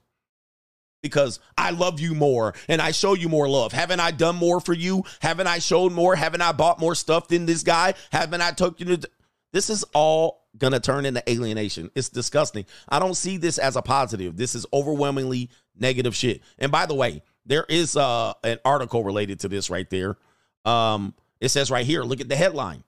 [1.02, 3.72] because I love you more and I show you more love.
[3.72, 5.04] Haven't I done more for you?
[5.20, 6.16] Haven't I showed more?
[6.16, 7.94] Haven't I bought more stuff than this guy?
[8.12, 9.10] Haven't I took you to?
[9.54, 11.92] This is all gonna turn into alienation.
[11.94, 12.66] It's disgusting.
[12.90, 14.36] I don't see this as a positive.
[14.36, 16.42] This is overwhelmingly negative shit.
[16.58, 20.18] And by the way, there is uh, an article related to this right there.
[20.66, 22.02] Um, it says right here.
[22.02, 22.84] Look at the headline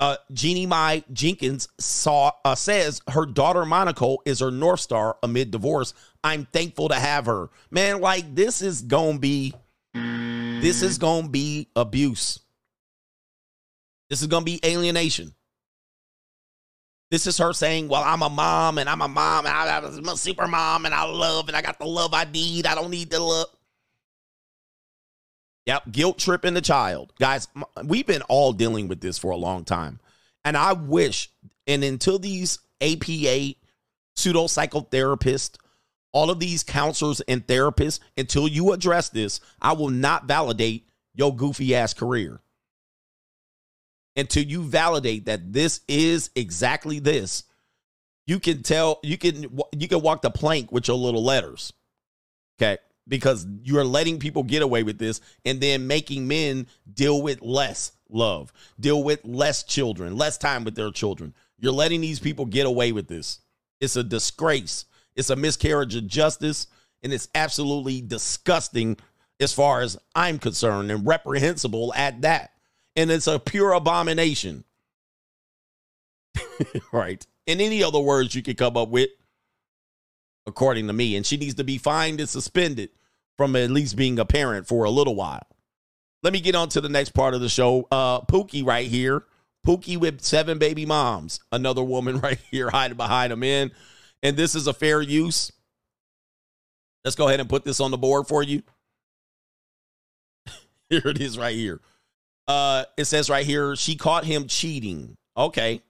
[0.00, 5.50] uh, Jeannie Mai Jenkins saw uh, says her daughter Monaco is her north star amid
[5.50, 5.94] divorce.
[6.22, 7.50] I'm thankful to have her.
[7.70, 9.54] Man, like this is gonna be
[9.94, 12.40] this is gonna be abuse.
[14.10, 15.34] This is gonna be alienation.
[17.10, 20.08] This is her saying, "Well, I'm a mom, and I'm a mom, and I, I'm
[20.08, 22.66] a super mom, and I love, and I got the love I need.
[22.66, 23.46] I don't need the love."
[25.66, 27.12] Yep, guilt tripping the child.
[27.18, 27.48] Guys,
[27.84, 29.98] we've been all dealing with this for a long time.
[30.44, 31.30] And I wish,
[31.66, 33.54] and until these APA
[34.14, 35.56] pseudo psychotherapists,
[36.12, 41.34] all of these counselors and therapists, until you address this, I will not validate your
[41.34, 42.40] goofy ass career.
[44.16, 47.44] Until you validate that this is exactly this,
[48.26, 51.72] you can tell you can you can walk the plank with your little letters.
[52.56, 52.78] Okay?
[53.06, 57.92] Because you're letting people get away with this and then making men deal with less
[58.08, 61.34] love, deal with less children, less time with their children.
[61.58, 63.40] You're letting these people get away with this.
[63.80, 64.86] It's a disgrace.
[65.16, 66.66] It's a miscarriage of justice
[67.04, 68.96] and it's absolutely disgusting
[69.38, 72.52] as far as I'm concerned and reprehensible at that.
[72.96, 74.64] And it's a pure abomination.
[76.92, 77.24] right.
[77.46, 79.10] In any other words you could come up with,
[80.46, 81.16] according to me.
[81.16, 82.90] And she needs to be fined and suspended
[83.36, 85.46] from at least being a parent for a little while.
[86.22, 87.86] Let me get on to the next part of the show.
[87.90, 89.24] Uh Pookie right here.
[89.66, 91.40] Pookie with seven baby moms.
[91.52, 93.72] Another woman right here hiding behind a man.
[94.22, 95.52] And this is a fair use.
[97.04, 98.62] Let's go ahead and put this on the board for you.
[100.88, 101.80] here it is right here.
[102.48, 105.16] Uh it says right here she caught him cheating.
[105.36, 105.82] Okay.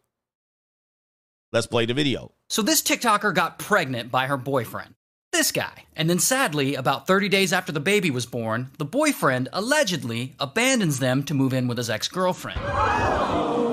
[1.55, 2.33] Let's play the video.
[2.49, 4.97] So this TikToker got pregnant by her boyfriend.
[5.31, 5.85] This guy.
[5.95, 10.99] And then sadly, about 30 days after the baby was born, the boyfriend allegedly abandons
[10.99, 12.59] them to move in with his ex girlfriend.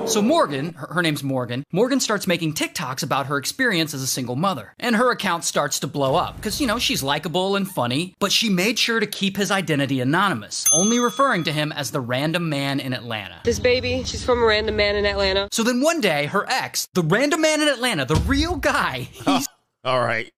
[0.06, 4.06] So Morgan, her, her name's Morgan, Morgan starts making TikToks about her experience as a
[4.06, 4.74] single mother.
[4.78, 8.32] And her account starts to blow up because, you know, she's likable and funny, but
[8.32, 12.48] she made sure to keep his identity anonymous, only referring to him as the random
[12.48, 13.40] man in Atlanta.
[13.44, 15.48] This baby, she's from a random man in Atlanta.
[15.52, 19.38] So then one day, her ex, the random man in Atlanta, the real guy, he
[19.84, 20.30] All right.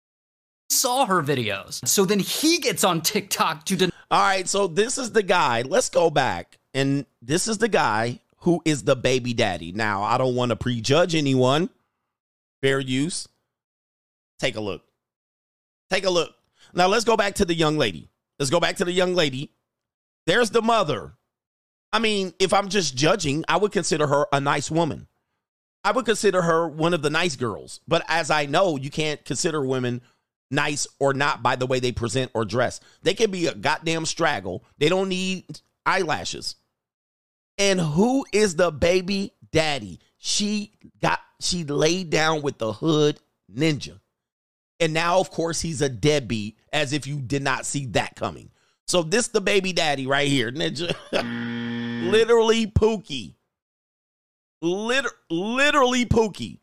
[0.68, 1.86] saw her videos.
[1.88, 3.92] So then he gets on TikTok to deny.
[4.10, 5.62] All right, so this is the guy.
[5.62, 6.58] Let's go back.
[6.74, 9.72] And this is the guy who is the baby daddy.
[9.72, 11.70] Now, I don't want to prejudge anyone.
[12.62, 13.26] Fair use.
[14.38, 14.82] Take a look.
[15.90, 16.34] Take a look.
[16.74, 18.10] Now, let's go back to the young lady.
[18.38, 19.50] Let's go back to the young lady.
[20.26, 21.14] There's the mother.
[21.90, 25.06] I mean, if I'm just judging, I would consider her a nice woman.
[25.82, 27.80] I would consider her one of the nice girls.
[27.88, 30.02] But as I know, you can't consider women
[30.50, 32.80] nice or not by the way they present or dress.
[33.02, 34.64] They can be a goddamn straggle.
[34.76, 36.56] They don't need eyelashes.
[37.58, 40.00] And who is the baby daddy?
[40.18, 43.20] She got she laid down with the hood
[43.52, 44.00] ninja.
[44.80, 48.50] And now, of course, he's a deadbeat, as if you did not see that coming.
[48.86, 50.94] So this the baby daddy right here, ninja.
[52.10, 53.34] literally Pookie.
[54.60, 56.58] Liter- literally Pookie.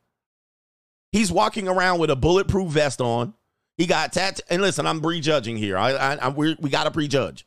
[1.11, 3.33] He's walking around with a bulletproof vest on.
[3.77, 4.41] He got tat.
[4.49, 5.77] And listen, I'm prejudging here.
[5.77, 7.45] I, I, I we we got to prejudge.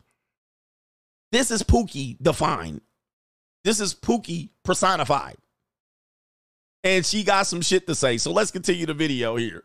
[1.33, 2.81] This is Pookie defined.
[3.65, 5.37] This is Pookie personified.
[6.83, 8.19] And she got some shit to say.
[8.19, 9.65] So let's continue the video here.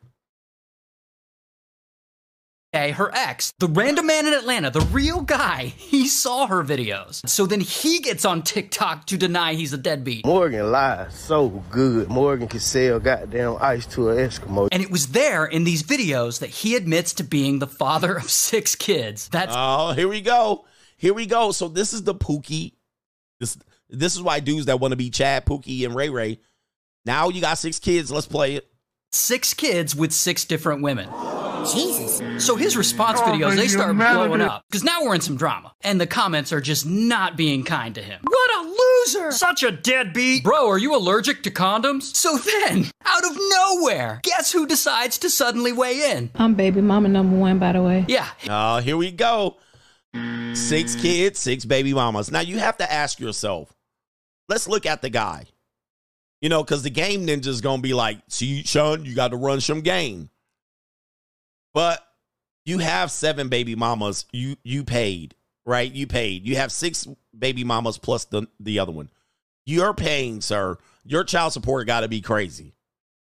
[2.72, 7.28] Hey, her ex, the random man in Atlanta, the real guy, he saw her videos.
[7.28, 10.26] So then he gets on TikTok to deny he's a deadbeat.
[10.26, 12.10] Morgan lies so good.
[12.10, 14.70] Morgan can sell goddamn ice to an Eskimo.
[14.72, 18.30] And it was there in these videos that he admits to being the father of
[18.30, 19.28] six kids.
[19.30, 20.66] That's Oh, here we go.
[20.96, 21.52] Here we go.
[21.52, 22.74] So this is the Pookie.
[23.40, 23.58] This
[23.90, 26.40] this is why dudes that want to be Chad, Pookie, and Ray Ray.
[27.06, 28.12] Now you got six kids.
[28.12, 28.68] Let's play it.
[29.12, 31.10] six kids with six different women.
[31.74, 32.46] Jesus.
[32.46, 34.28] So his response Oh, videos, they start humanity.
[34.28, 34.64] blowing up.
[34.70, 35.74] Because now we're in some drama.
[35.82, 38.22] And the comments are just not being kind to him.
[38.24, 39.32] What a loser!
[39.32, 40.44] Such a deadbeat!
[40.44, 42.16] Bro, are you allergic to condoms?
[42.16, 46.30] So then, out of nowhere, guess who decides to suddenly weigh in?
[46.36, 48.06] I'm baby mama number one, by the way.
[48.08, 48.28] Yeah.
[48.50, 49.58] Oh, here we go.
[50.54, 52.32] Six kids, six baby mamas.
[52.32, 53.74] Now you have to ask yourself,
[54.50, 55.46] let's look at the guy.
[56.42, 59.62] You know, because the game ninja's gonna be like, see, Sean, you got to run
[59.62, 60.30] some game.
[61.74, 62.02] But
[62.66, 64.26] you have seven baby mamas.
[64.32, 65.92] You you paid, right?
[65.92, 66.46] You paid.
[66.46, 69.10] You have six baby mamas plus the, the other one.
[69.66, 70.78] You're paying, sir.
[71.04, 72.74] Your child support got to be crazy.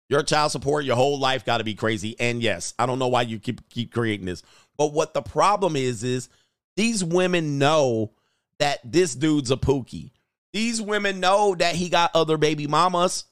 [0.08, 2.16] Your child support, your whole life got to be crazy.
[2.18, 4.42] And yes, I don't know why you keep keep creating this.
[4.76, 6.28] But what the problem is is
[6.76, 8.12] these women know
[8.58, 10.12] that this dude's a pookie.
[10.52, 13.25] These women know that he got other baby mamas.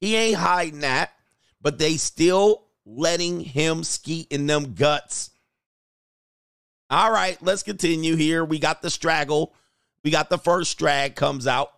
[0.00, 1.12] He ain't hiding that,
[1.60, 5.30] but they still letting him skeet in them guts.
[6.90, 8.44] All right, let's continue here.
[8.44, 9.54] We got the straggle.
[10.02, 11.72] We got the first strag comes out,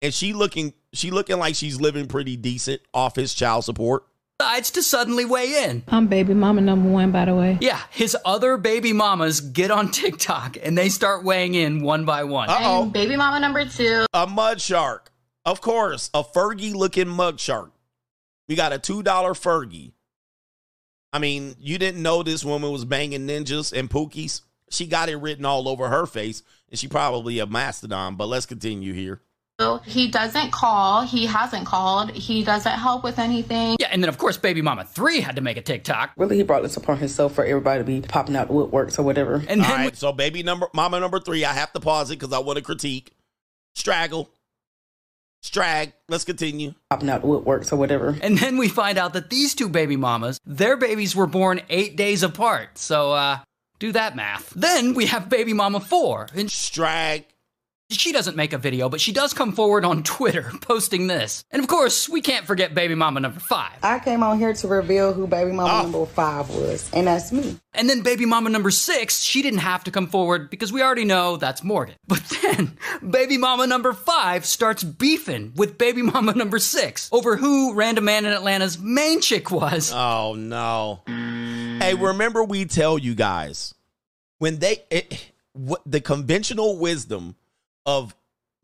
[0.00, 4.06] and she looking she looking like she's living pretty decent off his child support.
[4.38, 5.82] Decides to suddenly weigh in.
[5.88, 7.58] I'm baby mama number one, by the way.
[7.60, 12.24] Yeah, his other baby mamas get on TikTok and they start weighing in one by
[12.24, 12.48] one.
[12.48, 12.86] Uh oh.
[12.86, 14.06] Baby mama number two.
[14.14, 15.10] A mud shark.
[15.44, 17.72] Of course, a Fergie looking mud shark.
[18.48, 19.92] We got a $2 Fergie.
[21.12, 24.42] I mean, you didn't know this woman was banging ninjas and pookies.
[24.70, 28.16] She got it written all over her face, and she probably a mastodon.
[28.16, 29.22] But let's continue here.
[29.84, 31.02] He doesn't call.
[31.02, 32.12] He hasn't called.
[32.12, 33.76] He doesn't help with anything.
[33.80, 36.12] Yeah, and then of course Baby Mama 3 had to make a TikTok.
[36.16, 39.02] Really, he brought this upon himself for everybody to be popping out the woodworks or
[39.02, 39.42] whatever.
[39.48, 42.32] And All right, so baby number mama number three, I have to pause it because
[42.32, 43.12] I want to critique.
[43.74, 44.30] Straggle.
[45.42, 45.92] Strag.
[46.08, 46.74] Let's continue.
[46.90, 48.16] Popping out the woodworks or whatever.
[48.22, 51.96] And then we find out that these two baby mamas, their babies were born eight
[51.96, 52.78] days apart.
[52.78, 53.38] So, uh,
[53.80, 54.50] do that math.
[54.50, 56.28] Then we have baby mama four.
[56.34, 57.24] And Strag.
[57.90, 61.42] She doesn't make a video, but she does come forward on Twitter posting this.
[61.50, 63.72] And of course, we can't forget baby mama number five.
[63.82, 65.82] I came on here to reveal who baby mama ah.
[65.82, 67.56] number five was, and that's me.
[67.72, 71.06] And then baby mama number six, she didn't have to come forward because we already
[71.06, 71.94] know that's Morgan.
[72.06, 72.76] But then
[73.08, 78.26] baby mama number five starts beefing with baby mama number six over who Random Man
[78.26, 79.90] in Atlanta's main chick was.
[79.94, 81.00] Oh no.
[81.06, 83.74] Hey, remember we tell you guys
[84.36, 87.34] when they it, what the conventional wisdom
[87.88, 88.14] of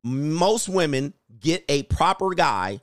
[0.05, 2.83] most women get a proper guy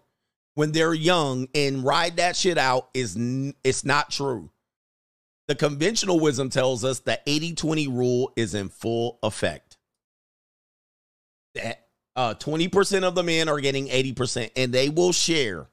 [0.55, 3.15] when they're young and ride that shit out is
[3.63, 4.49] it's not true.
[5.47, 9.77] The conventional wisdom tells us the 80-20 rule is in full effect.
[11.53, 15.67] That uh 20% of the men are getting 80% and they will share.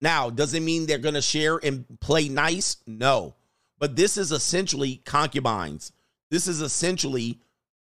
[0.00, 2.78] Now, does it mean they're going to share and play nice?
[2.88, 3.36] No.
[3.78, 5.92] But this is essentially concubines.
[6.32, 7.38] This is essentially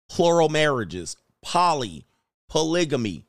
[0.10, 2.06] plural marriages, poly,
[2.50, 3.26] polygamy.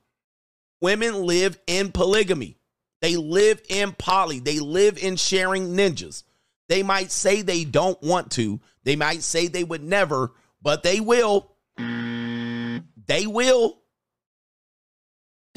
[0.81, 2.57] Women live in polygamy.
[3.01, 4.41] They live in poly.
[4.41, 6.23] They live in sharing ninjas.
[6.69, 8.61] They might say they don't want to.
[8.85, 11.53] They might say they would never, but they will.
[11.77, 13.79] They will.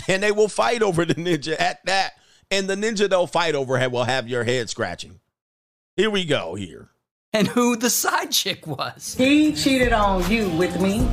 [0.07, 2.13] And they will fight over the ninja at that.
[2.49, 5.19] And the ninja they'll fight over will have your head scratching.
[5.95, 6.89] Here we go here.
[7.33, 9.15] And who the side chick was.
[9.17, 11.07] He cheated on you with me.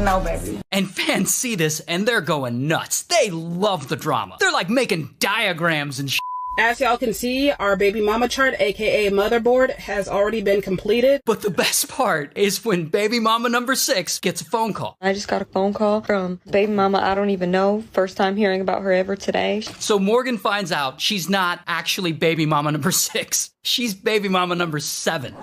[0.00, 0.62] No, baby.
[0.72, 3.02] And fans see this and they're going nuts.
[3.02, 4.36] They love the drama.
[4.40, 6.20] They're like making diagrams and shit.
[6.58, 11.22] As y'all can see, our baby mama chart, aka motherboard, has already been completed.
[11.24, 14.96] But the best part is when baby mama number six gets a phone call.
[15.00, 17.82] I just got a phone call from baby mama I don't even know.
[17.92, 19.60] First time hearing about her ever today.
[19.60, 23.50] So Morgan finds out she's not actually baby mama number six.
[23.62, 25.34] She's baby mama number seven.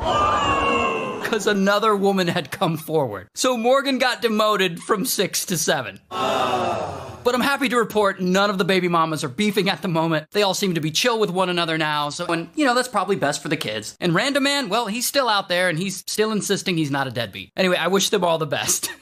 [1.30, 3.27] Because another woman had come forward.
[3.35, 5.99] So Morgan got demoted from six to seven.
[6.09, 10.31] But I'm happy to report none of the baby mamas are beefing at the moment.
[10.31, 12.09] They all seem to be chill with one another now.
[12.11, 13.97] So, and you know, that's probably best for the kids.
[13.99, 17.11] And Random Man, well, he's still out there and he's still insisting he's not a
[17.11, 17.51] deadbeat.
[17.57, 18.89] Anyway, I wish them all the best.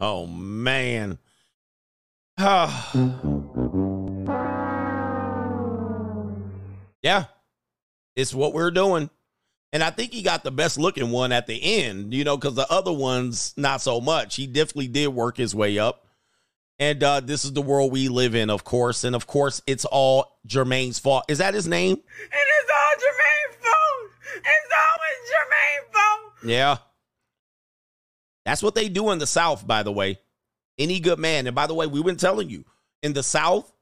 [0.00, 1.18] Oh man.
[7.02, 7.24] yeah.
[8.16, 9.10] It's what we're doing.
[9.72, 12.54] And I think he got the best looking one at the end, you know, because
[12.54, 14.36] the other ones, not so much.
[14.36, 16.06] He definitely did work his way up.
[16.78, 19.04] And uh, this is the world we live in, of course.
[19.04, 21.24] And of course, it's all Jermaine's fault.
[21.28, 21.96] Is that his name?
[21.96, 24.10] It's all Jermaine's fault.
[24.36, 26.32] It's always Jermaine's fault.
[26.44, 26.76] Yeah.
[28.44, 30.20] That's what they do in the South, by the way.
[30.78, 31.46] Any good man.
[31.46, 32.64] And by the way, we've been telling you
[33.02, 33.72] in the South,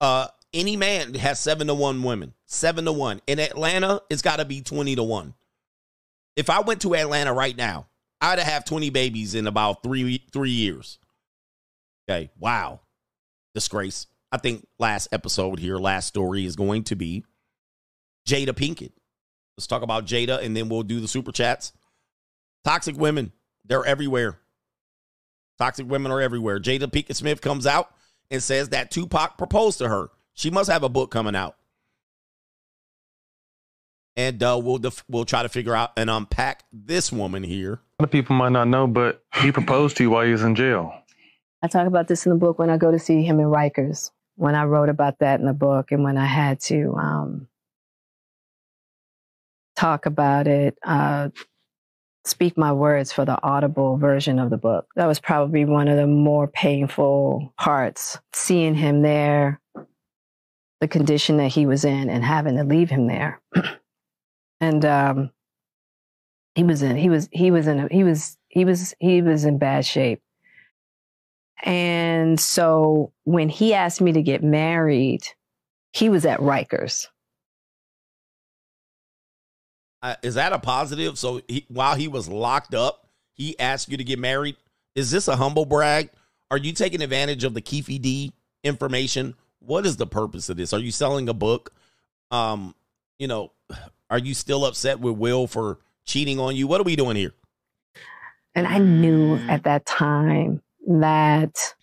[0.00, 2.34] uh, any man has seven to one women.
[2.46, 3.20] Seven to one.
[3.26, 5.34] In Atlanta, it's got to be 20 to one.
[6.36, 7.86] If I went to Atlanta right now,
[8.20, 10.98] I'd have 20 babies in about three three years.
[12.08, 12.30] Okay.
[12.38, 12.80] Wow.
[13.54, 14.06] Disgrace.
[14.32, 17.24] I think last episode here, last story is going to be
[18.28, 18.92] Jada Pinkett.
[19.56, 21.72] Let's talk about Jada and then we'll do the super chats.
[22.64, 23.32] Toxic women,
[23.64, 24.38] they're everywhere.
[25.58, 26.60] Toxic women are everywhere.
[26.60, 27.92] Jada Pinkett Smith comes out
[28.30, 30.10] and says that Tupac proposed to her.
[30.34, 31.56] She must have a book coming out.
[34.16, 37.74] And uh, we'll def- we'll try to figure out and unpack this woman here.
[37.74, 40.42] A lot of people might not know, but he proposed to you while he was
[40.42, 40.92] in jail.
[41.62, 44.10] I talk about this in the book when I go to see him in Rikers,
[44.36, 47.48] when I wrote about that in the book, and when I had to um,
[49.76, 51.28] talk about it, uh,
[52.24, 54.86] speak my words for the audible version of the book.
[54.96, 59.60] That was probably one of the more painful parts, seeing him there,
[60.80, 63.40] the condition that he was in, and having to leave him there.
[64.60, 65.30] and um,
[66.54, 69.44] he was in, he was, he was in, a, he was, he was, he was
[69.44, 70.20] in bad shape.
[71.62, 75.22] And so when he asked me to get married,
[75.92, 77.08] he was at Rikers.
[80.02, 81.18] Uh, is that a positive?
[81.18, 84.56] So he, while he was locked up, he asked you to get married.
[84.94, 86.10] Is this a humble brag?
[86.50, 88.32] Are you taking advantage of the Keefe D
[88.64, 89.34] information?
[89.60, 90.72] What is the purpose of this?
[90.72, 91.72] Are you selling a book?
[92.30, 92.74] Um,
[93.18, 93.52] you know,
[94.08, 96.66] are you still upset with Will for cheating on you?
[96.66, 97.32] What are we doing here?
[98.54, 101.74] And I knew at that time that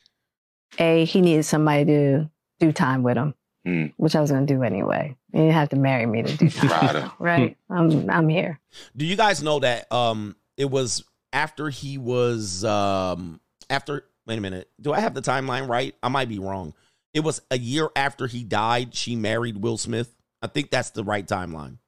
[0.80, 3.33] A, he needed somebody to do time with him,
[3.65, 3.93] Mm.
[3.97, 5.15] which I was going to do anyway.
[5.33, 6.69] You didn't have to marry me to do time.
[6.69, 7.11] Ryder.
[7.19, 7.57] right?
[7.69, 8.59] I'm, I'm here.
[8.95, 13.39] Do you guys know that um it was after he was um
[13.69, 14.69] after wait a minute.
[14.81, 15.93] Do I have the timeline right?
[16.01, 16.73] I might be wrong.
[17.18, 20.14] It was a year after he died, she married Will Smith.
[20.44, 21.80] I think that's the right timeline.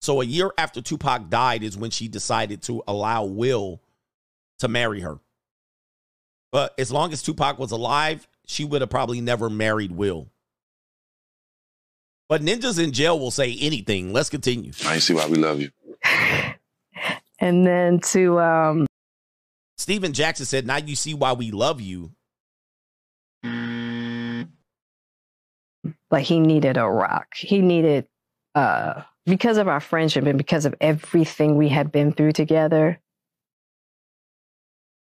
[0.00, 3.82] So a year after Tupac died is when she decided to allow Will
[4.60, 5.18] to marry her.
[6.52, 10.28] But as long as Tupac was alive, she would have probably never married Will.
[12.28, 14.12] But ninjas in jail will say anything.
[14.12, 14.70] Let's continue.
[14.86, 15.70] I see why we love you.
[17.42, 18.86] And then to, um,
[19.78, 22.12] Stephen Jackson said, Now you see why we love you.
[26.10, 27.34] But he needed a rock.
[27.36, 28.06] He needed,
[28.54, 33.00] uh, because of our friendship and because of everything we had been through together,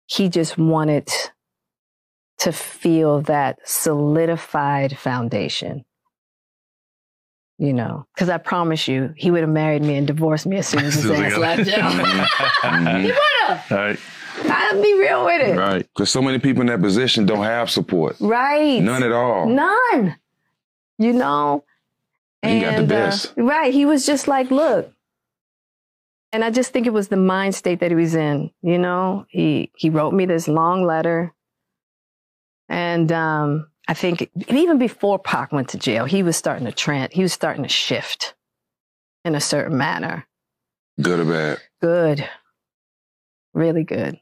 [0.07, 1.09] he just wanted
[2.39, 5.85] to feel that solidified foundation.
[7.59, 10.68] You know, because I promise you, he would have married me and divorced me as
[10.68, 11.89] soon as his ass left jail.
[13.01, 13.70] he would have.
[13.70, 13.99] Right.
[14.44, 15.57] I'll be real with it.
[15.57, 15.89] Right.
[15.94, 18.17] Because so many people in that position don't have support.
[18.20, 18.83] Right.
[18.83, 19.49] None at all.
[19.49, 20.17] None.
[20.99, 21.65] You know?
[22.42, 23.73] He got the uh, right.
[23.73, 24.92] He was just like, look.
[26.33, 28.50] And I just think it was the mind state that he was in.
[28.62, 31.33] You know, he he wrote me this long letter.
[32.68, 37.12] And um, I think even before Pac went to jail, he was starting to trend,
[37.12, 38.34] he was starting to shift
[39.25, 40.26] in a certain manner.
[41.00, 41.58] Good or bad.
[41.81, 42.28] Good.
[43.55, 44.18] Really good.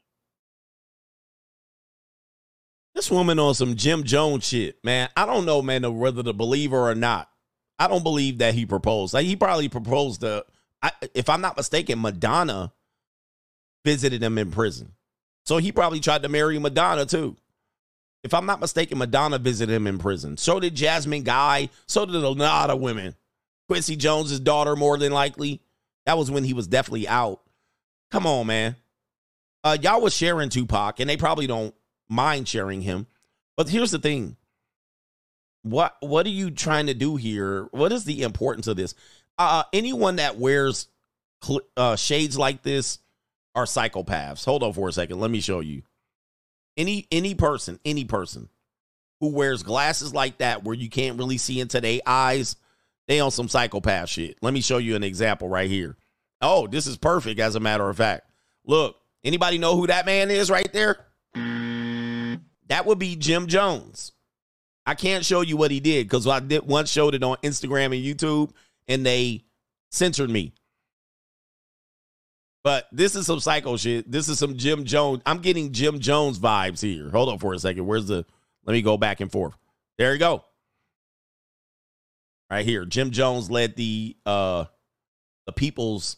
[2.95, 5.09] This woman on some Jim Jones shit, man.
[5.17, 7.29] I don't know, man, whether to believe her or not.
[7.77, 9.13] I don't believe that he proposed.
[9.13, 10.45] Like he probably proposed to,
[10.81, 12.71] I, if I'm not mistaken, Madonna
[13.83, 14.93] visited him in prison.
[15.45, 17.35] So he probably tried to marry Madonna too.
[18.23, 20.37] If I'm not mistaken, Madonna visited him in prison.
[20.37, 21.69] So did Jasmine Guy.
[21.85, 23.13] So did a lot of women.
[23.67, 25.61] Quincy Jones's daughter, more than likely.
[26.05, 27.41] That was when he was definitely out.
[28.09, 28.75] Come on, man.
[29.63, 31.75] Uh, y'all was sharing Tupac, and they probably don't
[32.09, 33.07] mind sharing him.
[33.57, 34.35] But here's the thing.
[35.63, 37.67] What what are you trying to do here?
[37.71, 38.93] What is the importance of this?
[39.37, 40.87] Uh, anyone that wears
[41.41, 42.99] cl- uh, shades like this
[43.55, 44.45] are psychopaths.
[44.45, 45.19] Hold on for a second.
[45.19, 45.81] Let me show you.
[46.77, 48.49] Any any person, any person
[49.21, 52.57] who wears glasses like that where you can't really see into their eyes,
[53.07, 54.37] they on some psychopath shit.
[54.41, 55.97] Let me show you an example right here.
[56.41, 58.29] Oh, this is perfect as a matter of fact.
[58.65, 60.97] Look, anybody know who that man is right there?
[62.67, 64.11] That would be Jim Jones.
[64.85, 67.85] I can't show you what he did because I did once showed it on Instagram
[67.85, 68.51] and YouTube
[68.87, 69.43] and they
[69.91, 70.53] censored me.
[72.63, 74.11] But this is some psycho shit.
[74.11, 75.21] This is some Jim Jones.
[75.25, 77.09] I'm getting Jim Jones vibes here.
[77.09, 77.85] Hold on for a second.
[77.85, 78.25] Where's the
[78.65, 79.55] let me go back and forth.
[79.97, 80.43] There you go.
[82.49, 82.85] Right here.
[82.85, 84.65] Jim Jones led the uh
[85.45, 86.17] the people's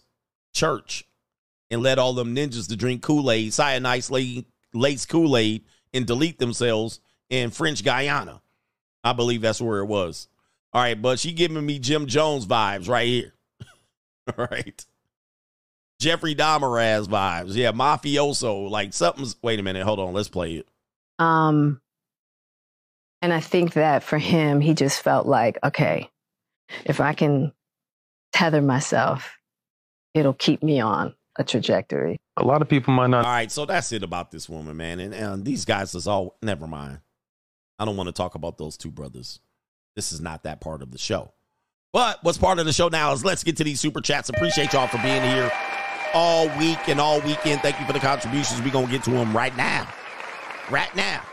[0.54, 1.06] church
[1.70, 4.10] and led all them ninjas to drink Kool-Aid, cyanide
[4.74, 5.66] lace Kool-Aid,
[5.98, 8.42] and delete themselves in French Guyana.
[9.04, 10.28] I believe that's where it was.
[10.74, 13.34] All right, but she giving me Jim Jones vibes right here.
[14.38, 14.86] All right.
[16.00, 17.56] Jeffrey Dahmer ass vibes.
[17.56, 18.70] Yeah, mafioso.
[18.70, 20.68] Like something's wait a minute, hold on, let's play it.
[21.20, 21.82] Um,
[23.22, 26.10] and I think that for him, he just felt like, okay,
[26.86, 27.52] if I can
[28.34, 29.38] tether myself,
[30.14, 32.18] it'll keep me on a trajectory.
[32.38, 33.26] A lot of people might not.
[33.26, 35.00] All right, so that's it about this woman, man.
[35.00, 37.00] And, and these guys is all never mind.
[37.80, 39.40] I don't want to talk about those two brothers.
[39.96, 41.34] This is not that part of the show.
[41.94, 44.30] But what's part of the show now is let's get to these super chats.
[44.30, 45.52] Appreciate y'all for being here
[46.14, 47.62] all week and all weekend.
[47.62, 48.62] Thank you for the contributions.
[48.62, 49.88] We're going to get to them right now.
[50.70, 51.24] Right now.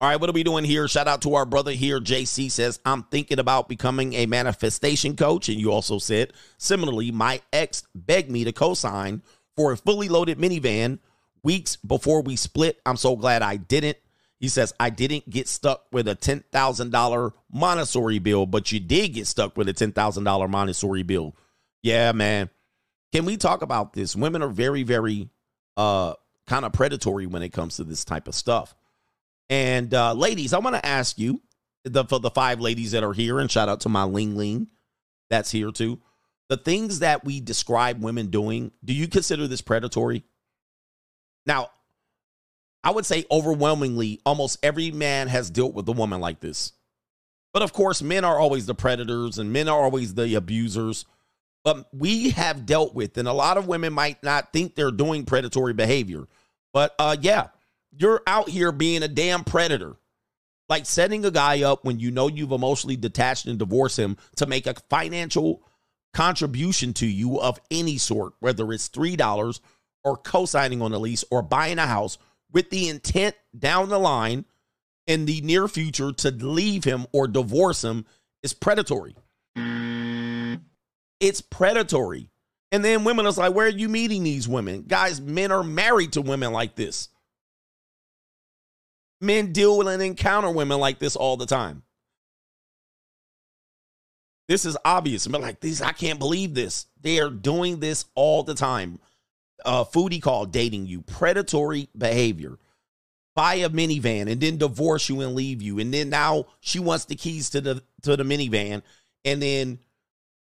[0.00, 0.86] All right, what are we doing here?
[0.86, 1.98] Shout out to our brother here.
[1.98, 5.48] JC says, I'm thinking about becoming a manifestation coach.
[5.48, 9.22] And you also said, similarly, my ex begged me to co sign
[9.56, 10.98] for a fully loaded minivan
[11.42, 12.80] weeks before we split.
[12.84, 13.98] I'm so glad I didn't.
[14.40, 19.26] He says, I didn't get stuck with a $10,000 Montessori bill, but you did get
[19.26, 21.34] stuck with a $10,000 Montessori bill.
[21.82, 22.50] Yeah, man.
[23.12, 24.16] Can we talk about this?
[24.16, 25.28] Women are very, very
[25.76, 26.14] uh
[26.46, 28.74] kind of predatory when it comes to this type of stuff.
[29.48, 31.40] And uh ladies, I want to ask you
[31.84, 34.68] the for the five ladies that are here, and shout out to my Ling Ling
[35.30, 36.00] that's here too.
[36.48, 40.24] The things that we describe women doing, do you consider this predatory?
[41.46, 41.70] Now,
[42.82, 46.72] I would say overwhelmingly, almost every man has dealt with a woman like this.
[47.54, 51.06] But of course, men are always the predators and men are always the abusers.
[51.62, 55.24] But we have dealt with, and a lot of women might not think they're doing
[55.24, 56.26] predatory behavior.
[56.74, 57.48] But uh, yeah,
[57.96, 59.96] you're out here being a damn predator.
[60.68, 64.46] Like setting a guy up when you know you've emotionally detached and divorced him to
[64.46, 65.62] make a financial
[66.14, 69.60] contribution to you of any sort, whether it's $3
[70.04, 72.16] or co signing on a lease or buying a house
[72.52, 74.44] with the intent down the line
[75.06, 78.06] in the near future to leave him or divorce him
[78.42, 79.14] is predatory.
[81.20, 82.30] It's predatory.
[82.72, 84.84] And then women are like, where are you meeting these women?
[84.86, 87.08] Guys, men are married to women like this.
[89.20, 91.82] Men deal with and encounter women like this all the time.
[94.48, 95.26] This is obvious.
[95.26, 96.86] But like this, I can't believe this.
[97.00, 98.98] They are doing this all the time.
[99.64, 102.58] Uh, foodie call dating you, predatory behavior.
[103.34, 107.06] Buy a minivan and then divorce you and leave you, and then now she wants
[107.06, 108.82] the keys to the to the minivan,
[109.24, 109.78] and then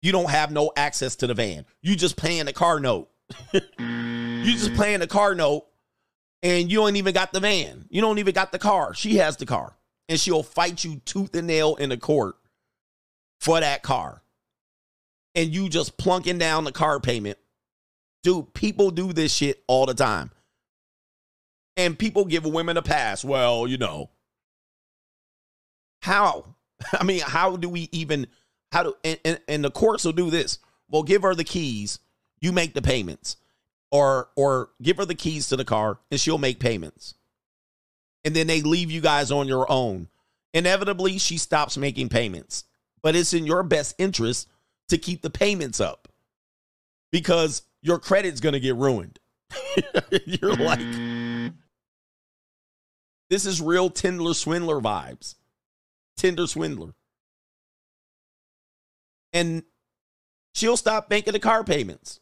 [0.02, 1.64] you don't have no access to the van.
[1.80, 3.08] You just paying the car note.
[3.52, 5.66] you just paying the car note,
[6.42, 7.86] and you don't even got the van.
[7.88, 8.92] You don't even got the car.
[8.92, 9.74] She has the car,
[10.10, 12.36] and she'll fight you tooth and nail in the court
[13.42, 14.22] for that car.
[15.34, 17.38] And you just plunking down the car payment.
[18.22, 20.30] Dude, people do this shit all the time.
[21.76, 23.24] And people give women a pass.
[23.24, 24.10] Well, you know.
[26.02, 26.54] How?
[26.92, 28.28] I mean, how do we even
[28.70, 30.60] how do and, and, and the courts will do this?
[30.88, 31.98] Well, give her the keys,
[32.40, 33.36] you make the payments.
[33.90, 37.14] Or or give her the keys to the car and she'll make payments.
[38.24, 40.08] And then they leave you guys on your own.
[40.54, 42.64] Inevitably, she stops making payments
[43.02, 44.48] but it's in your best interest
[44.88, 46.08] to keep the payments up
[47.10, 49.18] because your credit's going to get ruined.
[50.24, 51.52] You're like,
[53.28, 55.34] this is real Tinder swindler vibes.
[56.16, 56.94] Tinder swindler.
[59.32, 59.62] And
[60.54, 62.20] she'll stop making the car payments,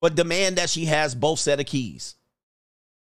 [0.00, 2.14] but demand that she has both set of keys.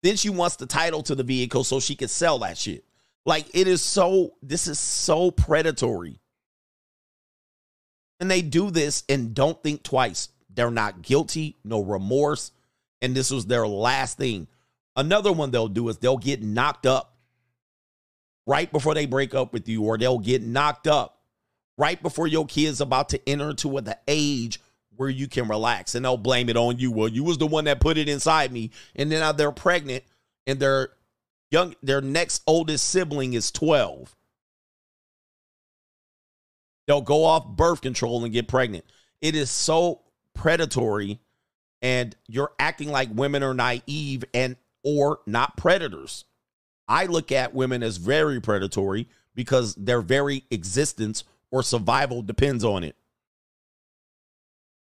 [0.02, 2.86] Then she wants the title to the vehicle so she can sell that shit.
[3.26, 6.20] Like it is so, this is so predatory.
[8.20, 10.30] And they do this and don't think twice.
[10.54, 12.52] They're not guilty, no remorse.
[13.02, 14.48] And this was their last thing.
[14.96, 17.16] Another one they'll do is they'll get knocked up
[18.46, 21.22] right before they break up with you, or they'll get knocked up
[21.78, 24.60] right before your kid's about to enter into the age
[24.98, 25.96] where you can relax.
[25.96, 26.92] And they'll blame it on you.
[26.92, 28.72] Well, you was the one that put it inside me.
[28.96, 30.04] And then now they're pregnant
[30.46, 30.90] and they're
[31.52, 34.16] young their next oldest sibling is 12
[36.90, 38.84] they'll go off birth control and get pregnant.
[39.22, 40.02] It is so
[40.34, 41.20] predatory
[41.84, 46.26] and you're acting like women are naive and or not predators.
[46.88, 52.84] I look at women as very predatory because their very existence or survival depends on
[52.84, 52.96] it.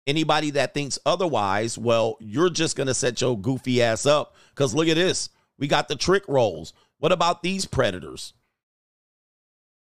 [0.05, 4.75] Anybody that thinks otherwise well you're just going to set your goofy ass up because
[4.75, 6.73] look at this we got the trick rolls.
[6.99, 8.33] What about these predators?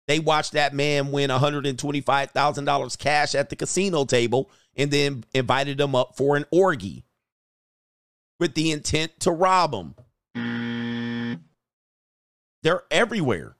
[0.07, 5.95] They watched that man win $125,000 cash at the casino table and then invited him
[5.95, 7.05] up for an orgy
[8.41, 9.95] with the intent to rob him.
[12.63, 13.57] They're everywhere.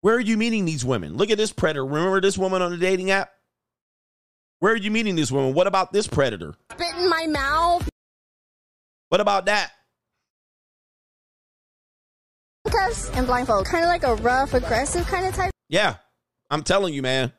[0.00, 1.16] Where are you meeting these women?
[1.16, 1.84] Look at this predator.
[1.84, 3.30] Remember this woman on the dating app?
[4.60, 5.54] Where are you meeting this woman?
[5.54, 6.54] What about this predator?
[6.72, 7.88] Spit in my mouth.
[9.08, 9.72] What about that?
[12.74, 13.66] Handcuffs and blindfold.
[13.66, 15.50] Kind of like a rough, aggressive kind of type.
[15.68, 15.96] Yeah,
[16.50, 17.32] I'm telling you, man.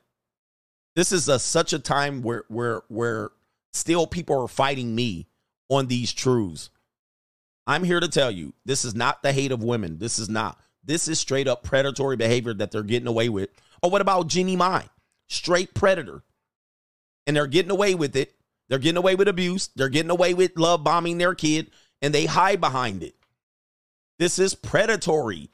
[0.95, 3.31] This is a, such a time where where where
[3.73, 5.27] still people are fighting me
[5.69, 6.69] on these truths.
[7.67, 9.97] I'm here to tell you, this is not the hate of women.
[9.97, 10.59] This is not.
[10.83, 13.49] This is straight up predatory behavior that they're getting away with.
[13.81, 14.85] Or what about Jeannie Mai?
[15.27, 16.21] Straight predator.
[17.25, 18.35] And they're getting away with it.
[18.69, 19.69] They're getting away with abuse.
[19.75, 23.15] They're getting away with love bombing their kid, and they hide behind it.
[24.17, 25.49] This is predatory.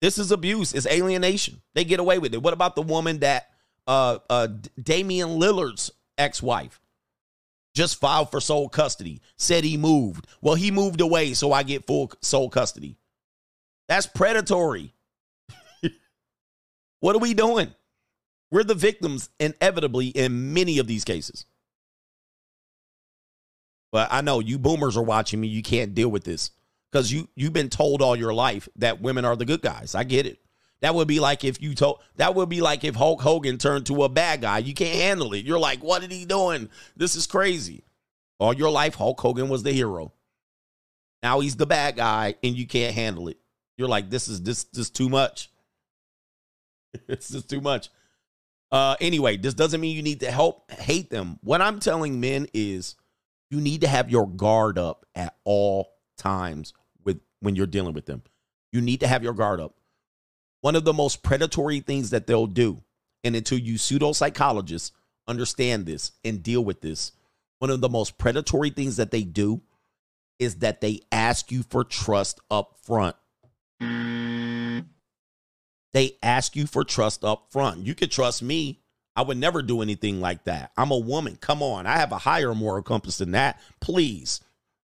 [0.00, 0.72] This is abuse.
[0.72, 1.60] It's alienation.
[1.74, 2.42] They get away with it.
[2.42, 3.50] What about the woman that
[3.86, 4.48] uh, uh,
[4.82, 6.80] Damian Lillard's ex-wife
[7.74, 9.20] just filed for sole custody?
[9.36, 10.26] Said he moved.
[10.40, 12.96] Well, he moved away, so I get full sole custody.
[13.88, 14.94] That's predatory.
[17.00, 17.74] what are we doing?
[18.50, 21.44] We're the victims inevitably in many of these cases.
[23.92, 25.48] But I know you boomers are watching me.
[25.48, 26.50] You can't deal with this
[26.90, 29.94] because you you've been told all your life that women are the good guys.
[29.94, 30.38] I get it.
[30.80, 33.86] That would be like if you told that would be like if Hulk Hogan turned
[33.86, 34.58] to a bad guy.
[34.58, 35.44] You can't handle it.
[35.44, 36.70] You're like, what is he doing?
[36.96, 37.84] This is crazy.
[38.38, 40.12] All your life, Hulk Hogan was the hero.
[41.22, 43.36] Now he's the bad guy, and you can't handle it.
[43.76, 45.50] You're like, this is this this too much.
[47.08, 47.90] it's just too much.
[48.72, 51.38] Uh, anyway, this doesn't mean you need to help hate them.
[51.42, 52.94] What I'm telling men is
[53.50, 56.72] you need to have your guard up at all times
[57.04, 58.22] with when you're dealing with them.
[58.72, 59.74] You need to have your guard up.
[60.60, 62.82] One of the most predatory things that they'll do,
[63.24, 64.92] and until you pseudo psychologists
[65.26, 67.12] understand this and deal with this,
[67.58, 69.62] one of the most predatory things that they do
[70.38, 73.16] is that they ask you for trust up front.
[75.92, 77.84] They ask you for trust up front.
[77.84, 78.80] You could trust me.
[79.20, 80.72] I would never do anything like that.
[80.78, 81.36] I'm a woman.
[81.36, 81.86] Come on.
[81.86, 83.60] I have a higher moral compass than that.
[83.78, 84.40] Please.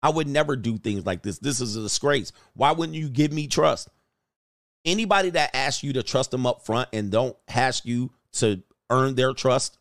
[0.02, 1.38] I would never do things like this.
[1.38, 2.30] This is a disgrace.
[2.52, 3.88] Why wouldn't you give me trust?
[4.84, 9.14] Anybody that asks you to trust them up front and don't ask you to earn
[9.14, 9.78] their trust,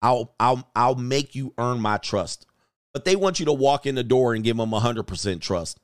[0.00, 2.46] I'll I'll I'll make you earn my trust.
[2.94, 5.80] But they want you to walk in the door and give them 100% trust.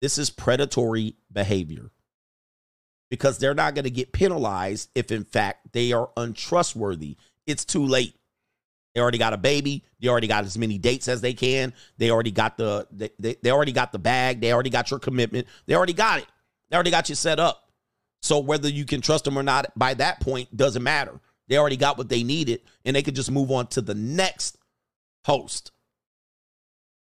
[0.00, 1.92] This is predatory behavior
[3.12, 7.18] because they're not going to get penalized if, in fact, they are untrustworthy.
[7.46, 8.14] It's too late.
[8.94, 9.84] They already got a baby.
[10.00, 11.74] They already got as many dates as they can.
[11.98, 14.40] They already got the they, they, they already got the bag.
[14.40, 15.46] They already got your commitment.
[15.66, 16.26] They already got it.
[16.70, 17.68] They already got you set up.
[18.22, 21.20] So whether you can trust them or not by that point doesn't matter.
[21.48, 24.56] They already got what they needed, and they could just move on to the next
[25.26, 25.70] host.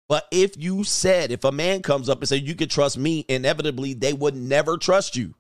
[0.09, 3.27] But if you said, if a man comes up and said you could trust me,
[3.29, 5.35] inevitably they would never trust you.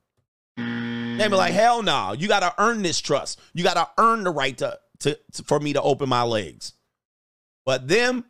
[1.21, 2.13] They'd be like, hell no, nah.
[2.13, 3.39] you gotta earn this trust.
[3.53, 6.73] You gotta earn the right to, to, to for me to open my legs.
[7.67, 8.25] But them,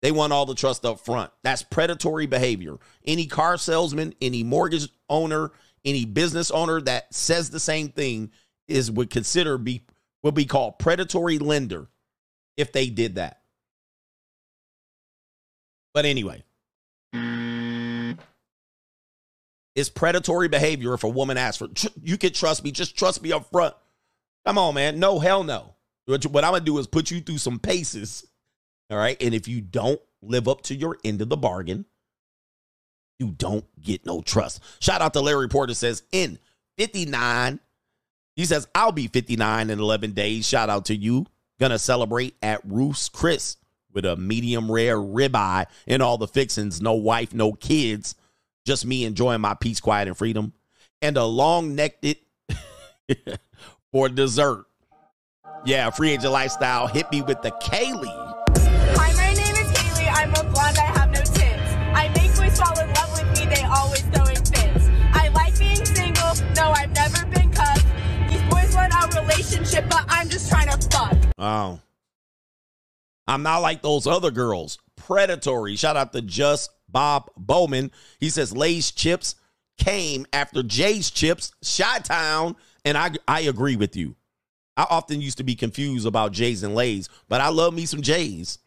[0.00, 1.30] they want all the trust up front.
[1.44, 2.78] That's predatory behavior.
[3.04, 5.52] Any car salesman, any mortgage owner,
[5.84, 8.30] any business owner that says the same thing
[8.66, 9.84] is would consider be
[10.22, 11.88] would be called predatory lender
[12.56, 13.40] if they did that.
[15.94, 16.44] But anyway,
[19.74, 21.68] it's predatory behavior if a woman asks for
[22.02, 23.74] you can trust me, just trust me up front.
[24.46, 24.98] Come on, man.
[24.98, 25.74] No, hell no.
[26.06, 28.26] What, I'm gonna do is put you through some paces.
[28.90, 29.20] All right.
[29.22, 31.86] And if you don't live up to your end of the bargain,
[33.18, 34.60] you don't get no trust.
[34.80, 36.38] Shout out to Larry Porter says in
[36.76, 37.60] 59.
[38.34, 40.46] He says, I'll be 59 in 11 days.
[40.46, 41.26] Shout out to you.
[41.60, 43.56] Gonna celebrate at Ruth's Chris
[43.92, 46.80] with a medium rare ribeye and all the fixings.
[46.80, 48.16] No wife, no kids.
[48.64, 50.52] Just me enjoying my peace, quiet, and freedom.
[51.00, 52.06] And a long necked
[53.92, 54.66] for dessert.
[55.64, 56.86] Yeah, free agent lifestyle.
[56.86, 58.06] Hit me with the Kaylee.
[58.96, 60.08] Hi, my name is Haley.
[60.08, 60.78] I'm a blonde.
[60.78, 61.72] I have no tits.
[61.94, 63.52] I make boys fall in love with me.
[63.52, 64.88] They always throwing fits.
[65.12, 66.34] I like being single.
[66.54, 67.86] No, I've never been cuffed.
[68.28, 71.16] These boys want a relationship, but I'm just trying to fuck.
[71.38, 71.80] Oh.
[73.26, 74.78] I'm not like those other girls.
[74.96, 75.76] Predatory.
[75.76, 77.90] Shout out to Just Bob Bowman.
[78.20, 79.34] He says Lay's chips
[79.78, 84.16] came after Jay's chips, Shot Town, and I I agree with you.
[84.76, 88.02] I often used to be confused about Jay's and Lay's, but I love me some
[88.02, 88.58] Jay's.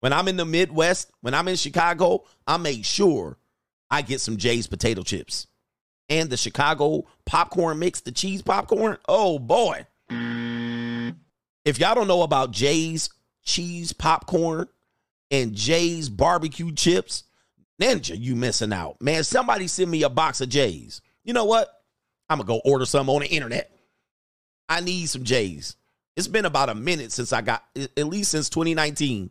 [0.00, 3.38] When I'm in the Midwest, when I'm in Chicago, I make sure
[3.90, 5.46] I get some Jay's potato chips.
[6.08, 8.98] And the Chicago popcorn mix, the cheese popcorn.
[9.08, 9.86] Oh boy.
[11.64, 13.10] If y'all don't know about Jay's
[13.44, 14.68] cheese popcorn
[15.30, 17.24] and Jay's barbecue chips,
[17.82, 19.00] Ninja, you missing out.
[19.00, 21.00] Man, somebody send me a box of Jay's.
[21.24, 21.68] You know what?
[22.28, 23.70] I'm going to go order some on the internet.
[24.68, 25.76] I need some Jay's.
[26.16, 27.64] It's been about a minute since I got,
[27.96, 29.30] at least since 2019,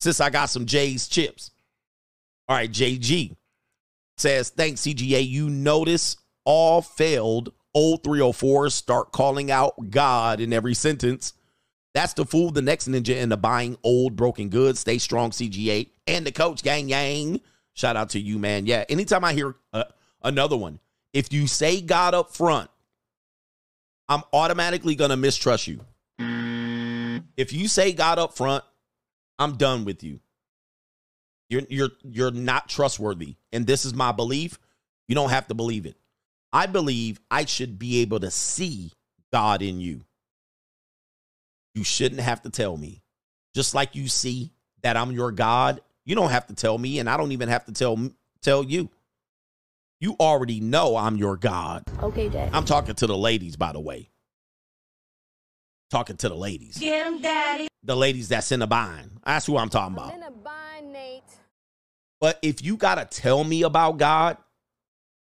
[0.00, 1.50] since I got some Jay's chips.
[2.48, 3.36] All right, JG
[4.16, 5.26] says, thanks, CGA.
[5.26, 11.34] You notice all failed old 304s start calling out God in every sentence.
[11.94, 14.80] That's to fool the next ninja into buying old broken goods.
[14.80, 15.88] Stay strong, CGA.
[16.06, 17.40] And the coach, gang, yang.
[17.74, 18.66] Shout out to you, man.
[18.66, 19.84] Yeah, anytime I hear uh,
[20.22, 20.78] another one,
[21.12, 22.70] if you say God up front,
[24.08, 25.80] I'm automatically going to mistrust you.
[27.36, 28.64] If you say God up front,
[29.38, 30.20] I'm done with you.
[31.48, 33.36] You're you're you're not trustworthy.
[33.52, 34.58] And this is my belief.
[35.08, 35.96] You don't have to believe it.
[36.52, 38.92] I believe I should be able to see
[39.32, 40.04] God in you.
[41.74, 43.02] You shouldn't have to tell me.
[43.54, 44.52] Just like you see
[44.82, 47.64] that I'm your God, you don't have to tell me and I don't even have
[47.66, 48.10] to tell
[48.42, 48.90] tell you.
[50.00, 51.84] You already know I'm your God.
[52.02, 52.50] Okay, Dad.
[52.52, 54.10] I'm talking to the ladies by the way.
[55.90, 56.78] Talking to the ladies.
[56.78, 57.68] Get him, daddy.
[57.84, 59.10] The ladies that's in the bind.
[59.24, 60.14] That's who I'm talking about.
[60.14, 61.22] in a bind, Nate.
[62.20, 64.38] But if you got to tell me about God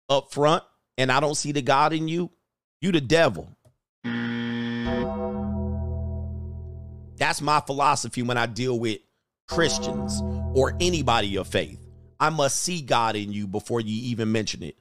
[0.09, 0.63] up front
[0.97, 2.31] and I don't see the God in you,
[2.81, 3.47] You the devil.
[7.17, 8.99] That's my philosophy when I deal with
[9.49, 10.21] Christians
[10.53, 11.85] or anybody of faith.
[12.19, 14.77] I must see God in you before you even mention it.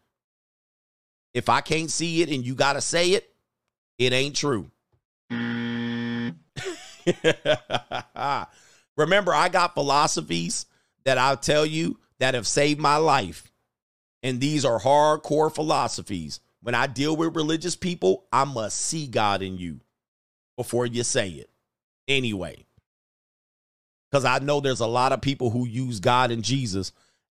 [1.34, 3.32] If I can't see it and you got to say it,
[3.98, 4.70] it ain't true.
[8.96, 10.66] Remember, I got philosophies
[11.04, 13.50] that I'll tell you that have saved my life.
[14.22, 16.40] And these are hardcore philosophies.
[16.60, 19.80] When I deal with religious people, I must see God in you
[20.56, 21.50] before you say it.
[22.08, 22.66] Anyway,
[24.10, 26.92] because I know there's a lot of people who use God and Jesus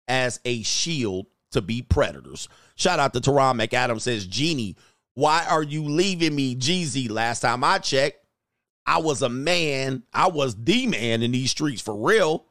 [0.09, 2.49] as a shield to be predators.
[2.77, 4.77] Shout out to Teron McAdams says, Jeannie,
[5.15, 7.09] why are you leaving me, Jeezy?
[7.09, 8.19] Last time I checked,
[8.86, 10.03] I was a man.
[10.12, 12.47] I was the man in these streets for real.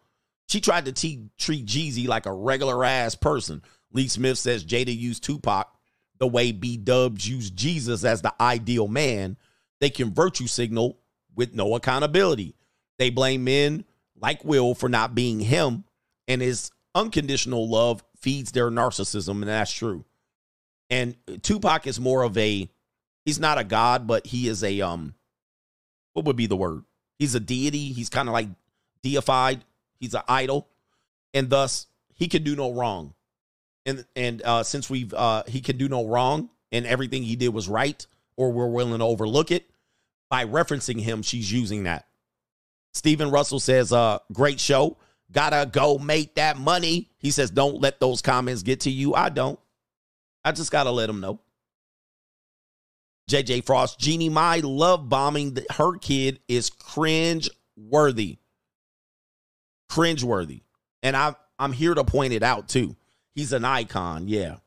[0.48, 0.92] She tried to
[1.38, 3.61] treat Jeezy like a regular ass person.
[3.92, 5.68] Lee Smith says Jada used Tupac
[6.19, 9.38] the way B Dubs used Jesus as the ideal man.
[9.82, 10.98] They can virtue signal
[11.35, 12.56] with no accountability.
[12.98, 13.84] They blame men
[14.24, 15.84] like Will for not being him,
[16.30, 20.06] and his unconditional love feeds their narcissism, and that's true.
[20.90, 22.69] And Tupac is more of a
[23.26, 25.14] he's not a god, but he is a um
[26.14, 26.84] what would be the word?
[27.19, 27.92] He's a deity.
[27.92, 28.48] He's kind of like
[29.02, 29.66] deified.
[30.00, 30.69] He's an idol,
[31.34, 33.14] and thus he can do no wrong.
[33.85, 37.50] And and uh, since we've uh, he can do no wrong, and everything he did
[37.50, 38.06] was right,
[38.38, 39.69] or we're willing to overlook it,
[40.30, 42.08] by referencing him, she's using that.
[42.93, 44.97] Stephen Russell says, uh, great show.
[45.31, 47.09] Gotta go make that money.
[47.17, 49.15] He says, don't let those comments get to you.
[49.15, 49.59] I don't.
[50.45, 51.39] I just gotta let them know.
[53.30, 58.38] JJ Frost, Jeannie Mai love bombing her kid is cringe worthy.
[59.89, 60.63] Cringe worthy.
[61.01, 62.95] And I, I'm here to point it out too.
[63.33, 64.27] He's an icon.
[64.27, 64.57] Yeah.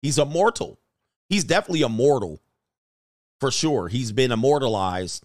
[0.00, 0.78] He's immortal.
[1.28, 2.40] He's definitely immortal
[3.40, 3.88] for sure.
[3.88, 5.24] He's been immortalized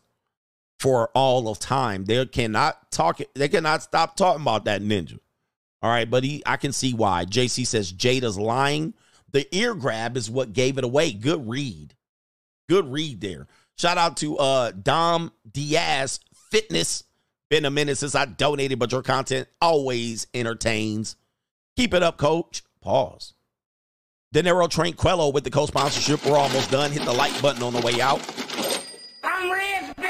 [0.80, 2.06] for all of time.
[2.06, 5.20] They cannot talk, they cannot stop talking about that ninja.
[5.82, 7.26] All right, but he I can see why.
[7.26, 8.94] JC says Jada's lying.
[9.32, 11.12] The ear grab is what gave it away.
[11.12, 11.94] Good read.
[12.70, 13.48] Good read there.
[13.78, 16.22] Shout out to uh Dom Diaz
[16.52, 17.04] Fitness.
[17.50, 21.18] Been a minute since I donated, but your content always entertains.
[21.76, 22.64] Keep it up, coach.
[22.82, 23.34] Pause.
[24.32, 26.26] Dinero Tranquillo with the co-sponsorship.
[26.26, 26.92] We're almost done.
[26.92, 28.20] Hit the like button on the way out.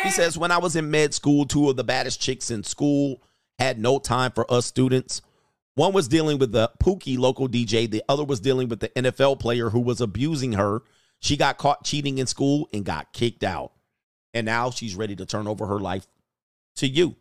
[0.03, 3.23] He says, when I was in med school, two of the baddest chicks in school
[3.57, 5.22] had no time for us students.
[5.75, 7.90] One was dealing with the Pookie local DJ.
[7.90, 10.82] The other was dealing with the NFL player who was abusing her.
[11.19, 13.72] She got caught cheating in school and got kicked out.
[14.33, 16.06] And now she's ready to turn over her life
[16.75, 17.15] to you.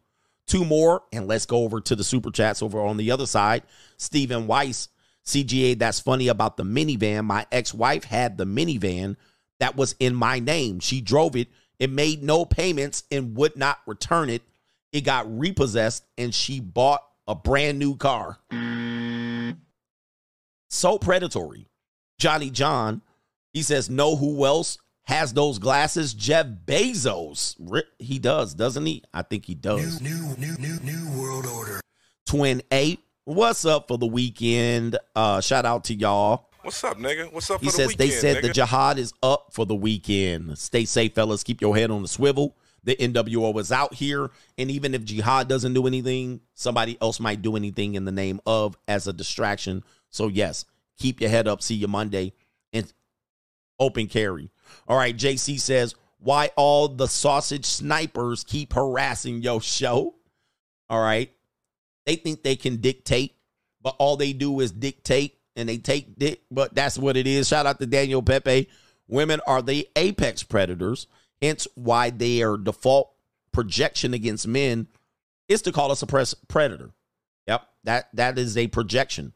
[0.47, 3.63] Two more, and let's go over to the super chats over on the other side.
[3.97, 4.89] Stephen Weiss,
[5.25, 7.25] CGA, that's funny about the minivan.
[7.25, 9.17] My ex wife had the minivan
[9.61, 10.81] that was in my name.
[10.81, 11.49] She drove it.
[11.79, 14.43] It made no payments and would not return it.
[14.93, 18.39] It got repossessed and she bought a brand new car.
[20.71, 21.69] So predatory.
[22.19, 23.03] Johnny John,
[23.53, 26.15] he says, know who else has those glasses?
[26.15, 27.57] Jeff Bezos.
[27.99, 29.03] He does, doesn't he?
[29.13, 30.01] I think he does.
[30.01, 31.81] New, new, new, new world order.
[32.27, 34.99] Twin 8, what's up for the weekend?
[35.17, 36.49] Uh, shout out to y'all.
[36.63, 37.33] What's up, nigga?
[37.33, 38.43] What's up He for the says weekend, they said nigga?
[38.43, 40.57] the jihad is up for the weekend.
[40.59, 41.43] Stay safe, fellas.
[41.43, 42.57] Keep your head on the swivel.
[42.85, 44.31] The NWO is out here.
[44.57, 48.41] And even if jihad doesn't do anything, somebody else might do anything in the name
[48.47, 49.83] of as a distraction.
[50.11, 50.65] So, yes,
[50.99, 51.63] keep your head up.
[51.63, 52.33] See you Monday.
[52.73, 52.93] And
[53.79, 54.51] open carry.
[54.87, 60.15] All right, JC says, why all the sausage snipers keep harassing your show?
[60.89, 61.33] All right.
[62.07, 63.35] They think they can dictate,
[63.81, 67.49] but all they do is dictate and they take dick, but that's what it is.
[67.49, 68.69] Shout out to Daniel Pepe.
[69.09, 71.07] Women are the apex predators,
[71.41, 73.13] hence why their default
[73.53, 74.87] projection against men
[75.49, 76.91] is to call us a pres- predator.
[77.47, 79.33] Yep, that that is a projection.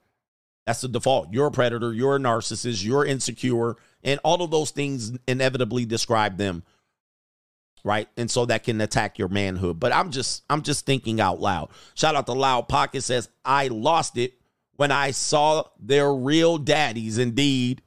[0.67, 1.33] That's the default.
[1.33, 6.39] You're a predator, you're a narcissist, you're insecure, and all of those things inevitably describe
[6.39, 6.65] them.
[7.85, 8.09] Right?
[8.17, 9.79] And so that can attack your manhood.
[9.79, 11.69] But I'm just I'm just thinking out loud.
[11.95, 14.35] Shout out to Loud Pocket says, I lost it
[14.77, 17.83] when I saw their real daddies indeed.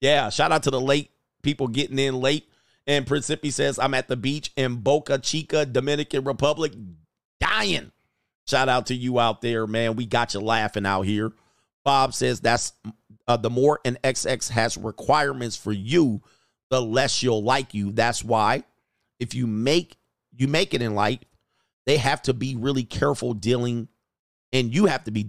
[0.00, 1.10] Yeah, shout out to the late
[1.42, 2.48] people getting in late.
[2.86, 6.72] And Principi says, I'm at the beach in Boca Chica, Dominican Republic,
[7.40, 7.92] dying.
[8.46, 9.96] Shout out to you out there, man.
[9.96, 11.32] We got you laughing out here.
[11.84, 12.72] Bob says that's
[13.26, 16.22] uh, the more an XX has requirements for you,
[16.70, 17.92] the less you'll like you.
[17.92, 18.64] That's why
[19.18, 19.96] if you make
[20.36, 21.20] you make it in life,
[21.86, 23.88] they have to be really careful dealing,
[24.52, 25.22] and you have to be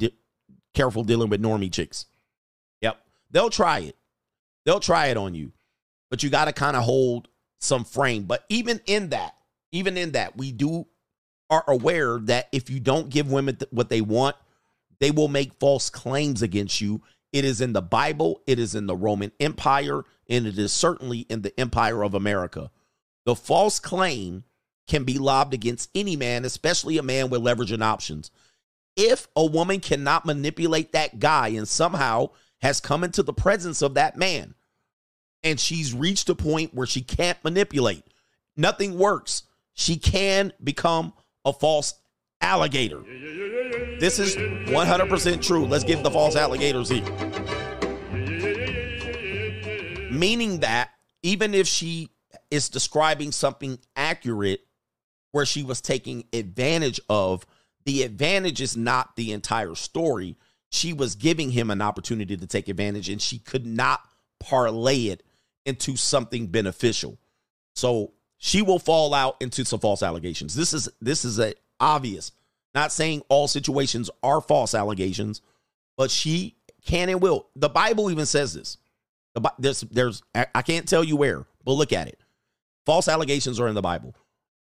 [0.75, 2.05] careful dealing with normie chicks.
[2.81, 3.95] Yep, they'll try it.
[4.65, 5.51] They'll try it on you.
[6.09, 7.27] but you got to kind of hold
[7.59, 8.23] some frame.
[8.23, 9.35] But even in that,
[9.71, 10.85] even in that, we do
[11.49, 14.35] are aware that if you don't give women th- what they want,
[14.99, 17.01] they will make false claims against you.
[17.33, 21.19] It is in the Bible, it is in the Roman Empire, and it is certainly
[21.29, 22.71] in the Empire of America.
[23.25, 24.45] The false claim
[24.87, 28.31] can be lobbed against any man, especially a man with leverage and options.
[28.95, 32.29] If a woman cannot manipulate that guy and somehow
[32.61, 34.55] has come into the presence of that man
[35.43, 38.03] and she's reached a point where she can't manipulate,
[38.55, 39.43] nothing works,
[39.73, 41.95] she can become a false
[42.41, 43.01] alligator.
[43.99, 45.65] This is 100% true.
[45.65, 47.03] Let's give the false alligators here.
[50.09, 50.91] Meaning that
[51.23, 52.09] even if she
[52.49, 54.61] is describing something accurate
[55.31, 57.45] where she was taking advantage of,
[57.85, 60.35] the advantage is not the entire story.
[60.71, 64.01] She was giving him an opportunity to take advantage and she could not
[64.39, 65.23] parlay it
[65.65, 67.17] into something beneficial.
[67.75, 70.55] So she will fall out into some false allegations.
[70.55, 72.31] This is this is a obvious.
[72.73, 75.41] Not saying all situations are false allegations,
[75.97, 77.47] but she can and will.
[77.55, 78.77] The Bible even says this.
[79.33, 82.19] The, there's there's I can't tell you where, but look at it.
[82.85, 84.15] False allegations are in the Bible.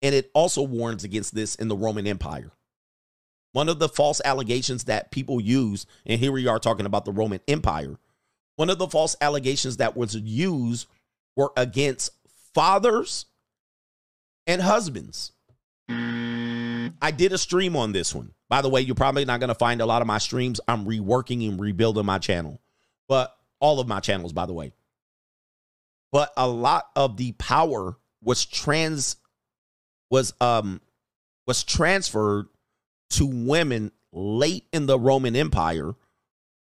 [0.03, 2.51] And it also warns against this in the Roman Empire.
[3.53, 7.13] One of the false allegations that people use, and here we are talking about the
[7.13, 7.99] Roman Empire,
[8.57, 10.87] one of the false allegations that was used
[11.37, 12.13] were against
[12.55, 13.27] fathers
[14.47, 15.33] and husbands.
[15.89, 18.33] I did a stream on this one.
[18.49, 20.61] By the way, you're probably not going to find a lot of my streams.
[20.69, 22.61] I'm reworking and rebuilding my channel,
[23.09, 24.73] but all of my channels, by the way.
[26.11, 29.17] But a lot of the power was trans
[30.11, 30.81] was um
[31.47, 32.47] was transferred
[33.13, 35.95] to women late in the Roman Empire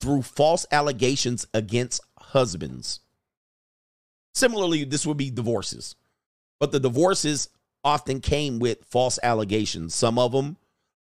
[0.01, 3.01] through false allegations against husbands.
[4.35, 5.97] Similarly, this would be divorces.
[6.59, 7.49] But the divorces
[7.83, 9.95] often came with false allegations.
[9.95, 10.57] Some of them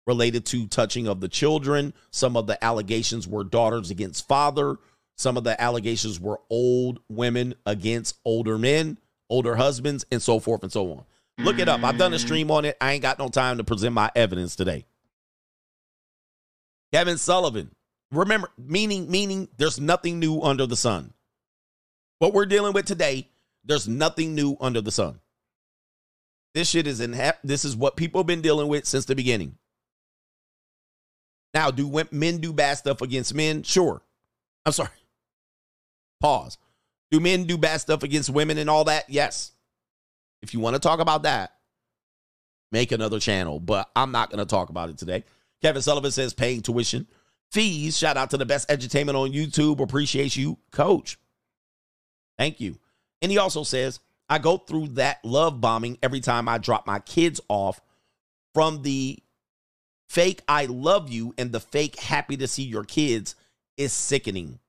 [0.05, 4.77] related to touching of the children, some of the allegations were daughters against father,
[5.17, 8.97] some of the allegations were old women against older men,
[9.29, 11.05] older husbands, and so forth and so on.
[11.39, 11.83] Look it up.
[11.83, 12.77] I've done a stream on it.
[12.79, 14.85] I ain't got no time to present my evidence today.
[16.95, 17.71] Kevin Sullivan.
[18.11, 21.11] Remember, meaning, meaning there's nothing new under the sun.
[22.19, 23.27] What we're dealing with today,
[23.65, 25.19] there's nothing new under the sun.
[26.53, 29.13] This shit is in ha- this is what people have been dealing with since the
[29.13, 29.57] beginning.
[31.53, 33.63] Now, do men do bad stuff against men?
[33.63, 34.01] Sure.
[34.65, 34.87] I'm sorry.
[36.21, 36.57] Pause.
[37.11, 39.09] Do men do bad stuff against women and all that?
[39.09, 39.51] Yes.
[40.41, 41.55] If you want to talk about that,
[42.71, 45.25] make another channel, but I'm not going to talk about it today.
[45.65, 47.07] Kevin Sullivan says paying tuition
[47.51, 47.97] fees.
[47.97, 49.79] Shout out to the best edutainment on YouTube.
[49.79, 51.17] Appreciate you, coach.
[52.37, 52.77] Thank you.
[53.23, 56.99] And he also says, I go through that love bombing every time I drop my
[56.99, 57.81] kids off
[58.53, 59.17] from the
[60.07, 63.35] fake I love you and the fake happy to see your kids
[63.75, 64.59] is sickening.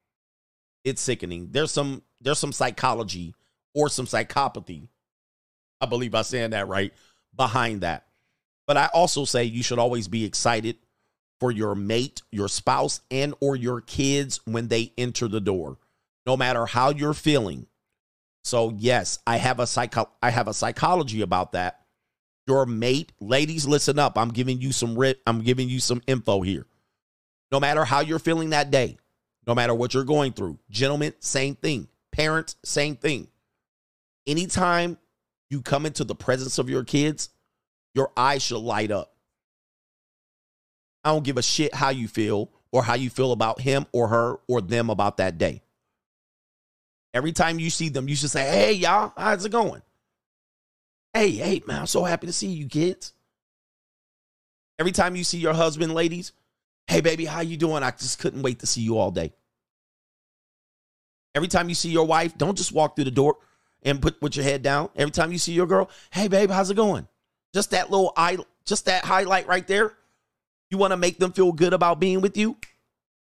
[0.83, 1.49] It's sickening.
[1.50, 3.34] There's some there's some psychology
[3.75, 4.89] or some psychopathy.
[5.78, 6.94] I believe I'm saying that right
[7.36, 8.07] behind that.
[8.66, 10.78] But I also say you should always be excited
[11.40, 15.78] for your mate, your spouse, and or your kids when they enter the door,
[16.26, 17.66] no matter how you're feeling.
[18.44, 21.81] So yes, I have a psycho I have a psychology about that.
[22.47, 24.16] Your mate, ladies, listen up.
[24.16, 26.66] I'm giving you some ri- I'm giving you some info here.
[27.50, 28.98] No matter how you're feeling that day,
[29.47, 31.89] no matter what you're going through, gentlemen, same thing.
[32.12, 33.28] Parents, same thing.
[34.26, 34.97] Anytime
[35.50, 37.31] you come into the presence of your kids,
[37.94, 39.16] your eyes should light up.
[41.07, 44.09] I don't give a shit how you feel or how you feel about him or
[44.09, 45.62] her or them about that day.
[47.15, 49.83] Every time you see them, you should say, Hey, y'all, how's it going?
[51.15, 53.12] Hey, hey, man, I'm so happy to see you, kids.
[54.81, 56.33] Every time you see your husband, ladies,
[56.89, 57.85] hey, baby, how you doing?
[57.85, 59.33] I just couldn't wait to see you all day.
[61.36, 63.36] Every time you see your wife, don't just walk through the door
[63.85, 64.89] and put, put your head down.
[64.97, 67.07] Every time you see your girl, hey, babe, how's it going?
[67.55, 69.94] Just that little eye, just that highlight right there.
[70.70, 72.57] You want to make them feel good about being with you?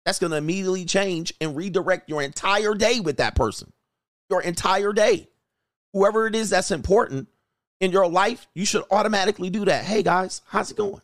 [0.05, 3.73] That's going to immediately change and redirect your entire day with that person.
[4.31, 5.29] Your entire day.
[5.93, 7.29] Whoever it is that's important
[7.81, 9.85] in your life, you should automatically do that.
[9.85, 11.03] Hey guys, how's it going?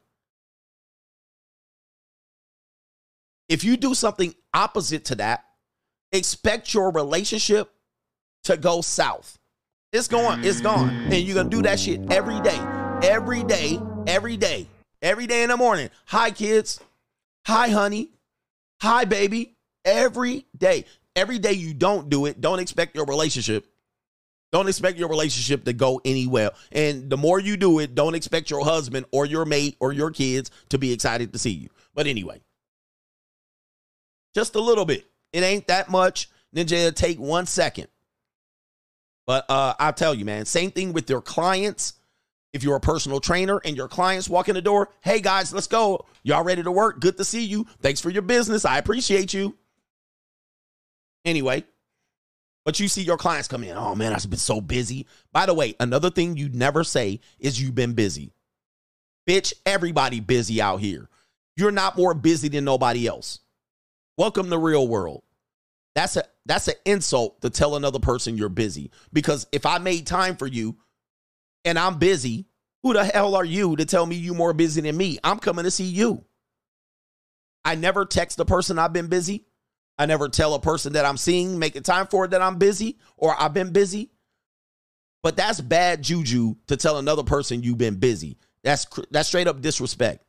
[3.49, 5.45] If you do something opposite to that,
[6.13, 7.71] expect your relationship
[8.45, 9.39] to go south.
[9.93, 10.91] It's going, it's gone.
[10.91, 12.59] And you're going to do that shit every day.
[13.03, 14.67] Every day, every day.
[15.05, 15.91] Every day in the morning.
[16.07, 16.81] Hi kids.
[17.47, 18.11] Hi honey.
[18.83, 19.57] Hi baby.
[19.85, 20.87] Every day.
[21.17, 23.67] Every day you don't do it, don't expect your relationship
[24.53, 26.53] Don't expect your relationship to go anywhere.
[26.73, 30.11] And the more you do it, don't expect your husband or your mate or your
[30.11, 31.69] kids to be excited to see you.
[31.95, 32.41] But anyway,
[34.35, 35.07] just a little bit.
[35.33, 36.31] It ain't that much.
[36.57, 37.89] Ninja, take one second.
[39.27, 41.95] But uh, I'll tell you, man, same thing with your clients.
[42.55, 45.67] If you're a personal trainer and your clients walk in the door, hey guys, let's
[45.67, 46.07] go.
[46.23, 47.01] Y'all ready to work?
[47.01, 47.67] Good to see you.
[47.83, 48.65] Thanks for your business.
[48.65, 49.57] I appreciate you.
[51.25, 51.65] Anyway,
[52.65, 53.77] but you see your clients come in.
[53.77, 55.09] Oh man, I've been so busy.
[55.33, 58.33] By the way, another thing you never say is you've been busy.
[59.29, 61.09] Bitch, everybody busy out here.
[61.57, 63.41] You're not more busy than nobody else.
[64.17, 65.25] Welcome to real world.
[65.97, 68.93] That's a that's an insult to tell another person you're busy.
[69.13, 70.77] Because if I made time for you
[71.65, 72.47] and I'm busy,
[72.83, 75.19] who the hell are you to tell me you more busy than me?
[75.25, 76.25] I'm coming to see you.
[77.65, 79.47] I never text the person I've been busy.
[79.99, 82.99] I never tell a person that I'm seeing, making time for it, that I'm busy
[83.17, 84.11] or I've been busy.
[85.23, 88.37] But that's bad juju to tell another person you've been busy.
[88.63, 90.25] That's that's straight up disrespect.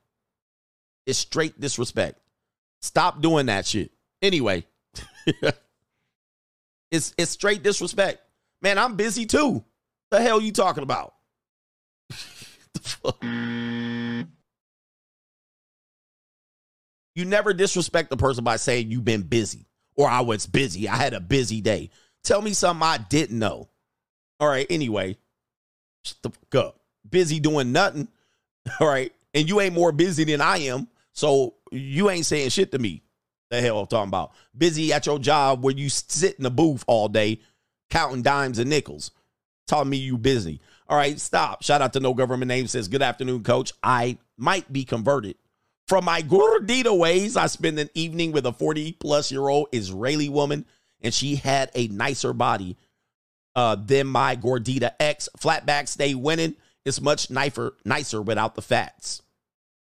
[1.06, 2.20] It's straight disrespect.
[2.82, 3.92] Stop doing that shit.
[4.22, 4.66] Anyway,
[6.92, 8.22] it's it's straight disrespect.
[8.62, 9.66] Man, I'm busy too.
[10.12, 11.15] The hell you talking about?
[17.16, 20.88] You never disrespect the person by saying you've been busy or I was busy.
[20.90, 21.90] I had a busy day.
[22.24, 23.70] Tell me something I didn't know.
[24.40, 25.18] All right, anyway,
[26.04, 26.80] shut the fuck up.
[27.10, 28.10] Busy doing nothing.
[28.80, 30.88] All right, and you ain't more busy than I am.
[31.14, 33.02] So you ain't saying shit to me.
[33.50, 34.32] The hell I'm talking about.
[34.58, 37.40] Busy at your job where you sit in the booth all day
[37.90, 39.12] counting dimes and nickels.
[39.68, 40.60] Telling me you busy.
[40.88, 41.64] All right, stop.
[41.64, 43.74] Shout out to No Government Name says, Good afternoon, coach.
[43.82, 45.36] I might be converted.
[45.88, 50.30] From my gordita ways, I spent an evening with a 40 plus year old Israeli
[50.30, 50.66] woman,
[51.02, 52.78] and she had a nicer body
[53.56, 55.30] uh, than my gordita ex.
[55.40, 56.56] Flatback stay winning.
[56.86, 59.22] It's much nicer, nicer without the fats.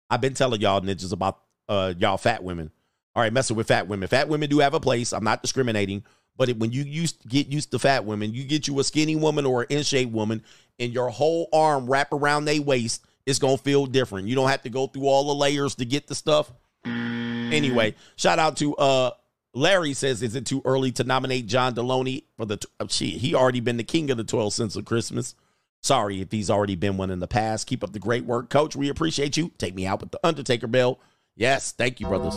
[0.08, 2.70] I've been telling y'all ninjas about uh, y'all fat women.
[3.15, 4.08] All right, messing with fat women.
[4.08, 5.12] Fat women do have a place.
[5.12, 6.05] I'm not discriminating,
[6.36, 9.47] but when you used get used to fat women, you get you a skinny woman
[9.47, 10.42] or an in shape woman,
[10.78, 14.28] and your whole arm wrap around their waist it's gonna feel different.
[14.28, 16.50] You don't have to go through all the layers to get the stuff.
[16.84, 19.10] Anyway, shout out to uh
[19.52, 22.58] Larry says, is it too early to nominate John Delony for the?
[22.78, 25.34] Uh, shit, he already been the king of the 12 cents of Christmas.
[25.82, 27.66] Sorry if he's already been one in the past.
[27.66, 28.76] Keep up the great work, Coach.
[28.76, 29.50] We appreciate you.
[29.58, 31.00] Take me out with the Undertaker bell.
[31.36, 32.36] Yes, thank you, brothers.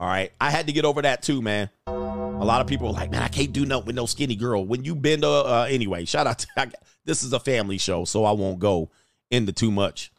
[0.00, 1.70] All right, I had to get over that too, man.
[2.40, 4.66] A lot of people are like, man, I can't do nothing with no skinny girl.
[4.66, 6.46] When you bend, uh, uh anyway, shout out to.
[6.56, 6.70] I,
[7.04, 8.90] this is a family show, so I won't go
[9.30, 10.12] into too much.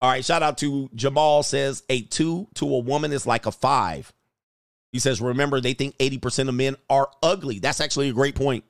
[0.00, 3.52] All right, shout out to Jamal says a two to a woman is like a
[3.52, 4.12] five.
[4.92, 7.58] He says, remember, they think 80% of men are ugly.
[7.58, 8.64] That's actually a great point.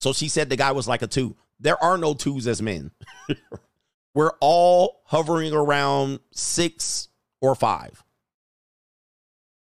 [0.00, 1.36] So she said the guy was like a two.
[1.58, 2.90] There are no twos as men.
[4.14, 7.08] We're all hovering around six
[7.40, 8.04] or five.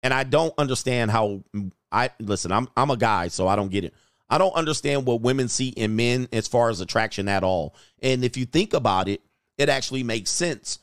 [0.04, 3.72] And I don't understand how mm, I listen, I'm I'm a guy, so I don't
[3.72, 3.94] get it.
[4.30, 7.76] I don't understand what women see in men as far as attraction at all.
[8.02, 9.22] And if you think about it,
[9.58, 10.80] it actually makes sense.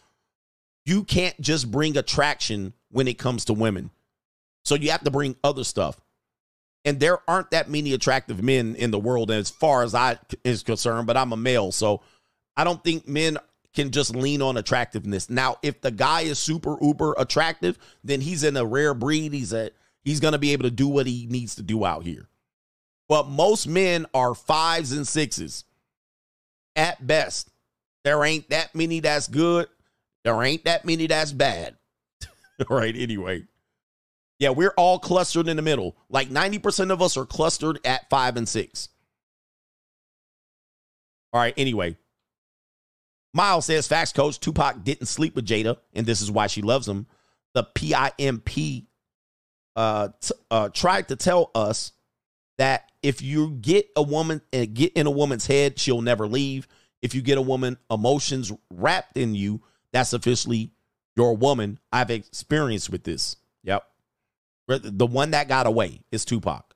[0.87, 3.91] You can't just bring attraction when it comes to women.
[4.65, 6.01] So you have to bring other stuff.
[6.85, 10.63] And there aren't that many attractive men in the world as far as I is
[10.63, 12.01] concerned, but I'm a male, so
[12.57, 13.37] I don't think men
[13.75, 15.31] can just lean on attractiveness.
[15.31, 19.33] Now, if the guy is super uber attractive, then he's in a rare breed.
[19.33, 19.71] He's a
[20.05, 22.29] he's going to be able to do what he needs to do out here.
[23.09, 25.65] But most men are fives and sixes
[26.77, 27.51] at best.
[28.05, 29.69] There ain't that many that's good.
[30.25, 31.77] There ain't that many that's bad.
[32.69, 33.45] all right, anyway.
[34.39, 35.97] Yeah, we're all clustered in the middle.
[36.09, 38.89] Like 90% of us are clustered at five and six.
[41.33, 41.97] All right, anyway.
[43.33, 46.89] Miles says, facts coach, Tupac didn't sleep with Jada, and this is why she loves
[46.89, 47.07] him.
[47.55, 48.87] The PIMP
[49.77, 51.93] uh, t- uh, tried to tell us
[52.59, 56.27] that if you get a woman and uh, get in a woman's head, she'll never
[56.27, 56.69] leave.
[57.03, 60.73] If you get a woman emotions wrapped in you, that's officially
[61.17, 61.79] your woman.
[61.93, 63.37] I've experienced with this.
[63.63, 63.85] Yep.
[64.69, 66.75] The one that got away is Tupac.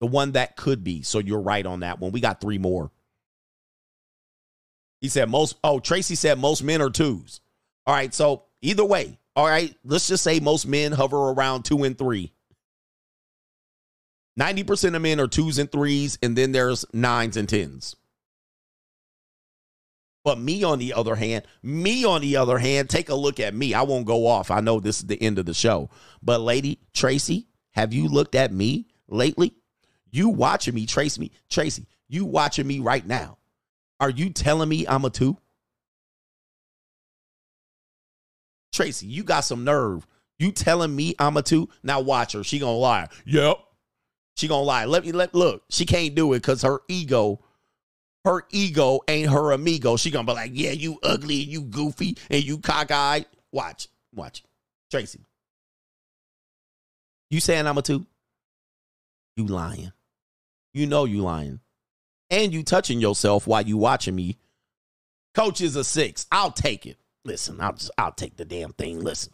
[0.00, 1.02] The one that could be.
[1.02, 2.12] So you're right on that one.
[2.12, 2.90] We got three more.
[5.06, 5.54] He said most.
[5.62, 7.40] Oh, Tracy said most men are twos.
[7.86, 8.12] All right.
[8.12, 12.32] So either way, all right, let's just say most men hover around two and three.
[14.36, 17.94] 90% of men are twos and threes, and then there's nines and tens.
[20.24, 23.54] But me, on the other hand, me, on the other hand, take a look at
[23.54, 23.74] me.
[23.74, 24.50] I won't go off.
[24.50, 25.88] I know this is the end of the show.
[26.20, 29.54] But, lady Tracy, have you looked at me lately?
[30.10, 33.38] You watching me, Tracy me, Tracy, you watching me right now.
[34.00, 35.36] Are you telling me I'm a two?
[38.72, 40.06] Tracy, you got some nerve.
[40.38, 41.68] You telling me I'm a two?
[41.82, 42.44] Now watch her.
[42.44, 43.08] She gonna lie.
[43.24, 43.58] Yep.
[44.36, 44.84] She gonna lie.
[44.84, 45.62] Let me let look.
[45.70, 47.40] She can't do it because her ego,
[48.26, 49.96] her ego ain't her amigo.
[49.96, 53.24] She gonna be like, yeah, you ugly and you goofy and you cockeyed.
[53.50, 54.44] Watch, watch,
[54.90, 55.24] Tracy.
[57.30, 58.06] You saying I'm a two?
[59.36, 59.92] You lying.
[60.74, 61.60] You know you lying.
[62.30, 64.38] And you touching yourself while you watching me.
[65.34, 66.26] Coach is a six.
[66.32, 66.96] I'll take it.
[67.24, 69.00] Listen, I'll just I'll take the damn thing.
[69.00, 69.32] Listen.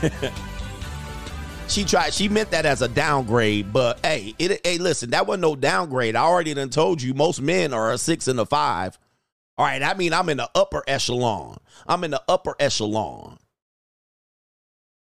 [1.68, 5.42] she tried she meant that as a downgrade but hey it hey listen that wasn't
[5.42, 8.98] no downgrade i already done told you most men are a six and a five
[9.58, 13.36] all right i mean i'm in the upper echelon i'm in the upper echelon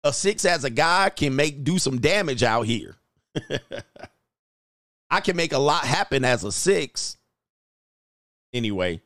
[0.05, 2.97] a six as a guy can make do some damage out here
[5.11, 7.17] i can make a lot happen as a six
[8.53, 9.01] anyway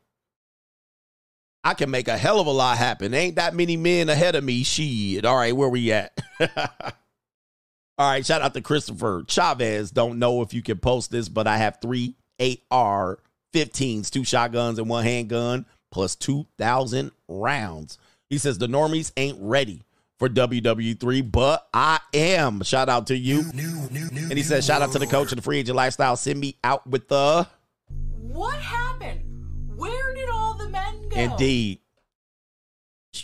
[1.67, 3.15] I can make a hell of a lot happen.
[3.15, 4.63] Ain't that many men ahead of me.
[4.65, 5.25] Shit.
[5.25, 6.17] All right, where we at?
[7.97, 9.91] All right, shout out to Christopher Chavez.
[9.91, 12.17] Don't know if you can post this, but I have three
[12.71, 13.19] AR
[13.55, 17.99] 15s, two shotguns and one handgun, plus 2,000 rounds.
[18.29, 19.85] He says the normies ain't ready
[20.25, 22.63] for WW3, but I am.
[22.63, 23.41] Shout out to you.
[23.41, 26.17] and he says, shout out to the coach of the free agent lifestyle.
[26.17, 27.47] Send me out with the.
[28.21, 29.21] What happened?
[29.77, 31.17] Where did all the men go?
[31.17, 31.81] Indeed.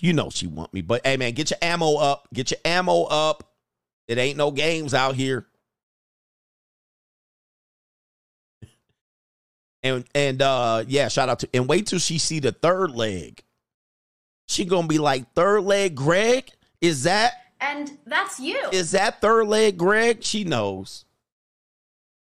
[0.00, 2.28] You know she want me, but hey man, get your ammo up.
[2.32, 3.42] Get your ammo up.
[4.06, 5.46] It ain't no games out here.
[9.82, 13.42] And and uh yeah, shout out to and wait till she see the third leg.
[14.46, 16.52] She gonna be like third leg Greg?
[16.80, 18.58] Is that And that's you.
[18.72, 20.22] is that third leg Greg?
[20.22, 21.04] She knows.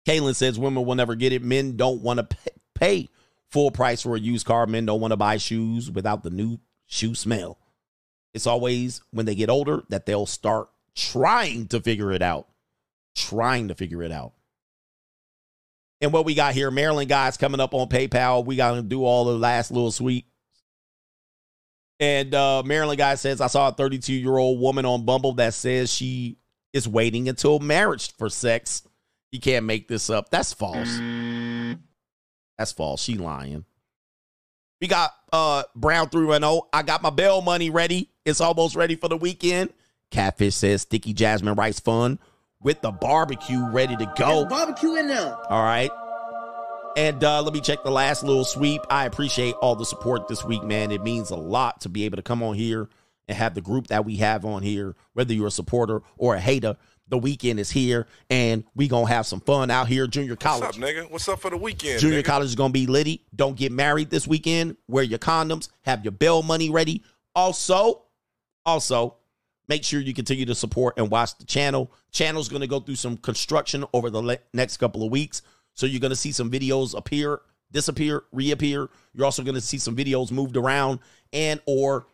[0.08, 1.44] Kaylin says women will never get it.
[1.44, 2.38] Men don't want to
[2.74, 3.10] pay
[3.52, 4.66] full price for a used car.
[4.66, 7.58] Men don't want to buy shoes without the new shoe smell.
[8.34, 12.48] It's always when they get older that they'll start trying to figure it out.
[13.16, 14.34] Trying to figure it out.
[16.02, 18.46] And what we got here, Maryland guys coming up on PayPal.
[18.46, 20.26] We got to do all the last little sweet.
[22.00, 25.54] And uh, Maryland guy says, I saw a 32 year old woman on Bumble that
[25.54, 26.38] says she
[26.74, 28.84] is waiting until marriage for sex.
[29.32, 30.30] You can't make this up.
[30.30, 31.00] That's false.
[32.58, 33.02] That's false.
[33.04, 33.66] She lying.
[34.82, 36.62] We got uh Brown 310.
[36.72, 38.10] I got my bail money ready.
[38.26, 39.72] It's almost ready for the weekend.
[40.10, 42.18] Catfish says sticky jasmine rice fun
[42.62, 44.46] with the barbecue ready to go.
[44.46, 45.36] barbecue in there.
[45.50, 45.92] All right.
[46.98, 48.82] And uh, let me check the last little sweep.
[48.90, 50.92] I appreciate all the support this week, man.
[50.92, 52.90] It means a lot to be able to come on here
[53.28, 56.40] and have the group that we have on here, whether you're a supporter or a
[56.40, 56.76] hater.
[57.08, 60.06] The weekend is here, and we gonna have some fun out here.
[60.06, 60.62] Junior college.
[60.62, 61.10] What's up, nigga?
[61.10, 62.00] What's up for the weekend?
[62.00, 62.26] Junior nigga?
[62.26, 63.26] college is gonna be litty.
[63.36, 64.78] Don't get married this weekend.
[64.88, 65.70] Wear your condoms.
[65.82, 67.02] Have your bail money ready.
[67.34, 68.04] Also,
[68.64, 69.16] also,
[69.68, 71.92] make sure you continue to support and watch the channel.
[72.12, 75.42] Channel's gonna go through some construction over the le- next couple of weeks,
[75.80, 77.42] so you're gonna see some videos appear,
[77.72, 78.90] disappear, reappear.
[79.14, 81.00] You're also gonna see some videos moved around
[81.32, 82.08] and or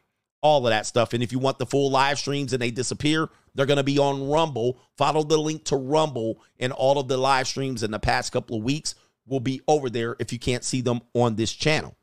[0.46, 1.14] all of that stuff.
[1.14, 3.98] And if you want the full live streams and they disappear, they're going to be
[3.98, 4.78] on Rumble.
[4.96, 8.58] Follow the link to Rumble, and all of the live streams in the past couple
[8.58, 8.94] of weeks
[9.26, 11.96] will be over there if you can't see them on this channel.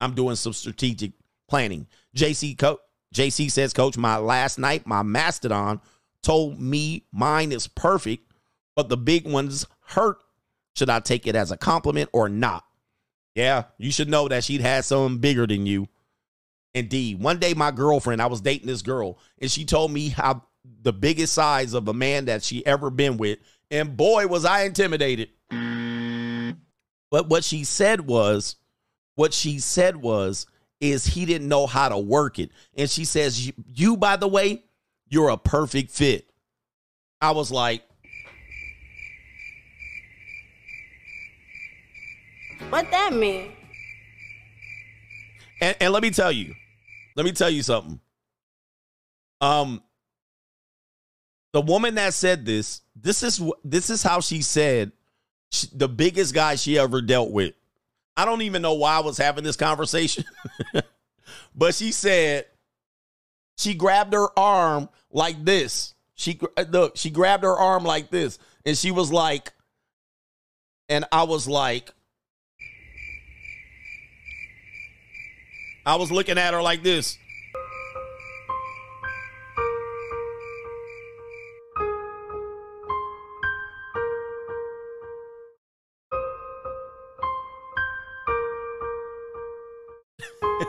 [0.00, 1.12] I'm doing some strategic
[1.46, 1.86] planning.
[2.16, 2.80] JC Co-
[3.14, 5.80] JC says, Coach, my last night, my Mastodon
[6.22, 8.32] told me mine is perfect,
[8.74, 10.23] but the big ones hurt.
[10.76, 12.64] Should I take it as a compliment or not?
[13.34, 15.88] Yeah, you should know that she'd had something bigger than you.
[16.72, 17.20] Indeed.
[17.20, 20.42] One day, my girlfriend, I was dating this girl, and she told me how
[20.82, 23.38] the biggest size of a man that she ever been with.
[23.70, 25.30] And boy, was I intimidated.
[27.10, 28.56] But what she said was,
[29.14, 30.46] what she said was,
[30.80, 32.50] is he didn't know how to work it.
[32.76, 34.64] And she says, You, by the way,
[35.08, 36.28] you're a perfect fit.
[37.20, 37.84] I was like,
[42.74, 43.52] What that mean?
[45.60, 46.56] and, and let me tell you,
[47.14, 48.00] let me tell you something.
[49.40, 49.80] Um,
[51.52, 54.90] the woman that said this, this is this is how she said
[55.52, 57.54] she, the biggest guy she ever dealt with.
[58.16, 60.24] I don't even know why I was having this conversation,
[61.54, 62.46] but she said
[63.56, 65.94] she grabbed her arm like this.
[66.16, 69.52] She uh, look, she grabbed her arm like this, and she was like,
[70.88, 71.92] and I was like,
[75.86, 77.18] I was looking at her like this.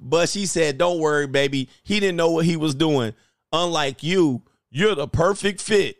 [0.00, 1.68] but she said, Don't worry, baby.
[1.84, 3.14] He didn't know what he was doing.
[3.52, 5.98] Unlike you, you're the perfect fit.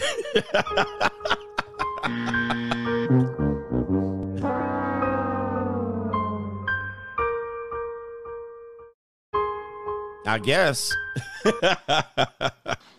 [10.26, 10.94] I guess.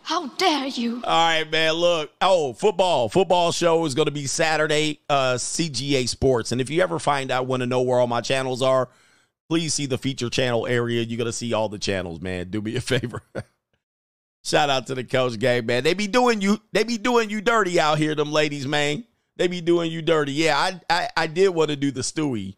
[0.04, 1.02] How dare you?
[1.06, 1.74] All right, man.
[1.74, 3.08] Look, oh, football.
[3.08, 6.52] Football show is going to be Saturday, uh, CGA Sports.
[6.52, 8.90] And if you ever find out, want to know where all my channels are,
[9.52, 11.02] please see the feature channel area.
[11.02, 12.48] You're to see all the channels, man.
[12.52, 13.22] Do me a favor.
[14.46, 15.84] Shout out to the coach gang, man.
[15.84, 19.04] They be doing you, they be doing you dirty out here, them ladies, man.
[19.36, 20.32] They be doing you dirty.
[20.32, 22.56] Yeah, I I, I did want to do the Stewie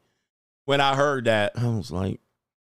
[0.65, 1.53] when I heard that.
[1.57, 2.19] I was like,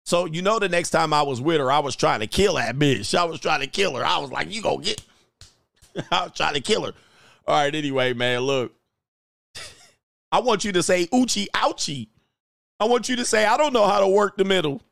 [0.04, 2.56] so you know, the next time I was with her, I was trying to kill
[2.56, 3.16] that bitch.
[3.16, 4.04] I was trying to kill her.
[4.04, 5.02] I was like, you go get.
[6.10, 6.92] I was trying to kill her.
[7.46, 7.74] All right.
[7.74, 8.74] Anyway, man, look.
[10.30, 12.08] I want you to say Uchi ouchie.
[12.80, 14.82] I want you to say I don't know how to work the middle.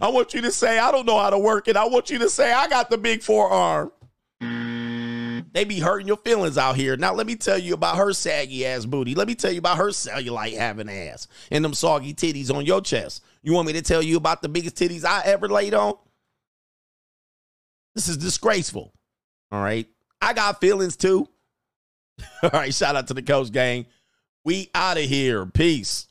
[0.00, 1.76] I want you to say I don't know how to work it.
[1.76, 3.90] I want you to say I got the big forearm.
[5.52, 6.96] They be hurting your feelings out here.
[6.98, 9.14] Now let me tell you about her saggy ass booty.
[9.14, 12.82] Let me tell you about her cellulite having ass and them soggy titties on your
[12.82, 13.24] chest.
[13.42, 15.94] You want me to tell you about the biggest titties I ever laid on?
[17.94, 18.92] This is disgraceful.
[19.50, 19.88] All right.
[20.20, 21.26] I got feelings too.
[22.42, 22.74] All right.
[22.74, 23.86] Shout out to the coach gang.
[24.44, 25.46] We out of here.
[25.46, 26.07] Peace.